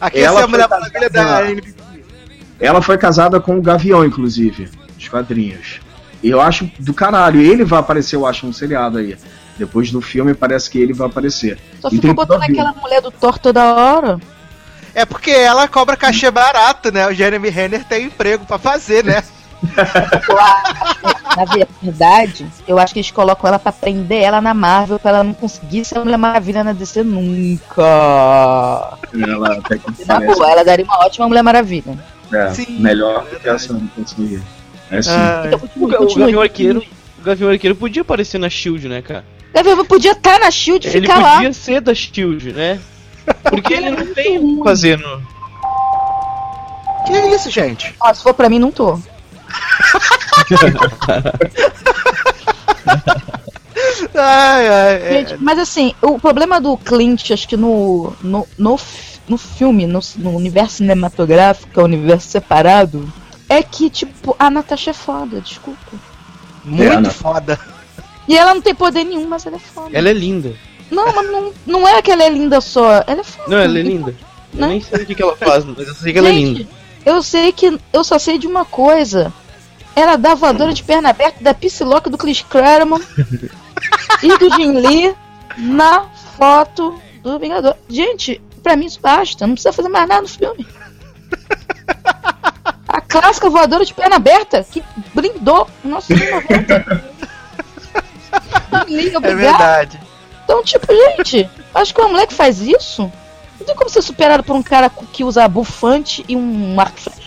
Aqui 0.00 0.18
ela 0.18 0.40
é 0.40 0.42
a 0.42 0.48
Mulher 0.48 0.68
Maravilha 0.68 1.08
da 1.08 1.48
NBC. 1.48 1.76
Ela 2.58 2.82
foi 2.82 2.98
casada 2.98 3.38
com 3.38 3.56
o 3.56 3.62
Gavião, 3.62 4.04
inclusive, 4.04 4.68
dos 4.96 5.08
quadrinhos. 5.08 5.78
E 6.24 6.28
eu 6.28 6.40
acho 6.40 6.68
do 6.80 6.92
caralho. 6.92 7.40
Ele 7.40 7.64
vai 7.64 7.78
aparecer, 7.78 8.16
eu 8.16 8.26
acho, 8.26 8.46
no 8.48 8.52
seriado 8.52 8.98
aí. 8.98 9.16
Depois 9.56 9.92
do 9.92 10.00
filme, 10.00 10.34
parece 10.34 10.68
que 10.68 10.78
ele 10.78 10.92
vai 10.92 11.06
aparecer. 11.06 11.56
Só 11.80 11.88
ficou 11.88 12.12
botando 12.12 12.42
aquela 12.42 12.72
mulher 12.72 13.00
do 13.00 13.12
Thor 13.12 13.38
toda 13.38 13.74
hora. 13.74 14.18
É 14.92 15.04
porque 15.04 15.30
ela 15.30 15.68
cobra 15.68 15.96
cachê 15.96 16.32
barato, 16.32 16.90
né? 16.90 17.06
O 17.06 17.14
Jeremy 17.14 17.48
Renner 17.48 17.84
tem 17.84 18.06
emprego 18.06 18.44
para 18.44 18.58
fazer, 18.58 19.04
né? 19.04 19.22
Na 21.36 21.44
verdade, 21.82 22.46
eu 22.66 22.78
acho 22.78 22.94
que 22.94 23.00
eles 23.00 23.10
colocam 23.10 23.46
ela 23.48 23.58
pra 23.58 23.70
prender 23.70 24.22
ela 24.22 24.40
na 24.40 24.54
Marvel 24.54 24.98
pra 24.98 25.10
ela 25.10 25.22
não 25.24 25.34
conseguir 25.34 25.84
ser 25.84 25.98
a 25.98 26.04
Mulher 26.04 26.16
Maravilha 26.16 26.64
na 26.64 26.72
DC 26.72 27.02
nunca. 27.02 27.82
Ela 29.12 29.58
até 29.58 29.76
que 29.78 30.04
Na 30.06 30.18
boa, 30.20 30.50
ela 30.50 30.64
daria 30.64 30.84
uma 30.84 30.98
ótima 31.04 31.28
Mulher 31.28 31.42
Maravilha. 31.42 31.98
é, 32.32 32.50
Sim, 32.54 32.78
melhor 32.80 33.24
do 33.26 33.38
que 33.38 33.48
essa 33.48 33.72
não 33.74 33.86
conseguia. 33.88 34.40
É 34.90 35.02
sim. 35.02 35.10
Ah, 35.12 35.42
Então, 35.46 35.58
O, 35.58 35.60
continue, 35.62 35.94
o 35.94 35.98
continue. 35.98 36.24
Gavião 36.24 36.40
Arqueiro. 36.42 36.82
O 37.18 37.22
Gavião 37.22 37.50
Arqueiro 37.50 37.76
podia 37.76 38.02
aparecer 38.02 38.38
na 38.38 38.48
Shield, 38.48 38.88
né, 38.88 39.02
cara? 39.02 39.24
Gavião 39.52 39.84
podia 39.84 40.12
estar 40.12 40.38
na 40.40 40.50
Shield 40.50 40.86
e 40.86 40.90
Ele 40.96 41.06
ficar 41.06 41.18
lá. 41.20 41.34
podia 41.36 41.52
ser 41.52 41.80
da 41.80 41.94
Shield, 41.94 42.52
né? 42.52 42.78
Porque 43.42 43.74
ele 43.74 43.90
não 43.90 44.06
tem 44.14 44.38
o 44.38 44.58
que 44.58 44.64
fazer 44.64 44.96
no. 44.98 45.20
que 47.06 47.12
é 47.12 47.34
isso, 47.34 47.50
gente? 47.50 47.94
Ó, 48.00 48.14
se 48.14 48.22
for 48.22 48.32
pra 48.32 48.48
mim, 48.48 48.58
não 48.60 48.70
tô. 48.70 48.98
Ai, 54.14 54.68
ai, 54.68 54.94
é. 54.94 55.10
Gente, 55.12 55.42
mas 55.42 55.58
assim, 55.58 55.94
o 56.00 56.18
problema 56.18 56.60
do 56.60 56.76
Clint, 56.78 57.30
acho 57.30 57.46
que 57.46 57.56
no, 57.56 58.12
no, 58.22 58.46
no, 58.58 58.78
no 59.28 59.36
filme, 59.38 59.86
no, 59.86 60.00
no 60.16 60.30
universo 60.36 60.76
cinematográfico, 60.78 61.70
que 61.72 61.78
é 61.78 61.82
um 61.82 61.86
universo 61.86 62.28
separado, 62.28 63.10
é 63.48 63.62
que, 63.62 63.90
tipo, 63.90 64.34
a 64.38 64.48
Natasha 64.50 64.90
é 64.90 64.94
foda, 64.94 65.40
desculpa. 65.40 65.78
muito 66.64 66.82
É, 66.92 67.00
né? 67.00 67.10
foda. 67.10 67.60
E 68.26 68.36
ela 68.36 68.54
não 68.54 68.62
tem 68.62 68.74
poder 68.74 69.04
nenhum, 69.04 69.28
mas 69.28 69.44
ela 69.46 69.56
é 69.56 69.60
foda. 69.60 69.90
Ela 69.92 70.08
é 70.08 70.12
linda. 70.14 70.52
Não, 70.90 71.12
mas 71.14 71.30
não, 71.30 71.52
não 71.66 71.88
é 71.88 72.00
que 72.00 72.10
ela 72.10 72.22
é 72.24 72.30
linda 72.30 72.60
só, 72.60 73.04
ela 73.06 73.20
é 73.20 73.24
foda. 73.24 73.48
Não, 73.50 73.58
ela 73.58 73.78
é 73.78 73.82
linda. 73.82 74.14
Eu 74.54 74.60
Né? 74.60 74.68
nem 74.68 74.80
sei 74.80 75.02
o 75.02 75.06
que, 75.06 75.14
que 75.14 75.22
ela 75.22 75.36
faz, 75.36 75.64
mas 75.64 75.78
eu 75.86 75.94
sei 75.94 76.12
que 76.12 76.18
ela 76.18 76.28
é 76.28 76.32
Gente, 76.32 76.58
linda. 76.60 76.70
Eu 77.04 77.22
sei 77.22 77.52
que. 77.52 77.78
Eu 77.92 78.02
só 78.02 78.18
sei 78.18 78.38
de 78.38 78.46
uma 78.46 78.64
coisa. 78.64 79.32
Ela 79.96 80.16
dá 80.16 80.34
voadora 80.34 80.74
de 80.74 80.82
perna 80.82 81.08
aberta 81.08 81.42
da 81.42 81.54
Psylocke 81.54 82.10
do 82.10 82.18
Chris 82.18 82.42
Claremont 82.42 83.02
e 84.22 84.36
do 84.36 84.54
Jim 84.54 84.72
Lee 84.72 85.14
na 85.56 86.04
foto 86.36 87.00
do 87.22 87.38
Vingador. 87.38 87.74
Gente, 87.88 88.38
pra 88.62 88.76
mim 88.76 88.84
isso 88.84 89.00
basta. 89.00 89.46
Não 89.46 89.54
precisa 89.54 89.72
fazer 89.72 89.88
mais 89.88 90.06
nada 90.06 90.20
no 90.20 90.28
filme. 90.28 90.66
A 92.86 93.00
clássica 93.00 93.48
voadora 93.48 93.86
de 93.86 93.94
perna 93.94 94.16
aberta 94.16 94.62
que 94.70 94.84
brindou 95.14 95.66
o 95.82 95.88
nosso 95.88 96.08
filme 96.08 96.30
90. 96.30 97.04
Jim 98.86 98.96
Lee, 98.96 99.16
É 99.16 99.20
verdade. 99.34 100.00
Então, 100.44 100.62
tipo, 100.62 100.86
gente, 100.94 101.48
acho 101.74 101.94
que 101.94 102.00
uma 102.00 102.10
mulher 102.10 102.26
que 102.26 102.34
faz 102.34 102.60
isso 102.60 103.10
não 103.58 103.66
tem 103.66 103.74
como 103.74 103.88
ser 103.88 104.02
superado 104.02 104.44
por 104.44 104.54
um 104.54 104.62
cara 104.62 104.90
que 105.12 105.24
usa 105.24 105.48
bufante 105.48 106.22
e 106.28 106.36
um 106.36 106.78
arco 106.78 107.00
flecha. 107.00 107.26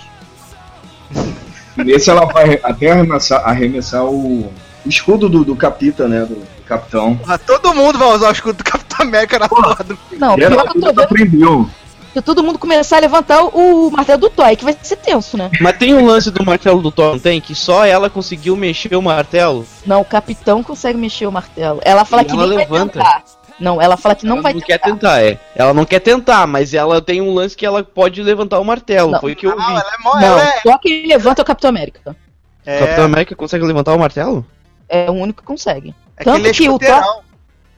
Nesse 1.77 2.09
ela 2.09 2.25
vai 2.25 2.59
até 2.63 2.91
arremessar, 2.91 3.47
arremessar 3.47 4.05
o, 4.05 4.51
escudo 4.85 5.29
do, 5.29 5.43
do 5.45 5.55
capita, 5.55 6.07
né? 6.07 6.21
Do, 6.21 6.35
do 6.35 6.63
capitão. 6.65 7.15
Porra, 7.17 7.37
Todo 7.37 7.73
mundo 7.73 7.97
vai 7.97 8.09
usar 8.09 8.29
o 8.29 8.31
escudo 8.31 8.57
do 8.57 8.63
Capitão 8.63 9.05
América 9.05 9.39
na 9.39 9.47
porra 9.49 9.83
do 9.83 9.97
Não, 10.17 10.33
E 10.33 10.37
pior 10.37 10.49
que 10.69 10.77
eu 10.77 10.81
tô 10.81 10.87
vendo 10.87 11.01
aprendeu. 11.01 11.69
que 12.13 12.21
todo 12.21 12.43
mundo 12.43 12.57
começar 12.59 12.97
a 12.97 12.99
levantar 12.99 13.43
o, 13.43 13.87
o 13.87 13.91
martelo 13.91 14.19
do 14.21 14.29
Toy, 14.29 14.55
que 14.55 14.63
vai 14.63 14.75
ser 14.81 14.95
tenso, 14.97 15.37
né? 15.37 15.49
Mas 15.61 15.77
tem 15.77 15.93
um 15.93 16.05
lance 16.05 16.29
do 16.31 16.43
martelo 16.45 16.81
do 16.81 16.91
Thor, 16.91 17.13
não 17.13 17.19
tem? 17.19 17.39
Que 17.39 17.53
só 17.55 17.85
ela 17.85 18.09
conseguiu 18.09 18.55
mexer 18.55 18.95
o 18.95 19.01
martelo. 19.01 19.65
Não, 19.85 20.01
o 20.01 20.05
capitão 20.05 20.61
consegue 20.63 20.97
mexer 20.97 21.27
o 21.27 21.31
martelo. 21.31 21.79
Ela 21.83 22.03
fala 22.05 22.21
E 22.23 22.25
que 22.25 22.31
ela 22.31 22.47
nem 22.47 22.57
levanta. 22.57 22.99
vai 22.99 23.05
tentar. 23.15 23.23
Não, 23.59 23.81
ela 23.81 23.97
fala 23.97 24.15
que 24.15 24.25
não 24.25 24.37
ela 24.37 24.43
vai 24.43 24.53
não 24.53 24.61
tentar. 24.61 24.79
quer 24.79 24.91
tentar, 24.91 25.23
é. 25.23 25.39
Ela 25.55 25.73
não 25.73 25.85
quer 25.85 25.99
tentar, 25.99 26.47
mas 26.47 26.73
ela 26.73 27.01
tem 27.01 27.21
um 27.21 27.33
lance 27.33 27.55
que 27.55 27.65
ela 27.65 27.83
pode 27.83 28.21
levantar 28.23 28.59
o 28.59 28.65
martelo. 28.65 29.11
Não. 29.11 29.19
Foi 29.19 29.33
o 29.33 29.35
que 29.35 29.45
eu 29.45 29.55
Não, 29.55 29.67
vi. 29.67 29.71
ela 29.71 29.79
é 29.81 30.03
mó, 30.03 30.13
Não, 30.15 30.21
ela 30.21 30.43
é, 30.43 30.61
só 30.61 30.77
quem 30.77 31.07
levanta 31.07 31.41
é 31.41 31.43
o 31.43 31.45
Capitão 31.45 31.69
América. 31.69 32.15
O 32.61 32.65
Capitão 32.65 33.03
é, 33.03 33.05
América 33.05 33.35
consegue 33.35 33.65
levantar 33.65 33.93
o 33.93 33.99
martelo? 33.99 34.45
É 34.87 35.09
o 35.09 35.13
único 35.13 35.41
que 35.41 35.47
consegue. 35.47 35.93
é 36.17 36.23
tanto 36.23 36.37
aquele 36.37 36.53
que 36.53 36.61
o 36.61 36.65
escuteirão. 36.65 37.21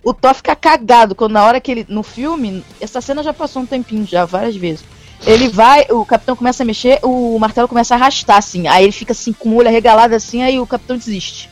O 0.03 0.13
Thor 0.13 0.33
fica 0.33 0.55
cagado 0.55 1.13
quando 1.13 1.33
na 1.33 1.45
hora 1.45 1.61
que 1.61 1.71
ele. 1.71 1.85
No 1.87 2.03
filme, 2.03 2.63
essa 2.79 3.01
cena 3.01 3.21
já 3.21 3.33
passou 3.33 3.61
um 3.61 3.65
tempinho 3.65 4.05
já, 4.05 4.25
várias 4.25 4.55
vezes. 4.55 4.83
Ele 5.25 5.47
vai, 5.47 5.85
o 5.91 6.03
capitão 6.03 6.35
começa 6.35 6.63
a 6.63 6.65
mexer, 6.65 6.99
o 7.03 7.37
martelo 7.37 7.67
começa 7.67 7.93
a 7.93 7.97
arrastar, 7.97 8.37
assim. 8.37 8.67
Aí 8.67 8.83
ele 8.85 8.91
fica 8.91 9.11
assim, 9.11 9.31
com 9.31 9.49
o 9.49 9.55
olho 9.57 9.67
arregalado 9.67 10.15
assim, 10.15 10.41
aí 10.41 10.59
o 10.59 10.65
capitão 10.65 10.97
desiste. 10.97 11.49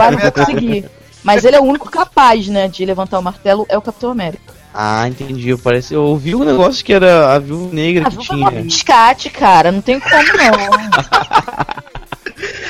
Ah, 0.00 0.10
não 0.12 0.18
vou 0.18 0.32
conseguir. 0.32 0.88
Mas 1.26 1.44
ele 1.44 1.56
é 1.56 1.60
o 1.60 1.64
único 1.64 1.90
capaz, 1.90 2.46
né, 2.46 2.68
de 2.68 2.84
levantar 2.86 3.18
o 3.18 3.22
martelo, 3.22 3.66
é 3.68 3.76
o 3.76 3.82
Capitão 3.82 4.10
América. 4.12 4.54
Ah, 4.72 5.08
entendi. 5.08 5.56
Parece, 5.56 5.94
eu 5.94 6.04
ouvi 6.04 6.34
um 6.34 6.44
negócio 6.44 6.84
que 6.84 6.92
era 6.92 7.34
a 7.34 7.38
viúva 7.38 7.74
negra 7.74 8.06
A 8.06 8.10
que 8.10 8.16
Viúva 8.16 8.32
é 8.32 8.36
tinha. 8.36 8.48
uma 8.50 8.62
biscate, 8.62 9.30
cara, 9.30 9.72
não 9.72 9.80
tem 9.80 9.98
como 9.98 10.14
não. 10.14 10.26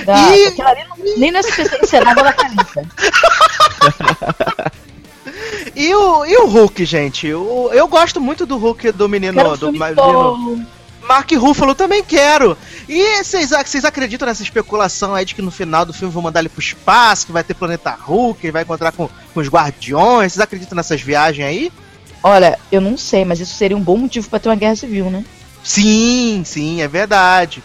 E- 0.36 0.46
aquela 0.46 0.70
ali 0.70 0.80
não- 0.88 0.96
nem 1.18 1.32
nessa 1.32 1.50
pessoa 1.52 1.80
encenada 1.82 2.20
ela 2.20 2.32
tá 2.32 2.48
limpa. 2.48 2.82
E 5.74 5.94
o, 5.94 6.24
e 6.24 6.36
o 6.38 6.46
Hulk, 6.46 6.84
gente? 6.86 7.32
O- 7.34 7.70
eu 7.72 7.86
gosto 7.86 8.18
muito 8.20 8.46
do 8.46 8.57
Hulk 8.57 8.92
do 8.92 9.09
menino, 9.09 9.34
Quero 9.34 9.48
um 9.48 9.52
do 9.52 9.59
filme 9.59 9.78
menino 9.78 9.96
solo. 9.96 10.61
Mark 11.07 11.30
Ruffalo, 11.32 11.74
também 11.74 12.02
quero. 12.02 12.57
E 12.88 13.22
vocês 13.22 13.84
acreditam 13.84 14.26
nessa 14.26 14.42
especulação 14.42 15.14
aí 15.14 15.24
de 15.24 15.34
que 15.34 15.42
no 15.42 15.50
final 15.50 15.84
do 15.84 15.92
filme 15.92 16.12
vão 16.12 16.22
mandar 16.22 16.40
ele 16.40 16.48
pro 16.48 16.61
espaço, 16.61 17.26
que 17.26 17.32
vai 17.32 17.44
ter 17.44 17.54
planeta 17.54 17.90
Hulk, 17.90 18.44
ele 18.44 18.52
vai 18.52 18.62
encontrar 18.62 18.92
com, 18.92 19.09
com 19.32 19.40
os 19.40 19.48
guardiões? 19.48 20.32
Vocês 20.32 20.42
acreditam 20.42 20.76
nessas 20.76 21.00
viagens 21.00 21.46
aí? 21.46 21.72
Olha, 22.22 22.59
eu 22.70 22.80
não 22.80 22.96
sei, 22.96 23.24
mas 23.24 23.40
isso 23.40 23.54
seria 23.54 23.76
um 23.76 23.83
bom 23.83 23.96
motivo 23.96 24.28
pra 24.28 24.38
ter 24.38 24.49
uma 24.49 24.57
guerra 24.57 24.76
civil, 24.76 25.11
né? 25.11 25.24
Sim, 25.62 26.42
sim, 26.45 26.80
é 26.83 26.88
verdade. 26.88 27.62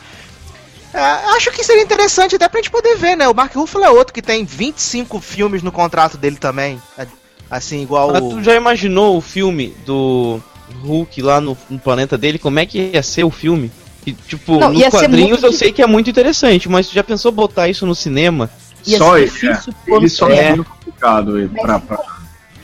É, 0.93 0.99
acho 1.35 1.51
que 1.51 1.63
seria 1.63 1.83
interessante 1.83 2.35
até 2.35 2.49
pra 2.49 2.59
gente 2.59 2.71
poder 2.71 2.95
ver, 2.97 3.15
né? 3.15 3.27
O 3.27 3.33
Mark 3.33 3.55
Ruffalo 3.55 3.85
é 3.85 3.89
outro 3.89 4.13
que 4.13 4.21
tem 4.21 4.43
25 4.43 5.19
filmes 5.19 5.63
no 5.63 5.71
contrato 5.71 6.17
dele 6.17 6.35
também. 6.35 6.81
É, 6.97 7.07
Assim, 7.51 7.81
igual 7.81 8.13
Mas 8.13 8.23
o. 8.23 8.29
tu 8.29 8.43
já 8.43 8.55
imaginou 8.55 9.17
o 9.17 9.21
filme 9.21 9.75
do 9.85 10.39
Hulk 10.83 11.21
lá 11.21 11.39
no, 11.41 11.57
no 11.69 11.79
planeta 11.79 12.17
dele? 12.17 12.37
Como 12.39 12.59
é 12.59 12.65
que 12.65 12.91
ia 12.93 13.03
ser 13.03 13.23
o 13.23 13.29
filme? 13.31 13.71
E, 14.05 14.13
tipo, 14.13 14.57
Não, 14.59 14.73
nos 14.73 14.87
quadrinhos 14.87 15.29
muito 15.41 15.45
eu 15.45 15.53
sei 15.53 15.71
que 15.71 15.81
é 15.81 15.87
muito 15.87 16.09
interessante, 16.09 16.67
mas 16.67 16.87
tu 16.87 16.93
já 16.93 17.03
pensou 17.03 17.31
botar 17.31 17.67
isso 17.67 17.85
no 17.85 17.93
cinema? 17.93 18.49
Ia 18.87 18.97
Só 18.97 19.13
ser 19.15 19.25
difícil 19.25 19.73
pôr 19.85 19.97
Ele 19.97 20.09
só 20.09 20.25
cinema. 20.25 20.41
é 20.41 20.55
muito 20.55 20.69
complicado 20.71 21.37
ele, 21.37 21.49
pra, 21.49 21.79
pra- 21.79 21.99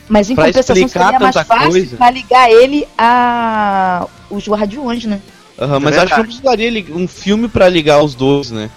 Mas 0.09 0.29
em 0.31 0.35
pra 0.35 0.45
compensação 0.45 0.87
seria 0.87 1.19
mais 1.19 1.35
fácil 1.35 1.69
coisa. 1.69 1.97
pra 1.97 2.09
ligar 2.09 2.49
ele 2.49 2.87
a 2.97 4.07
os 4.29 4.47
guardiões, 4.47 5.05
né? 5.05 5.21
Aham, 5.59 5.75
É 5.75 5.79
mas 5.79 5.97
acho 5.97 6.13
que 6.13 6.19
não 6.19 6.25
precisaria 6.25 6.85
um 6.95 7.07
filme 7.07 7.47
pra 7.47 7.69
ligar 7.69 8.01
os 8.03 8.15
dois, 8.15 8.51
né? 8.51 8.69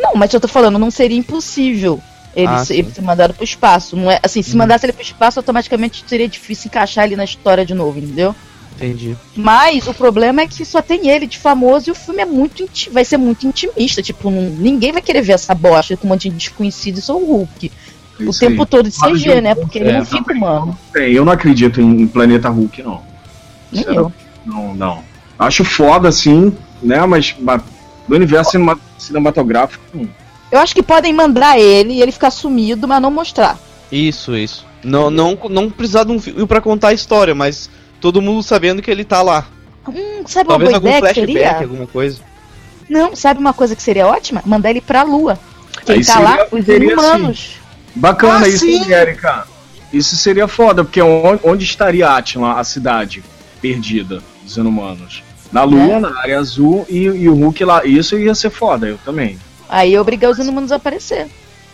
Não, 0.00 0.12
mas 0.14 0.32
eu 0.32 0.40
tô 0.40 0.46
falando, 0.48 0.78
não 0.78 0.90
seria 0.90 1.16
impossível 1.18 2.00
ele, 2.36 2.46
Ah, 2.48 2.64
ser, 2.64 2.74
ele 2.78 2.90
ser 2.92 3.00
mandado 3.02 3.34
pro 3.34 3.42
espaço. 3.44 3.96
Não 3.96 4.10
é, 4.10 4.20
assim, 4.22 4.42
se 4.42 4.52
Uhum. 4.52 4.58
mandasse 4.58 4.86
ele 4.86 4.92
pro 4.92 5.02
espaço, 5.02 5.38
automaticamente 5.40 6.04
seria 6.06 6.28
difícil 6.28 6.68
encaixar 6.68 7.04
ele 7.04 7.16
na 7.16 7.24
história 7.24 7.64
de 7.66 7.74
novo, 7.74 7.98
entendeu? 7.98 8.34
Entendi. 8.80 9.16
Mas 9.34 9.86
o 9.88 9.94
problema 9.94 10.42
é 10.42 10.46
que 10.46 10.64
só 10.64 10.80
tem 10.80 11.08
ele 11.08 11.26
de 11.26 11.36
famoso 11.38 11.88
e 11.88 11.92
o 11.92 11.94
filme 11.94 12.22
é 12.22 12.24
muito 12.24 12.68
vai 12.92 13.04
ser 13.04 13.16
muito 13.16 13.46
intimista. 13.46 14.00
Tipo, 14.02 14.30
não- 14.30 14.50
ninguém 14.50 14.92
vai 14.92 15.02
querer 15.02 15.20
ver 15.22 15.32
essa 15.32 15.54
bosta 15.54 15.96
com 15.96 16.06
um 16.06 16.10
monte 16.10 16.28
de 16.30 16.36
desconhecido 16.36 16.98
e 16.98 17.02
sou 17.02 17.20
o 17.22 17.26
Hulk. 17.26 17.72
o 18.20 18.22
isso 18.30 18.40
tempo 18.40 18.62
aí. 18.62 18.68
todo 18.68 18.88
de 18.90 18.96
CG, 18.96 19.40
né? 19.40 19.54
Porque 19.54 19.78
ele 19.78 19.90
é, 19.90 19.98
não 19.98 20.04
fica 20.04 20.24
também. 20.24 20.36
humano. 20.42 20.78
Bem, 20.92 21.12
eu 21.12 21.24
não 21.24 21.32
acredito 21.32 21.80
em, 21.80 22.06
Planeta 22.06 22.48
Hulk, 22.48 22.82
não. 22.82 23.00
Nem 23.72 23.82
Será? 23.84 23.94
eu. 23.96 24.12
Não, 24.46 24.74
não. 24.74 25.04
Acho 25.38 25.64
foda, 25.64 26.08
assim, 26.08 26.52
né? 26.82 27.04
Mas 27.06 27.34
do 28.08 28.14
universo 28.16 28.52
cinema- 28.52 28.78
cinematográfico, 28.98 29.84
hum, 29.94 30.08
Eu 30.50 30.58
acho 30.60 30.74
que 30.74 30.82
podem 30.82 31.12
mandar 31.12 31.58
ele 31.60 31.92
e 31.94 32.02
ele 32.02 32.10
ficar 32.10 32.30
sumido, 32.30 32.88
mas 32.88 33.00
não 33.02 33.10
mostrar. 33.10 33.58
Isso, 33.92 34.34
isso. 34.36 34.66
Não, 34.82 35.10
não, 35.10 35.38
não 35.50 35.68
precisar 35.70 36.04
de 36.04 36.12
um 36.12 36.18
filme 36.18 36.46
pra 36.46 36.60
contar 36.60 36.88
a 36.88 36.92
história, 36.94 37.34
mas 37.34 37.68
todo 38.00 38.22
mundo 38.22 38.42
sabendo 38.42 38.82
que 38.82 38.90
ele 38.90 39.04
tá 39.04 39.22
lá. 39.22 39.46
Hum, 39.88 40.22
sabe 40.26 40.48
Talvez 40.48 40.70
uma 40.70 40.80
boa 40.80 40.92
algum 40.94 40.98
ideia 40.98 41.14
que 41.14 41.20
flashback, 41.20 41.48
seria? 41.54 41.58
alguma 41.66 41.86
coisa. 41.86 42.18
Não, 42.88 43.14
sabe 43.16 43.40
uma 43.40 43.52
coisa 43.52 43.74
que 43.76 43.82
seria 43.82 44.06
ótima? 44.06 44.42
Mandar 44.44 44.70
ele 44.70 44.80
pra 44.80 45.02
lua. 45.02 45.38
Quem 45.84 45.96
Aí 45.96 46.04
tá 46.04 46.12
seria- 46.14 46.28
lá? 46.28 46.46
Os 46.50 46.64
seria 46.64 46.92
inumanos. 46.92 47.50
Bacana 47.94 48.44
Ah, 48.44 48.48
isso, 48.48 48.58
sim. 48.66 48.90
Erika? 48.92 49.46
Isso 49.92 50.16
seria 50.16 50.46
foda, 50.46 50.84
porque 50.84 51.00
onde, 51.00 51.40
onde 51.42 51.64
estaria 51.64 52.08
Atlan, 52.10 52.52
a 52.52 52.64
cidade 52.64 53.24
perdida 53.60 54.22
dos 54.42 54.56
inumanos? 54.56 55.22
Na 55.50 55.64
Lua, 55.64 55.94
É. 55.94 56.00
na 56.00 56.18
área 56.20 56.38
azul, 56.38 56.84
e, 56.90 57.04
e 57.04 57.28
o 57.28 57.34
Hulk 57.34 57.64
lá. 57.64 57.84
Isso 57.86 58.18
ia 58.18 58.34
ser 58.34 58.50
foda, 58.50 58.86
eu 58.86 58.98
também. 59.04 59.38
Aí 59.68 59.94
eu 59.94 60.02
obrigar 60.02 60.30
os 60.30 60.38
inumanos 60.38 60.70
a 60.72 60.76
aparecer. 60.76 61.26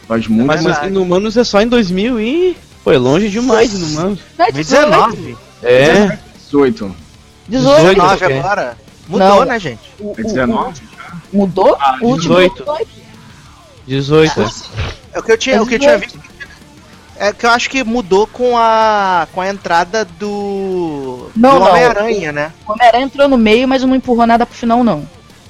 Faz 0.06 0.26
muito 0.28 0.46
Mas 0.46 0.64
os 0.64 0.76
Inumanos 0.86 1.36
é 1.36 1.42
só 1.44 1.60
em 1.62 1.66
2000 1.66 2.20
e... 2.20 2.56
Pô, 2.84 2.92
é 2.92 2.98
longe 2.98 3.30
demais, 3.30 3.72
Inumanos. 3.72 4.18
Não, 4.38 4.46
2019? 4.52 5.36
É, 5.64 6.18
18. 6.38 6.94
18. 7.48 7.94
18. 7.94 7.94
19 7.94 8.24
é. 8.32 8.38
agora? 8.38 8.78
Mudou, 9.06 9.28
Não. 9.28 9.44
né, 9.44 9.58
gente? 9.58 9.80
O- 10.00 10.08
o- 10.12 10.14
É 10.18 10.22
19? 10.22 10.80
o- 11.32 11.36
mudou? 11.38 11.76
Ah, 11.78 11.98
o 12.00 12.06
último 12.06 12.34
18. 12.36 12.64
18. 12.64 12.88
18. 13.86 14.40
é. 15.12 15.18
O 15.18 15.22
que 15.22 15.32
eu 15.32 15.38
tinha, 15.38 15.56
É 15.56 15.60
o 15.60 15.66
que 15.66 15.74
eu 15.74 15.78
tinha 15.78 15.98
18. 15.98 16.18
visto. 16.18 16.34
É 17.16 17.32
que 17.32 17.46
eu 17.46 17.50
acho 17.50 17.70
que 17.70 17.84
mudou 17.84 18.26
com 18.26 18.56
a 18.58 19.28
com 19.32 19.40
a 19.40 19.48
entrada 19.48 20.04
do 20.04 21.30
Não, 21.36 21.58
do. 21.60 21.64
Homem-Aranha, 21.66 22.32
né? 22.32 22.52
O 22.66 22.72
Homem-Aranha 22.72 23.04
entrou 23.04 23.28
no 23.28 23.38
meio, 23.38 23.68
mas 23.68 23.84
não 23.84 23.94
empurrou 23.94 24.26
nada 24.26 24.44
pro 24.44 24.56
final, 24.56 24.82
não. 24.82 25.08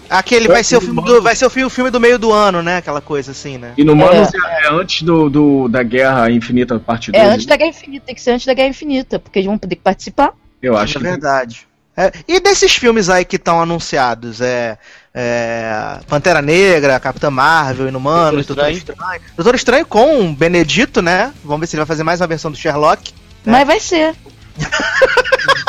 Aquele 0.09 0.49
vai 0.49 0.63
ser 0.63 0.77
o 0.77 0.81
filme 0.81 1.03
do, 1.03 1.23
vai 1.23 1.35
ser 1.35 1.47
o 1.47 1.51
filme, 1.51 1.67
o 1.67 1.71
filme 1.71 1.91
do 1.91 2.01
meio 2.01 2.19
do 2.19 2.33
ano, 2.33 2.63
né? 2.63 2.79
Aquela 2.79 3.01
coisa 3.01 3.33
assim, 3.33 3.59
né? 3.59 3.73
Inumanos 3.77 4.33
é, 4.35 4.67
é 4.67 4.73
antes 4.73 5.03
do, 5.03 5.29
do, 5.29 5.69
da 5.69 5.83
Guerra 5.83 6.31
Infinita, 6.31 6.79
parte 6.79 7.11
2. 7.11 7.23
É 7.23 7.27
antes 7.27 7.47
da 7.47 7.57
Guerra 7.57 7.71
Infinita, 7.71 8.07
tem 8.07 8.15
que 8.15 8.21
ser 8.21 8.33
antes 8.33 8.47
da 8.47 8.55
Guerra 8.55 8.69
Infinita, 8.69 9.19
porque 9.19 9.39
eles 9.39 9.47
vão 9.47 9.59
poder 9.59 9.77
participar. 9.77 10.33
Eu 10.63 10.77
acho 10.77 10.99
é 10.99 11.01
que 11.01 11.07
verdade. 11.07 11.67
É, 11.97 12.13
e 12.27 12.41
desses 12.41 12.75
filmes 12.75 13.09
aí 13.09 13.25
que 13.25 13.37
estão 13.37 13.61
anunciados, 13.61 14.41
é, 14.41 14.77
é, 15.15 16.01
Pantera 16.09 16.43
Negra, 16.43 16.99
Capitã 16.99 17.31
Marvel, 17.31 17.87
Inumanos, 17.87 18.47
Doutor 18.47 18.65
Doutor 18.65 18.77
Estranho. 18.77 19.21
Doutor 19.37 19.55
Estranho 19.55 19.87
com 19.87 20.29
o 20.29 20.35
Benedito, 20.35 21.01
né? 21.01 21.33
Vamos 21.45 21.61
ver 21.61 21.67
se 21.69 21.77
ele 21.77 21.81
vai 21.81 21.87
fazer 21.87 22.03
mais 22.03 22.21
uma 22.21 22.27
versão 22.27 22.51
do 22.51 22.57
Sherlock. 22.57 23.13
É. 23.47 23.51
Mas 23.51 23.67
vai 23.67 23.79
ser. 23.79 24.15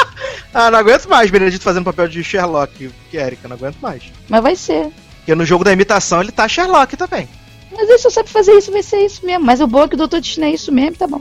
Ah, 0.58 0.72
não 0.72 0.80
aguento 0.80 1.10
mais 1.10 1.30
Benedito 1.30 1.62
fazendo 1.62 1.84
papel 1.84 2.08
de 2.08 2.24
Sherlock, 2.24 2.90
que 3.12 3.18
Erika, 3.18 3.46
não 3.46 3.58
aguento 3.58 3.76
mais. 3.82 4.04
Mas 4.30 4.42
vai 4.42 4.56
ser. 4.56 4.90
Porque 5.18 5.36
no 5.36 5.46
jogo 5.46 5.66
da 5.66 5.74
imitação 5.74 6.22
ele 6.22 6.32
tá 6.32 6.48
Sherlock 6.48 6.96
também. 6.96 7.28
Mas 7.74 7.90
ele 7.90 7.98
só 7.98 8.10
sabe 8.10 8.30
fazer 8.30 8.54
isso, 8.54 8.72
vai 8.72 8.82
ser 8.82 9.06
isso 9.06 9.26
mesmo. 9.26 9.44
Mas 9.44 9.60
o 9.60 9.68
bom 9.68 9.84
é 9.84 9.88
que 9.90 9.96
o 9.96 9.98
Doutor 9.98 10.22
Destino 10.22 10.46
é 10.46 10.52
isso 10.52 10.72
mesmo, 10.72 10.96
tá 10.96 11.08
bom. 11.08 11.20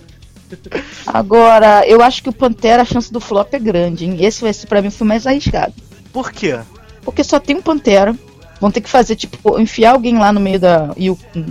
Agora, 1.06 1.86
eu 1.86 2.00
acho 2.00 2.22
que 2.22 2.30
o 2.30 2.32
Pantera, 2.32 2.80
a 2.80 2.86
chance 2.86 3.12
do 3.12 3.20
flop 3.20 3.52
é 3.52 3.58
grande, 3.58 4.06
hein? 4.06 4.16
Esse 4.18 4.40
vai 4.40 4.54
ser 4.54 4.66
pra 4.66 4.80
mim 4.80 4.88
o 4.88 4.92
filme 4.92 5.10
mais 5.10 5.26
arriscado. 5.26 5.74
Por 6.10 6.32
quê? 6.32 6.58
Porque 7.02 7.22
só 7.22 7.38
tem 7.38 7.56
um 7.56 7.62
Pantera. 7.62 8.16
Vão 8.58 8.70
ter 8.70 8.80
que 8.80 8.88
fazer, 8.88 9.16
tipo, 9.16 9.60
enfiar 9.60 9.92
alguém 9.92 10.16
lá 10.16 10.32
no 10.32 10.40
meio 10.40 10.58
da. 10.58 10.94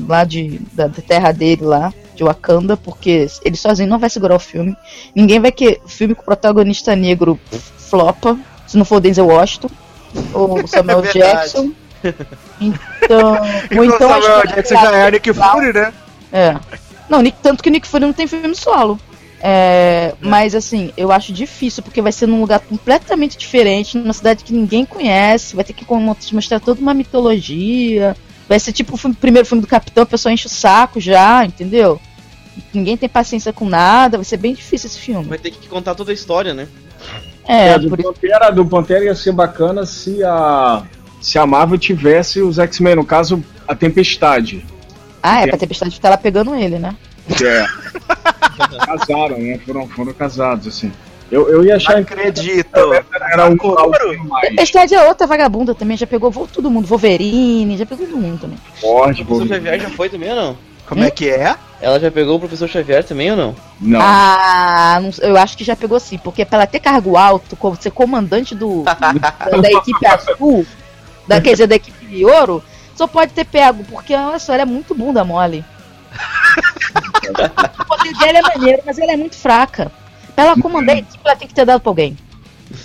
lá 0.08 0.24
de, 0.24 0.60
da 0.74 0.90
terra 0.90 1.32
dele 1.32 1.64
lá, 1.64 1.94
de 2.16 2.24
Wakanda, 2.24 2.76
porque 2.78 3.28
ele 3.44 3.56
sozinho 3.58 3.90
não 3.90 4.00
vai 4.00 4.10
segurar 4.10 4.36
o 4.36 4.40
filme. 4.40 4.76
Ninguém 5.14 5.40
vai 5.40 5.52
que 5.52 5.80
filme 5.88 6.16
com 6.16 6.24
protagonista 6.24 6.96
negro 6.96 7.40
flopa, 7.78 8.38
se 8.66 8.78
não 8.78 8.86
for 8.86 9.00
Denzel 9.00 9.28
Washington 9.28 9.70
ou 10.34 10.66
Samuel 10.68 11.04
É. 11.06 11.12
Jackson. 11.12 11.72
Então. 12.62 13.36
Ou 13.78 13.84
então 13.84 13.98
Samuel 14.10 14.36
acho 14.38 14.42
que- 14.48 14.56
Jackson 14.56 14.76
já 14.76 14.96
é 14.96 15.12
Nick 15.12 15.34
Fury, 15.34 15.74
né? 15.74 15.94
é. 16.32 16.56
Não, 17.10 17.22
Nick- 17.22 17.38
tanto 17.42 17.62
que 17.62 17.70
Nick 17.70 17.88
Fury 17.88 18.06
não 18.06 18.14
tem 18.14 18.26
filme 18.28 18.56
solo. 18.56 19.00
É, 19.40 20.14
Mas 20.20 20.56
assim, 20.56 20.92
eu 20.98 21.12
acho 21.12 21.32
difícil, 21.32 21.84
porque 21.84 22.02
vai 22.02 22.12
ser 22.12 22.26
num 22.26 22.42
lugar 22.42 22.60
completamente 22.62 23.38
diferente, 23.38 23.96
numa 23.98 24.14
cidade 24.14 24.44
que 24.44 24.52
ninguém 24.54 24.86
conhece, 24.86 25.56
vai 25.56 25.64
ter 25.64 25.74
que 25.74 25.86
mostrar 26.34 26.60
toda 26.60 26.82
uma 26.82 26.94
mitologia. 26.96 28.16
Vai 28.48 28.60
ser 28.60 28.72
tipo 28.74 28.94
o 28.94 28.98
filme- 28.98 29.16
primeiro 29.16 29.48
filme 29.48 29.62
do 29.62 29.68
Capitão, 29.68 30.04
a 30.04 30.06
pessoa 30.06 30.32
enche 30.32 30.46
o 30.48 30.50
saco 30.50 31.00
já, 31.00 31.44
entendeu? 31.46 32.00
Ninguém 32.74 32.96
tem 32.96 33.10
paciência 33.10 33.52
com 33.52 33.68
nada, 33.68 34.18
vai 34.18 34.26
ser 34.26 34.38
bem 34.38 34.54
difícil 34.54 34.88
esse 34.88 35.00
filme. 35.00 35.28
Vai 35.28 35.38
ter 35.38 35.52
que 35.52 35.68
contar 35.68 35.96
toda 35.96 36.12
a 36.12 36.14
história, 36.14 36.54
né? 36.54 36.68
É, 37.48 37.70
É, 37.70 37.80
do, 37.80 37.90
por. 37.90 38.02
Pantera, 38.02 38.50
do 38.52 38.66
Pantera 38.66 39.04
ia 39.06 39.16
ser 39.16 39.32
bacana 39.32 39.86
se 39.86 40.24
a, 40.24 40.84
se 41.22 41.38
a 41.38 41.46
Marvel 41.46 41.78
tivesse 41.78 42.42
os 42.42 42.58
X-Men, 42.60 42.96
no 42.96 43.06
caso, 43.06 43.44
a 43.68 43.76
Tempestade. 43.76 44.66
Ah, 45.22 45.42
é 45.42 45.48
pra 45.48 45.58
Tempestade 45.58 45.96
ficar 45.96 46.10
lá 46.12 46.18
pegando 46.18 46.56
ele, 46.56 46.78
né? 46.80 46.96
É. 47.44 47.66
Casaram, 48.86 49.38
né? 49.38 49.60
Foram, 49.66 49.88
foram 49.90 50.14
casados, 50.14 50.68
assim. 50.68 50.92
Eu, 51.32 51.50
eu 51.50 51.66
ia 51.66 51.76
achar 51.76 51.98
Acredito. 51.98 52.70
era 53.32 53.46
um 53.50 53.58
Couro. 53.58 53.80
algo 53.80 54.28
mais 54.30 54.50
Tempestade 54.50 54.94
é 54.94 55.08
outra 55.08 55.26
vagabunda 55.26 55.74
também, 55.74 55.98
já 55.98 56.06
pegou 56.06 56.32
todo 56.48 56.70
mundo, 56.70 56.86
Wolverine, 56.86 57.78
já 57.78 57.86
pegou 57.86 58.06
todo 58.06 58.18
mundo 58.18 58.40
também. 58.40 58.58
forte. 58.80 59.24
O 59.24 59.26
professor 59.26 59.56
Xavier 59.56 59.80
já 59.80 59.90
foi 59.90 60.10
também 60.10 60.30
ou 60.30 60.36
não? 60.36 60.58
Como 60.88 61.04
é 61.04 61.10
que 61.10 61.28
é? 61.30 61.56
Ela 61.82 62.00
já 62.00 62.12
pegou 62.12 62.36
o 62.36 62.40
professor 62.40 62.70
Xavier 62.70 63.04
também 63.04 63.32
ou 63.32 63.38
não? 63.38 63.56
Não. 63.82 64.00
Ah, 64.02 65.00
não- 65.02 65.28
eu 65.28 65.36
acho 65.36 65.58
que 65.58 65.64
já 65.64 65.76
pegou 65.76 66.00
sim, 66.00 66.18
porque 66.20 66.46
pra 66.46 66.60
ela 66.60 66.68
ter 66.68 66.80
cargo 66.80 67.18
alto, 67.18 67.56
como 67.56 67.76
ser 67.76 67.90
comandante 67.92 68.54
do, 68.54 68.84
da, 68.86 68.94
da 69.58 69.72
equipe 69.72 70.06
azul, 70.06 70.66
da, 71.28 71.42
quer 71.42 71.52
dizer, 71.54 71.68
da 71.68 71.76
equipe 71.76 72.24
ouro, 72.26 72.64
só 72.96 73.08
pode 73.08 73.34
ter 73.34 73.46
pego, 73.46 73.84
porque 73.86 74.14
olha 74.14 74.38
só, 74.38 74.54
ela 74.54 74.62
é 74.62 74.66
muito 74.66 74.94
bunda 74.94 75.24
mole. 75.24 75.66
o 77.80 77.86
poder 77.86 78.14
dela 78.20 78.38
é 78.38 78.42
maneiro, 78.42 78.82
mas 78.86 78.98
ela 79.00 79.12
é 79.12 79.18
muito 79.18 79.36
fraca. 79.36 79.92
Pra 80.36 80.46
ela 80.46 80.54
a 80.54 80.98
equipe, 80.98 81.20
ela 81.24 81.36
tem 81.36 81.48
que 81.48 81.54
ter 81.54 81.66
dado 81.66 81.82
pra 81.82 81.90
alguém. 81.90 82.18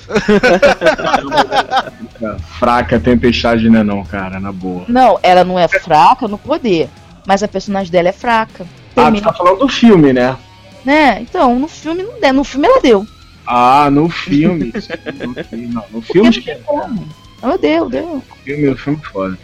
Fraca 2.59 2.99
Tempestade 3.01 3.69
não 3.69 3.81
é 3.81 3.85
não, 3.85 4.05
cara, 4.05 4.39
na 4.39 4.53
boa. 4.53 4.85
Não, 4.89 5.19
ela 5.23 5.45
não 5.45 5.59
é 5.59 5.67
fraca 5.69 6.29
no 6.29 6.39
poder, 6.39 6.89
mas 7.27 7.43
a 7.43 7.49
personagem 7.49 7.91
dela 7.91 8.09
é 8.09 8.13
fraca. 8.13 8.67
Tem 8.95 9.05
Ah, 9.05 9.09
tu 9.09 9.13
medo, 9.13 9.25
tá 9.25 9.33
falando 9.33 9.59
do 9.61 9.69
filme, 9.69 10.13
né? 10.13 10.37
né? 10.85 11.21
Então, 11.21 11.59
no 11.59 11.69
filme 11.69 12.03
não 12.03 12.21
der, 12.21 12.33
no 12.33 12.45
filme 12.45 12.67
ela 12.67 12.81
deu. 12.81 13.07
Ah, 13.47 13.89
no 13.91 14.09
filme. 14.09 14.73
no, 15.27 15.45
filme, 15.45 15.67
não, 15.69 15.85
no 15.91 16.03
filme, 16.03 16.31
não 16.37 16.43
tem 16.43 16.63
como. 16.63 17.09
Ela 17.43 17.59
deu, 17.59 17.89
deu, 17.89 18.07
no 18.07 18.23
filme, 18.45 18.71
no 18.71 18.77
filme 18.77 19.01
foda. 19.13 19.39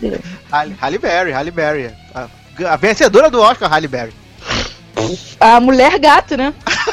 deu. 0.00 0.18
Halle, 0.50 0.76
Halle 0.80 0.98
Berry, 0.98 1.32
Halle 1.32 1.50
Berry. 1.50 1.90
A, 2.14 2.28
a 2.72 2.76
vencedora 2.76 3.30
do 3.30 3.40
Oscar, 3.40 3.68
Halle 3.70 3.88
Berry. 3.88 4.12
A 5.40 5.60
mulher 5.60 5.98
gato, 5.98 6.36
né? 6.36 6.52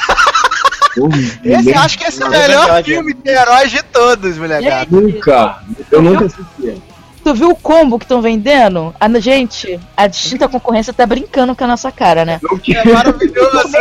Esse 1.43 1.73
acho 1.73 1.97
que 1.97 2.03
esse 2.05 2.22
é 2.23 2.27
o 2.27 2.34
É 2.34 2.47
melhor 2.47 2.84
filme 2.84 3.13
de 3.13 3.30
heróis 3.30 3.72
de 3.72 3.84
todos, 3.84 4.38
gata. 4.38 4.88
Nunca. 4.89 5.57
Eu 5.91 6.01
nunca 6.01 6.26
assisti. 6.26 6.81
Tu 7.23 7.34
viu 7.34 7.49
o 7.49 7.55
combo 7.55 7.97
que 7.97 8.05
estão 8.05 8.22
vendendo? 8.22 8.93
A, 8.99 9.09
gente, 9.19 9.80
a 9.97 10.05
distinta 10.05 10.47
concorrência 10.47 10.93
tá 10.93 11.05
brincando 11.07 11.55
com 11.55 11.63
a 11.63 11.67
nossa 11.67 11.91
cara, 11.91 12.23
né? 12.23 12.39
Que- 12.61 12.77
É 12.77 12.84
maravilhoso. 12.85 13.72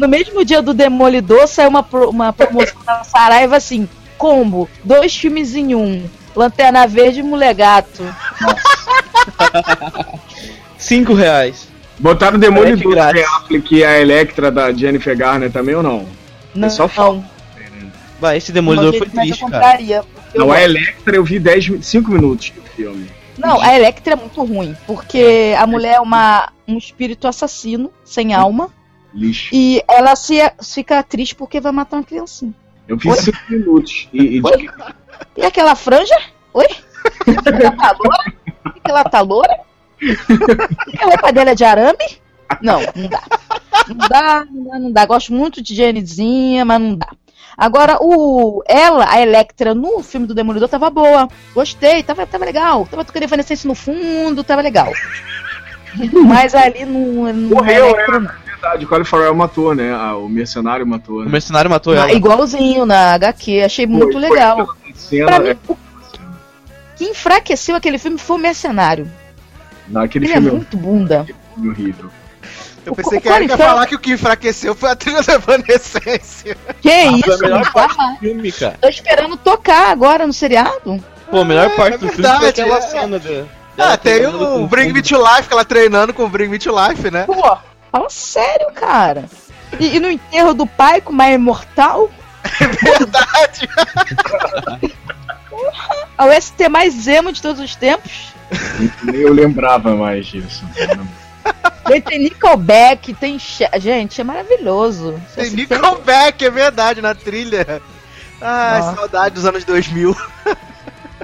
No 0.00 0.08
mesmo 0.08 0.44
dia 0.44 0.60
do 0.60 0.74
Demolidor 0.74 1.46
saiu 1.46 1.68
uma, 1.68 1.82
pro- 1.84 2.10
uma 2.10 2.32
promoção 2.32 2.82
da 2.84 3.04
Saraiva 3.04 3.56
assim: 3.56 3.88
combo, 4.18 4.68
dois 4.82 5.14
filmes 5.16 5.54
em 5.54 5.74
um. 5.74 6.04
Lanterna 6.34 6.84
Verde 6.84 7.20
e 7.20 7.22
Mulher 7.22 7.54
Gato. 7.54 8.02
Cinco 10.78 11.14
reais. 11.14 11.68
Botaram 11.98 12.36
o 12.36 12.40
demônio 12.40 12.76
Frete 12.76 12.82
do 12.82 12.90
grátis. 12.90 13.14
Ben 13.22 13.24
Affleck 13.36 13.74
e 13.76 13.84
a 13.84 14.00
Electra 14.00 14.50
da 14.50 14.72
Jennifer 14.72 15.16
Garner 15.16 15.50
também 15.52 15.74
ou 15.76 15.82
não? 15.82 16.06
Não, 16.54 16.70
só 16.70 16.88
não. 16.96 17.24
Vai, 18.20 18.36
esse 18.36 18.52
Demolidor 18.52 18.94
foi 18.96 19.08
triste, 19.08 19.44
cara. 19.50 20.04
Não, 20.34 20.50
a. 20.52 20.62
Electra 20.62 21.16
eu 21.16 21.24
vi 21.24 21.38
10, 21.38 21.68
mi- 21.68 21.82
5 21.82 22.10
minutos 22.10 22.50
do 22.50 22.62
filme. 22.62 23.10
Não, 23.36 23.60
a 23.60 23.74
Electra 23.74 24.12
é 24.12 24.16
muito 24.16 24.42
ruim, 24.44 24.76
porque 24.86 25.54
a 25.58 25.66
mulher 25.66 25.94
é 25.94 26.00
uma, 26.00 26.52
um 26.68 26.78
espírito 26.78 27.26
assassino, 27.26 27.90
sem 28.04 28.32
alma, 28.32 28.70
Lixo. 29.12 29.50
e 29.52 29.82
ela 29.88 30.14
se, 30.14 30.36
fica 30.62 31.02
triste 31.02 31.34
porque 31.34 31.60
vai 31.60 31.72
matar 31.72 31.96
uma 31.96 32.04
criancinha. 32.04 32.54
Eu 32.86 32.96
vi 32.96 33.12
5 33.12 33.36
minutos. 33.50 34.08
E, 34.12 34.38
e? 34.38 34.42
E 35.36 35.44
aquela 35.44 35.74
franja? 35.74 36.16
Oi? 36.52 36.66
Ela 37.26 37.72
tá 37.72 37.90
loura? 37.98 38.34
Ela 38.84 39.04
tá 39.04 39.20
loura? 39.20 39.58
A 41.00 41.04
roupa 41.06 41.32
dela 41.32 41.50
é 41.50 41.54
de 41.54 41.64
arame? 41.64 42.18
Não, 42.62 42.80
não 42.94 43.08
dá. 43.08 43.22
Não 43.88 43.96
dá, 44.08 44.46
não 44.50 44.64
dá, 44.64 44.78
não 44.78 44.92
dá. 44.92 45.06
Gosto 45.06 45.32
muito 45.32 45.62
de 45.62 45.74
Janezinha, 45.74 46.64
mas 46.64 46.80
não 46.80 46.96
dá. 46.96 47.08
Agora, 47.56 47.98
o 48.00 48.62
ela, 48.66 49.08
a 49.08 49.20
Electra, 49.20 49.74
no 49.74 50.02
filme 50.02 50.26
do 50.26 50.34
Demolidor, 50.34 50.68
tava 50.68 50.90
boa. 50.90 51.28
Gostei, 51.54 52.02
tava, 52.02 52.26
tava 52.26 52.44
legal. 52.44 52.86
Tava 52.90 53.04
tocando 53.04 53.22
evanescência 53.22 53.68
no 53.68 53.74
fundo, 53.74 54.42
tava 54.42 54.60
legal. 54.60 54.92
Mas 56.26 56.54
ali 56.54 56.84
no, 56.84 57.32
no 57.32 57.54
Morreu, 57.54 57.90
Electra, 57.90 58.18
não. 58.20 58.30
verdade, 58.44 58.84
o 58.84 58.88
Colin 58.88 59.04
Farrell 59.04 59.34
matou, 59.34 59.74
né? 59.74 59.92
Ah, 59.92 60.16
o 60.16 60.28
mercenário 60.28 60.84
matou, 60.86 61.20
O 61.20 61.24
né? 61.24 61.30
mercenário 61.30 61.70
matou 61.70 61.92
Ah, 61.92 61.96
ela. 61.98 62.12
igualzinho 62.12 62.84
na 62.84 63.14
HQ, 63.14 63.62
achei 63.62 63.86
muito 63.86 64.12
Foi, 64.12 64.20
legal. 64.20 64.56
foi 64.66 64.74
pela 64.74 64.94
Cena, 64.96 65.26
Pra 65.26 65.38
mim, 65.40 65.48
é, 65.50 65.56
o 65.68 65.76
que 66.96 67.04
enfraqueceu 67.04 67.76
aquele 67.76 67.98
filme 67.98 68.18
foi 68.18 68.36
o 68.36 68.40
Mercenário. 68.40 69.08
naquele 69.88 70.24
Ele 70.26 70.32
é 70.32 70.36
filme 70.36 70.50
muito 70.50 70.76
bunda. 70.76 71.26
é 71.28 71.68
horrível. 71.68 72.10
Eu 72.84 72.92
O 72.92 72.96
pensei 72.96 73.18
Co- 73.18 73.22
que 73.22 73.28
a 73.28 73.36
Erika 73.36 73.52
ia 73.54 73.56
falar 73.58 73.86
que 73.86 73.94
o 73.94 73.98
que 73.98 74.12
enfraqueceu 74.12 74.74
foi 74.74 74.90
a 74.90 74.96
trilha 74.96 75.22
da 75.22 75.34
Evanescência. 75.34 76.56
Que 76.82 76.88
Foi 76.90 76.92
a 77.06 77.12
isso, 77.12 77.38
melhor 77.42 77.72
parte 77.72 77.96
do 77.96 78.16
filme, 78.18 78.52
cara. 78.52 78.78
Tô 78.80 78.88
esperando 78.88 79.36
tocar 79.36 79.90
agora 79.90 80.26
no 80.26 80.32
seriado. 80.32 81.02
Pô, 81.30 81.40
a 81.40 81.44
melhor 81.44 81.66
É, 81.66 81.76
parte 81.76 81.94
é 81.94 81.98
do 81.98 82.08
filme 82.08 82.38
foi 82.38 82.48
aquela 82.48 82.78
é. 82.78 82.80
cena 82.82 83.18
da. 83.18 83.44
Ah, 83.76 83.96
tem 83.96 84.24
o 84.26 84.66
Bring 84.68 84.92
Me 84.92 85.02
to 85.02 85.16
Life, 85.16 85.48
que 85.48 85.52
ela 85.54 85.64
treinando 85.64 86.12
com 86.14 86.24
o 86.24 86.28
Bring 86.28 86.48
Me 86.48 86.58
to 86.58 86.70
Life, 86.70 87.10
né? 87.10 87.24
Pô, 87.24 87.56
fala 87.90 88.08
sério, 88.10 88.70
cara. 88.74 89.24
E, 89.80 89.96
e 89.96 90.00
no 90.00 90.08
enterro 90.10 90.54
do 90.54 90.66
pai 90.66 91.00
com 91.00 91.12
uma 91.12 91.28
imortal, 91.30 92.08
Verdade. 92.82 93.68
a 96.16 96.26
UST 96.26 96.68
mais 96.68 97.08
emo 97.08 97.32
de 97.32 97.42
todos 97.42 97.60
os 97.60 97.74
tempos. 97.74 98.32
Nem 99.02 99.22
eu 99.22 99.32
lembrava 99.32 99.96
mais 99.96 100.26
disso. 100.26 100.64
Tem 102.06 102.18
Nickelback, 102.18 103.12
tem. 103.14 103.38
Che- 103.38 103.68
Gente, 103.78 104.20
é 104.20 104.24
maravilhoso. 104.24 105.20
Tem 105.34 105.50
Nickelback, 105.50 106.44
é 106.44 106.50
verdade, 106.50 107.02
na 107.02 107.14
trilha. 107.14 107.80
Ai, 108.40 108.80
Nossa. 108.80 108.96
saudade 108.96 109.34
dos 109.34 109.44
anos 109.46 109.64
2000. 109.64 110.16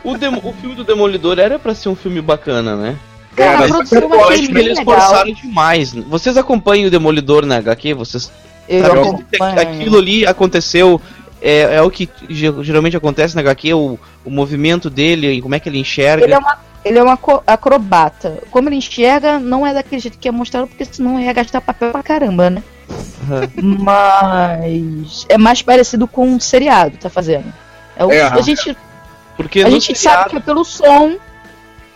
O, 0.03 0.17
demo- 0.17 0.41
o 0.43 0.55
filme 0.55 0.75
do 0.75 0.83
Demolidor 0.83 1.39
era 1.39 1.59
pra 1.59 1.75
ser 1.75 1.91
um 1.91 1.95
filme 1.95 2.23
bacana, 2.23 2.75
né? 2.75 2.97
Cara, 3.37 3.53
Era, 3.53 3.65
a 3.65 3.69
produção 3.69 3.99
eu 4.01 4.29
acho 4.31 4.43
que 4.47 4.53
bem 4.55 4.65
eles 4.65 4.79
legal. 4.79 4.95
forçaram 4.99 5.33
demais. 5.35 5.93
Vocês 5.93 6.39
acompanham 6.39 6.87
o 6.87 6.91
Demolidor 6.91 7.45
na 7.45 7.57
HQ? 7.59 7.93
Vocês 7.95 8.33
Eu 8.67 8.87
sabem 8.87 9.03
acompanho. 9.03 9.55
que 9.57 9.61
aquilo 9.61 9.99
ali 9.99 10.27
aconteceu 10.27 10.99
é, 11.43 11.77
é 11.77 11.83
o 11.83 11.91
que 11.91 12.09
ge- 12.31 12.63
geralmente 12.63 12.97
acontece 12.97 13.35
na 13.35 13.43
HQ, 13.43 13.75
o, 13.75 13.99
o 14.25 14.31
movimento 14.31 14.89
dele, 14.89 15.33
e 15.33 15.43
como 15.43 15.55
é 15.55 15.61
que 15.61 15.69
ele 15.69 15.79
enxerga. 15.79 16.25
Ele 16.25 16.33
é 16.33 16.39
uma, 16.39 16.57
ele 16.85 16.99
é 16.99 17.05
um 17.05 17.11
acrobata. 17.47 18.43
Como 18.51 18.69
ele 18.69 18.77
enxerga, 18.77 19.39
não 19.39 19.67
é 19.67 19.75
daquele 19.75 20.01
jeito 20.01 20.19
que 20.19 20.29
é 20.29 20.33
mostrado, 20.33 20.67
porque 20.67 20.85
senão 20.85 21.19
ia 21.21 21.33
gastar 21.33 21.61
papel 21.61 21.91
pra 21.93 22.03
caramba, 22.03 22.51
né? 22.51 22.63
Mas 23.63 25.27
é 25.29 25.39
mais 25.39 25.63
parecido 25.63 26.07
com 26.09 26.27
um 26.27 26.41
seriado, 26.41 26.97
tá 26.97 27.09
fazendo. 27.11 27.53
É 27.97 28.05
o- 28.05 28.11
É, 28.13 28.23
a 28.23 28.41
gente, 28.41 28.77
Porque 29.37 29.61
a 29.63 29.71
gente 29.71 29.95
seriado- 29.97 30.19
sabe 30.23 30.31
que 30.31 30.37
é 30.37 30.41
pelo 30.41 30.65
som. 30.65 31.17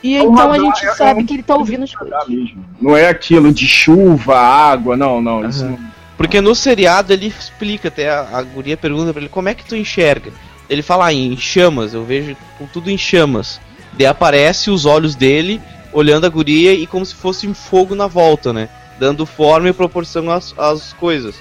E 0.03 0.17
É 0.17 0.23
então 0.23 0.53
a 0.53 0.59
gente 0.59 0.85
é- 0.85 0.89
é 0.91 0.95
sabe 0.95 1.23
um- 1.23 1.27
que 1.27 1.33
ele 1.35 1.43
tá 1.43 1.57
ouvindo 1.57 1.85
as 1.85 1.95
coisas. 1.95 2.19
Tá 2.19 2.27
mesmo. 2.29 2.63
Não 2.81 2.95
é 2.95 3.09
aquilo 3.09 3.51
de 3.53 3.67
chuva, 3.67 4.37
água, 4.39 4.97
não, 4.99 5.23
não. 5.23 5.49
Isso 5.49 5.65
Aham. 5.65 5.71
não- 5.73 5.95
Porque 6.17 6.41
no 6.43 6.55
seriado 6.55 7.13
ele 7.13 7.27
explica, 7.27 7.89
até 7.89 8.09
a, 8.11 8.21
a 8.35 8.43
guria 8.43 8.77
pergunta 8.77 9.13
pra 9.13 9.21
ele 9.23 9.29
como 9.31 9.49
é 9.49 9.55
que 9.55 9.65
tu 9.65 9.75
enxerga. 9.75 10.31
Ele 10.69 10.83
fala 10.83 11.07
ah, 11.07 11.13
em 11.13 11.35
chamas, 11.37 11.93
eu 11.95 12.05
vejo 12.05 12.37
com 12.59 12.67
tudo 12.67 12.91
em 12.91 12.97
chamas. 12.99 13.61
Daí 13.97 14.07
aparece 14.07 14.71
os 14.71 14.85
olhos 14.85 15.15
dele 15.15 15.61
olhando 15.93 16.25
a 16.27 16.29
guria 16.29 16.73
e 16.75 16.87
como 16.87 17.07
se 17.07 17.15
fosse 17.15 17.47
um 17.47 17.55
fogo 17.55 17.95
na 17.95 18.07
volta, 18.07 18.53
né? 18.53 18.69
Dando 18.99 19.25
forma 19.25 19.69
e 19.69 19.73
proporção 19.73 20.31
às, 20.31 20.55
às 20.59 20.93
coisas. 20.93 21.35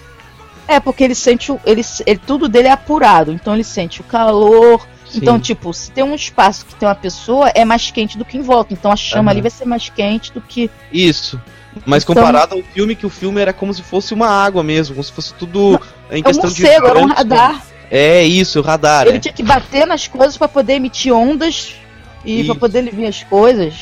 É, 0.68 0.80
porque 0.80 1.04
ele 1.04 1.16
sente 1.16 1.52
o. 1.52 1.60
Ele, 1.66 1.82
ele, 2.06 2.20
tudo 2.26 2.48
dele 2.48 2.68
é 2.68 2.72
apurado. 2.72 3.32
Então 3.32 3.54
ele 3.54 3.64
sente 3.64 4.02
o 4.02 4.04
calor. 4.04 4.88
Sim. 5.10 5.20
Então, 5.20 5.40
tipo, 5.40 5.74
se 5.74 5.92
tem 5.92 6.04
um 6.04 6.16
espaço 6.16 6.66
que 6.66 6.76
tem 6.76 6.88
uma 6.88 6.96
pessoa, 6.96 7.50
é 7.54 7.66
mais 7.66 7.92
quente 7.92 8.18
do 8.18 8.26
que 8.26 8.38
em 8.38 8.42
volta. 8.42 8.74
Então 8.74 8.92
a 8.92 8.96
chama 8.96 9.24
Aham. 9.24 9.32
ali 9.32 9.42
vai 9.42 9.52
ser 9.52 9.66
mais 9.66 9.90
quente 9.90 10.32
do 10.32 10.42
que. 10.42 10.70
Isso. 10.92 11.40
Mas 11.86 12.04
Então- 12.04 12.16
comparado 12.16 12.56
ao 12.56 12.62
filme, 12.64 12.96
que 12.96 13.06
o 13.06 13.10
filme 13.10 13.42
era 13.42 13.52
como 13.52 13.74
se 13.74 13.82
fosse 13.82 14.14
uma 14.14 14.28
água 14.28 14.64
mesmo, 14.64 14.96
como 14.96 15.04
se 15.04 15.12
fosse 15.12 15.34
tudo 15.34 15.80
em 16.12 16.18
É 16.18 16.20
um 16.20 16.24
questão 16.24 16.50
de. 16.50 16.62
morcego, 16.62 16.88
era 16.88 17.00
um 17.00 17.08
radar. 17.08 17.66
É 17.92 18.24
isso, 18.24 18.60
o 18.60 18.64
radar. 18.64 19.08
Ele 19.08 19.18
é. 19.18 19.20
tinha 19.20 19.34
que 19.34 19.44
bater 19.44 19.86
nas 19.86 20.08
coisas 20.08 20.38
pra 20.38 20.48
poder 20.48 20.74
emitir 20.74 21.14
ondas 21.14 21.76
e 22.24 22.42
Isso. 22.42 22.52
pra 22.52 22.60
poder 22.60 22.80
ele 22.80 22.92
ver 22.92 23.08
as 23.08 23.24
coisas. 23.24 23.74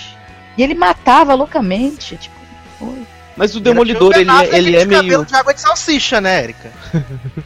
E 0.57 0.63
ele 0.63 0.73
matava 0.73 1.33
loucamente. 1.33 2.17
Tipo, 2.17 2.35
oi. 2.81 3.03
Mas 3.37 3.55
o 3.55 3.59
Demolidor, 3.59 4.13
ele, 4.15 4.29
é- 4.29 4.57
ele 4.57 4.75
é 4.75 4.79
cabelo 4.85 5.03
meio. 5.03 5.25
de 5.25 5.35
água 5.35 5.53
de 5.53 5.61
salsicha, 5.61 6.19
né, 6.19 6.43
Erika? 6.43 6.71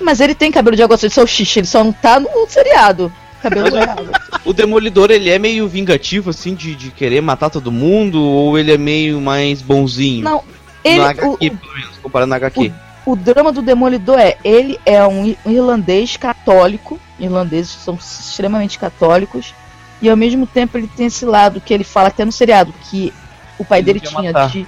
Mas 0.00 0.20
ele 0.20 0.34
tem 0.34 0.52
cabelo 0.52 0.76
de 0.76 0.82
água 0.82 0.96
de 0.96 1.10
salsicha, 1.10 1.58
ele 1.60 1.66
só 1.66 1.82
não 1.82 1.92
tá 1.92 2.20
no 2.20 2.28
seriado. 2.48 3.12
Cabelo 3.42 3.70
de 3.70 3.78
água. 3.78 4.10
O 4.44 4.52
Demolidor, 4.52 5.10
ele 5.10 5.28
é 5.30 5.38
meio 5.38 5.66
vingativo, 5.68 6.30
assim, 6.30 6.54
de, 6.54 6.74
de 6.74 6.90
querer 6.90 7.20
matar 7.20 7.50
todo 7.50 7.72
mundo, 7.72 8.20
ou 8.22 8.58
ele 8.58 8.72
é 8.72 8.78
meio 8.78 9.20
mais 9.20 9.60
bonzinho? 9.62 10.24
Não, 10.24 10.44
ele, 10.84 10.98
na 10.98 11.04
o, 11.04 11.08
HQ, 11.10 11.50
pelo 11.50 11.74
menos, 11.74 11.98
comparando 12.02 12.30
na 12.30 12.36
HQ. 12.36 12.72
o 13.06 13.16
drama 13.16 13.52
do 13.52 13.62
Demolidor 13.62 14.18
é, 14.18 14.36
ele 14.44 14.78
é 14.86 15.04
um 15.06 15.34
um 15.44 15.50
irlandês 15.50 16.16
católico, 16.16 16.98
irlandeses 17.18 17.70
são 17.72 17.94
extremamente 17.94 18.78
católicos, 18.78 19.54
e 20.00 20.08
ao 20.08 20.16
mesmo 20.16 20.46
tempo 20.46 20.78
ele 20.78 20.88
tem 20.88 21.06
esse 21.06 21.24
lado 21.24 21.60
que 21.60 21.74
ele 21.74 21.84
fala 21.84 22.08
até 22.08 22.24
no 22.24 22.32
seriado, 22.32 22.72
que 22.90 23.12
o 23.58 23.64
pai 23.64 23.80
Ele 23.80 23.86
dele 23.86 24.00
tinha 24.00 24.32
matar. 24.32 24.48
de 24.48 24.66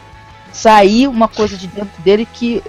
sair 0.53 1.07
uma 1.07 1.29
coisa 1.29 1.57
de 1.57 1.67
dentro 1.69 2.03
dele 2.03 2.27
que 2.33 2.63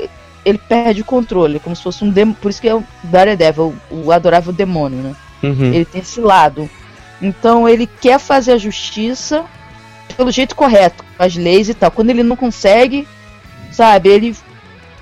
ele 0.45 0.57
perde 0.57 1.01
o 1.01 1.05
controle, 1.05 1.59
como 1.59 1.75
se 1.75 1.83
fosse 1.83 2.03
um 2.03 2.09
demônio, 2.09 2.39
por 2.41 2.49
isso 2.49 2.61
que 2.61 2.67
é 2.67 2.75
o 2.75 2.83
Daredevil, 3.03 3.75
o, 3.89 4.05
o 4.05 4.11
adorável 4.11 4.51
demônio, 4.53 4.99
né? 4.99 5.15
Uhum. 5.43 5.73
Ele 5.73 5.85
tem 5.85 6.01
esse 6.01 6.19
lado. 6.19 6.69
Então 7.21 7.67
ele 7.69 7.88
quer 7.88 8.19
fazer 8.19 8.53
a 8.53 8.57
justiça 8.57 9.45
pelo 10.15 10.31
jeito 10.31 10.55
correto, 10.55 11.03
com 11.17 11.23
as 11.23 11.35
leis 11.35 11.69
e 11.69 11.73
tal. 11.73 11.91
Quando 11.91 12.09
ele 12.09 12.23
não 12.23 12.35
consegue, 12.35 13.07
sabe, 13.71 14.09
ele 14.09 14.35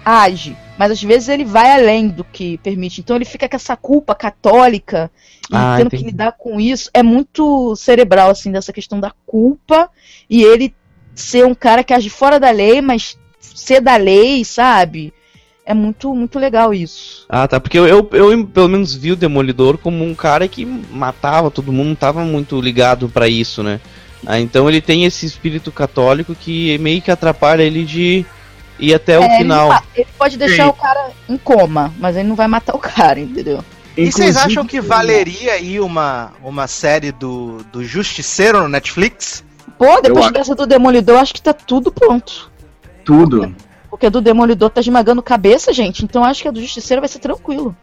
age. 0.03 0.55
Mas 0.79 0.91
às 0.91 1.03
vezes 1.03 1.27
ele 1.27 1.43
vai 1.43 1.73
além 1.73 2.07
do 2.07 2.23
que 2.23 2.57
permite. 2.59 3.01
Então 3.01 3.17
ele 3.17 3.25
fica 3.25 3.49
com 3.49 3.55
essa 3.57 3.75
culpa 3.75 4.15
católica 4.15 5.11
e 5.51 5.53
Ah, 5.53 5.73
tendo 5.75 5.87
entendi. 5.87 6.03
que 6.05 6.09
lidar 6.11 6.31
com 6.31 6.57
isso. 6.57 6.89
É 6.93 7.03
muito 7.03 7.75
cerebral, 7.75 8.29
assim, 8.29 8.49
dessa 8.49 8.71
questão 8.71 8.97
da 8.97 9.11
culpa 9.27 9.89
e 10.29 10.41
ele 10.41 10.73
ser 11.13 11.45
um 11.45 11.53
cara 11.53 11.83
que 11.83 11.93
age 11.93 12.09
fora 12.09 12.39
da 12.39 12.49
lei, 12.49 12.81
mas 12.81 13.17
ser 13.41 13.81
da 13.81 13.97
lei, 13.97 14.45
sabe? 14.45 15.13
É 15.65 15.73
muito, 15.73 16.15
muito 16.15 16.39
legal 16.39 16.73
isso. 16.73 17.25
Ah, 17.27 17.45
tá. 17.45 17.59
Porque 17.59 17.77
eu, 17.77 17.85
eu, 17.85 18.09
eu, 18.13 18.47
pelo 18.47 18.69
menos 18.69 18.95
vi 18.95 19.11
o 19.11 19.17
Demolidor 19.17 19.77
como 19.77 20.05
um 20.05 20.15
cara 20.15 20.47
que 20.47 20.65
matava 20.65 21.51
todo 21.51 21.73
mundo, 21.73 21.89
não 21.89 21.95
tava 21.95 22.23
muito 22.23 22.61
ligado 22.61 23.09
pra 23.09 23.27
isso, 23.27 23.61
né? 23.61 23.81
Ah, 24.25 24.39
então 24.39 24.69
ele 24.69 24.79
tem 24.79 25.03
esse 25.03 25.25
espírito 25.25 25.73
católico 25.73 26.33
que 26.33 26.77
meio 26.77 27.01
que 27.01 27.11
atrapalha 27.11 27.63
ele 27.63 27.83
de 27.83 28.25
ir 28.79 28.93
até 28.93 29.17
o 29.19 29.23
É, 29.23 29.25
ele 29.25 29.37
final. 29.37 29.69
ma- 29.69 29.83
Ele, 29.95 30.07
pode 30.17 30.37
deixar 30.37 30.63
Sim. 30.63 30.69
o 30.69 30.73
cara 30.73 31.11
em 31.27 31.37
coma, 31.37 31.93
mas 31.99 32.15
ele 32.15 32.27
não 32.27 32.35
vai 32.35 32.47
matar 32.47 32.75
o 32.75 32.79
cara, 32.79 33.19
entendeu? 33.19 33.63
E 33.97 34.11
vocês 34.11 34.37
acham 34.37 34.65
que 34.65 34.79
valeria 34.79 35.53
aí 35.53 35.79
uma, 35.79 36.31
uma 36.43 36.67
série 36.67 37.11
do, 37.11 37.57
do 37.71 37.83
Justiceiro 37.83 38.61
no 38.61 38.69
Netflix? 38.69 39.43
Pô, 39.77 39.99
depois 40.01 40.25
acho. 40.25 40.33
dessa 40.33 40.55
do 40.55 40.65
Demolidor, 40.65 41.19
acho 41.19 41.33
que 41.33 41.41
tá 41.41 41.53
tudo 41.53 41.91
pronto. 41.91 42.49
Tudo. 43.03 43.53
Porque 43.89 44.05
a 44.05 44.09
do 44.09 44.21
Demolidor 44.21 44.69
tá 44.69 44.79
esmagando 44.79 45.21
cabeça, 45.21 45.73
gente. 45.73 46.05
Então 46.05 46.23
acho 46.23 46.41
que 46.43 46.47
a 46.47 46.51
do 46.51 46.61
Justiceiro 46.61 47.01
vai 47.01 47.09
ser 47.09 47.19
tranquilo. 47.19 47.75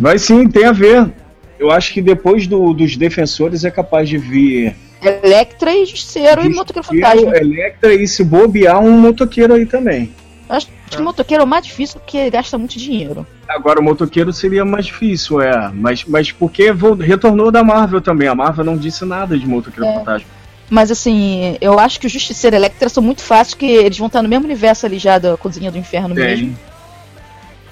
Mas 0.00 0.22
sim, 0.22 0.48
tem 0.48 0.64
a 0.64 0.72
ver. 0.72 1.10
Eu 1.58 1.70
acho 1.70 1.92
que 1.92 2.00
depois 2.02 2.46
do- 2.46 2.72
dos 2.72 2.96
defensores 2.96 3.64
é 3.64 3.70
capaz 3.70 4.08
de 4.08 4.16
vir 4.18 4.74
Electra 5.02 5.72
e 5.72 5.86
Justiceiro 5.86 6.44
e 6.44 6.48
Motoqueiro 6.48 6.86
Fantasma. 6.86 7.36
Electra 7.36 7.94
e 7.94 8.06
se 8.08 8.24
bobear 8.24 8.80
um 8.80 8.98
motoqueiro 8.98 9.54
aí 9.54 9.66
também. 9.66 10.12
Acho 10.48 10.66
que 10.90 10.96
o 10.96 11.04
motoqueiro 11.04 11.42
é 11.42 11.44
o 11.44 11.48
mais 11.48 11.64
difícil 11.66 12.00
porque 12.00 12.16
ele 12.16 12.30
gasta 12.30 12.56
muito 12.56 12.78
dinheiro. 12.78 13.26
Agora 13.46 13.80
o 13.80 13.82
motoqueiro 13.82 14.32
seria 14.32 14.64
mais 14.64 14.86
difícil, 14.86 15.40
é. 15.40 15.70
Mas, 15.72 16.04
mas 16.04 16.32
porque 16.32 16.72
retornou 17.00 17.50
da 17.50 17.62
Marvel 17.62 18.00
também. 18.00 18.28
A 18.28 18.34
Marvel 18.34 18.64
não 18.64 18.76
disse 18.76 19.04
nada 19.04 19.38
de 19.38 19.46
motoqueiro 19.46 19.88
É. 19.88 19.94
fantasma. 19.94 20.28
Mas 20.70 20.90
assim, 20.90 21.56
eu 21.60 21.78
acho 21.78 21.98
que 21.98 22.06
o 22.06 22.10
Justiceiro 22.10 22.56
e 22.56 22.58
Electra 22.58 22.88
são 22.88 23.02
muito 23.02 23.22
fáceis, 23.22 23.54
porque 23.54 23.66
eles 23.66 23.96
vão 23.96 24.06
estar 24.06 24.22
no 24.22 24.28
mesmo 24.28 24.44
universo 24.44 24.84
ali 24.84 24.98
já 24.98 25.18
da 25.18 25.36
Cozinha 25.36 25.70
do 25.70 25.78
Inferno 25.78 26.14
mesmo. 26.14 26.48
Tem. 26.48 26.58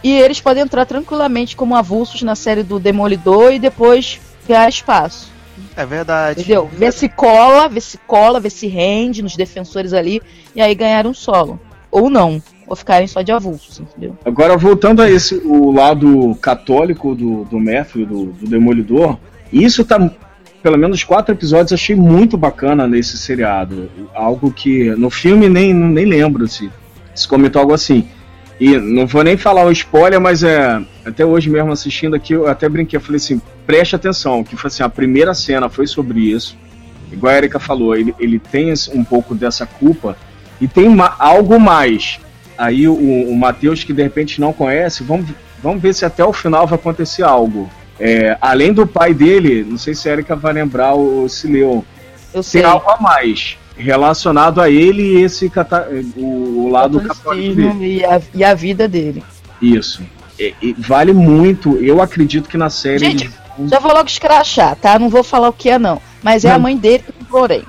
E 0.02 0.12
eles 0.18 0.40
podem 0.40 0.62
entrar 0.62 0.86
tranquilamente 0.86 1.56
como 1.56 1.74
avulsos 1.74 2.22
na 2.22 2.34
série 2.34 2.62
do 2.62 2.78
Demolidor 2.78 3.52
e 3.52 3.58
depois 3.58 4.20
ganhar 4.48 4.68
espaço. 4.68 5.30
É 5.76 5.84
verdade. 5.84 6.40
Entendeu? 6.40 6.70
Vê 6.72 6.90
se 6.90 7.08
cola, 7.08 7.68
vê 7.68 7.80
se 7.80 7.98
cola, 8.06 8.40
vê 8.40 8.50
se 8.50 8.66
rende 8.66 9.22
nos 9.22 9.36
defensores 9.36 9.92
ali 9.92 10.20
e 10.54 10.60
aí 10.60 10.74
ganhar 10.74 11.06
um 11.06 11.14
solo. 11.14 11.58
Ou 11.90 12.10
não. 12.10 12.42
Ou 12.66 12.74
ficarem 12.74 13.06
só 13.06 13.22
de 13.22 13.30
avulsos, 13.30 13.80
entendeu? 13.80 14.16
Agora, 14.24 14.56
voltando 14.56 15.00
a 15.00 15.10
esse 15.10 15.36
o 15.44 15.70
lado 15.70 16.34
católico 16.40 17.14
do, 17.14 17.44
do 17.44 17.60
Matthew, 17.60 18.06
do, 18.06 18.24
do 18.26 18.46
Demolidor, 18.46 19.16
isso 19.52 19.84
tá. 19.84 20.10
Pelo 20.62 20.76
menos 20.76 21.04
quatro 21.04 21.32
episódios 21.32 21.72
achei 21.72 21.94
muito 21.94 22.36
bacana 22.36 22.88
nesse 22.88 23.16
seriado. 23.16 23.88
Algo 24.12 24.50
que 24.50 24.90
no 24.96 25.10
filme 25.10 25.48
nem, 25.48 25.72
nem 25.72 26.04
lembro 26.04 26.48
se, 26.48 26.68
se 27.14 27.28
comentou 27.28 27.60
algo 27.60 27.72
assim. 27.72 28.08
E 28.58 28.78
não 28.78 29.06
vou 29.06 29.22
nem 29.22 29.36
falar 29.36 29.64
o 29.64 29.72
spoiler, 29.72 30.20
mas 30.20 30.42
é. 30.42 30.80
Até 31.04 31.24
hoje 31.24 31.50
mesmo 31.50 31.72
assistindo 31.72 32.16
aqui, 32.16 32.32
eu 32.32 32.48
até 32.48 32.68
brinquei, 32.68 32.96
eu 32.96 33.00
falei 33.00 33.16
assim, 33.16 33.40
preste 33.66 33.94
atenção, 33.94 34.42
que 34.42 34.56
foi 34.56 34.68
assim, 34.68 34.82
a 34.82 34.88
primeira 34.88 35.34
cena 35.34 35.68
foi 35.68 35.86
sobre 35.86 36.20
isso. 36.20 36.56
Igual 37.12 37.32
a 37.32 37.36
Erika 37.36 37.60
falou, 37.60 37.94
ele, 37.94 38.14
ele 38.18 38.38
tem 38.38 38.72
um 38.92 39.04
pouco 39.04 39.34
dessa 39.34 39.66
culpa 39.66 40.16
e 40.60 40.66
tem 40.66 40.88
algo 41.18 41.60
mais. 41.60 42.18
Aí 42.58 42.88
o, 42.88 42.94
o 42.94 43.36
Matheus, 43.36 43.84
que 43.84 43.92
de 43.92 44.02
repente 44.02 44.40
não 44.40 44.52
conhece, 44.52 45.04
vamos, 45.04 45.26
vamos 45.62 45.80
ver 45.80 45.94
se 45.94 46.04
até 46.04 46.24
o 46.24 46.32
final 46.32 46.66
vai 46.66 46.78
acontecer 46.78 47.22
algo. 47.22 47.70
É, 48.00 48.36
além 48.40 48.72
do 48.72 48.86
pai 48.86 49.14
dele, 49.14 49.64
não 49.68 49.78
sei 49.78 49.94
se 49.94 50.08
a 50.08 50.12
Erika 50.12 50.34
vai 50.34 50.52
lembrar 50.52 50.94
ou 50.94 51.28
se 51.28 51.46
leu, 51.46 51.84
tem 52.50 52.64
algo 52.64 52.90
a 52.90 53.00
mais 53.00 53.56
relacionado 53.76 54.60
a 54.60 54.70
ele 54.70 55.02
e 55.02 55.22
esse 55.22 55.48
cata- 55.50 55.88
o, 56.16 56.64
o 56.64 56.68
lado 56.68 57.00
católico 57.00 57.54
dele. 57.54 57.96
E 57.98 58.04
a, 58.04 58.20
e 58.34 58.44
a 58.44 58.54
vida 58.54 58.88
dele. 58.88 59.22
Isso. 59.60 60.02
E- 60.38 60.54
e 60.60 60.72
vale 60.78 61.12
muito. 61.12 61.76
Eu 61.76 62.00
acredito 62.02 62.48
que 62.48 62.56
na 62.56 62.70
série. 62.70 62.98
Gente, 62.98 63.24
eles- 63.58 63.70
Já 63.70 63.78
vou 63.78 63.92
logo 63.92 64.06
escrachar, 64.08 64.76
tá? 64.76 64.98
Não 64.98 65.08
vou 65.08 65.22
falar 65.24 65.48
o 65.48 65.52
que 65.52 65.70
é, 65.70 65.78
não. 65.78 66.00
Mas 66.22 66.44
é 66.44 66.50
a 66.50 66.58
mãe 66.58 66.76
dele 66.76 67.04
que 67.04 67.34
orelha. 67.36 67.64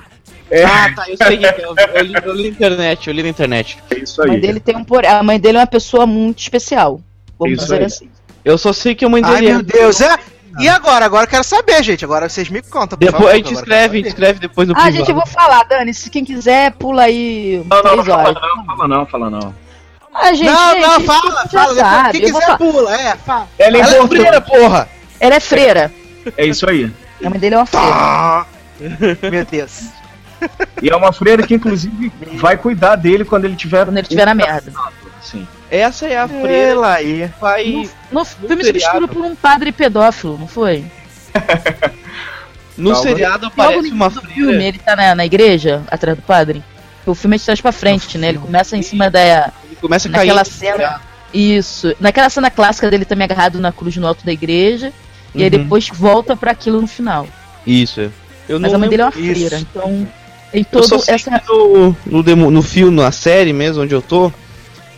é, 0.50 0.64
Ah, 0.64 0.92
tá, 0.94 1.04
eu 1.08 1.16
sei. 1.16 1.38
Eu, 1.58 1.74
eu, 1.94 2.02
li, 2.04 2.14
eu 2.24 2.34
li 2.34 2.42
na 2.42 2.48
internet, 2.48 3.08
eu 3.08 3.14
li 3.14 3.22
na 3.22 3.28
internet. 3.28 3.78
é 3.90 3.98
isso 3.98 4.20
A 4.22 4.26
mãe 4.26 4.36
aí. 4.36 4.40
dele 4.42 4.60
tem 4.60 4.76
um 4.76 4.84
porém. 4.84 5.10
A 5.10 5.22
mãe 5.22 5.38
dele 5.40 5.56
é 5.58 5.60
uma 5.60 5.66
pessoa 5.66 6.06
muito 6.06 6.40
especial. 6.40 7.00
Vamos 7.38 7.54
Isso 7.54 7.62
dizer 7.64 7.78
aí. 7.78 7.84
assim. 7.84 8.08
Eu 8.44 8.56
só 8.58 8.72
sei 8.72 8.94
que 8.94 9.04
a 9.04 9.08
mãe 9.08 9.22
Ai, 9.24 9.34
dele 9.40 9.52
meu 9.52 9.62
Deus, 9.62 10.00
é? 10.00 10.16
E 10.58 10.68
agora? 10.68 11.04
Agora 11.04 11.24
eu 11.24 11.28
quero 11.28 11.44
saber, 11.44 11.82
gente. 11.82 12.04
Agora 12.04 12.28
vocês 12.28 12.48
me 12.48 12.60
contam. 12.62 12.98
Depois 12.98 13.16
favor, 13.16 13.30
a 13.30 13.36
gente 13.36 13.52
escreve, 13.52 13.94
a 13.94 13.96
gente 13.98 14.08
escreve 14.08 14.38
depois 14.40 14.66
no 14.68 14.74
Ah, 14.74 14.82
privado. 14.82 14.96
gente, 14.96 15.08
eu 15.08 15.14
vou 15.14 15.26
falar, 15.26 15.64
Dani. 15.64 15.92
Se 15.94 16.10
quem 16.10 16.24
quiser, 16.24 16.72
pula 16.72 17.02
aí 17.02 17.62
Não, 17.68 17.82
não, 17.82 17.96
não 17.96 18.04
fala 18.04 18.32
não, 18.32 18.64
fala 18.66 18.88
não, 18.88 19.06
fala 19.06 19.30
não. 19.30 19.54
Ah, 20.14 20.32
gente, 20.32 20.50
não, 20.50 20.72
gente, 20.74 20.82
não, 20.82 21.00
fala, 21.02 21.48
fala. 21.48 21.74
sabe. 21.74 22.12
Quem 22.12 22.20
quiser 22.32 22.40
falar. 22.44 22.58
pula, 22.58 23.00
é, 23.00 23.16
fala. 23.16 23.48
Ela 23.58 23.76
é 23.76 23.80
Ela 23.80 23.96
é 23.96 24.06
freira, 24.08 24.40
porra! 24.40 24.88
Ela 25.20 25.34
é 25.34 25.40
freira. 25.40 25.92
É 26.36 26.44
isso 26.46 26.68
aí. 26.68 26.90
A 27.24 27.30
mãe 27.30 27.38
dele 27.38 27.54
é 27.54 27.58
uma 27.58 27.66
freira. 27.66 27.88
Ah, 27.92 28.46
Meu 29.30 29.44
Deus. 29.44 29.84
E 30.82 30.88
é 30.88 30.94
uma 30.94 31.12
freira 31.12 31.44
que, 31.44 31.54
inclusive, 31.54 32.12
vai 32.36 32.56
cuidar 32.56 32.94
dele 32.96 33.24
quando 33.24 33.44
ele 33.44 33.56
tiver. 33.56 33.84
Quando 33.84 33.96
ele 33.96 34.02
estiver 34.02 34.24
na 34.24 34.34
merda. 34.34 34.72
Sim. 35.20 35.46
Essa 35.70 36.06
é 36.06 36.16
a 36.18 36.26
freira 36.26 36.50
Ela 36.70 36.94
aí. 36.94 37.30
vai. 37.40 37.64
No, 38.10 38.20
no 38.20 38.24
filme 38.24 38.64
seriado. 38.64 38.66
substituído 38.66 39.08
por 39.08 39.22
um 39.24 39.34
padre 39.34 39.70
pedófilo, 39.72 40.38
não 40.38 40.48
foi? 40.48 40.84
No 42.76 42.92
Calma. 42.92 43.08
seriado 43.08 43.44
Logo 43.46 43.60
aparece 43.62 43.88
no 43.88 43.94
uma 43.94 44.08
do 44.10 44.20
filme, 44.22 44.52
freira. 44.52 44.64
ele 44.64 44.78
tá 44.78 44.94
na, 44.96 45.14
na 45.14 45.26
igreja, 45.26 45.82
atrás 45.90 46.16
do 46.16 46.22
padre. 46.22 46.62
O 47.04 47.14
filme 47.14 47.36
é 47.36 47.38
de 47.38 47.44
trás 47.44 47.60
pra 47.60 47.72
frente, 47.72 48.16
né? 48.18 48.28
Ele 48.28 48.38
começa 48.38 48.76
em 48.76 48.82
cima 48.82 49.10
da. 49.10 49.52
Ele 49.64 49.76
começa 49.80 50.08
a 50.08 50.12
cair. 50.12 50.26
Naquela 50.28 50.44
cena. 50.44 51.00
Isso. 51.32 51.94
Naquela 51.98 52.30
cena 52.30 52.50
clássica 52.50 52.90
dele 52.90 53.04
também 53.04 53.24
agarrado 53.24 53.58
na 53.60 53.72
cruz 53.72 53.96
no 53.96 54.06
alto 54.06 54.24
da 54.24 54.32
igreja. 54.32 54.92
E 55.34 55.42
aí 55.42 55.44
Uhum. 55.44 55.50
depois 55.50 55.88
volta 55.92 56.36
pra 56.36 56.52
aquilo 56.52 56.80
no 56.80 56.86
final. 56.86 57.26
Isso. 57.66 58.00
é. 58.00 58.10
Eu 58.48 58.58
Mas 58.60 58.70
não 58.72 58.76
a 58.76 58.80
mãe 58.80 58.88
dele 58.88 59.02
é 59.02 59.04
uma 59.06 59.10
Isso. 59.14 59.20
freira, 59.34 59.58
então. 59.58 60.08
Tem 60.52 60.66
Eu 60.72 60.82
só 60.82 60.88
todo 60.96 61.04
sei 61.04 61.14
essa. 61.16 61.38
que 61.38 61.46
no, 61.52 61.96
no, 62.06 62.22
demo- 62.22 62.50
no 62.50 62.62
filme, 62.62 62.96
na 62.96 63.12
série 63.12 63.52
mesmo, 63.52 63.82
onde 63.82 63.94
eu 63.94 64.00
tô, 64.00 64.32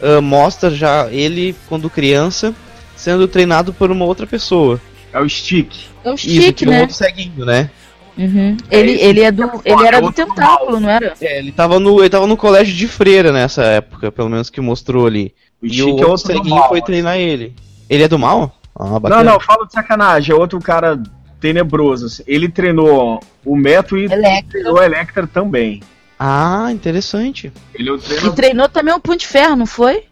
ah, 0.03 0.21
mostra 0.21 0.71
já 0.71 1.09
ele, 1.11 1.55
quando 1.69 1.91
criança, 1.91 2.55
sendo 2.97 3.27
treinado 3.29 3.73
por 3.73 3.91
uma 3.91 4.05
outra 4.05 4.27
pessoa. 4.27 4.81
É 5.13 5.21
o 5.21 5.29
Stick. 5.29 5.73
É 6.05 6.11
o 6.11 6.15
Isso, 6.15 6.29
Chique, 6.29 6.53
que 6.53 6.65
é 6.65 6.69
um 6.69 6.71
né? 6.71 6.81
outro 6.83 6.95
ceguinho, 6.97 7.45
né? 7.45 7.71
Uhum. 8.17 8.57
Ele, 8.71 8.93
esse 8.93 9.05
ele, 9.05 9.21
é 9.21 9.25
é 9.25 9.33
do, 9.33 9.51
ele 9.65 9.87
era 9.87 9.97
é 9.99 10.01
do 10.01 10.13
tentáculo, 10.13 10.79
não 10.81 10.91
era? 10.91 11.15
É, 11.21 11.39
ele 11.39 11.53
tava 11.53 11.79
no, 11.79 12.01
ele 12.01 12.11
tava 12.11 12.27
no 12.27 12.37
colégio 12.37 12.75
de 12.75 12.87
freira 12.87 13.33
nessa 13.33 13.63
época, 13.65 14.13
pelo 14.13 14.29
menos 14.29 14.51
que 14.51 14.61
mostrou 14.61 15.07
ali. 15.07 15.35
O 15.63 15.67
e 15.67 15.71
Stick 15.71 15.87
o 15.87 16.03
é 16.03 16.07
outro 16.07 16.27
ceguinho 16.27 16.57
mal. 16.57 16.69
foi 16.69 16.83
treinar 16.83 17.17
ele. 17.17 17.55
Ele 17.89 18.03
é 18.03 18.09
do 18.09 18.19
mal? 18.19 18.55
Ah, 18.79 19.01
Não, 19.09 19.25
não, 19.25 19.41
fala 19.41 19.67
de 19.67 19.73
sacanagem. 19.73 20.35
É 20.35 20.39
outro 20.39 20.59
cara 20.61 21.01
tenebroso. 21.41 22.07
assim. 22.07 22.23
Ele 22.27 22.49
treinou 22.49 23.21
o 23.45 23.57
Meto 23.57 23.97
e 23.97 24.05
Electra. 24.05 24.45
treinou 24.51 24.79
a 24.79 24.85
Electra 24.85 25.27
também. 25.27 25.83
Ah, 26.23 26.69
interessante. 26.71 27.51
Ele 27.75 27.89
é 27.89 27.93
o 27.93 27.97
E 27.97 28.33
treinou 28.35 28.69
também 28.69 28.93
um 28.93 29.01
punho 29.01 29.17
de 29.19 29.27
ferro, 29.27 29.57
não 29.57 29.65
foi? 29.65 30.05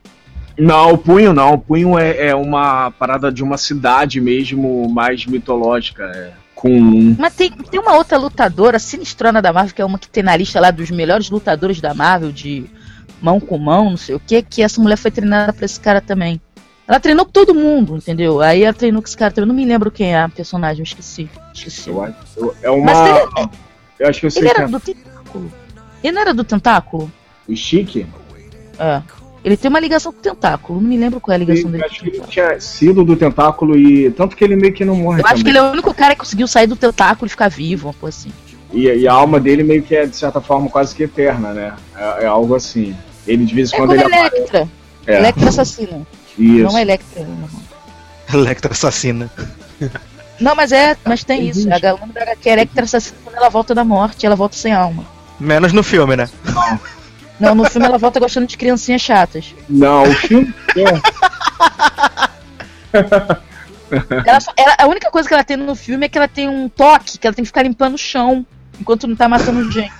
Não, 0.59 0.95
o 0.95 0.99
punho 0.99 1.35
não. 1.35 1.53
O 1.53 1.59
punho 1.59 1.99
é, 1.99 2.29
é 2.29 2.35
uma 2.35 2.91
parada 2.93 3.31
de 3.31 3.43
uma 3.45 3.59
cidade 3.59 4.19
mesmo 4.19 4.89
mais 4.89 5.27
mitológica. 5.27 6.05
é, 6.05 6.33
com. 6.55 7.15
Mas 7.19 7.35
tem, 7.35 7.51
tem 7.53 7.79
uma 7.79 7.95
outra 7.95 8.17
lutadora 8.17 8.79
sinistrona 8.79 9.43
da 9.43 9.53
Marvel, 9.53 9.75
que 9.75 9.83
é 9.83 9.85
uma 9.85 9.99
que 9.99 10.09
tem 10.09 10.23
na 10.23 10.35
lista 10.35 10.59
lá 10.59 10.71
dos 10.71 10.91
melhores 10.91 11.29
lutadores 11.29 11.79
da 11.79 11.93
Marvel, 11.93 12.33
de 12.33 12.65
mão 13.21 13.39
com 13.39 13.59
mão, 13.59 13.91
não 13.91 13.97
sei 13.99 14.15
o 14.15 14.21
que, 14.21 14.43
que 14.43 14.63
essa 14.63 14.81
mulher 14.81 14.97
foi 14.97 15.11
treinada 15.11 15.53
pra 15.53 15.67
esse 15.67 15.79
cara 15.79 16.01
também. 16.01 16.41
Ela 16.87 16.99
treinou 16.99 17.27
com 17.27 17.33
todo 17.33 17.55
mundo, 17.55 17.97
entendeu? 17.99 18.41
Aí 18.41 18.63
ela 18.63 18.73
treinou 18.73 19.03
com 19.03 19.07
esse 19.07 19.17
cara 19.17 19.31
também. 19.31 19.47
Eu 19.51 19.55
não 19.55 19.61
me 19.63 19.69
lembro 19.69 19.91
quem 19.91 20.15
é 20.15 20.23
a 20.23 20.29
personagem, 20.29 20.79
eu 20.81 20.85
esqueci. 20.85 21.29
Esqueci. 21.55 21.91
Eu 21.91 22.15
eu- 22.37 22.57
É 22.63 22.71
uma. 22.71 22.87
Mas 22.93 23.09
ele, 23.09 23.49
Eu 24.01 24.09
acho 24.09 24.21
que 24.21 24.27
eu 24.27 24.31
sei 24.31 24.43
ele 24.43 24.51
que 24.51 24.57
era 24.57 24.69
é. 24.69 24.71
do 24.73 24.81
tentáculo. 24.81 25.53
Ele 26.03 26.13
não 26.13 26.23
era 26.23 26.35
do 26.35 26.45
tentáculo? 26.45 27.11
O 27.49 27.57
Stick? 27.57 28.07
É. 28.79 29.03
Ele 29.45 29.57
tem 29.57 29.69
uma 29.69 29.81
ligação 29.81 30.13
com 30.13 30.19
o 30.19 30.23
tentáculo. 30.23 30.81
Não 30.81 30.89
me 30.89 30.97
lembro 30.97 31.21
qual 31.21 31.33
é 31.33 31.37
a 31.37 31.39
ligação 31.39 31.65
Eu 31.67 31.71
dele 31.71 31.85
acho 31.85 32.01
que 32.01 32.09
ele 32.09 32.21
tinha 32.29 32.61
sido 32.61 33.05
do 33.05 33.17
tentáculo 33.17 33.77
e. 33.79 34.11
Tanto 34.11 34.37
que 34.37 34.45
ele 34.45 34.57
meio 34.57 34.73
que 34.73 34.85
não 34.85 34.97
morre 34.97 35.21
Eu 35.21 35.27
acho 35.27 35.37
que 35.37 35.41
também. 35.41 35.53
ele 35.53 35.59
é 35.59 35.63
o 35.63 35.73
único 35.73 35.95
cara 35.95 36.15
que 36.15 36.21
conseguiu 36.21 36.47
sair 36.49 36.67
do 36.67 36.77
tentáculo 36.77 37.27
e 37.27 37.31
ficar 37.31 37.49
vivo, 37.49 37.89
uma 37.89 37.95
coisa 37.95 38.17
assim. 38.19 38.33
E, 38.73 38.83
e 38.87 39.09
a 39.09 39.13
alma 39.13 39.41
dele 39.41 39.63
meio 39.63 39.83
que 39.83 39.95
é, 39.97 40.05
de 40.07 40.15
certa 40.17 40.41
forma, 40.41 40.69
quase 40.69 40.95
que 40.95 41.05
eterna, 41.05 41.53
né? 41.55 41.75
É, 41.97 42.25
é 42.25 42.27
algo 42.27 42.55
assim. 42.55 42.95
Ele 43.27 43.45
de 43.45 43.55
vez 43.55 43.73
em 43.73 43.77
É 43.77 43.79
quando 43.79 43.91
como 43.91 44.01
ele 44.01 44.15
aparece. 44.15 44.37
Electra. 44.37 44.69
É, 45.07 45.19
Electra 45.19 45.49
assassina. 45.49 46.07
isso. 46.39 46.65
Não 46.65 46.77
é 46.79 46.83
Electra. 46.83 47.25
Não. 47.25 48.39
Electra 48.41 48.73
assassina. 48.73 49.31
Não, 50.39 50.55
mas 50.55 50.71
é, 50.73 50.97
mas 51.05 51.25
tem 51.25 51.49
isso. 51.49 51.73
A 51.73 51.79
galera 51.79 52.07
da 52.13 52.23
HQ 52.23 52.49
é 52.49 52.53
Electra 52.53 52.85
assassina 52.85 53.17
quando 53.25 53.37
ela 53.37 53.49
volta 53.49 53.75
da 53.75 53.85
morte, 53.85 54.27
ela 54.27 54.37
volta 54.37 54.57
sem 54.57 54.73
alma. 54.73 55.05
Menos 55.41 55.73
no 55.73 55.83
filme, 55.83 56.17
né? 56.17 56.29
Não, 57.39 57.55
no 57.55 57.65
filme 57.71 57.87
ela 57.87 57.99
volta 57.99 58.19
gostando 58.19 58.47
de 58.47 58.57
criancinhas 58.57 59.01
chatas. 59.01 59.55
Não, 59.69 60.03
o 60.05 60.15
filme. 60.15 60.53
é, 60.77 60.85
Ela 64.27 64.41
só- 64.41 64.53
ela- 64.57 64.77
a 64.79 64.87
única 64.87 65.11
coisa 65.11 65.27
que 65.29 65.35
ela 65.35 65.45
tem 65.45 65.57
no 65.57 65.75
filme 65.75 66.07
é 66.07 66.09
que 66.09 66.19
ela 66.19 66.29
tem 66.29 66.49
um 66.49 66.69
toque, 66.69 67.19
que 67.19 67.27
ela 67.27 67.35
tem 67.35 67.43
que 67.45 67.49
ficar 67.49 67.63
limpando 67.63 67.95
o 67.95 67.99
chão 67.99 68.45
enquanto 68.81 69.07
não 69.07 69.17
tá 69.17 69.29
matando 69.29 69.71
gente. 69.71 69.93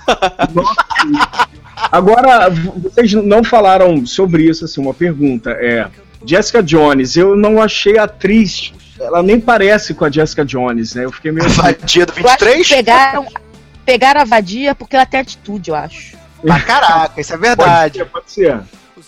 Agora, 1.91 2.49
vocês 2.49 3.13
não 3.13 3.43
falaram 3.43 4.05
sobre 4.05 4.43
isso, 4.43 4.65
assim, 4.65 4.81
uma 4.81 4.93
pergunta. 4.93 5.51
É. 5.51 5.87
Jessica 6.25 6.61
Jones, 6.61 7.15
eu 7.15 7.35
não 7.35 7.61
achei 7.61 7.97
a 7.97 8.03
atriz. 8.03 8.73
Ela 8.99 9.23
nem 9.23 9.39
parece 9.39 9.93
com 9.93 10.03
a 10.03 10.11
Jessica 10.11 10.43
Jones, 10.45 10.93
né? 10.93 11.05
Eu 11.05 11.11
fiquei 11.11 11.31
meio. 11.31 11.47
Vadia 11.51 12.05
do 12.05 12.11
Eu 12.19 12.27
acho 12.29 12.37
que 12.37 12.45
23? 12.45 12.67
pegaram, 12.69 13.25
pegaram 13.89 14.21
a 14.21 14.25
vadia 14.25 14.75
porque 14.75 14.95
ela 14.95 15.05
tem 15.05 15.19
atitude, 15.19 15.69
eu 15.71 15.75
acho. 15.75 16.15
Ah, 16.47 16.59
caraca, 16.59 17.19
isso 17.19 17.33
é 17.33 17.37
Pode 17.37 17.47
verdade. 17.47 17.97
ser, 17.97 18.05
pode 18.05 18.31
ser. 18.31 18.59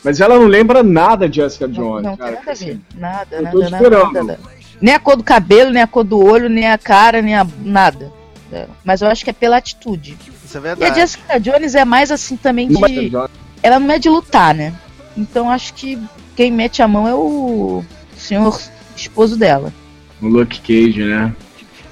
Mas 0.03 0.19
ela 0.19 0.35
não 0.39 0.47
lembra 0.47 0.81
nada 0.81 1.29
de 1.29 1.35
Jessica 1.35 1.67
Não, 1.67 1.73
Jones. 1.75 2.03
não 2.03 2.17
tem 2.17 2.25
cara. 2.25 2.31
nada 2.39 2.51
a 2.51 2.53
ver. 2.55 2.79
Nada, 2.95 3.35
Eu 3.35 3.41
nada, 3.43 3.51
tô 3.57 3.63
esperando. 3.63 4.05
nada, 4.13 4.23
nada. 4.23 4.39
Nem 4.81 4.95
a 4.95 4.99
cor 4.99 5.15
do 5.15 5.23
cabelo, 5.23 5.69
nem 5.69 5.83
a 5.83 5.87
cor 5.87 6.03
do 6.03 6.17
olho, 6.19 6.49
nem 6.49 6.67
a 6.67 6.77
cara, 6.79 7.21
nem 7.21 7.35
a 7.35 7.45
nada. 7.63 8.11
É, 8.51 8.65
Mas 8.83 9.01
eu 9.01 9.07
acho 9.07 9.23
que 9.23 9.29
é 9.29 9.33
pela 9.33 9.57
atitude. 9.57 10.17
Isso 10.43 10.57
é 10.57 10.59
E 10.59 10.59
a 10.59 10.61
verdade. 10.61 10.99
Jessica 10.99 11.39
Jones 11.39 11.75
é 11.75 11.85
mais 11.85 12.11
assim 12.11 12.35
também 12.35 12.67
Não 12.67 12.83
é 12.83 12.89
de. 12.89 13.09
Jones. 13.09 13.29
Ela 13.61 13.79
não 13.79 13.93
é 13.93 13.99
de 13.99 14.09
lutar, 14.09 14.55
né? 14.55 14.73
Então 15.15 15.49
acho 15.51 15.73
que 15.75 16.01
quem 16.35 16.51
mete 16.51 16.81
a 16.81 16.87
mão 16.87 17.07
é 17.07 17.13
o 17.13 17.83
senhor 18.17 18.59
esposo 18.95 19.37
dela. 19.37 19.71
O 20.19 20.27
Luke 20.27 20.59
Cage, 20.61 21.03
né? 21.03 21.33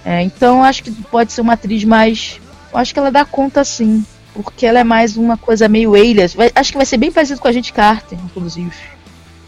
É, 0.04 0.22
então 0.24 0.64
acho 0.64 0.84
que 0.84 0.92
pode 0.92 1.32
ser 1.32 1.42
uma 1.42 1.54
atriz 1.54 1.84
mais. 1.84 2.42
Eu 2.72 2.80
Acho 2.80 2.94
que 2.94 3.00
ela 3.00 3.12
dá 3.12 3.26
conta 3.26 3.64
sim. 3.64 4.06
Porque 4.34 4.66
ela 4.66 4.80
é 4.80 4.84
mais 4.84 5.18
uma 5.18 5.36
coisa 5.38 5.68
meio 5.68 5.96
alias. 5.96 6.34
Vai- 6.34 6.52
acho 6.56 6.72
que 6.72 6.78
vai 6.78 6.86
ser 6.86 6.98
bem 6.98 7.12
parecido 7.12 7.42
com 7.42 7.48
a 7.48 7.52
gente 7.52 7.74
Carter, 7.74 8.18
inclusive. 8.24 8.72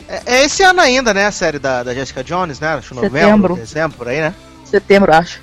É, 0.09 0.21
é 0.25 0.45
esse 0.45 0.63
ano 0.63 0.81
ainda, 0.81 1.13
né? 1.13 1.27
A 1.27 1.31
série 1.31 1.59
da, 1.59 1.83
da 1.83 1.93
Jessica 1.93 2.23
Jones, 2.23 2.59
né? 2.59 2.69
Acho 2.73 2.93
novembro, 2.95 3.19
Setembro. 3.21 3.55
dezembro, 3.55 3.97
por 3.97 4.07
aí, 4.07 4.19
né? 4.19 4.33
Setembro, 4.65 5.13
acho. 5.13 5.39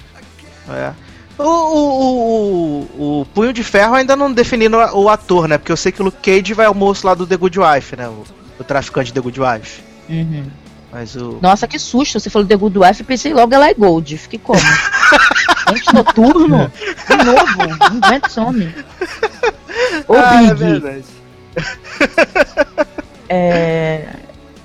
É. 0.68 0.92
O, 1.38 1.44
o, 1.44 2.88
o, 2.98 3.20
o 3.20 3.26
Punho 3.26 3.52
de 3.52 3.62
Ferro 3.62 3.94
ainda 3.94 4.16
não 4.16 4.32
definiram 4.32 4.78
o 4.94 5.08
ator, 5.08 5.46
né? 5.46 5.56
Porque 5.56 5.70
eu 5.70 5.76
sei 5.76 5.92
que 5.92 6.02
o 6.02 6.04
Luke 6.04 6.18
Cage 6.20 6.52
vai 6.52 6.66
ao 6.66 6.74
moço 6.74 7.06
lá 7.06 7.14
do 7.14 7.26
The 7.26 7.36
Good 7.36 7.58
Wife, 7.60 7.96
né? 7.96 8.08
O, 8.08 8.24
o 8.58 8.64
traficante 8.64 9.12
The 9.12 9.20
Good 9.20 9.40
Wife. 9.40 9.80
Uhum. 10.08 10.46
Mas 10.90 11.14
o. 11.14 11.38
Nossa, 11.40 11.68
que 11.68 11.78
susto. 11.78 12.18
Você 12.18 12.28
falou 12.28 12.46
The 12.48 12.56
Good 12.56 12.78
Wife, 12.78 13.00
eu 13.00 13.06
pensei 13.06 13.32
logo 13.32 13.54
ela 13.54 13.68
é 13.68 13.74
Gold. 13.74 14.18
Fiquei 14.18 14.38
como? 14.38 14.60
Gente 15.68 15.94
noturno? 15.94 16.70
De 17.08 17.24
novo? 17.24 17.78
Não 17.90 17.98
aguenta 17.98 18.26
esse 18.26 18.40
homem. 18.40 18.74
Ô, 20.06 20.14
Ah, 20.14 20.42
é 20.44 20.54
Big. 20.54 20.80
verdade. 20.80 21.04
É... 23.30 24.06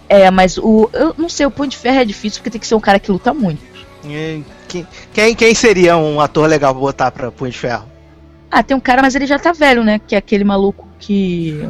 é, 0.08 0.32
mas 0.32 0.58
o. 0.58 0.90
Eu 0.94 1.14
não 1.18 1.28
sei, 1.28 1.46
o 1.46 1.52
Punho 1.52 1.70
de 1.70 1.76
Ferro 1.78 2.00
é 2.00 2.06
difícil 2.06 2.40
porque 2.40 2.50
tem 2.50 2.62
que 2.62 2.68
ser 2.68 2.76
um 2.76 2.80
cara 2.80 2.98
que 3.00 3.12
luta 3.12 3.34
muito. 3.34 3.62
Quem, 4.02 4.46
quem, 5.14 5.36
quem 5.36 5.54
seria 5.56 5.98
um 5.98 6.20
ator 6.22 6.48
legal 6.48 6.74
pra 6.74 6.80
botar 6.82 7.12
pra 7.12 7.32
Punho 7.32 7.52
de 7.52 7.58
Ferro? 7.58 7.86
Ah, 8.50 8.64
tem 8.64 8.76
um 8.76 8.80
cara, 8.80 9.02
mas 9.02 9.16
ele 9.16 9.26
já 9.26 9.38
tá 9.40 9.52
velho, 9.52 9.84
né? 9.84 10.00
Que 10.08 10.16
é 10.16 10.18
aquele 10.18 10.44
maluco 10.44 10.88
que 11.00 11.68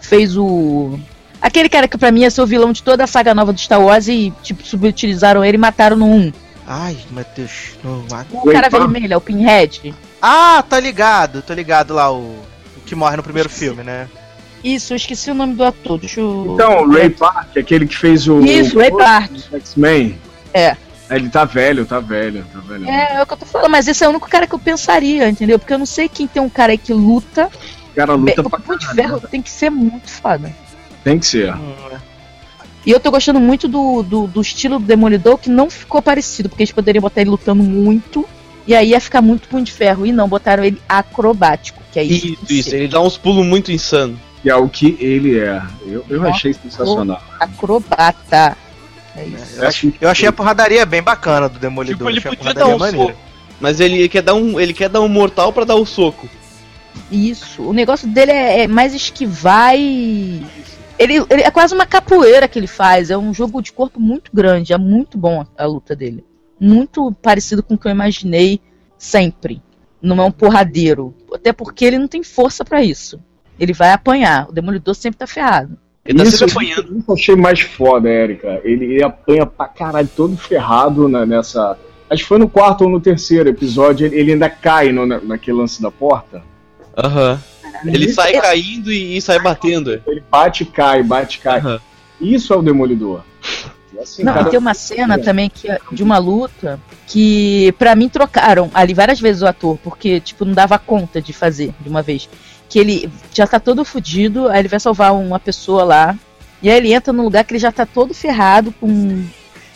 fez 0.00 0.36
o. 0.36 0.98
Aquele 1.40 1.68
cara 1.68 1.88
que 1.88 1.98
pra 1.98 2.10
mim 2.12 2.20
ia 2.20 2.30
ser 2.30 2.42
o 2.42 2.46
vilão 2.46 2.72
de 2.72 2.82
toda 2.82 3.04
a 3.04 3.08
saga 3.08 3.34
nova 3.34 3.52
do 3.52 3.60
Star 3.60 3.80
Wars 3.80 4.06
e, 4.08 4.32
tipo, 4.42 4.62
subutilizaram 4.64 5.44
ele 5.44 5.56
e 5.56 5.60
mataram 5.60 5.96
no 5.96 6.06
1. 6.06 6.32
Ai, 6.66 6.96
meu 7.10 7.24
Deus. 7.36 7.72
Não... 7.82 8.04
O 8.32 8.50
cara 8.50 8.68
vermelho, 8.68 9.12
é 9.12 9.16
o 9.16 9.20
Pinhead. 9.20 9.94
Ah, 10.20 10.64
tá 10.68 10.80
ligado, 10.80 11.42
tô 11.42 11.52
ligado 11.52 11.92
lá, 11.94 12.10
o, 12.10 12.20
o 12.76 12.80
que 12.86 12.94
morre 12.94 13.16
no 13.16 13.22
primeiro 13.22 13.48
filme, 13.48 13.82
né? 13.82 14.08
Isso, 14.62 14.94
eu 14.94 14.96
esqueci 14.96 15.30
o 15.30 15.34
nome 15.34 15.54
do 15.54 15.62
ator. 15.62 15.98
Deixa 15.98 16.20
eu. 16.20 16.52
Então, 16.54 16.84
o 16.84 16.90
Ray 16.90 17.10
Park, 17.10 17.54
aquele 17.58 17.86
que 17.86 17.96
fez 17.96 18.26
o. 18.26 18.40
Isso, 18.40 18.78
Ray 18.78 18.90
o 18.90 18.96
Park. 18.96 19.30
X-Men. 19.52 20.18
É. 20.54 20.74
Ele 21.10 21.28
tá 21.28 21.44
velho, 21.44 21.84
tá 21.84 22.00
velho, 22.00 22.46
tá 22.50 22.60
velho. 22.60 22.88
É, 22.88 23.16
é 23.16 23.22
o 23.22 23.26
que 23.26 23.34
eu 23.34 23.36
tô 23.36 23.44
falando, 23.44 23.70
mas 23.70 23.86
esse 23.86 24.02
é 24.02 24.06
o 24.06 24.10
único 24.10 24.26
cara 24.26 24.46
que 24.46 24.54
eu 24.54 24.58
pensaria, 24.58 25.28
entendeu? 25.28 25.58
Porque 25.58 25.74
eu 25.74 25.78
não 25.78 25.84
sei 25.84 26.08
quem 26.08 26.26
tem 26.26 26.42
um 26.42 26.48
cara 26.48 26.72
aí 26.72 26.78
que 26.78 26.94
luta. 26.94 27.50
O 27.92 27.94
cara 27.94 28.16
Bem, 28.16 28.34
luta 28.34 28.40
o 28.40 28.50
pra 28.50 28.58
Punho 28.58 28.78
de. 28.78 28.86
Ferro 28.86 29.20
tem 29.20 29.42
que 29.42 29.50
ser 29.50 29.68
muito 29.68 30.10
foda. 30.10 30.50
Tem 31.04 31.18
que 31.18 31.26
ser. 31.26 31.54
Hum, 31.54 31.74
é. 31.92 32.13
E 32.86 32.90
eu 32.90 33.00
tô 33.00 33.10
gostando 33.10 33.40
muito 33.40 33.66
do, 33.66 34.02
do, 34.02 34.26
do 34.26 34.40
estilo 34.40 34.78
do 34.78 34.84
Demolidor, 34.84 35.38
que 35.38 35.48
não 35.48 35.70
ficou 35.70 36.02
parecido, 36.02 36.48
porque 36.48 36.62
eles 36.62 36.72
poderiam 36.72 37.02
botar 37.02 37.22
ele 37.22 37.30
lutando 37.30 37.62
muito, 37.62 38.26
e 38.66 38.74
aí 38.74 38.90
ia 38.90 39.00
ficar 39.00 39.22
muito 39.22 39.48
punho 39.48 39.64
de 39.64 39.72
ferro. 39.72 40.06
E 40.06 40.12
não, 40.12 40.28
botaram 40.28 40.64
ele 40.64 40.80
acrobático, 40.88 41.82
que 41.92 41.98
é 41.98 42.04
isso. 42.04 42.26
Isso, 42.26 42.52
isso. 42.52 42.74
Ele 42.74 42.88
dá 42.88 43.00
uns 43.00 43.16
pulos 43.16 43.44
muito 43.44 43.72
insano. 43.72 44.18
Que 44.42 44.50
é 44.50 44.56
o 44.56 44.68
que 44.68 44.98
ele 45.00 45.38
é. 45.38 45.62
Eu, 45.86 46.04
eu 46.08 46.22
achei 46.28 46.52
sensacional. 46.52 47.22
Acrobata. 47.40 48.56
É 49.16 49.24
isso. 49.24 49.56
Eu 49.56 49.68
achei, 49.68 49.94
eu 50.02 50.08
achei 50.10 50.28
a 50.28 50.32
porradaria 50.32 50.84
bem 50.84 51.02
bacana 51.02 51.48
do 51.48 51.58
Demolidor. 51.58 51.96
Tipo, 51.96 52.10
ele 52.10 52.18
achei 52.18 52.30
a 52.30 52.36
podia 52.36 52.52
porradaria 52.52 52.70
dar 52.70 52.76
um 52.76 52.78
maneira. 52.78 53.12
soco. 53.14 53.24
Mas 53.60 53.80
ele 53.80 54.08
quer 54.08 54.22
dar 54.22 54.34
um, 54.34 54.60
ele 54.60 54.74
quer 54.74 54.90
dar 54.90 55.00
um 55.00 55.08
mortal 55.08 55.52
pra 55.52 55.64
dar 55.64 55.76
o 55.76 55.86
soco. 55.86 56.28
Isso. 57.10 57.62
O 57.62 57.72
negócio 57.72 58.06
dele 58.08 58.32
é, 58.32 58.64
é 58.64 58.68
mais 58.68 58.94
esquivar 58.94 59.74
e. 59.76 60.44
Ele, 60.98 61.18
ele 61.30 61.42
é 61.42 61.50
quase 61.50 61.74
uma 61.74 61.86
capoeira 61.86 62.46
que 62.48 62.58
ele 62.58 62.66
faz. 62.66 63.10
É 63.10 63.18
um 63.18 63.34
jogo 63.34 63.60
de 63.60 63.72
corpo 63.72 64.00
muito 64.00 64.30
grande. 64.32 64.72
É 64.72 64.78
muito 64.78 65.18
bom 65.18 65.40
a, 65.40 65.64
a 65.64 65.66
luta 65.66 65.94
dele. 65.94 66.24
Muito 66.58 67.12
parecido 67.20 67.62
com 67.62 67.74
o 67.74 67.78
que 67.78 67.86
eu 67.86 67.92
imaginei 67.92 68.60
sempre. 68.96 69.62
Não 70.00 70.20
é 70.22 70.24
um 70.24 70.30
porradeiro. 70.30 71.14
Até 71.32 71.52
porque 71.52 71.84
ele 71.84 71.98
não 71.98 72.08
tem 72.08 72.22
força 72.22 72.64
pra 72.64 72.82
isso. 72.82 73.20
Ele 73.58 73.72
vai 73.72 73.92
apanhar. 73.92 74.48
O 74.48 74.52
Demolidor 74.52 74.94
sempre 74.94 75.18
tá 75.18 75.26
ferrado. 75.26 75.78
Ele 76.04 76.18
tá 76.18 76.24
isso, 76.24 76.44
apanhando. 76.44 76.98
Isso 76.98 77.04
eu 77.08 77.14
achei 77.14 77.36
mais 77.36 77.60
foda, 77.60 78.08
Erika. 78.08 78.60
Ele, 78.62 78.84
ele 78.84 79.02
apanha 79.02 79.46
pra 79.46 79.66
caralho, 79.66 80.08
todo 80.14 80.36
ferrado 80.36 81.08
na, 81.08 81.24
nessa. 81.24 81.78
Acho 82.10 82.22
que 82.22 82.28
foi 82.28 82.38
no 82.38 82.48
quarto 82.48 82.84
ou 82.84 82.90
no 82.90 83.00
terceiro 83.00 83.48
episódio, 83.48 84.06
ele, 84.06 84.16
ele 84.16 84.32
ainda 84.32 84.50
cai 84.50 84.92
no, 84.92 85.06
na, 85.06 85.20
naquele 85.20 85.56
lance 85.56 85.80
da 85.80 85.90
porta. 85.90 86.42
Aham. 86.96 87.32
Uhum. 87.32 87.63
Ele 87.84 88.12
sai 88.12 88.32
caindo 88.32 88.92
e, 88.92 89.16
e, 89.16 89.20
sai 89.20 89.38
batendo. 89.38 90.00
Ele 90.06 90.22
bate 90.30 90.62
e 90.62 90.66
cai, 90.66 91.02
bate 91.02 91.38
e 91.38 91.40
cai. 91.40 91.60
Uhum. 91.60 91.78
Isso 92.20 92.52
é 92.52 92.56
o 92.56 92.62
Demolidor. 92.62 93.22
Assim, 94.00 94.24
não, 94.24 94.34
cara, 94.34 94.50
tem 94.50 94.58
uma 94.58 94.74
cena 94.74 95.14
é. 95.14 95.18
também 95.18 95.48
que, 95.48 95.70
é 95.70 95.78
de 95.92 96.02
uma 96.02 96.18
luta 96.18 96.80
que, 97.06 97.72
para 97.78 97.94
mim, 97.94 98.08
trocaram 98.08 98.70
ali 98.74 98.92
várias 98.92 99.20
vezes 99.20 99.42
o 99.42 99.46
ator, 99.46 99.78
porque, 99.82 100.20
tipo, 100.20 100.44
não 100.44 100.52
dava 100.52 100.78
conta 100.78 101.22
de 101.22 101.32
fazer 101.32 101.72
de 101.80 101.88
uma 101.88 102.02
vez. 102.02 102.28
Que 102.68 102.78
ele 102.78 103.10
já 103.32 103.46
tá 103.46 103.60
todo 103.60 103.84
fudido, 103.84 104.48
aí 104.48 104.60
ele 104.60 104.68
vai 104.68 104.80
salvar 104.80 105.14
uma 105.14 105.38
pessoa 105.38 105.84
lá, 105.84 106.18
e 106.60 106.68
aí 106.68 106.76
ele 106.76 106.92
entra 106.92 107.12
num 107.12 107.22
lugar 107.22 107.44
que 107.44 107.52
ele 107.52 107.60
já 107.60 107.70
tá 107.70 107.86
todo 107.86 108.12
ferrado 108.12 108.72
com. 108.80 109.24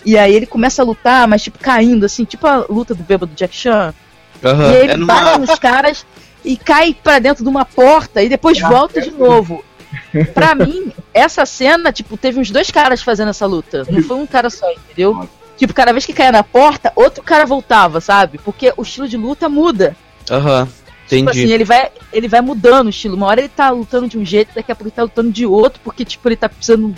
E 0.05 0.17
aí 0.17 0.35
ele 0.35 0.47
começa 0.47 0.83
a 0.83 0.85
lutar, 0.85 1.29
mas, 1.29 1.43
tipo, 1.43 1.59
caindo, 1.59 2.05
assim, 2.05 2.25
tipo 2.25 2.47
a 2.47 2.65
luta 2.69 2.95
do 2.95 3.05
bêbado 3.05 3.33
Jack 3.35 3.55
Chan. 3.55 3.95
Uhum, 4.43 4.63
e 4.63 4.77
aí 4.77 4.83
ele 4.83 4.93
é 4.93 4.97
numa... 4.97 5.15
bate 5.15 5.41
nos 5.41 5.59
caras 5.59 6.07
e 6.45 6.57
cai 6.57 6.95
para 6.95 7.19
dentro 7.19 7.43
de 7.43 7.49
uma 7.49 7.65
porta 7.65 8.23
e 8.23 8.29
depois 8.29 8.63
ah, 8.63 8.69
volta 8.69 9.01
é. 9.01 9.03
de 9.03 9.11
novo. 9.11 9.65
Pra 10.35 10.55
mim, 10.55 10.93
essa 11.15 11.47
cena, 11.47 11.93
tipo, 11.93 12.17
teve 12.17 12.39
uns 12.39 12.51
dois 12.51 12.71
caras 12.71 13.03
fazendo 13.03 13.31
essa 13.31 13.47
luta. 13.47 13.87
Não 13.89 14.03
foi 14.03 14.17
um 14.17 14.27
cara 14.27 14.51
só, 14.51 14.71
entendeu? 14.71 15.29
Tipo, 15.57 15.75
cada 15.75 15.93
vez 15.93 16.07
que 16.07 16.13
caía 16.13 16.31
na 16.31 16.45
porta, 16.45 16.93
outro 16.95 17.23
cara 17.23 17.45
voltava, 17.45 18.01
sabe? 18.01 18.39
Porque 18.39 18.73
o 18.77 18.83
estilo 18.83 19.09
de 19.09 19.17
luta 19.17 19.49
muda. 19.49 19.97
Aham. 20.31 20.63
Uhum. 20.63 20.79
Entendi. 21.09 21.21
Tipo 21.23 21.31
assim, 21.31 21.53
ele 21.53 21.65
vai, 21.65 21.91
ele 22.13 22.29
vai 22.29 22.41
mudando 22.43 22.89
o 22.89 22.91
estilo. 22.91 23.17
Uma 23.17 23.27
hora 23.27 23.41
ele 23.41 23.49
tá 23.49 23.71
lutando 23.71 24.07
de 24.07 24.19
um 24.19 24.25
jeito, 24.25 24.55
daqui 24.55 24.71
a 24.71 24.75
pouco 24.75 24.89
ele 24.89 24.95
tá 24.95 25.03
lutando 25.03 25.33
de 25.33 25.47
outro, 25.47 25.81
porque, 25.83 26.05
tipo, 26.05 26.29
ele 26.29 26.37
tá 26.37 26.49
precisando. 26.49 26.95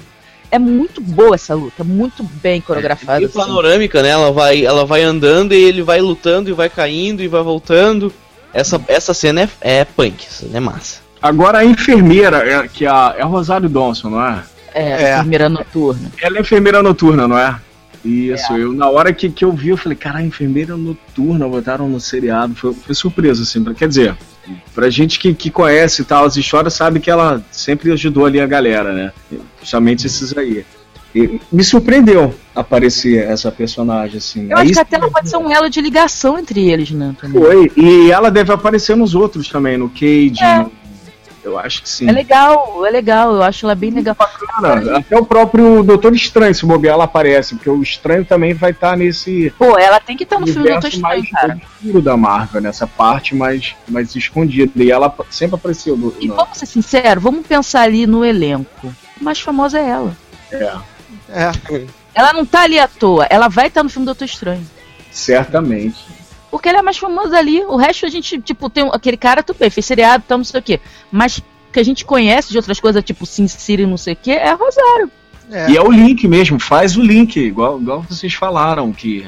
É 0.50 0.58
muito 0.58 1.00
boa 1.00 1.36
essa 1.36 1.54
luta, 1.54 1.84
muito 1.84 2.24
bem 2.24 2.60
coreografada. 2.60 3.22
É, 3.22 3.26
assim. 3.26 3.38
panorâmica, 3.38 4.02
né? 4.02 4.08
Ela 4.08 4.32
vai, 4.32 4.64
ela 4.64 4.84
vai 4.84 5.02
andando 5.02 5.54
e 5.54 5.62
ele 5.62 5.80
vai 5.80 6.00
lutando 6.00 6.50
e 6.50 6.52
vai 6.52 6.68
caindo 6.68 7.22
e 7.22 7.28
vai 7.28 7.40
voltando. 7.40 8.12
Essa, 8.52 8.80
essa 8.88 9.14
cena 9.14 9.42
é, 9.60 9.78
é 9.78 9.84
punk, 9.84 10.26
essa 10.26 10.46
cena 10.46 10.56
é 10.56 10.60
massa. 10.60 11.00
Agora 11.22 11.58
a 11.58 11.64
enfermeira, 11.64 12.38
é, 12.38 12.68
que 12.68 12.84
é 12.84 12.88
a, 12.88 13.14
é 13.18 13.22
a 13.22 13.26
Rosário 13.26 13.68
Dawson, 13.68 14.10
não 14.10 14.24
é? 14.24 14.42
É, 14.74 14.90
é. 14.90 15.14
enfermeira 15.14 15.48
noturna. 15.48 16.12
Ela 16.20 16.38
é 16.38 16.40
enfermeira 16.40 16.82
noturna, 16.82 17.28
não 17.28 17.38
é? 17.38 17.58
Isso, 18.04 18.52
é. 18.54 18.60
eu 18.60 18.72
na 18.72 18.88
hora 18.88 19.12
que, 19.12 19.28
que 19.28 19.44
eu 19.44 19.52
vi, 19.52 19.68
eu 19.68 19.76
falei, 19.76 19.96
cara, 19.96 20.22
enfermeira 20.22 20.76
noturna, 20.76 21.46
botaram 21.46 21.88
no 21.88 22.00
seriado, 22.00 22.54
foi, 22.54 22.72
foi 22.72 22.94
surpresa, 22.94 23.42
assim, 23.42 23.62
quer 23.74 23.88
dizer, 23.88 24.16
pra 24.74 24.88
gente 24.88 25.18
que, 25.18 25.34
que 25.34 25.50
conhece 25.50 26.02
tal 26.04 26.24
as 26.24 26.36
histórias, 26.36 26.72
sabe 26.72 26.98
que 26.98 27.10
ela 27.10 27.42
sempre 27.50 27.92
ajudou 27.92 28.24
ali 28.24 28.40
a 28.40 28.46
galera, 28.46 28.92
né? 28.92 29.12
Justamente 29.60 30.06
esses 30.06 30.36
aí. 30.36 30.64
E 31.14 31.40
me 31.50 31.64
surpreendeu 31.64 32.32
aparecer 32.54 33.24
essa 33.28 33.50
personagem, 33.50 34.18
assim. 34.18 34.48
Eu 34.50 34.56
acho 34.58 34.72
que 34.72 34.78
até 34.78 34.96
ela 34.96 35.10
pode 35.10 35.28
ser 35.28 35.36
um 35.36 35.50
elo 35.50 35.68
de 35.68 35.80
ligação 35.80 36.38
entre 36.38 36.70
eles, 36.70 36.90
né? 36.90 37.14
Também. 37.20 37.42
Foi, 37.42 37.72
e 37.76 38.10
ela 38.10 38.30
deve 38.30 38.52
aparecer 38.52 38.96
nos 38.96 39.14
outros 39.14 39.48
também, 39.48 39.76
no 39.76 39.88
Cage, 39.88 40.42
é. 40.42 40.66
eu 41.42 41.58
acho 41.58 41.82
que 41.82 41.88
sim. 41.88 42.08
É 42.08 42.12
legal, 42.12 42.86
é 42.86 42.90
legal, 42.90 43.34
eu 43.34 43.42
acho 43.42 43.66
ela 43.66 43.74
bem 43.74 43.90
legal. 43.90 44.14
Bacana. 44.14 44.98
Até 44.98 45.18
o 45.18 45.24
próprio 45.24 45.82
Doutor 45.82 46.14
Estranho, 46.14 46.54
se 46.54 46.64
bobear, 46.64 46.94
ela 46.94 47.04
aparece, 47.04 47.56
porque 47.56 47.70
o 47.70 47.82
Estranho 47.82 48.24
também 48.24 48.54
vai 48.54 48.70
estar 48.70 48.90
tá 48.90 48.96
nesse. 48.96 49.52
Pô, 49.58 49.76
ela 49.76 49.98
tem 49.98 50.16
que 50.16 50.22
estar 50.22 50.36
tá 50.36 50.40
no 50.40 50.46
filme 50.46 50.62
do 50.62 50.70
Doutor 50.70 50.88
Estranho, 50.88 51.24
cara. 51.28 51.60
mais 51.82 52.04
da 52.04 52.16
Marvel, 52.16 52.60
nessa 52.60 52.86
parte 52.86 53.34
mais, 53.34 53.74
mais 53.88 54.14
escondida. 54.14 54.72
E 54.76 54.92
ela 54.92 55.12
sempre 55.28 55.56
apareceu. 55.56 55.96
No, 55.96 56.14
e 56.20 56.28
vamos 56.28 56.56
ser 56.56 56.66
sinceros, 56.66 57.20
vamos 57.20 57.44
pensar 57.44 57.82
ali 57.82 58.06
no 58.06 58.24
elenco. 58.24 58.94
A 59.20 59.24
mais 59.24 59.40
famosa 59.40 59.78
é 59.80 59.88
ela. 59.88 60.16
É. 60.52 60.89
É. 61.30 61.86
Ela 62.14 62.32
não 62.32 62.44
tá 62.44 62.62
ali 62.62 62.78
à 62.78 62.88
toa, 62.88 63.26
ela 63.30 63.48
vai 63.48 63.68
estar 63.68 63.80
tá 63.80 63.84
no 63.84 63.90
filme 63.90 64.04
do 64.04 64.10
Doutor 64.10 64.24
Estranho. 64.24 64.66
Certamente. 65.10 65.96
Porque 66.50 66.68
ele 66.68 66.78
é 66.78 66.82
mais 66.82 66.98
famoso 66.98 67.34
ali. 67.34 67.64
O 67.64 67.76
resto 67.76 68.06
a 68.06 68.08
gente, 68.08 68.40
tipo, 68.40 68.68
tem 68.68 68.88
aquele 68.92 69.16
cara, 69.16 69.42
tudo 69.42 69.58
bem, 69.58 69.70
fez 69.70 69.86
seriado, 69.86 70.24
então 70.26 70.38
não 70.38 70.44
sei 70.44 70.60
o 70.60 70.62
quê. 70.62 70.80
Mas 71.10 71.40
que 71.72 71.78
a 71.78 71.84
gente 71.84 72.04
conhece 72.04 72.50
de 72.50 72.56
outras 72.56 72.80
coisas, 72.80 73.04
tipo 73.04 73.24
Sin 73.24 73.46
City 73.46 73.86
não 73.86 73.96
sei 73.96 74.14
o 74.14 74.16
quê, 74.16 74.32
é 74.32 74.52
Rosário. 74.52 75.10
É. 75.50 75.70
E 75.70 75.76
é 75.76 75.82
o 75.82 75.90
link 75.90 76.26
mesmo, 76.28 76.58
faz 76.58 76.96
o 76.96 77.02
link, 77.02 77.36
igual, 77.36 77.80
igual 77.80 78.04
vocês 78.08 78.34
falaram. 78.34 78.92
que 78.92 79.26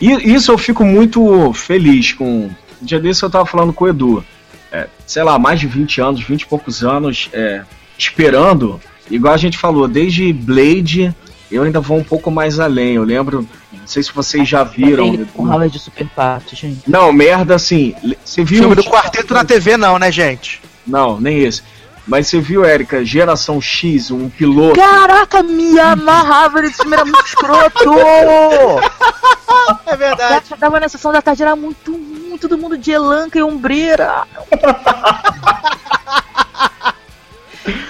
E 0.00 0.12
isso 0.34 0.50
eu 0.50 0.58
fico 0.58 0.84
muito 0.84 1.52
feliz 1.52 2.12
com. 2.12 2.50
Um 2.80 2.84
dia 2.84 3.00
desse 3.00 3.22
eu 3.22 3.30
tava 3.30 3.46
falando 3.46 3.72
com 3.72 3.84
o 3.84 3.88
Edu. 3.88 4.24
É, 4.70 4.88
sei 5.06 5.22
lá, 5.22 5.38
mais 5.38 5.60
de 5.60 5.66
20 5.66 6.00
anos, 6.00 6.22
20 6.22 6.42
e 6.42 6.46
poucos 6.46 6.84
anos, 6.84 7.30
é, 7.32 7.62
esperando, 7.96 8.80
igual 9.10 9.32
a 9.32 9.38
gente 9.38 9.56
falou, 9.56 9.88
desde 9.88 10.32
Blade, 10.32 11.14
eu 11.50 11.62
ainda 11.62 11.80
vou 11.80 11.98
um 11.98 12.04
pouco 12.04 12.30
mais 12.30 12.58
além. 12.58 12.94
Eu 12.94 13.04
lembro 13.04 13.46
não 13.72 13.86
sei 13.86 14.02
se 14.02 14.12
vocês 14.12 14.48
já 14.48 14.64
viram. 14.64 15.24
Com 15.26 15.44
rala 15.44 15.68
de 15.68 15.78
Super 15.78 16.08
Party, 16.08 16.56
gente. 16.56 16.90
Não, 16.90 17.12
merda 17.12 17.54
assim. 17.54 17.94
Você 18.24 18.42
viu. 18.42 18.58
Filme 18.58 18.74
do 18.74 18.82
quarteto 18.84 19.32
na 19.32 19.44
TV, 19.44 19.76
não, 19.76 19.98
né, 19.98 20.10
gente? 20.10 20.60
Não, 20.84 21.20
nem 21.20 21.38
esse. 21.38 21.62
Mas 22.06 22.28
você 22.28 22.40
viu, 22.40 22.64
Érica, 22.64 23.04
Geração 23.04 23.60
X, 23.60 24.10
um 24.10 24.28
piloto. 24.28 24.78
Caraca, 24.78 25.42
me 25.42 25.78
amarrava 25.78 26.62
nesse 26.62 26.76
filme, 26.76 26.94
era 26.94 27.04
muito 27.04 27.26
escroto! 27.26 27.90
é 29.86 29.96
verdade. 29.96 30.46
Eu 30.50 30.56
tava 30.56 30.78
na 30.78 30.88
sessão 30.88 31.12
da 31.12 31.20
tarde, 31.20 31.42
era 31.42 31.56
muito 31.56 31.92
ruim, 31.92 32.38
todo 32.38 32.58
mundo 32.58 32.78
de 32.78 32.92
elanca 32.92 33.38
e 33.38 33.42
ombreira. 33.42 34.22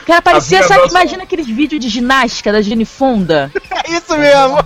Cara, 0.06 0.22
parecia, 0.22 0.62
sabe, 0.62 0.88
imagina 0.88 1.22
aqueles 1.22 1.46
vídeos 1.46 1.80
de 1.80 1.88
ginástica 1.88 2.52
da 2.52 2.62
Jenny 2.62 2.84
Fonda. 2.84 3.50
É 3.84 3.90
isso 3.90 4.16
mesmo. 4.16 4.58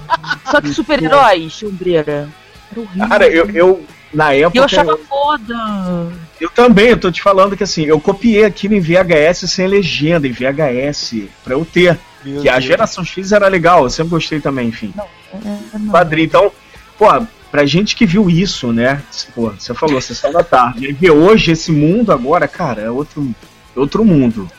Só 0.50 0.60
que 0.60 0.72
super-heróis, 0.72 1.62
ombreira. 1.62 2.28
Era 2.70 2.80
horrível. 2.80 3.08
Cara, 3.08 3.28
eu, 3.28 3.50
eu 3.50 3.84
na 4.12 4.32
época. 4.32 4.58
Eu 4.58 4.64
achava 4.64 4.98
foda. 5.08 6.12
Eu 6.40 6.50
também, 6.50 6.88
eu 6.88 6.98
tô 6.98 7.10
te 7.10 7.22
falando 7.22 7.56
que 7.56 7.62
assim, 7.62 7.84
eu 7.84 8.00
copiei 8.00 8.44
aquilo 8.44 8.74
em 8.74 8.80
VHS 8.80 9.50
sem 9.50 9.66
legenda, 9.66 10.26
em 10.26 10.32
VHS, 10.32 11.28
pra 11.44 11.54
eu 11.54 11.64
ter. 11.64 11.98
Meu 12.24 12.38
que 12.38 12.44
Deus. 12.44 12.56
a 12.56 12.60
geração 12.60 13.04
X 13.04 13.32
era 13.32 13.48
legal, 13.48 13.84
eu 13.84 13.90
sempre 13.90 14.10
gostei 14.10 14.40
também, 14.40 14.68
enfim. 14.68 14.92
Não, 14.94 15.04
é, 15.34 15.78
não. 15.78 15.92
Quadrinho, 15.92 16.26
então, 16.26 16.52
pô, 16.98 17.06
pra 17.50 17.64
gente 17.64 17.96
que 17.96 18.04
viu 18.04 18.28
isso, 18.28 18.72
né? 18.72 19.02
Pô, 19.34 19.50
você 19.50 19.72
falou, 19.72 20.00
sessão 20.00 20.30
da 20.30 20.42
tarde. 20.42 20.86
E 20.86 20.92
ver 20.92 21.12
hoje 21.12 21.52
esse 21.52 21.72
mundo 21.72 22.12
agora, 22.12 22.46
cara, 22.46 22.82
é 22.82 22.90
outro, 22.90 23.34
outro 23.74 24.04
mundo. 24.04 24.50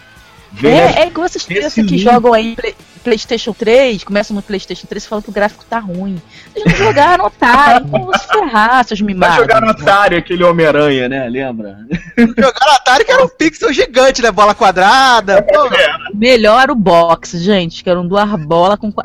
É, 0.64 1.04
é 1.04 1.08
igual 1.08 1.26
essas 1.26 1.46
crianças 1.46 1.86
que 1.86 1.98
jogam 1.98 2.34
aí 2.34 2.56
Play, 2.56 2.76
PlayStation 3.04 3.54
3, 3.54 4.04
começam 4.04 4.36
no 4.36 4.42
PlayStation 4.42 4.86
3 4.86 5.06
falando 5.06 5.24
que 5.24 5.30
o 5.30 5.34
gráfico 5.34 5.66
tá 5.66 5.80
ruim. 5.80 6.22
Eles 6.56 6.78
não 6.78 6.86
jogaram 6.86 7.26
Atari, 7.26 7.86
então 7.86 8.04
vão 8.06 8.14
se 8.14 8.28
ferrar, 8.28 8.86
seus 8.86 9.02
mimados. 9.02 9.38
Mas 9.38 9.46
jogaram 9.46 9.70
Atari, 9.70 10.16
aquele 10.18 10.44
Homem-Aranha, 10.44 11.08
né? 11.10 11.28
Lembra? 11.30 11.78
jogaram 12.18 12.74
Atari 12.74 13.06
que 13.06 13.12
era 13.12 13.24
um 13.24 13.30
pixel 13.38 13.74
gigante, 13.74 14.22
né? 14.22 14.32
Bola 14.32 14.54
quadrada. 14.54 15.46
É, 15.48 16.16
Melhor 16.16 16.70
o 16.70 16.76
box, 16.76 17.40
gente, 17.40 17.84
que 17.84 17.90
eram 17.90 18.08
duas 18.08 18.30
bolas 18.46 18.78
com. 18.78 18.92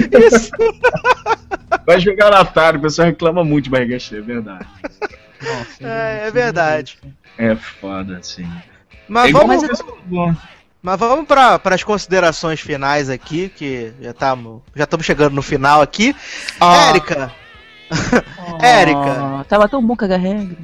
Isso. 0.00 0.50
Vai 1.86 2.00
jogar 2.00 2.34
Atari, 2.34 2.76
o 2.76 2.80
pessoal 2.80 3.08
reclama 3.08 3.44
muito 3.44 3.64
de 3.64 3.70
barriga 3.70 3.98
cheia, 3.98 4.18
é 4.18 4.22
verdade. 4.22 4.66
Nossa, 5.42 5.88
é, 5.88 6.26
é 6.26 6.30
verdade. 6.30 6.98
É 7.38 7.54
foda, 7.54 8.18
assim. 8.18 8.46
Mas 9.10 9.32
vamos, 9.32 9.64
mas 10.80 10.98
vamos 11.00 11.26
para 11.26 11.60
as 11.64 11.82
considerações 11.82 12.60
finais 12.60 13.10
aqui, 13.10 13.48
que 13.48 13.92
já 14.00 14.12
estamos 14.12 14.62
já 14.74 14.84
estamos 14.84 15.04
chegando 15.04 15.34
no 15.34 15.42
final 15.42 15.82
aqui. 15.82 16.14
Ah. 16.60 16.90
Érica. 16.90 17.34
Oh, 17.90 18.64
Érica. 18.64 19.44
Tava 19.48 19.68
tão 19.68 19.84
bom 19.84 19.96
cagar 19.96 20.20
regra. 20.20 20.56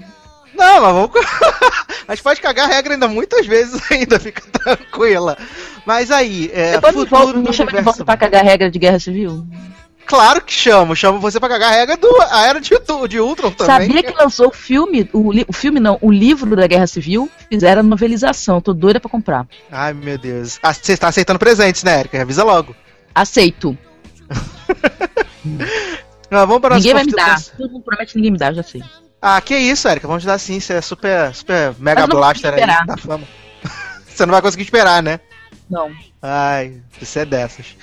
Não, 0.54 0.80
mas 0.80 0.92
vamos. 0.94 1.10
a 2.06 2.14
gente 2.14 2.22
pode 2.22 2.40
cagar 2.40 2.68
regra 2.68 2.94
ainda 2.94 3.08
muitas 3.08 3.46
vezes 3.46 3.82
ainda, 3.90 4.20
fica 4.20 4.42
tranquila. 4.52 5.36
Mas 5.84 6.12
aí, 6.12 6.48
é. 6.54 6.72
Depois 6.72 6.94
futuro 6.94 7.38
me, 7.40 7.52
chama 7.52 7.72
de 7.72 7.82
volta 7.82 8.04
pra 8.04 8.16
cagar 8.16 8.44
regra 8.44 8.70
de 8.70 8.78
guerra 8.78 9.00
civil. 9.00 9.44
Claro 10.06 10.40
que 10.40 10.52
chamo, 10.52 10.94
chamo 10.94 11.18
você 11.18 11.40
pra 11.40 11.48
cagar 11.48 11.72
a 11.72 11.74
regra 11.74 11.96
do 11.96 12.08
a 12.30 12.46
era 12.46 12.60
de, 12.60 12.70
de 13.08 13.20
Ultron 13.20 13.50
também. 13.50 13.88
Sabia 13.88 14.02
que 14.04 14.16
lançou 14.16 14.48
o 14.48 14.52
filme, 14.52 15.10
o, 15.12 15.30
o 15.48 15.52
filme 15.52 15.80
não, 15.80 15.98
o 16.00 16.12
livro 16.12 16.54
da 16.54 16.66
Guerra 16.66 16.86
Civil, 16.86 17.28
fizeram 17.50 17.82
novelização, 17.82 18.60
tô 18.60 18.72
doida 18.72 19.00
pra 19.00 19.10
comprar. 19.10 19.46
Ai 19.70 19.92
meu 19.92 20.16
Deus. 20.16 20.60
Ah, 20.62 20.72
você 20.72 20.92
está 20.92 21.08
aceitando 21.08 21.40
presentes, 21.40 21.82
né, 21.82 21.98
Erika? 21.98 22.22
Avisa 22.22 22.44
logo. 22.44 22.74
Aceito. 23.12 23.76
não, 26.30 26.46
vamos 26.46 26.60
para 26.60 26.76
Ninguém 26.76 26.94
vai 26.94 27.04
me 27.04 27.12
dar. 27.12 27.42
Todo 27.42 27.72
mundo 27.72 27.82
promete 27.82 28.14
ninguém 28.14 28.30
me 28.30 28.38
dá, 28.38 28.52
já 28.52 28.62
sei. 28.62 28.84
Ah, 29.20 29.40
que 29.40 29.56
isso, 29.56 29.88
Erika, 29.88 30.06
vamos 30.06 30.22
te 30.22 30.26
dar 30.26 30.38
sim, 30.38 30.60
você 30.60 30.74
é 30.74 30.80
super, 30.80 31.34
super 31.34 31.74
mega 31.80 32.06
blaster 32.06 32.54
aí 32.54 32.86
da 32.86 32.96
fama. 32.96 33.26
você 34.06 34.24
não 34.24 34.32
vai 34.32 34.40
conseguir 34.40 34.62
esperar, 34.62 35.02
né? 35.02 35.18
Não. 35.68 35.90
Ai, 36.22 36.80
isso 37.00 37.18
é 37.18 37.24
dessas. 37.24 37.76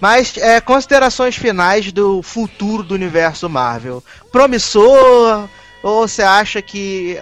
Mas, 0.00 0.36
é, 0.36 0.60
considerações 0.60 1.36
finais 1.36 1.90
do 1.90 2.22
futuro 2.22 2.82
do 2.82 2.94
universo 2.94 3.48
Marvel. 3.48 4.02
Promissor? 4.30 5.48
Ou 5.82 6.06
você 6.06 6.22
acha 6.22 6.60
que, 6.60 7.18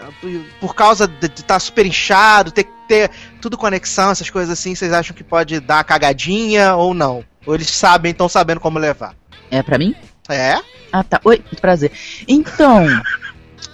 por 0.61 0.75
causa 0.75 1.07
de 1.07 1.27
estar 1.27 1.43
tá 1.45 1.61
super 1.61 1.87
inchado, 1.87 2.51
ter 2.51 2.65
que 2.65 2.73
ter 2.89 3.11
tudo 3.41 3.57
conexão, 3.57 4.11
essas 4.11 4.31
coisas 4.31 4.51
assim, 4.51 4.75
vocês 4.75 4.93
acham 4.93 5.15
que 5.15 5.23
pode 5.23 5.61
dar 5.61 5.85
cagadinha 5.85 6.75
ou 6.75 6.93
não? 6.93 7.25
Ou 7.47 7.55
eles 7.55 7.71
sabem, 7.71 8.11
estão 8.11 8.29
sabendo 8.29 8.61
como 8.61 8.79
levar? 8.79 9.15
É 9.51 9.63
pra 9.63 9.79
mim? 9.79 9.95
É? 10.29 10.61
Ah, 10.93 11.05
tá. 11.05 11.21
Oi, 11.25 11.43
prazer. 11.61 11.93
Então, 12.27 12.87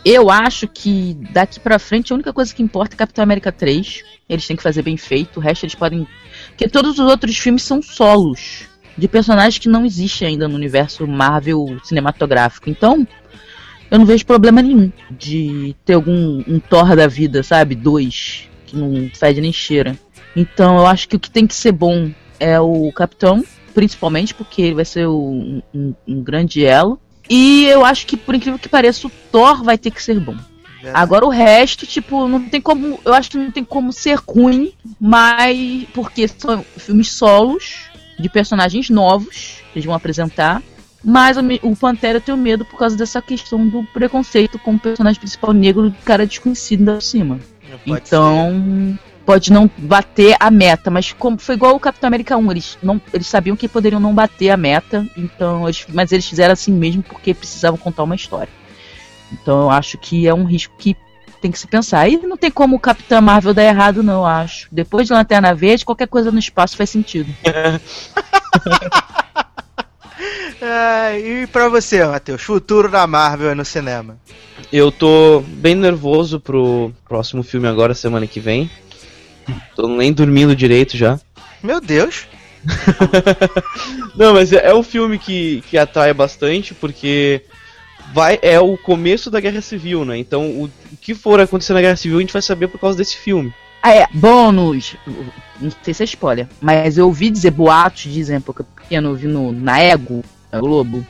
eu 0.04 0.30
acho 0.30 0.68
que 0.68 1.16
daqui 1.30 1.58
pra 1.58 1.78
frente 1.78 2.12
a 2.12 2.14
única 2.14 2.32
coisa 2.32 2.54
que 2.54 2.62
importa 2.62 2.94
é 2.94 2.98
Capitão 2.98 3.22
América 3.22 3.50
3. 3.50 4.02
Eles 4.28 4.46
têm 4.46 4.56
que 4.56 4.62
fazer 4.62 4.82
bem 4.82 4.96
feito, 4.96 5.38
o 5.38 5.40
resto 5.40 5.64
eles 5.64 5.74
podem. 5.74 6.06
Porque 6.54 6.68
todos 6.68 6.98
os 6.98 7.06
outros 7.10 7.36
filmes 7.36 7.64
são 7.64 7.82
solos. 7.82 8.68
De 8.96 9.08
personagens 9.08 9.58
que 9.58 9.68
não 9.68 9.84
existem 9.84 10.28
ainda 10.28 10.46
no 10.46 10.54
universo 10.54 11.04
Marvel 11.04 11.78
cinematográfico. 11.82 12.70
Então, 12.70 13.06
eu 13.90 13.98
não 13.98 14.06
vejo 14.06 14.24
problema 14.24 14.62
nenhum 14.62 14.92
de 15.10 15.74
ter 15.84 15.94
algum 15.94 16.44
um 16.46 16.60
Thor 16.60 16.94
da 16.94 17.08
vida, 17.08 17.42
sabe? 17.42 17.74
Dois, 17.74 18.48
que 18.66 18.76
não 18.76 19.10
fede 19.12 19.40
nem 19.40 19.52
cheira. 19.52 19.98
Então, 20.36 20.78
eu 20.78 20.86
acho 20.86 21.08
que 21.08 21.16
o 21.16 21.20
que 21.20 21.30
tem 21.30 21.44
que 21.44 21.54
ser 21.54 21.72
bom 21.72 22.12
é 22.38 22.58
o 22.60 22.92
Capitão, 22.92 23.44
principalmente 23.74 24.32
porque 24.32 24.62
ele 24.62 24.74
vai 24.76 24.84
ser 24.84 25.06
o, 25.06 25.60
um, 25.74 25.94
um 26.06 26.22
grande 26.22 26.64
elo. 26.64 26.98
E 27.28 27.64
eu 27.66 27.84
acho 27.84 28.06
que, 28.06 28.16
por 28.16 28.34
incrível 28.34 28.60
que 28.60 28.68
pareça, 28.68 29.08
o 29.08 29.12
Thor 29.32 29.64
vai 29.64 29.76
ter 29.76 29.90
que 29.90 30.02
ser 30.02 30.20
bom. 30.20 30.36
Agora 30.92 31.24
o 31.24 31.30
resto, 31.30 31.86
tipo, 31.86 32.26
não 32.28 32.48
tem 32.48 32.60
como. 32.60 33.00
Eu 33.04 33.14
acho 33.14 33.30
que 33.30 33.38
não 33.38 33.50
tem 33.50 33.64
como 33.64 33.92
ser 33.92 34.18
ruim, 34.26 34.72
mas. 35.00 35.86
Porque 35.94 36.26
são 36.28 36.64
filmes 36.76 37.12
solos 37.12 37.90
de 38.18 38.28
personagens 38.28 38.90
novos 38.90 39.62
que 39.72 39.78
eles 39.78 39.86
vão 39.86 39.94
apresentar. 39.94 40.62
Mas 41.02 41.36
o, 41.36 41.76
Pantera 41.76 42.16
eu 42.16 42.22
tenho 42.22 42.38
medo 42.38 42.64
por 42.64 42.78
causa 42.78 42.96
dessa 42.96 43.20
questão 43.20 43.68
do 43.68 43.84
preconceito 43.92 44.58
com 44.58 44.74
o 44.74 44.78
personagem 44.78 45.20
principal 45.20 45.52
negro 45.52 45.90
do 45.90 45.96
cara 46.02 46.26
desconhecido 46.26 46.84
da 46.84 47.00
cima. 47.00 47.38
Pode 47.84 48.02
então, 48.06 48.98
pode 49.26 49.52
não 49.52 49.70
bater 49.76 50.34
a 50.40 50.50
meta, 50.50 50.90
mas 50.90 51.12
como 51.12 51.38
foi 51.38 51.56
igual 51.56 51.74
o 51.74 51.80
Capitão 51.80 52.08
América 52.08 52.36
1, 52.36 52.50
eles, 52.50 52.78
não, 52.82 53.00
eles 53.12 53.26
sabiam 53.26 53.56
que 53.56 53.68
poderiam 53.68 54.00
não 54.00 54.14
bater 54.14 54.48
a 54.50 54.56
meta, 54.56 55.06
então 55.16 55.64
eles, 55.64 55.84
mas 55.92 56.10
eles 56.10 56.26
fizeram 56.26 56.52
assim 56.52 56.72
mesmo 56.72 57.02
porque 57.02 57.34
precisavam 57.34 57.78
contar 57.78 58.02
uma 58.02 58.14
história. 58.14 58.52
Então 59.34 59.62
eu 59.62 59.70
acho 59.70 59.98
que 59.98 60.26
é 60.26 60.34
um 60.34 60.44
risco 60.44 60.74
que 60.78 60.96
tem 61.40 61.50
que 61.50 61.58
se 61.58 61.66
pensar. 61.66 62.08
E 62.08 62.16
não 62.16 62.36
tem 62.36 62.50
como 62.50 62.76
o 62.76 62.80
Capitão 62.80 63.20
Marvel 63.20 63.52
dar 63.52 63.64
errado, 63.64 64.02
não, 64.02 64.20
eu 64.20 64.26
acho. 64.26 64.68
Depois 64.72 65.06
de 65.06 65.12
Lanterna 65.12 65.54
Verde, 65.54 65.84
qualquer 65.84 66.08
coisa 66.08 66.30
no 66.30 66.38
espaço 66.38 66.76
faz 66.76 66.90
sentido. 66.90 67.32
É, 70.60 71.18
e 71.18 71.46
pra 71.48 71.68
você, 71.68 72.02
Matheus, 72.02 72.40
futuro 72.40 72.90
da 72.90 73.06
Marvel 73.06 73.54
no 73.54 73.64
cinema? 73.66 74.16
Eu 74.72 74.90
tô 74.90 75.40
bem 75.46 75.74
nervoso 75.74 76.40
pro 76.40 76.90
próximo 77.06 77.42
filme 77.42 77.68
agora, 77.68 77.92
semana 77.92 78.26
que 78.26 78.40
vem. 78.40 78.70
Tô 79.76 79.86
nem 79.88 80.10
dormindo 80.10 80.56
direito 80.56 80.96
já. 80.96 81.20
Meu 81.62 81.82
Deus! 81.82 82.26
Não, 84.16 84.32
mas 84.32 84.54
é, 84.54 84.68
é 84.70 84.74
um 84.74 84.82
filme 84.82 85.18
que, 85.18 85.62
que 85.68 85.76
atrai 85.76 86.14
bastante, 86.14 86.72
porque 86.72 87.42
vai 88.12 88.38
é 88.42 88.58
o 88.60 88.76
começo 88.76 89.30
da 89.30 89.40
Guerra 89.40 89.60
Civil, 89.60 90.04
né? 90.04 90.18
Então, 90.18 90.50
o, 90.50 90.64
o 90.64 90.96
que 91.00 91.14
for 91.14 91.40
acontecer 91.40 91.72
na 91.72 91.80
Guerra 91.80 91.96
Civil, 91.96 92.18
a 92.18 92.20
gente 92.20 92.32
vai 92.32 92.42
saber 92.42 92.68
por 92.68 92.80
causa 92.80 92.96
desse 92.98 93.16
filme. 93.16 93.52
Ah, 93.82 93.94
é, 93.94 94.08
bônus. 94.12 94.96
Não 95.60 95.70
sei 95.82 95.92
se 95.92 96.02
é 96.02 96.06
spoiler, 96.06 96.48
mas 96.60 96.96
eu 96.96 97.06
ouvi 97.06 97.30
dizer 97.30 97.50
boatos, 97.50 98.10
dizem, 98.12 98.40
porque 98.40 98.62
pequeno, 98.62 99.10
eu 99.10 99.14
vi 99.14 99.26
no, 99.26 99.52
na 99.52 99.78
Ego, 99.78 100.24
na 100.50 100.58
Globo, 100.58 101.06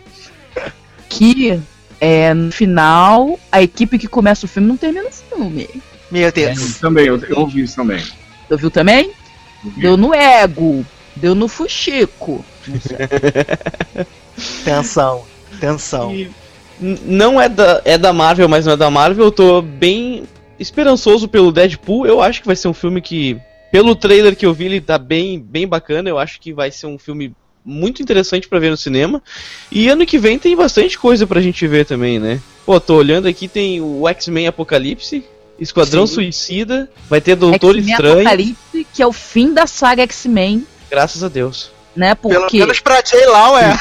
que 1.08 1.60
é, 2.00 2.34
no 2.34 2.50
final, 2.50 3.38
a 3.50 3.62
equipe 3.62 3.98
que 3.98 4.08
começa 4.08 4.44
o 4.44 4.48
filme 4.48 4.68
não 4.68 4.76
termina 4.76 5.08
o 5.08 5.12
filme. 5.12 5.68
Meu 6.10 6.22
Eu 6.22 6.32
Deus. 6.32 6.78
também, 6.78 7.06
eu, 7.06 7.16
eu 7.24 7.38
ouvi 7.38 7.62
isso 7.62 7.76
também. 7.76 8.04
Tu 8.48 8.56
viu 8.58 8.70
também? 8.70 9.10
Ouvi. 9.64 9.80
Deu 9.80 9.96
no 9.96 10.12
Ego, 10.12 10.84
deu 11.16 11.34
no 11.34 11.48
Fuxico. 11.48 12.44
Não. 12.66 12.76
Tensão. 14.64 15.24
Tensão. 15.60 16.14
E 16.14 16.30
não 16.80 17.40
é 17.40 17.48
da, 17.48 17.82
é 17.84 17.96
da 17.98 18.12
Marvel, 18.12 18.48
mas 18.48 18.66
não 18.66 18.72
é 18.72 18.76
da 18.76 18.90
Marvel. 18.90 19.24
Eu 19.24 19.32
tô 19.32 19.62
bem 19.62 20.24
esperançoso 20.58 21.28
pelo 21.28 21.52
Deadpool. 21.52 22.06
Eu 22.06 22.20
acho 22.20 22.40
que 22.40 22.46
vai 22.46 22.56
ser 22.56 22.68
um 22.68 22.74
filme 22.74 23.00
que, 23.00 23.38
pelo 23.70 23.94
trailer 23.94 24.36
que 24.36 24.46
eu 24.46 24.54
vi, 24.54 24.66
ele 24.66 24.80
tá 24.80 24.98
bem, 24.98 25.38
bem 25.38 25.66
bacana. 25.66 26.08
Eu 26.08 26.18
acho 26.18 26.40
que 26.40 26.52
vai 26.52 26.70
ser 26.70 26.86
um 26.86 26.98
filme 26.98 27.34
muito 27.64 28.02
interessante 28.02 28.48
pra 28.48 28.58
ver 28.58 28.70
no 28.70 28.76
cinema. 28.76 29.22
E 29.70 29.88
ano 29.88 30.04
que 30.04 30.18
vem 30.18 30.38
tem 30.38 30.54
bastante 30.54 30.98
coisa 30.98 31.26
pra 31.26 31.40
gente 31.40 31.66
ver 31.66 31.86
também, 31.86 32.18
né? 32.18 32.40
Pô, 32.66 32.78
tô 32.78 32.96
olhando 32.96 33.26
aqui, 33.26 33.48
tem 33.48 33.80
o 33.80 34.06
X-Men 34.08 34.46
Apocalipse, 34.46 35.24
Esquadrão 35.58 36.06
Sim. 36.06 36.14
Suicida, 36.14 36.90
vai 37.08 37.20
ter 37.20 37.36
Doutor 37.36 37.76
Estranho, 37.76 38.20
Apocalipse, 38.20 38.86
que 38.92 39.02
é 39.02 39.06
o 39.06 39.12
fim 39.12 39.52
da 39.52 39.66
saga 39.66 40.02
X-Men, 40.02 40.66
graças 40.90 41.22
a 41.22 41.28
Deus. 41.28 41.70
Né? 41.96 42.14
Pelo 42.14 42.34
Porque. 42.34 42.58
menos 42.58 42.80
pra 42.80 43.00
J. 43.00 43.26
Law 43.26 43.58
é. 43.58 43.72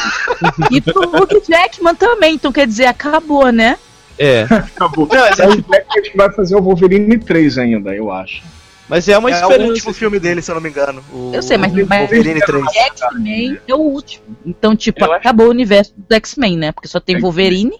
E 0.71 0.81
pro 0.81 1.01
Hugh 1.03 1.41
Jackman 1.47 1.95
também, 1.95 2.35
então 2.35 2.51
quer 2.51 2.67
dizer, 2.67 2.85
acabou, 2.85 3.51
né? 3.51 3.77
É, 4.17 4.43
Acabou. 4.43 5.07
Não, 5.11 5.19
mas 5.21 5.39
é, 5.39 5.45
Mas 5.47 5.55
o 5.55 5.61
Black 5.63 6.11
vai 6.17 6.31
fazer 6.31 6.55
o 6.55 6.61
Wolverine 6.61 7.17
3 7.17 7.57
ainda, 7.57 7.95
eu 7.95 8.11
acho. 8.11 8.43
mas 8.87 9.07
é 9.07 9.17
uma 9.17 9.31
é 9.31 9.33
o 9.33 9.49
esperança. 9.49 9.69
último 9.71 9.93
filme 9.93 10.19
dele, 10.19 10.41
se 10.41 10.51
eu 10.51 10.55
não 10.55 10.61
me 10.61 10.69
engano. 10.69 11.03
O 11.11 11.31
Eu 11.33 11.41
sei, 11.41 11.57
mas- 11.57 11.73
Wolverine 11.73 12.39
3. 12.41 12.63
X-Men 12.75 13.57
é 13.67 13.73
o 13.73 13.79
último. 13.79 14.23
Então, 14.45 14.75
tipo, 14.75 14.99
Eu 15.01 15.05
acho- 15.05 15.15
acabou 15.15 15.47
o 15.47 15.49
universo 15.49 15.93
do 15.97 16.13
X-Men, 16.15 16.57
né? 16.57 16.71
Porque 16.71 16.87
só 16.87 16.99
tem. 16.99 17.19
Wolverine. 17.19 17.73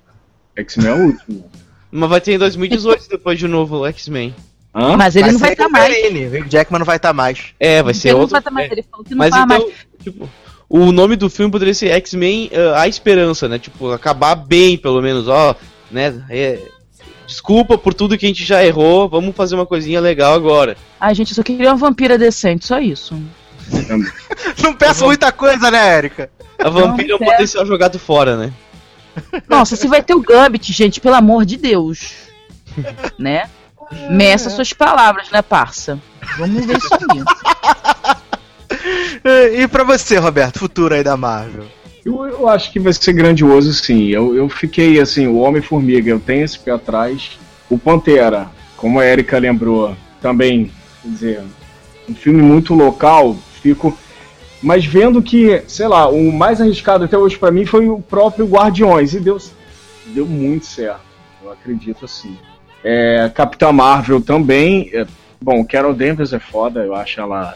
X-Men 0.55 0.87
é 0.87 0.93
o 0.93 1.05
último. 1.05 1.51
Mas 1.91 2.09
vai 2.09 2.19
ter 2.21 2.33
em 2.33 2.39
2018 2.39 3.07
depois 3.09 3.37
de 3.37 3.47
novo 3.47 3.77
o 3.81 3.85
X-Men. 3.85 4.33
Hã? 4.75 4.97
Mas 4.97 5.15
ele 5.15 5.31
não 5.31 5.37
vai 5.39 5.51
estar 5.53 5.69
mais. 5.69 5.93
Wolverine. 5.93 6.41
O 6.41 6.49
Jackman 6.49 6.79
não 6.79 6.85
vai 6.87 6.95
estar 6.95 7.13
mais. 7.13 7.53
É, 7.59 7.83
vai 7.83 7.93
ser 7.93 8.07
ele 8.07 8.13
não 8.15 8.21
outro. 8.21 8.31
vai 8.31 8.39
estar 8.41 8.49
mais. 8.51 8.69
é. 8.69 8.73
Ele 8.73 8.85
falou 8.89 9.05
que 9.05 9.11
não 9.11 9.17
Mas 9.19 9.29
vai 9.29 9.43
então, 9.43 9.59
mais. 9.59 9.73
Tipo, 10.03 10.29
o 10.69 10.91
nome 10.91 11.15
do 11.15 11.29
filme 11.29 11.51
poderia 11.51 11.73
ser 11.73 11.89
X-Men 11.89 12.49
ah, 12.53 12.81
A 12.81 12.87
Esperança, 12.87 13.47
né? 13.47 13.59
Tipo, 13.59 13.91
acabar 13.91 14.35
bem, 14.35 14.77
pelo 14.77 15.01
menos, 15.01 15.27
ó, 15.27 15.55
né? 15.91 16.23
É, 16.29 16.59
desculpa 17.27 17.77
por 17.77 17.93
tudo 17.93 18.17
que 18.17 18.25
a 18.25 18.29
gente 18.29 18.43
já 18.43 18.63
errou, 18.63 19.07
vamos 19.09 19.35
fazer 19.35 19.55
uma 19.55 19.65
coisinha 19.65 19.99
legal 19.99 20.33
agora. 20.33 20.77
Ai, 20.99 21.13
gente, 21.15 21.31
eu 21.31 21.35
só 21.35 21.43
queria 21.43 21.69
uma 21.69 21.77
vampira 21.77 22.17
decente, 22.17 22.65
só 22.65 22.79
isso. 22.79 23.15
Não 24.61 24.73
peço 24.73 25.05
muita 25.05 25.31
coisa, 25.31 25.71
né, 25.71 25.97
Erika? 25.97 26.29
A 26.59 26.69
vampira 26.69 27.13
é 27.13 27.15
um 27.15 27.19
potencial 27.19 27.65
jogado 27.65 27.97
fora, 27.99 28.37
né? 28.37 28.53
Nossa, 29.47 29.75
se 29.75 29.87
vai 29.87 30.01
ter 30.01 30.15
o 30.15 30.21
Gambit, 30.21 30.71
gente, 30.73 30.99
pelo 30.99 31.15
amor 31.15 31.45
de 31.45 31.57
Deus. 31.57 32.13
né? 33.17 33.49
Meça 34.09 34.49
suas 34.49 34.73
palavras, 34.73 35.29
né, 35.29 35.41
parça? 35.41 35.99
Vamos 36.37 36.65
ver 36.65 36.77
isso 36.77 36.93
aí. 36.93 38.15
E 39.57 39.67
pra 39.67 39.83
você, 39.83 40.17
Roberto, 40.17 40.59
futuro 40.59 40.93
aí 40.93 41.03
da 41.03 41.15
Marvel? 41.15 41.65
Eu, 42.05 42.25
eu 42.25 42.49
acho 42.49 42.71
que 42.71 42.79
vai 42.79 42.91
ser 42.91 43.13
grandioso, 43.13 43.73
sim. 43.73 44.09
Eu, 44.09 44.35
eu 44.35 44.49
fiquei 44.49 44.99
assim, 44.99 45.27
o 45.27 45.37
Homem-Formiga, 45.37 46.09
eu 46.09 46.19
tenho 46.19 46.43
esse 46.43 46.59
pé 46.59 46.71
atrás. 46.71 47.39
O 47.69 47.77
Pantera, 47.77 48.49
como 48.75 48.99
a 48.99 49.05
Erika 49.05 49.37
lembrou, 49.37 49.95
também, 50.21 50.71
quer 51.01 51.09
dizer, 51.09 51.43
um 52.09 52.13
filme 52.13 52.41
muito 52.41 52.73
local, 52.73 53.37
fico. 53.61 53.97
Mas 54.61 54.85
vendo 54.85 55.21
que, 55.21 55.61
sei 55.67 55.87
lá, 55.87 56.07
o 56.07 56.31
mais 56.31 56.61
arriscado 56.61 57.03
até 57.03 57.17
hoje 57.17 57.37
pra 57.37 57.51
mim 57.51 57.65
foi 57.65 57.87
o 57.87 57.99
próprio 58.01 58.45
Guardiões, 58.45 59.13
e 59.13 59.19
deu, 59.19 59.37
deu 60.07 60.25
muito 60.25 60.65
certo. 60.65 61.01
Eu 61.43 61.51
acredito 61.51 62.05
assim. 62.05 62.37
É, 62.83 63.31
Capitã 63.33 63.71
Marvel 63.71 64.21
também. 64.21 64.89
é, 64.93 65.05
bom, 65.41 65.63
Carol 65.65 65.93
Danvers 65.93 66.33
é 66.33 66.39
foda, 66.39 66.81
eu 66.81 66.95
acho 66.95 67.19
ela. 67.19 67.55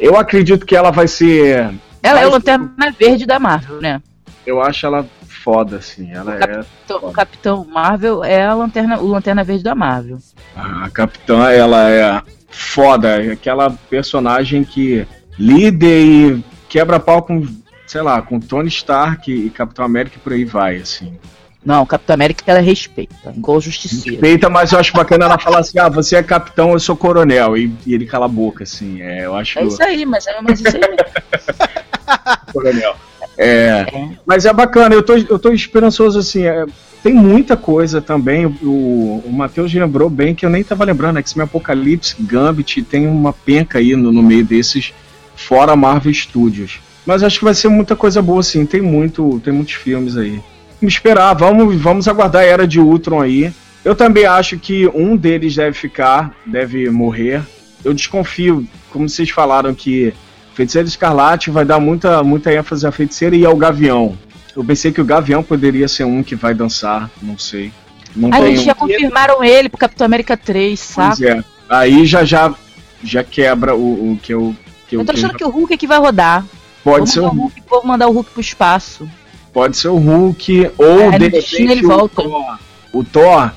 Eu 0.00 0.16
acredito 0.16 0.64
que 0.64 0.74
ela 0.74 0.90
vai 0.90 1.06
ser 1.06 1.72
Ela 2.02 2.20
é 2.20 2.26
o 2.26 2.30
Lanterna 2.30 2.94
Verde 2.98 3.26
da 3.26 3.38
Marvel, 3.38 3.80
né? 3.80 4.02
Eu 4.46 4.60
acho 4.60 4.86
ela 4.86 5.06
foda, 5.26 5.76
assim. 5.76 6.10
Ela 6.12 6.36
é. 6.36 6.64
Então, 6.84 6.98
o 7.02 7.12
Capitão 7.12 7.64
Marvel 7.64 8.24
é 8.24 8.44
a 8.44 8.54
lanterna, 8.54 8.98
o 8.98 9.06
Lanterna 9.06 9.44
Verde 9.44 9.64
da 9.64 9.74
Marvel. 9.74 10.18
A 10.56 10.88
capitã, 10.90 11.50
ela 11.50 11.90
é 11.90 12.22
foda. 12.48 13.22
é 13.22 13.32
Aquela 13.32 13.70
personagem 13.88 14.64
que 14.64 15.06
líder 15.38 16.04
e 16.04 16.44
quebra 16.68 17.00
pau 17.00 17.22
com, 17.22 17.46
sei 17.86 18.02
lá, 18.02 18.20
com 18.22 18.38
Tony 18.38 18.68
Stark 18.68 19.30
e 19.30 19.50
Capitão 19.50 19.84
América 19.84 20.16
e 20.16 20.20
por 20.20 20.32
aí 20.32 20.44
vai, 20.44 20.76
assim. 20.76 21.18
Não, 21.64 21.84
Capitão 21.84 22.14
América 22.14 22.42
ela 22.46 22.60
respeita, 22.60 23.34
igual 23.36 23.60
Justiceiro. 23.60 24.12
Respeita, 24.12 24.48
mas 24.48 24.72
eu 24.72 24.78
acho 24.78 24.92
bacana 24.94 25.26
ela 25.26 25.38
falar 25.38 25.58
assim: 25.58 25.78
ah, 25.78 25.88
você 25.88 26.16
é 26.16 26.22
capitão, 26.22 26.72
eu 26.72 26.80
sou 26.80 26.96
coronel. 26.96 27.56
E, 27.56 27.72
e 27.86 27.92
ele 27.92 28.06
cala 28.06 28.24
a 28.24 28.28
boca, 28.28 28.64
assim. 28.64 29.02
É, 29.02 29.26
eu 29.26 29.34
acho. 29.34 29.58
É 29.58 29.64
isso 29.64 29.82
aí, 29.82 30.06
mas 30.06 30.26
é 30.26 30.40
mas 30.40 30.60
isso 30.60 30.76
aí. 30.76 30.80
coronel. 32.52 32.96
É, 33.36 33.86
É. 33.92 34.08
mas 34.26 34.44
é 34.44 34.52
bacana, 34.52 34.94
eu 34.94 35.02
tô, 35.02 35.14
eu 35.16 35.38
tô 35.38 35.52
esperançoso 35.52 36.18
assim. 36.18 36.44
é, 36.44 36.64
tem 37.02 37.14
muita 37.14 37.56
coisa 37.56 38.00
também. 38.00 38.46
O, 38.46 39.22
o 39.24 39.32
Matheus 39.32 39.72
lembrou 39.72 40.10
bem 40.10 40.34
que 40.34 40.44
eu 40.44 40.50
nem 40.50 40.62
tava 40.62 40.84
lembrando. 40.84 41.18
X-Men 41.18 41.44
Apocalipse, 41.44 42.16
Gambit, 42.20 42.82
tem 42.82 43.06
uma 43.06 43.32
penca 43.32 43.78
aí 43.78 43.96
no, 43.96 44.12
no 44.12 44.22
meio 44.22 44.44
desses, 44.44 44.92
fora 45.34 45.76
Marvel 45.76 46.12
Studios. 46.12 46.80
Mas 47.06 47.22
acho 47.22 47.38
que 47.38 47.44
vai 47.44 47.54
ser 47.54 47.68
muita 47.68 47.96
coisa 47.96 48.20
boa, 48.20 48.42
sim. 48.42 48.66
Tem 48.66 48.80
muito, 48.80 49.40
tem 49.42 49.52
muitos 49.52 49.74
filmes 49.74 50.16
aí. 50.16 50.40
Esperar, 50.82 51.34
vamos, 51.34 51.76
vamos 51.80 52.08
aguardar 52.08 52.42
a 52.42 52.46
Era 52.46 52.66
de 52.66 52.80
Ultron 52.80 53.20
aí. 53.20 53.52
Eu 53.84 53.94
também 53.94 54.24
acho 54.26 54.58
que 54.58 54.86
um 54.88 55.16
deles 55.16 55.54
deve 55.54 55.72
ficar, 55.76 56.34
deve 56.46 56.90
morrer. 56.90 57.42
eu 57.84 57.94
desconfio, 57.94 58.66
como 58.90 59.08
vocês 59.08 59.30
falaram 59.30 59.74
que 59.74 60.12
Feiticeira 60.54 60.86
Escarlate 60.88 61.50
vai 61.50 61.64
dar 61.64 61.80
muita, 61.80 62.22
muita 62.22 62.52
ênfase 62.52 62.86
à 62.86 62.92
feiticeira 62.92 63.34
e 63.36 63.44
ao 63.46 63.56
Gavião. 63.56 64.18
Eu 64.54 64.64
pensei 64.64 64.90
que 64.92 65.00
o 65.00 65.04
Gavião 65.04 65.42
poderia 65.42 65.86
ser 65.88 66.04
um 66.04 66.22
que 66.22 66.34
vai 66.34 66.52
dançar, 66.54 67.08
não 67.22 67.38
sei. 67.38 67.72
Não 68.14 68.30
Aí 68.34 68.56
já 68.56 68.74
confirmaram 68.74 69.42
ele 69.44 69.68
pro 69.68 69.78
Capitão 69.78 70.04
América 70.04 70.36
3, 70.36 70.92
Pois 70.94 71.18
saco? 71.18 71.24
é. 71.24 71.42
Aí 71.68 72.04
já 72.04 72.24
já 72.24 72.52
já 73.02 73.22
quebra 73.24 73.74
o, 73.74 74.12
o 74.12 74.18
que 74.20 74.34
eu 74.34 74.54
que 74.88 74.96
eu 74.96 75.00
Eu 75.00 75.06
tô 75.06 75.12
achando 75.12 75.28
tenho. 75.28 75.38
que 75.38 75.44
o 75.44 75.48
Hulk 75.50 75.72
é 75.72 75.76
que 75.76 75.86
vai 75.86 75.98
rodar. 75.98 76.44
pode 76.82 76.96
Vamos 76.98 77.10
ser 77.12 77.20
o 77.20 77.28
Hulk, 77.28 77.62
vou 77.70 77.86
mandar 77.86 78.08
o 78.08 78.12
Hulk 78.12 78.30
pro 78.32 78.40
espaço. 78.40 79.08
Pode 79.52 79.76
ser 79.76 79.88
o 79.88 79.96
Hulk 79.96 80.70
ou 80.78 81.12
É, 81.12 81.18
de 81.18 81.24
repente 81.28 81.62
ele 81.62 81.84
o 81.84 81.88
volta. 81.88 82.22
Thor. 82.22 82.58
O 82.92 83.04
Thor 83.04 83.50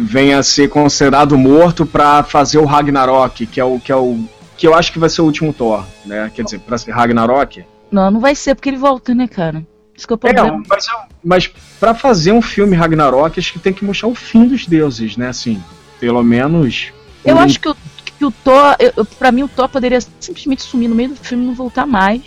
venha 0.00 0.38
a 0.38 0.42
ser 0.42 0.68
considerado 0.68 1.36
morto 1.38 1.86
pra 1.86 2.22
fazer 2.22 2.58
o 2.58 2.64
Ragnarok, 2.64 3.46
que 3.46 3.60
é 3.60 3.64
o 3.64 3.78
que 3.80 3.90
é 3.92 3.96
o 3.96 4.18
que 4.56 4.66
eu 4.66 4.74
acho 4.74 4.92
que 4.92 4.98
vai 4.98 5.08
ser 5.08 5.20
o 5.22 5.24
último 5.24 5.52
Thor, 5.52 5.84
né? 6.06 6.30
Quer 6.34 6.44
dizer, 6.44 6.60
pra 6.60 6.78
ser 6.78 6.92
Ragnarok. 6.92 7.64
Não, 7.90 8.10
não 8.10 8.20
vai 8.20 8.34
ser 8.34 8.54
porque 8.54 8.68
ele 8.68 8.76
volta, 8.76 9.14
né, 9.14 9.26
cara? 9.26 9.64
Que 9.96 10.12
é 10.12 10.16
o 10.42 10.46
É, 10.46 10.60
mas, 10.68 10.86
mas 11.24 11.50
para 11.78 11.94
fazer 11.94 12.32
um 12.32 12.42
filme 12.42 12.74
Ragnarok, 12.76 13.38
acho 13.38 13.52
que 13.52 13.58
tem 13.60 13.72
que 13.72 13.84
mostrar 13.84 14.08
o 14.08 14.14
fim 14.14 14.46
dos 14.46 14.66
deuses, 14.66 15.16
né? 15.16 15.28
Assim, 15.28 15.62
pelo 16.00 16.22
menos. 16.22 16.92
Eu 17.24 17.36
um- 17.36 17.40
acho 17.40 17.58
que 17.60 17.68
o, 17.68 17.76
que 18.18 18.24
o 18.24 18.30
Thor, 18.32 18.76
pra 19.18 19.30
mim 19.32 19.44
o 19.44 19.48
Thor 19.48 19.68
poderia 19.68 20.00
simplesmente 20.20 20.62
sumir 20.62 20.88
no 20.88 20.94
meio 20.96 21.10
do 21.10 21.16
filme 21.16 21.44
e 21.44 21.46
não 21.46 21.54
voltar 21.54 21.86
mais. 21.86 22.22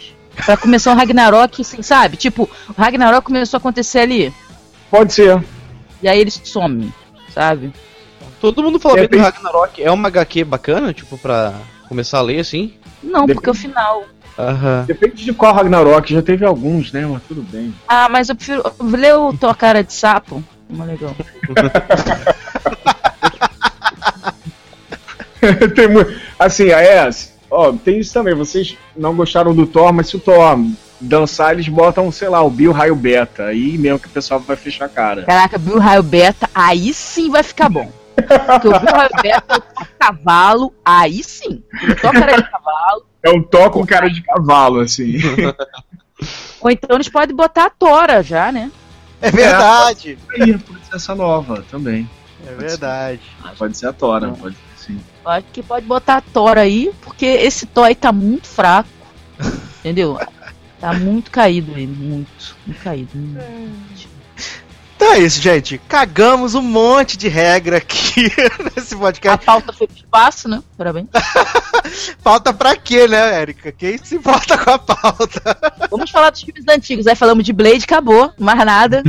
Pra 0.46 0.56
começar 0.58 0.92
um 0.92 0.96
Ragnarok, 0.96 1.62
assim, 1.62 1.82
sabe? 1.82 2.16
Tipo, 2.18 2.50
o 2.70 2.74
Ragnarok 2.82 3.26
começou 3.26 3.58
a 3.58 3.60
acontecer 3.60 4.00
ali. 4.00 4.34
Pode 4.90 5.14
ser. 5.14 5.44
E 6.02 6.08
aí 6.08 6.20
ele 6.20 6.32
some, 6.32 6.94
sabe? 7.34 7.74
Todo 8.40 8.62
mundo 8.64 8.80
fala 8.80 9.00
É, 9.00 9.08
bem 9.08 9.20
do 9.20 9.24
Ragnarok. 9.26 9.82
É 9.84 9.92
uma 9.92 10.08
HQ 10.10 10.44
bacana, 10.44 10.94
tipo, 10.94 11.18
pra 11.18 11.54
começar 11.90 12.20
a 12.20 12.22
ler 12.22 12.40
assim? 12.40 12.74
Não, 13.04 13.22
Depende. 13.22 13.34
porque 13.36 13.50
o 13.50 13.54
final. 13.54 14.06
Aham. 14.38 14.84
Depende 14.88 15.26
de 15.26 15.34
qual 15.34 15.54
Ragnarok, 15.56 16.14
já 16.14 16.22
teve 16.22 16.46
alguns, 16.46 16.92
né? 16.92 17.06
Mas 17.08 17.24
tudo 17.28 17.42
bem. 17.42 17.74
Ah, 17.88 18.08
mas 18.08 18.30
eu 18.30 18.36
prefiro. 18.36 18.64
Ler 18.80 19.16
o 19.16 19.34
Thor 19.34 19.56
cara 19.58 19.84
de 19.84 19.92
sapo. 19.92 20.44
É 20.72 20.74
mais 20.76 20.92
legal. 20.92 21.16
tem 25.76 25.88
mu- 25.88 26.06
assim, 26.38 26.72
a 26.72 26.82
S, 26.82 27.32
ó, 27.50 27.72
tem 27.72 28.00
isso 28.00 28.14
também. 28.14 28.34
Vocês 28.34 28.78
não 28.96 29.16
gostaram 29.16 29.56
do 29.56 29.66
Thor, 29.66 29.94
mas 29.94 30.08
se 30.08 30.16
o 30.16 30.20
Thor 30.20 30.58
dançar, 31.00 31.54
eles 31.54 31.68
botam, 31.68 32.12
sei 32.12 32.30
lá, 32.30 32.42
o 32.42 32.50
Bill 32.50 32.72
Raio 32.72 32.96
Beta. 32.96 33.46
Aí 33.46 33.78
mesmo 33.78 34.00
que 34.00 34.08
o 34.08 34.12
pessoal 34.12 34.40
vai 34.40 34.56
fechar 34.56 34.86
a 34.86 34.90
cara. 34.90 35.24
Caraca, 35.24 35.58
Bill 35.58 35.80
Raio 35.80 36.04
Beta, 36.04 36.50
aí 36.54 36.94
sim 36.94 37.30
vai 37.30 37.44
ficar 37.44 37.70
bom. 37.70 37.92
Porque 38.16 38.68
o 38.68 38.80
Bill 38.80 38.92
Raio 38.92 39.10
Beta 39.22 39.56
é 39.56 39.58
o 39.58 39.88
cavalo, 40.00 40.74
aí 40.84 41.24
sim. 41.24 41.64
O 41.84 41.96
Thor 41.96 42.12
cara 42.12 42.38
de 42.38 42.50
cavalo. 42.50 43.06
É 43.24 43.30
um 43.30 43.44
Thor 43.44 43.70
com 43.72 43.86
cara 43.86 44.10
de 44.10 44.22
cavalo, 44.22 44.80
assim. 44.80 45.18
Ou 46.62 46.72
então 46.72 46.96
eles 46.96 47.10
podem 47.10 47.36
botar 47.36 47.66
a 47.66 47.70
Tora 47.70 48.24
já, 48.24 48.52
né? 48.52 48.72
É 49.22 49.32
verdade. 49.32 50.18
Aí, 50.32 50.58
pode 50.58 50.86
ser 50.86 50.96
essa 50.96 51.16
nova 51.16 51.64
também. 51.70 52.10
É 52.46 52.54
verdade. 52.54 53.22
Pode 53.58 53.78
ser 53.78 53.88
a 53.88 53.94
Tora, 53.94 54.30
pode 54.30 54.56
ser 54.56 54.67
sim. 54.88 55.00
Eu 55.24 55.32
acho 55.32 55.48
que 55.52 55.62
pode 55.62 55.86
botar 55.86 56.18
a 56.18 56.22
Thor 56.22 56.58
aí, 56.58 56.92
porque 57.02 57.26
esse 57.26 57.66
Thor 57.66 57.86
aí 57.86 57.96
tá 57.96 58.12
muito 58.12 58.48
fraco. 58.48 58.90
Entendeu? 59.80 60.20
Tá 60.80 60.94
muito 60.94 61.30
caído 61.32 61.74
aí, 61.76 61.86
muito. 61.86 62.56
Muito 62.66 62.84
caído. 62.84 63.12
Então 64.96 65.14
é 65.14 65.20
isso, 65.20 65.40
gente. 65.40 65.78
Cagamos 65.88 66.56
um 66.56 66.62
monte 66.62 67.18
de 67.18 67.28
regra 67.28 67.78
aqui 67.78 68.32
nesse 68.76 68.96
A 68.96 68.98
podcast. 68.98 69.46
pauta 69.46 69.72
foi 69.72 69.86
pro 69.86 69.96
espaço, 69.96 70.50
né? 70.50 70.62
Parabéns. 70.76 71.08
Pauta 72.24 72.52
pra 72.52 72.76
quê, 72.76 73.08
né, 73.08 73.40
Érica? 73.42 73.72
Quem 73.72 73.98
se 73.98 74.16
importa 74.16 74.58
com 74.58 74.72
a 74.72 74.80
pauta? 74.80 75.58
Vamos 75.90 76.10
falar 76.10 76.32
dos 76.32 76.42
filmes 76.42 76.66
antigos. 76.68 77.06
Aí 77.08 77.16
falamos 77.16 77.46
de 77.46 77.54
Blade, 77.54 77.84
acabou. 77.84 78.34
Mais 78.40 78.66
nada. 78.66 79.04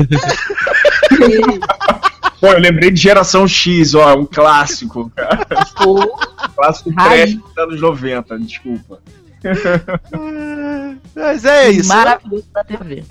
Pô, 2.40 2.46
eu 2.48 2.60
lembrei 2.60 2.90
de 2.90 3.00
Geração 3.00 3.46
X, 3.48 3.94
ó, 3.94 4.14
um 4.14 4.24
clássico, 4.26 5.10
cara. 5.14 5.46
Pô, 5.76 6.06
Clássico 6.54 6.92
trash 6.94 7.34
dos 7.34 7.58
anos 7.58 7.80
90, 7.80 8.38
desculpa. 8.38 9.00
Mas 11.14 11.44
é 11.44 11.70
isso. 11.70 11.88
né? 11.88 11.94
Maravilhoso 11.94 12.46
da 12.52 12.64
TV. 12.64 13.04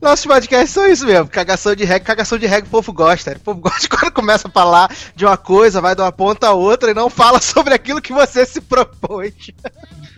Nossos 0.00 0.26
podcasts 0.26 0.70
são 0.70 0.86
isso 0.86 1.06
mesmo. 1.06 1.28
Cagação 1.28 1.74
de 1.74 1.82
regra, 1.84 2.04
cagação 2.04 2.36
de 2.36 2.46
regra 2.46 2.66
o 2.66 2.70
povo 2.70 2.92
gosta. 2.92 3.32
O 3.32 3.40
povo 3.40 3.60
gosta 3.62 3.88
quando 3.88 4.12
começa 4.12 4.48
a 4.48 4.50
falar 4.50 4.90
de 5.16 5.24
uma 5.24 5.36
coisa, 5.36 5.80
vai 5.80 5.94
de 5.94 6.02
uma 6.02 6.12
ponta 6.12 6.48
a 6.48 6.52
outra 6.52 6.90
e 6.90 6.94
não 6.94 7.08
fala 7.08 7.40
sobre 7.42 7.72
aquilo 7.74 8.02
que 8.02 8.12
você 8.12 8.44
se 8.44 8.60
propôs. 8.60 9.32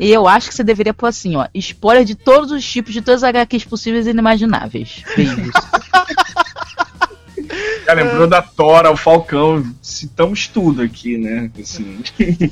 E 0.00 0.10
eu 0.10 0.26
acho 0.26 0.48
que 0.48 0.54
você 0.54 0.64
deveria 0.64 0.92
pôr 0.92 1.06
assim, 1.06 1.36
ó. 1.36 1.46
Spoiler 1.54 2.04
de 2.04 2.14
todos 2.14 2.50
os 2.50 2.64
tipos, 2.68 2.92
de 2.92 3.00
todas 3.00 3.22
as 3.22 3.28
HQs 3.30 3.64
possíveis 3.64 4.06
e 4.06 4.10
inimagináveis. 4.10 5.02
Beijos. 5.14 5.52
Já 7.86 7.92
lembrou 7.92 8.26
da 8.26 8.42
Tora, 8.42 8.90
o 8.90 8.96
Falcão, 8.96 9.64
citamos 9.80 10.48
tudo 10.48 10.82
aqui, 10.82 11.16
né? 11.16 11.50
Assim. 11.60 12.00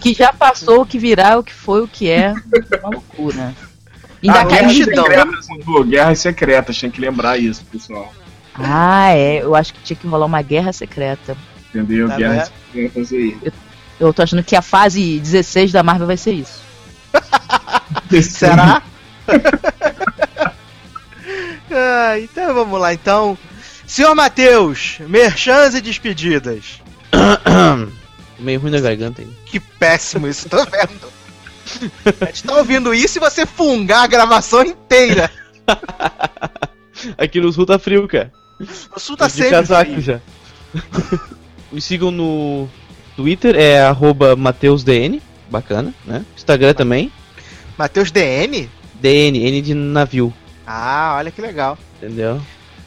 que 0.00 0.14
já 0.14 0.32
passou, 0.32 0.82
o 0.82 0.86
que 0.86 0.98
virá, 0.98 1.38
o 1.38 1.42
que 1.42 1.52
foi, 1.52 1.82
o 1.82 1.88
que 1.88 2.08
é. 2.08 2.32
Uma 2.80 2.90
loucura. 2.90 3.54
Ainda 4.22 4.40
Ah, 4.40 4.46
quer 4.46 4.66
Guerras 4.66 4.76
Secretas, 4.76 5.48
Edu, 5.50 5.84
Guerras 5.84 6.18
Secretas, 6.18 6.80
tem 6.80 6.90
que 6.90 7.00
lembrar 7.00 7.36
isso, 7.38 7.64
pessoal. 7.66 8.12
Ah, 8.54 9.10
é. 9.10 9.42
Eu 9.42 9.54
acho 9.54 9.74
que 9.74 9.82
tinha 9.82 9.96
que 9.96 10.06
rolar 10.06 10.26
uma 10.26 10.40
guerra 10.40 10.72
secreta. 10.72 11.36
Entendeu? 11.68 12.08
Tá 12.08 12.16
Guerras 12.16 12.52
Secretas 12.72 13.12
aí. 13.12 13.36
Eu 14.00 14.14
tô 14.14 14.22
achando 14.22 14.42
que 14.42 14.56
a 14.56 14.62
fase 14.62 15.18
16 15.20 15.72
da 15.72 15.82
Marvel 15.82 16.06
vai 16.06 16.16
ser 16.16 16.32
isso. 16.32 16.62
Será? 18.22 18.82
ah, 21.70 22.18
então 22.18 22.54
vamos 22.54 22.80
lá, 22.80 22.94
então. 22.94 23.36
Senhor 23.86 24.14
Matheus, 24.14 24.98
merchans 25.00 25.74
e 25.74 25.80
despedidas. 25.80 26.80
Meio 28.38 28.60
ruim 28.60 28.70
da 28.70 28.80
garganta 28.80 29.22
aí. 29.22 29.28
Que 29.46 29.60
péssimo 29.60 30.26
isso, 30.26 30.48
tô 30.48 30.64
vendo. 30.64 31.12
A 32.20 32.26
gente 32.26 32.44
tá 32.44 32.56
ouvindo 32.56 32.92
isso 32.92 33.18
e 33.18 33.20
você 33.20 33.46
fungar 33.46 34.02
a 34.02 34.06
gravação 34.06 34.62
inteira. 34.62 35.30
Aqui 37.16 37.40
no 37.40 37.52
sul 37.52 37.66
tá 37.66 37.78
frio, 37.78 38.06
cara. 38.08 38.32
O 38.94 39.00
sul 39.00 39.16
tá 39.16 39.26
de 39.26 39.32
sempre 39.32 39.50
casaco 39.50 39.90
frio. 39.92 40.00
já. 40.02 40.20
Me 41.72 41.80
sigam 41.80 42.10
no 42.10 42.68
Twitter, 43.16 43.56
é 43.56 43.80
arroba 43.82 44.36
MatheusDN, 44.36 45.20
bacana, 45.50 45.92
né? 46.04 46.24
Instagram 46.36 46.72
também, 46.74 47.10
Matheus 47.76 48.10
DN? 48.12 48.68
DN, 49.00 49.38
N 49.44 49.60
de 49.62 49.74
navio, 49.74 50.32
Ah, 50.66 51.14
olha 51.18 51.30
que 51.32 51.40
legal. 51.40 51.76
entendeu? 51.96 52.40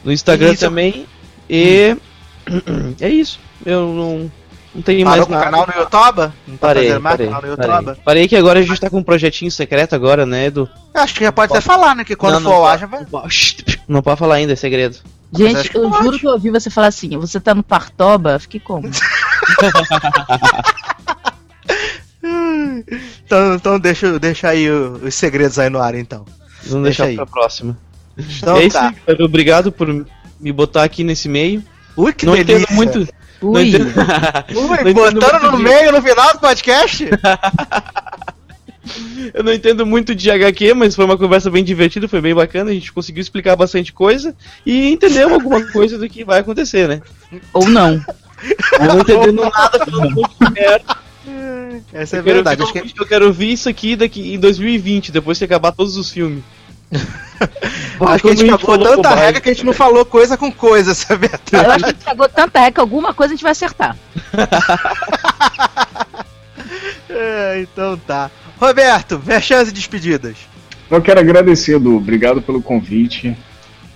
No 0.04 0.12
Instagram 0.12 0.52
Isso. 0.52 0.60
também, 0.60 1.06
e... 1.50 1.96
é 3.00 3.08
isso, 3.08 3.38
eu 3.66 3.88
não, 3.92 4.32
não 4.74 4.82
tenho 4.82 5.04
Parou 5.04 5.28
mais 5.28 5.28
nada. 5.28 5.44
canal 5.44 5.66
no 5.66 5.82
YouTube? 5.82 6.32
Não 6.46 6.56
tá 6.56 6.66
Parei, 6.68 6.88
mais 6.98 7.02
parei, 7.02 7.26
canal 7.26 7.42
no 7.42 7.56
parei. 7.56 7.74
YouTube? 7.76 8.00
Parei 8.04 8.28
que 8.28 8.36
agora 8.36 8.58
a 8.58 8.62
gente 8.62 8.80
tá 8.80 8.88
com 8.88 8.98
um 8.98 9.02
projetinho 9.02 9.50
secreto 9.50 9.94
agora, 9.94 10.24
né, 10.24 10.46
Edu? 10.46 10.68
Eu 10.94 11.00
Acho 11.02 11.14
que 11.14 11.24
já 11.24 11.32
pode 11.32 11.52
até 11.52 11.60
falar, 11.60 11.94
né? 11.94 12.04
Que 12.04 12.16
quando 12.16 12.34
Não, 12.34 12.40
não 12.40 12.50
for 12.50 12.56
ao 12.56 12.62
pode. 12.62 12.72
ar 12.74 12.78
já 12.78 12.86
vai. 12.86 13.00
Não 13.00 13.06
pode- 13.06 13.80
Não 13.88 14.02
pode 14.02 14.18
falar 14.18 14.34
ainda, 14.36 14.52
é 14.54 14.56
segredo. 14.56 14.98
Gente, 15.32 15.74
eu 15.76 15.90
pode. 15.90 16.04
juro 16.04 16.18
que 16.18 16.26
eu 16.26 16.30
ouvi 16.32 16.50
você 16.50 16.70
falar 16.70 16.86
assim, 16.86 17.18
você 17.18 17.38
tá 17.38 17.54
no 17.54 17.62
Partoba? 17.62 18.38
Fiquei 18.38 18.60
como? 18.60 18.88
Então, 23.24 23.54
então 23.54 23.78
deixa, 23.78 24.18
deixa 24.18 24.48
aí 24.48 24.68
os 24.70 25.14
segredos 25.14 25.58
aí 25.58 25.68
no 25.70 25.80
ar, 25.80 25.94
então. 25.94 26.24
Vamos 26.64 26.84
Deixa 26.84 27.04
deixar 27.04 27.04
aí. 27.04 27.16
pra 27.16 27.26
próxima. 27.26 27.76
Então 28.18 28.56
é 28.56 28.64
isso, 28.66 28.76
tá. 28.76 28.92
cara. 29.06 29.24
Obrigado 29.24 29.70
por 29.70 30.06
me 30.40 30.52
botar 30.52 30.82
aqui 30.84 31.04
nesse 31.04 31.28
meio. 31.28 31.62
Ui, 31.96 32.12
que 32.12 32.26
não 32.26 32.34
delícia. 32.34 32.56
entendo 32.62 32.74
muito. 32.74 33.08
Não 33.40 33.50
Ui, 33.52 33.68
entendo... 33.68 33.86
Ui, 33.86 33.94
não 34.82 34.90
entendo 34.90 35.20
botando 35.20 35.40
muito 35.40 35.50
no 35.52 35.56
de- 35.58 35.62
meio, 35.62 35.92
no 35.92 36.02
final 36.02 36.32
do 36.32 36.38
podcast? 36.40 37.08
Eu 39.34 39.44
não 39.44 39.52
entendo 39.52 39.84
muito 39.84 40.14
de 40.14 40.30
HQ, 40.30 40.72
mas 40.74 40.96
foi 40.96 41.04
uma 41.04 41.18
conversa 41.18 41.50
bem 41.50 41.62
divertida, 41.62 42.08
foi 42.08 42.22
bem 42.22 42.34
bacana, 42.34 42.70
a 42.70 42.74
gente 42.74 42.90
conseguiu 42.92 43.20
explicar 43.20 43.54
bastante 43.54 43.92
coisa 43.92 44.34
e 44.64 44.90
entendeu 44.90 45.34
alguma 45.34 45.60
coisa 45.72 45.98
do 45.98 46.08
que 46.08 46.24
vai 46.24 46.40
acontecer, 46.40 46.88
né? 46.88 47.02
ou 47.52 47.68
não. 47.68 48.02
Não 48.80 49.00
entendendo 49.00 49.42
nada 49.42 49.84
pelo 49.84 50.02
amor 50.08 50.30
de 50.40 50.50
Deus. 50.54 50.82
Essa 51.92 52.16
é 52.16 52.18
eu, 52.20 52.24
quero 52.24 52.34
verdade. 52.36 52.56
ver, 52.56 52.64
Acho 52.80 52.94
que 52.94 53.02
eu 53.02 53.06
quero 53.06 53.32
ver 53.32 53.46
isso 53.46 53.68
aqui 53.68 53.94
daqui 53.94 54.32
em 54.34 54.38
2020, 54.40 55.12
depois 55.12 55.36
que 55.38 55.44
acabar 55.44 55.72
todos 55.72 55.96
os 55.96 56.10
filmes. 56.10 56.42
Acho 58.00 58.22
que 58.22 58.30
a 58.30 58.34
gente 58.34 58.50
cagou 58.50 58.78
tanta 58.78 59.14
regra 59.14 59.40
que 59.40 59.48
a 59.48 59.52
gente 59.52 59.66
não 59.66 59.72
falou 59.72 60.04
coisa 60.04 60.36
com 60.36 60.50
coisa, 60.50 60.94
sabe? 60.94 61.28
Eu 61.52 61.70
acho 61.70 61.78
que 61.78 61.84
a 61.84 61.88
gente 61.88 62.04
pegou 62.04 62.28
tanta 62.28 62.58
regra 62.58 62.72
que 62.72 62.80
alguma 62.80 63.14
coisa 63.14 63.32
a 63.32 63.36
gente 63.36 63.42
vai 63.42 63.52
acertar. 63.52 63.96
É, 67.10 67.62
então 67.62 67.96
tá. 67.96 68.30
Roberto, 68.60 69.20
merchans 69.24 69.70
e 69.70 69.72
despedidas. 69.72 70.36
Eu 70.90 71.00
quero 71.00 71.18
agradecer, 71.18 71.76
Edu. 71.76 71.96
Obrigado 71.96 72.42
pelo 72.42 72.62
convite. 72.62 73.36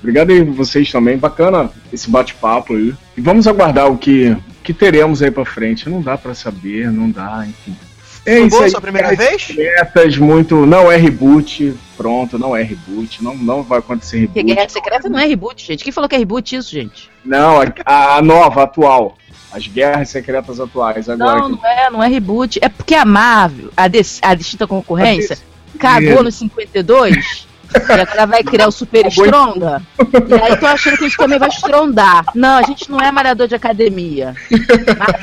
Obrigado 0.00 0.30
aí 0.30 0.42
vocês 0.42 0.90
também. 0.90 1.18
Bacana 1.18 1.70
esse 1.92 2.10
bate-papo 2.10 2.74
aí. 2.74 2.94
E 3.16 3.20
vamos 3.20 3.46
aguardar 3.46 3.90
o 3.90 3.98
que, 3.98 4.36
que 4.64 4.72
teremos 4.72 5.22
aí 5.22 5.30
pra 5.30 5.44
frente. 5.44 5.88
Não 5.88 6.00
dá 6.00 6.16
pra 6.16 6.34
saber, 6.34 6.90
não 6.90 7.10
dá, 7.10 7.44
enfim. 7.46 7.76
É 8.24 8.36
Foi 8.36 8.40
isso 8.42 8.50
boa 8.50 8.62
a 8.62 8.64
aí. 8.66 8.70
sua 8.70 8.80
primeira 8.80 9.14
vez? 9.16 9.42
Secretas, 9.42 10.16
muito. 10.16 10.64
Não 10.66 10.90
é 10.90 10.96
reboot. 10.96 11.74
Pronto, 11.96 12.38
não 12.38 12.56
é 12.56 12.62
reboot. 12.62 13.22
Não, 13.22 13.36
não 13.36 13.62
vai 13.62 13.80
acontecer 13.80 14.26
Porque 14.26 14.40
reboot. 14.40 14.54
Guerra 14.56 14.68
Secreta 14.68 15.08
não 15.08 15.18
é 15.18 15.26
reboot, 15.26 15.66
gente. 15.66 15.82
Quem 15.82 15.92
falou 15.92 16.08
que 16.08 16.14
é 16.14 16.18
reboot 16.18 16.54
isso, 16.56 16.70
gente? 16.70 17.10
Não, 17.24 17.60
a, 17.84 18.16
a 18.16 18.22
nova, 18.22 18.62
atual. 18.62 19.16
As 19.52 19.66
guerras 19.66 20.08
secretas 20.08 20.60
atuais. 20.60 21.08
Agora 21.08 21.40
Não, 21.40 21.50
que- 21.56 21.62
não 21.62 21.68
é, 21.68 21.90
não 21.90 22.02
é 22.02 22.08
reboot. 22.08 22.58
É 22.62 22.68
porque 22.68 22.94
a 22.94 23.04
Marvel, 23.04 23.70
a, 23.76 23.84
a 24.22 24.34
distinta 24.34 24.66
concorrência, 24.66 25.36
cagou 25.78 26.22
no 26.22 26.30
52 26.32 27.46
e 27.74 27.92
agora 27.92 28.26
vai 28.26 28.42
criar 28.44 28.68
o 28.68 28.72
Super 28.72 29.06
Stronda. 29.08 29.82
E 30.28 30.34
aí 30.34 30.56
tô 30.56 30.66
achando 30.66 30.96
que 30.96 31.04
a 31.04 31.08
gente 31.08 31.16
também 31.18 31.38
vai 31.38 31.48
estrondar. 31.48 32.24
Não, 32.34 32.58
a 32.58 32.62
gente 32.62 32.90
não 32.90 33.00
é 33.00 33.10
malhador 33.12 33.46
de 33.48 33.54
academia. 33.54 34.34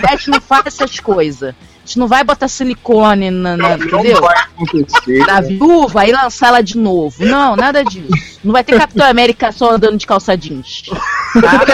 A 0.08 0.16
gente 0.16 0.30
não 0.30 0.42
faz 0.42 0.66
essas 0.68 1.00
coisas. 1.00 1.56
Gente 1.90 1.98
não 1.98 2.08
vai 2.08 2.24
botar 2.24 2.48
silicone 2.48 3.32
na, 3.32 3.58
na- 3.58 3.76
não 3.78 3.84
entendeu? 3.86 4.22
vai 4.22 4.36
acontecer. 4.38 5.26
Na 5.26 5.42
viúva 5.42 6.06
e 6.06 6.12
lançá-la 6.12 6.62
de 6.62 6.78
novo. 6.78 7.26
Não, 7.26 7.56
nada 7.56 7.84
disso. 7.84 8.40
Não 8.44 8.52
vai 8.52 8.64
ter 8.64 8.78
Capitão 8.78 9.08
América 9.08 9.52
só 9.52 9.72
andando 9.72 9.98
de 9.98 10.06
calça 10.06 10.38
jeans. 10.38 10.84
Tá? 10.84 11.66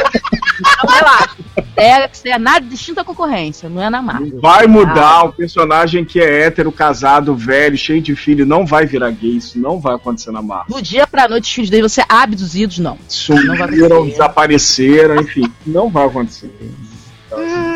Então 0.58 0.90
relaxa. 0.90 1.36
É, 1.76 2.08
que 2.08 2.30
é 2.30 2.40
nada 2.40 2.66
distinta 2.66 3.02
à 3.02 3.04
concorrência, 3.04 3.68
não 3.68 3.82
é 3.84 3.90
na 3.90 4.02
Marvel. 4.02 4.40
Vai 4.40 4.66
mudar 4.68 5.26
um 5.26 5.32
personagem 5.34 6.06
que 6.06 6.18
é 6.22 6.44
hétero, 6.44 6.72
casado, 6.72 7.36
velho, 7.36 7.78
cheio 7.78 8.02
de 8.02 8.16
filho, 8.16 8.46
não 8.46 8.66
vai 8.66 8.86
virar 8.86 9.12
gay, 9.12 9.36
isso 9.36 9.60
não 9.60 9.82
vai 9.82 9.96
acontecer 9.96 10.32
na 10.32 10.42
Marvel. 10.42 10.74
Do 10.78 10.82
dia 10.82 11.06
pra 11.06 11.28
noite, 11.28 11.44
os 11.44 11.52
filhos 11.54 11.70
dele 11.70 11.82
vão 11.82 11.90
ser 11.90 12.06
abduzidos, 12.08 12.80
não. 12.80 12.92
Não 12.92 13.58
vai 13.58 13.68
Sumiram, 13.68 13.86
acontecer. 13.98 14.12
desapareceram, 14.12 15.16
enfim, 15.22 15.52
não 15.68 15.90
vai 15.90 16.06
acontecer. 16.06 16.50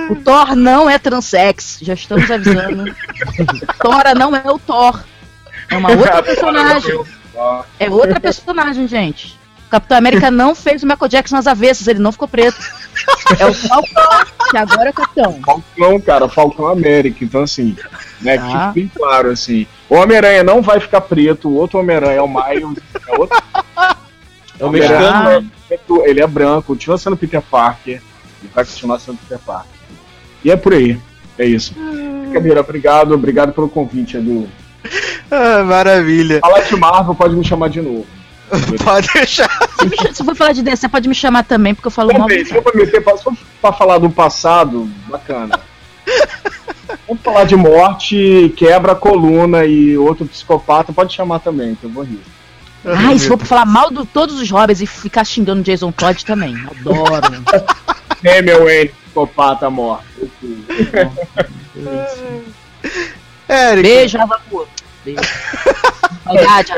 O 0.09 0.15
Thor 0.15 0.55
não 0.55 0.89
é 0.89 0.97
transex, 0.97 1.77
já 1.81 1.93
estamos 1.93 2.29
avisando. 2.29 2.85
Thora 3.81 4.13
não 4.15 4.35
é 4.35 4.43
o 4.45 4.57
Thor. 4.59 5.03
É 5.69 5.77
uma 5.77 5.91
outra 5.91 6.23
personagem. 6.23 6.99
É 7.79 7.89
outra 7.89 8.19
personagem, 8.19 8.87
gente. 8.87 9.37
O 9.67 9.69
Capitão 9.69 9.97
América 9.99 10.31
não 10.31 10.55
fez 10.55 10.81
o 10.81 10.87
Michael 10.87 11.07
Jackson 11.07 11.35
nas 11.35 11.45
avessas, 11.45 11.87
ele 11.87 11.99
não 11.99 12.11
ficou 12.11 12.27
preto. 12.27 12.57
É 13.37 13.45
o 13.45 13.53
Falcão, 13.53 14.25
que 14.49 14.57
agora 14.57 14.87
é 14.87 14.89
o 14.89 14.93
Capitão. 14.93 15.39
Falcão, 15.45 16.01
cara, 16.01 16.27
Falcão 16.27 16.67
América, 16.67 17.23
então 17.23 17.43
assim, 17.43 17.77
né, 18.19 18.37
que 18.39 18.43
Tá. 18.51 18.73
fique 18.73 18.79
bem 18.79 18.91
claro, 18.95 19.29
assim, 19.29 19.67
o 19.87 19.93
Homem-Aranha 19.95 20.43
não 20.43 20.59
vai 20.63 20.79
ficar 20.79 21.01
preto, 21.01 21.49
o 21.49 21.53
outro 21.55 21.77
Homem-Aranha 21.79 22.17
é 22.17 22.21
o 22.21 22.27
Miles, 22.27 22.79
é 23.07 23.19
outro 23.19 23.37
É 24.59 24.65
o 24.65 24.69
mexicano. 24.71 25.05
Homem-Aranha, 25.05 25.51
ele 26.05 26.19
é 26.21 26.27
branco, 26.27 26.63
continua 26.63 26.97
sendo 26.97 27.15
Peter 27.15 27.41
Parker, 27.41 28.01
ele 28.41 28.51
vai 28.53 28.65
continuar 28.65 28.99
sendo 28.99 29.19
Peter 29.19 29.37
Parker. 29.37 29.78
E 30.43 30.51
é 30.51 30.55
por 30.55 30.73
aí, 30.73 30.99
é 31.37 31.45
isso. 31.45 31.73
Brincadeira, 31.73 32.61
obrigado, 32.61 33.13
obrigado 33.13 33.53
pelo 33.53 33.69
convite, 33.69 34.17
Edu. 34.17 34.47
Ah, 35.31 35.63
maravilha. 35.63 36.39
Falar 36.39 36.61
de 36.61 36.75
Marvel 36.75 37.15
pode 37.15 37.35
me 37.35 37.43
chamar 37.43 37.69
de 37.69 37.81
novo. 37.81 38.05
Pode 38.83 39.07
deixar. 39.13 39.47
Se 40.11 40.23
for 40.23 40.35
falar 40.35 40.53
de 40.53 40.63
DC, 40.63 40.89
pode 40.89 41.07
me 41.07 41.13
chamar 41.13 41.43
também, 41.43 41.75
porque 41.75 41.85
eu 41.85 41.91
falo 41.91 42.11
mal. 42.17 42.27
Se 42.27 42.45
for 42.45 42.63
pra 42.63 42.73
meter, 42.73 43.03
se 43.03 43.23
for 43.23 43.37
pra 43.61 43.71
falar 43.71 43.99
do 43.99 44.09
passado, 44.09 44.89
bacana. 45.07 45.59
Vamos 47.07 47.21
falar 47.21 47.43
de 47.43 47.55
morte, 47.55 48.51
quebra 48.57 48.93
a 48.93 48.95
coluna 48.95 49.65
e 49.65 49.95
outro 49.95 50.25
psicopata, 50.25 50.91
pode 50.91 51.13
chamar 51.13 51.39
também, 51.39 51.75
que 51.75 51.83
eu 51.83 51.91
vou 51.91 52.03
rir. 52.03 52.21
Ai, 52.85 53.19
se 53.19 53.27
for 53.27 53.37
pra 53.37 53.45
falar 53.45 53.65
mal 53.65 53.91
de 53.91 54.05
todos 54.07 54.39
os 54.39 54.49
Hobbits 54.49 54.81
e 54.81 54.87
ficar 54.87 55.23
xingando 55.23 55.61
Jason 55.61 55.91
Todd 55.91 56.25
também. 56.25 56.55
Adoro. 56.65 57.43
É, 58.21 58.41
meu 58.41 58.69
N, 58.69 58.91
psicopata 59.27 59.69
morto. 59.69 60.03
Érica. 63.47 63.87
Beijo. 63.87 64.17
Beijo. 65.03 65.21
Saudade, 66.23 66.71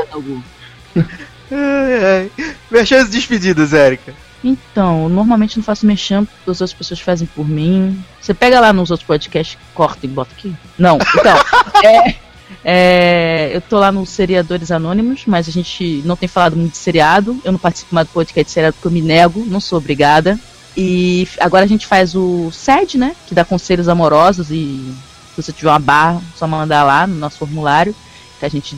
ai. 1.52 2.32
Merchan 2.70 3.06
despedidas, 3.06 3.74
Érica. 3.74 4.14
Então, 4.44 5.08
normalmente 5.08 5.58
não 5.58 5.64
faço 5.64 5.86
mexão, 5.86 6.26
porque 6.26 6.50
as 6.50 6.62
outras 6.62 6.74
pessoas 6.74 7.00
fazem 7.00 7.28
por 7.28 7.48
mim. 7.48 8.04
Você 8.20 8.34
pega 8.34 8.60
lá 8.60 8.74
nos 8.74 8.90
outros 8.90 9.06
podcasts, 9.06 9.58
corta 9.74 10.06
e 10.06 10.10
bota 10.10 10.34
aqui? 10.34 10.56
Não, 10.80 10.98
então. 10.98 11.38
é, 11.84 12.16
é, 12.64 13.52
eu 13.54 13.62
tô 13.62 13.78
lá 13.78 13.92
no 13.92 14.06
Seriadores 14.06 14.72
Anônimos, 14.72 15.24
mas 15.28 15.48
a 15.48 15.52
gente 15.52 16.02
não 16.06 16.16
tem 16.16 16.28
falado 16.28 16.56
muito 16.56 16.72
de 16.72 16.78
seriado. 16.80 17.40
Eu 17.44 17.52
não 17.52 17.60
participo 17.60 17.94
mais 17.94 18.08
do 18.08 18.14
podcast 18.14 18.46
de 18.46 18.52
seriado 18.52 18.74
porque 18.74 18.88
eu 18.88 18.92
me 18.92 19.02
nego, 19.02 19.46
não 19.46 19.60
sou 19.60 19.78
obrigada. 19.78 20.40
E 20.76 21.28
agora 21.40 21.66
a 21.66 21.68
gente 21.68 21.86
faz 21.86 22.16
o 22.16 22.50
SED, 22.52 22.98
né? 22.98 23.16
Que 23.28 23.36
dá 23.36 23.44
conselhos 23.44 23.90
amorosos 23.90 24.52
e 24.52 24.94
se 25.32 25.42
você 25.42 25.52
tiver 25.52 25.70
uma 25.70 25.80
barra, 25.80 26.22
só 26.36 26.48
mandar 26.48 26.84
lá 26.84 27.08
no 27.08 27.16
nosso 27.16 27.38
formulário, 27.38 27.96
que 28.40 28.46
a 28.46 28.50
gente 28.50 28.78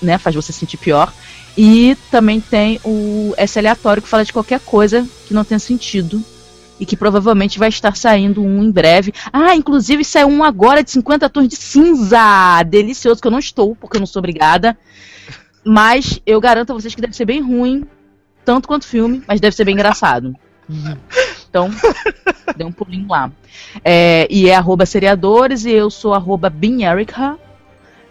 né, 0.00 0.18
faz 0.18 0.34
você 0.34 0.52
sentir 0.52 0.76
pior. 0.76 1.12
E 1.56 1.96
também 2.10 2.40
tem 2.40 2.80
o 2.84 3.34
S 3.36 3.58
aleatório 3.58 4.02
que 4.02 4.08
fala 4.08 4.24
de 4.24 4.32
qualquer 4.32 4.60
coisa 4.60 5.06
que 5.26 5.34
não 5.34 5.44
tenha 5.44 5.58
sentido. 5.58 6.22
E 6.80 6.86
que 6.86 6.96
provavelmente 6.96 7.58
vai 7.60 7.68
estar 7.68 7.96
saindo 7.96 8.42
um 8.42 8.62
em 8.62 8.70
breve. 8.70 9.12
Ah, 9.32 9.54
inclusive 9.54 10.04
saiu 10.04 10.26
um 10.26 10.42
agora 10.42 10.82
de 10.82 10.90
50 10.90 11.28
tons 11.28 11.46
de 11.46 11.54
cinza! 11.54 12.62
Delicioso, 12.66 13.20
que 13.20 13.26
eu 13.26 13.30
não 13.30 13.38
estou, 13.38 13.76
porque 13.76 13.96
eu 13.96 14.00
não 14.00 14.06
sou 14.06 14.18
obrigada. 14.18 14.76
Mas 15.64 16.20
eu 16.26 16.40
garanto 16.40 16.70
a 16.70 16.74
vocês 16.74 16.94
que 16.94 17.00
deve 17.00 17.14
ser 17.14 17.24
bem 17.24 17.40
ruim, 17.40 17.86
tanto 18.44 18.66
quanto 18.66 18.86
filme, 18.86 19.22
mas 19.28 19.40
deve 19.40 19.54
ser 19.54 19.64
bem 19.64 19.74
engraçado. 19.74 20.34
Então, 21.48 21.70
dê 22.56 22.64
um 22.64 22.72
pulinho 22.72 23.08
lá. 23.08 23.30
É, 23.84 24.26
e 24.30 24.48
é 24.48 24.54
arroba 24.54 24.86
seriadores, 24.86 25.64
e 25.64 25.70
eu 25.70 25.90
sou 25.90 26.14
arroba 26.14 26.48
binerica, 26.48 27.38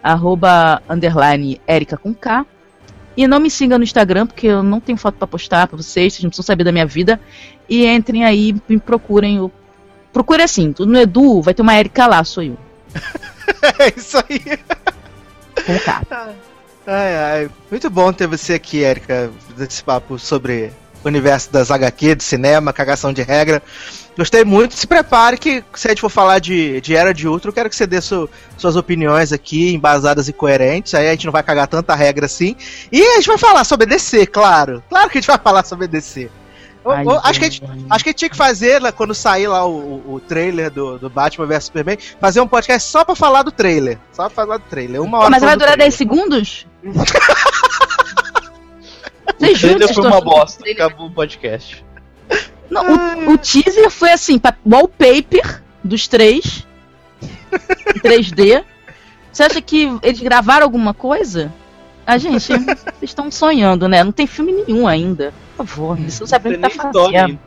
arroba 0.02 0.82
underline 0.88 1.60
Erika 1.66 1.96
com 1.96 2.14
K. 2.14 2.46
E 3.16 3.26
não 3.26 3.40
me 3.40 3.50
siga 3.50 3.76
no 3.76 3.84
Instagram, 3.84 4.26
porque 4.26 4.46
eu 4.46 4.62
não 4.62 4.80
tenho 4.80 4.96
foto 4.96 5.16
pra 5.16 5.26
postar 5.26 5.66
pra 5.66 5.76
vocês, 5.76 6.14
vocês 6.14 6.22
não 6.22 6.30
precisam 6.30 6.46
saber 6.46 6.64
da 6.64 6.72
minha 6.72 6.86
vida. 6.86 7.20
E 7.68 7.86
entrem 7.86 8.24
aí, 8.24 8.54
me 8.68 8.78
procurem. 8.78 9.36
Eu... 9.36 9.52
Procure 10.12 10.42
assim, 10.42 10.74
no 10.78 10.98
Edu, 10.98 11.42
vai 11.42 11.54
ter 11.54 11.62
uma 11.62 11.78
Erika 11.78 12.06
lá, 12.06 12.22
sou 12.24 12.42
eu. 12.42 12.56
É 13.78 13.92
isso 13.96 14.16
aí. 14.18 14.40
Com 15.66 15.78
K. 15.84 16.02
Ai, 16.86 17.16
ai. 17.16 17.50
Muito 17.70 17.88
bom 17.90 18.12
ter 18.12 18.26
você 18.26 18.54
aqui, 18.54 18.82
Érica, 18.82 19.30
desse 19.56 19.84
papo 19.84 20.18
sobre 20.18 20.72
universo 21.04 21.52
das 21.52 21.70
HQ, 21.70 22.16
de 22.16 22.24
cinema, 22.24 22.72
cagação 22.72 23.12
de 23.12 23.22
regra. 23.22 23.62
Gostei 24.16 24.44
muito. 24.44 24.74
Se 24.74 24.86
prepare 24.86 25.38
que 25.38 25.64
se 25.74 25.88
a 25.88 25.90
gente 25.90 26.00
for 26.00 26.10
falar 26.10 26.38
de, 26.38 26.80
de 26.82 26.94
Era 26.94 27.14
de 27.14 27.26
Ultron, 27.26 27.48
eu 27.48 27.54
quero 27.54 27.70
que 27.70 27.76
você 27.76 27.86
dê 27.86 28.00
su- 28.00 28.28
suas 28.58 28.76
opiniões 28.76 29.32
aqui, 29.32 29.72
embasadas 29.74 30.28
e 30.28 30.32
coerentes. 30.32 30.92
Aí 30.94 31.08
a 31.08 31.12
gente 31.12 31.24
não 31.24 31.32
vai 31.32 31.42
cagar 31.42 31.66
tanta 31.66 31.94
regra 31.94 32.26
assim. 32.26 32.54
E 32.90 33.00
a 33.02 33.14
gente 33.16 33.28
vai 33.28 33.38
falar 33.38 33.64
sobre 33.64 33.86
DC, 33.86 34.26
claro. 34.26 34.82
Claro 34.88 35.08
que 35.08 35.16
a 35.16 35.20
gente 35.20 35.28
vai 35.28 35.38
falar 35.38 35.64
sobre 35.64 35.86
DC. 35.86 36.30
Eu- 36.84 36.90
Ai, 36.90 37.04
eu 37.06 37.10
acho, 37.22 37.38
que 37.38 37.44
a 37.46 37.48
gente, 37.48 37.62
acho 37.88 38.04
que 38.04 38.10
a 38.10 38.12
gente 38.12 38.18
tinha 38.18 38.28
que 38.28 38.36
fazer, 38.36 38.82
lá, 38.82 38.90
quando 38.90 39.14
sair 39.14 39.46
lá 39.46 39.64
o, 39.64 40.02
o, 40.14 40.20
trailer 40.20 40.68
do, 40.68 40.98
do 40.98 41.08
Batman 41.08 41.46
vs 41.46 41.64
Superman, 41.66 41.96
fazer 42.20 42.40
um 42.40 42.48
podcast 42.48 42.90
só 42.90 43.04
pra 43.04 43.14
falar 43.14 43.44
do 43.44 43.52
trailer. 43.52 43.98
Só 44.12 44.24
pra 44.28 44.30
falar 44.30 44.56
do 44.58 44.64
trailer. 44.64 45.00
Uma 45.00 45.18
hora 45.20 45.30
Mas 45.30 45.42
vai 45.42 45.56
durar 45.56 45.74
trailer. 45.74 45.86
10 45.90 45.94
segundos? 45.94 46.66
O 49.42 49.44
Vocês 49.44 49.60
que 49.60 49.66
trailer 49.66 49.92
foi 49.92 50.06
uma 50.06 50.18
o 50.18 50.22
bosta. 50.22 50.70
Acabou 50.70 51.06
o 51.08 51.10
podcast. 51.10 51.84
Não, 52.70 52.84
o, 53.26 53.32
o 53.32 53.38
teaser 53.38 53.90
foi 53.90 54.12
assim, 54.12 54.40
wallpaper 54.64 55.62
dos 55.82 56.06
três. 56.06 56.66
em 57.52 57.98
3D. 57.98 58.64
Você 59.32 59.42
acha 59.42 59.60
que 59.60 59.98
eles 60.00 60.20
gravaram 60.20 60.62
alguma 60.62 60.94
coisa? 60.94 61.52
Ah, 62.06 62.16
gente, 62.18 62.38
vocês 62.46 62.86
estão 63.02 63.30
sonhando, 63.32 63.88
né? 63.88 64.04
Não 64.04 64.12
tem 64.12 64.28
filme 64.28 64.52
nenhum 64.52 64.86
ainda. 64.86 65.34
Por 65.56 65.66
favor, 65.66 65.98
você 65.98 66.20
não 66.20 66.26
sabe 66.28 66.48
o 66.48 66.52
que 66.52 66.58
tá 66.58 66.70
fazendo. 66.70 67.38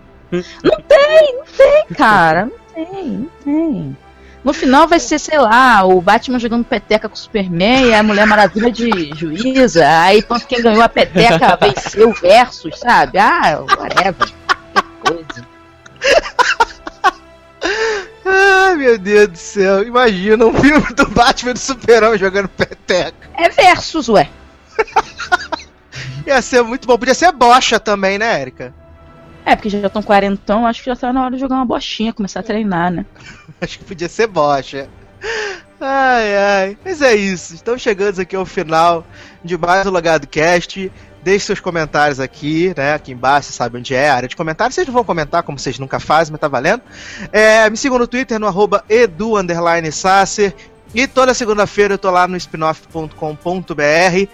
Não 0.63 0.81
tem, 0.81 1.35
não 1.37 1.45
tem, 1.45 1.85
cara. 1.95 2.45
Não 2.45 2.85
tem, 2.85 3.07
não 3.07 3.29
tem. 3.43 3.97
No 4.45 4.53
final 4.53 4.87
vai 4.87 4.99
ser, 4.99 5.17
sei 5.17 5.39
lá, 5.39 5.83
o 5.83 5.99
Batman 5.99 6.37
jogando 6.37 6.63
peteca 6.63 7.09
com 7.09 7.15
o 7.15 7.17
Superman 7.17 7.87
e 7.87 7.95
a 7.95 8.03
Mulher 8.03 8.27
Maravilha 8.27 8.71
de 8.71 9.09
juíza. 9.15 9.83
Aí 10.01 10.21
pronto, 10.21 10.45
quem 10.45 10.61
ganhou 10.61 10.83
a 10.83 10.87
peteca 10.87 11.57
venceu 11.59 12.11
o 12.11 12.13
versus, 12.13 12.79
sabe? 12.79 13.17
Ah, 13.17 13.59
whatever. 13.61 14.31
Qualquer 14.45 14.83
coisa. 15.03 15.47
Ai, 18.23 18.75
meu 18.75 18.99
Deus 18.99 19.29
do 19.29 19.37
céu. 19.37 19.81
Imagina 19.81 20.45
um 20.45 20.53
filme 20.53 20.93
do 20.93 21.07
Batman 21.07 21.53
do 21.53 21.59
Superman 21.59 22.15
jogando 22.15 22.47
peteca. 22.47 23.27
É 23.33 23.49
versus, 23.49 24.09
ué. 24.09 24.29
Ia 26.27 26.39
ser 26.43 26.61
muito 26.61 26.87
bom. 26.87 26.99
Podia 26.99 27.15
ser 27.15 27.31
bocha 27.31 27.79
também, 27.79 28.19
né, 28.19 28.39
Erika? 28.41 28.71
É, 29.45 29.55
porque 29.55 29.69
já 29.69 29.85
estão 29.85 30.01
quarentão, 30.01 30.65
acho 30.65 30.81
que 30.81 30.89
já 30.89 30.95
tá 30.95 31.13
na 31.13 31.23
hora 31.23 31.35
de 31.35 31.39
jogar 31.39 31.55
uma 31.55 31.65
bochinha, 31.65 32.11
começar 32.11 32.39
a 32.39 32.43
treinar, 32.43 32.91
né? 32.91 33.05
Acho 33.61 33.77
que 33.79 33.85
podia 33.85 34.09
ser 34.09 34.27
bocha. 34.27 34.89
Ai, 35.79 36.35
ai. 36.35 36.77
Mas 36.83 37.01
é 37.01 37.15
isso. 37.15 37.53
Estamos 37.53 37.81
chegando 37.81 38.19
aqui 38.19 38.35
ao 38.35 38.45
final 38.45 39.05
de 39.43 39.57
mais 39.57 39.85
um 39.85 39.91
Logado 39.91 40.27
Cast. 40.27 40.91
Deixe 41.23 41.45
seus 41.45 41.59
comentários 41.59 42.19
aqui, 42.19 42.73
né? 42.75 42.93
Aqui 42.93 43.11
embaixo, 43.11 43.47
você 43.47 43.53
sabe 43.53 43.77
onde 43.77 43.93
é 43.95 44.09
a 44.09 44.15
área 44.15 44.29
de 44.29 44.35
comentários. 44.35 44.75
Vocês 44.75 44.87
não 44.87 44.93
vão 44.93 45.03
comentar, 45.03 45.43
como 45.43 45.57
vocês 45.57 45.79
nunca 45.79 45.99
fazem, 45.99 46.31
mas 46.31 46.41
tá 46.41 46.47
valendo. 46.47 46.81
É, 47.31 47.69
me 47.69 47.77
sigam 47.77 47.97
no 47.97 48.07
Twitter, 48.07 48.39
no 48.39 48.47
arroba. 48.47 48.83
E 50.93 51.07
toda 51.07 51.33
segunda-feira 51.33 51.95
eu 51.95 51.97
tô 51.97 52.09
lá 52.09 52.27
no 52.27 52.37
spinoff.com.br. 52.37 54.29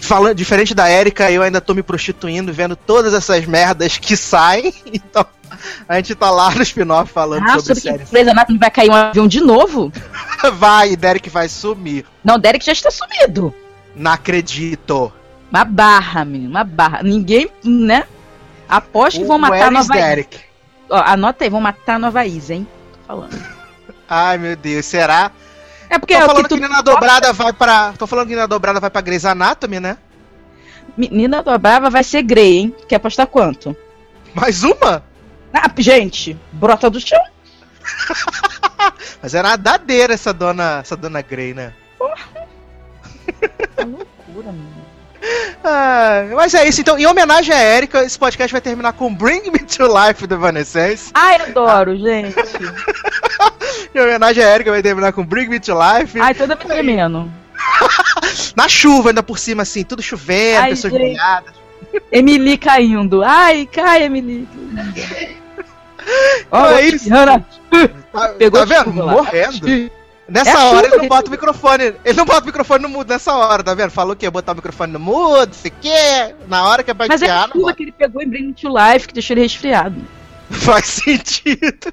Falando, 0.00 0.34
diferente 0.34 0.74
da 0.74 0.90
Erika, 0.90 1.30
eu 1.30 1.42
ainda 1.42 1.60
tô 1.60 1.74
me 1.74 1.82
prostituindo, 1.82 2.52
vendo 2.52 2.74
todas 2.74 3.14
essas 3.14 3.44
merdas 3.46 3.98
que 3.98 4.16
saem. 4.16 4.72
Então, 4.86 5.26
a 5.88 5.96
gente 5.96 6.14
tá 6.14 6.30
lá 6.30 6.50
no 6.50 6.62
spin-off 6.62 7.12
falando 7.12 7.44
ah, 7.48 7.58
sobre, 7.60 7.80
séries. 7.80 8.10
Grey's 8.10 8.28
Anatomy 8.28 8.58
vai 8.58 8.70
cair 8.70 8.90
um 8.90 8.94
avião 8.94 9.28
de 9.28 9.40
novo? 9.40 9.92
vai, 10.54 10.96
Derek 10.96 11.28
vai 11.30 11.48
sumir. 11.48 12.04
Não, 12.24 12.38
Derek 12.38 12.64
já 12.64 12.72
está 12.72 12.90
sumido. 12.90 13.54
Não 13.94 14.10
acredito. 14.10 15.12
Uma 15.50 15.64
barra, 15.64 16.24
menino, 16.24 16.50
uma 16.50 16.64
barra. 16.64 17.02
Ninguém, 17.02 17.48
né? 17.62 18.04
Aposto 18.68 19.20
que 19.20 19.26
vão 19.26 19.38
matar 19.38 19.68
a 19.68 19.70
Nova 19.70 19.92
Derek? 19.92 20.40
Ó, 20.88 20.96
anota 20.96 21.44
aí, 21.44 21.50
vão 21.50 21.60
matar 21.60 21.94
a 21.94 21.98
Nova 21.98 22.26
Isa, 22.26 22.54
hein? 22.54 22.66
Tô 22.92 22.98
falando. 23.06 23.44
Ai, 24.08 24.38
meu 24.38 24.56
Deus, 24.56 24.84
será? 24.84 25.30
É 25.94 25.98
porque 25.98 26.16
Tô 26.16 26.22
é 26.22 26.26
falando 26.26 26.48
que, 26.48 26.54
que 26.56 26.60
Nina 26.60 26.82
Dobrada 26.82 27.32
vai 27.32 27.52
pra. 27.52 27.92
Tô 27.92 28.04
falando 28.04 28.26
que 28.26 28.34
Nina 28.34 28.48
Dobrada 28.48 28.80
vai 28.80 28.90
pra 28.90 29.00
Grey's 29.00 29.24
Anatomy, 29.24 29.78
né? 29.78 29.96
Nina 30.98 31.40
Dobrada 31.40 31.88
vai 31.88 32.02
ser 32.02 32.22
Grey, 32.22 32.58
hein? 32.58 32.74
Quer 32.88 32.96
apostar 32.96 33.28
quanto? 33.28 33.76
Mais 34.34 34.64
uma? 34.64 35.04
Ah, 35.52 35.70
gente, 35.78 36.36
brota 36.50 36.90
do 36.90 36.98
chão. 36.98 37.22
Mas 39.22 39.34
era 39.34 39.50
nadadeira 39.50 40.14
essa 40.14 40.32
dona, 40.32 40.80
essa 40.80 40.96
dona 40.96 41.22
Grey, 41.22 41.54
né? 41.54 41.72
Porra. 41.96 42.44
É 43.76 43.84
loucura, 43.84 44.52
mano. 44.52 44.84
Ah, 45.64 46.26
mas 46.34 46.52
é 46.54 46.68
isso, 46.68 46.80
então, 46.80 46.98
em 46.98 47.06
homenagem 47.06 47.54
a 47.54 47.60
Erika, 47.60 48.04
esse 48.04 48.18
podcast 48.18 48.52
vai 48.52 48.60
terminar 48.60 48.92
com 48.92 49.12
Bring 49.12 49.50
Me 49.50 49.60
to 49.60 49.84
Life 49.86 50.26
do 50.26 50.34
Evanescence. 50.34 51.10
Ai, 51.14 51.36
adoro, 51.36 51.96
gente. 51.96 52.34
em 53.94 54.00
homenagem 54.00 54.42
a 54.42 54.54
Erika, 54.54 54.70
vai 54.70 54.82
terminar 54.82 55.12
com 55.12 55.24
Bring 55.24 55.48
Me 55.48 55.60
to 55.60 55.72
Life. 55.72 56.20
Ai, 56.20 56.34
toda 56.34 56.56
me 56.56 56.64
tremendo. 56.64 57.30
Na 58.56 58.68
chuva, 58.68 59.10
ainda 59.10 59.22
por 59.22 59.38
cima, 59.38 59.62
assim, 59.62 59.84
tudo 59.84 60.02
chovendo, 60.02 60.60
Ai, 60.60 60.70
pessoas 60.70 60.92
molhadas. 60.92 61.54
Emily 62.10 62.56
caindo. 62.56 63.22
Ai, 63.22 63.68
cai, 63.70 64.04
Emily. 64.04 64.48
Olha 66.50 66.80
é 66.80 66.86
isso. 66.86 67.08
Tá, 67.08 68.28
Pegou 68.38 68.66
tá 68.66 68.66
vendo? 68.66 68.92
Morrendo. 68.92 69.90
Nessa 70.26 70.50
é 70.50 70.64
hora 70.64 70.86
ele 70.86 70.96
não 70.96 71.08
bota 71.08 71.28
o 71.28 71.30
microfone. 71.30 71.94
Ele 72.04 72.16
não 72.16 72.24
bota 72.24 72.42
o 72.42 72.46
microfone 72.46 72.82
no 72.82 72.88
mudo 72.88 73.08
nessa 73.08 73.34
hora, 73.34 73.62
tá 73.62 73.74
vendo? 73.74 73.90
Falou 73.90 74.16
que 74.16 74.24
ia 74.24 74.30
botar 74.30 74.52
o 74.52 74.56
microfone 74.56 74.92
no 74.92 74.98
mudo, 74.98 75.54
se 75.54 75.70
quer. 75.70 76.34
Na 76.48 76.66
hora 76.66 76.82
que 76.82 76.90
é 76.90 76.94
pra 76.94 77.06
Mas 77.06 77.22
é 77.22 77.30
a 77.30 77.48
chuva 77.48 77.74
que 77.74 77.82
ele 77.82 77.92
pegou 77.92 78.22
em 78.22 78.28
Bring 78.28 78.52
to 78.52 78.68
Life 78.68 79.08
que 79.08 79.14
deixou 79.14 79.34
ele 79.34 79.42
resfriado. 79.42 79.96
Faz 80.50 80.86
sentido. 80.86 81.92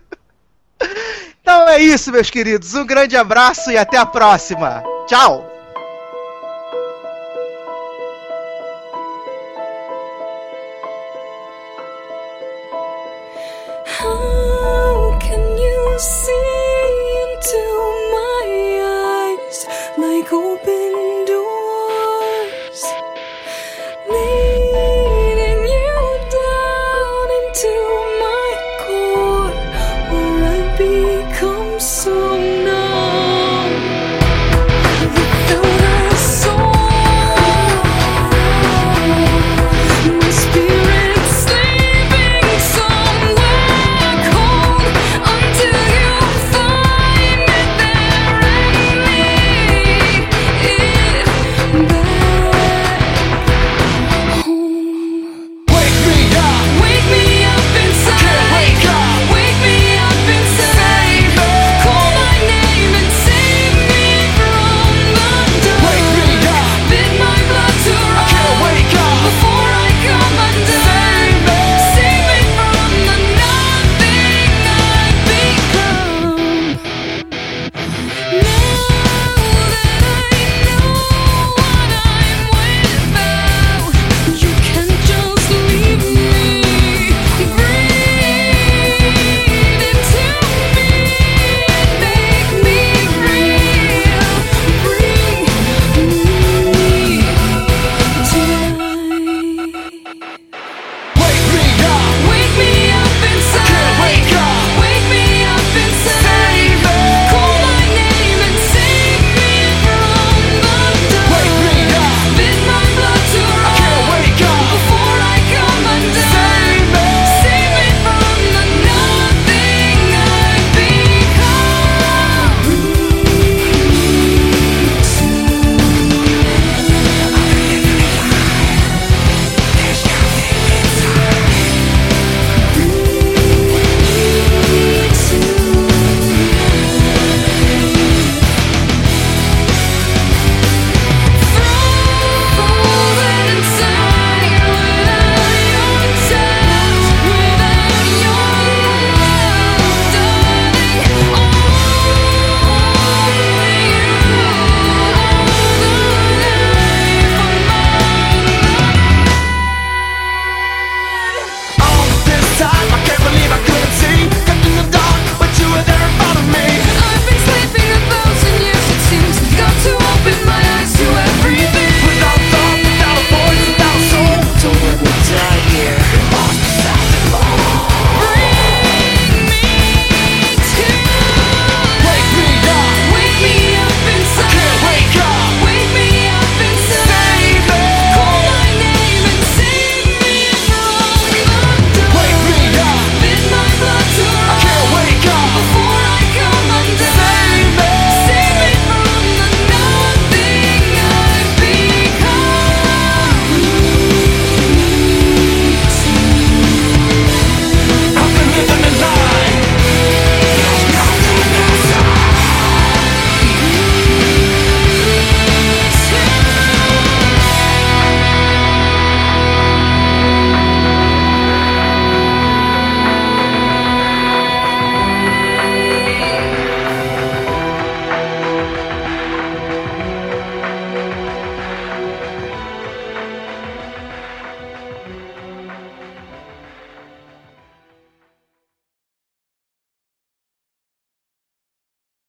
Então 1.42 1.68
é 1.68 1.80
isso, 1.80 2.12
meus 2.12 2.30
queridos. 2.30 2.76
Um 2.76 2.86
grande 2.86 3.18
abraço 3.18 3.72
e 3.72 3.78
até 3.78 3.98
a 3.98 4.06
próxima. 4.06 4.84
Tchau! 5.08 5.51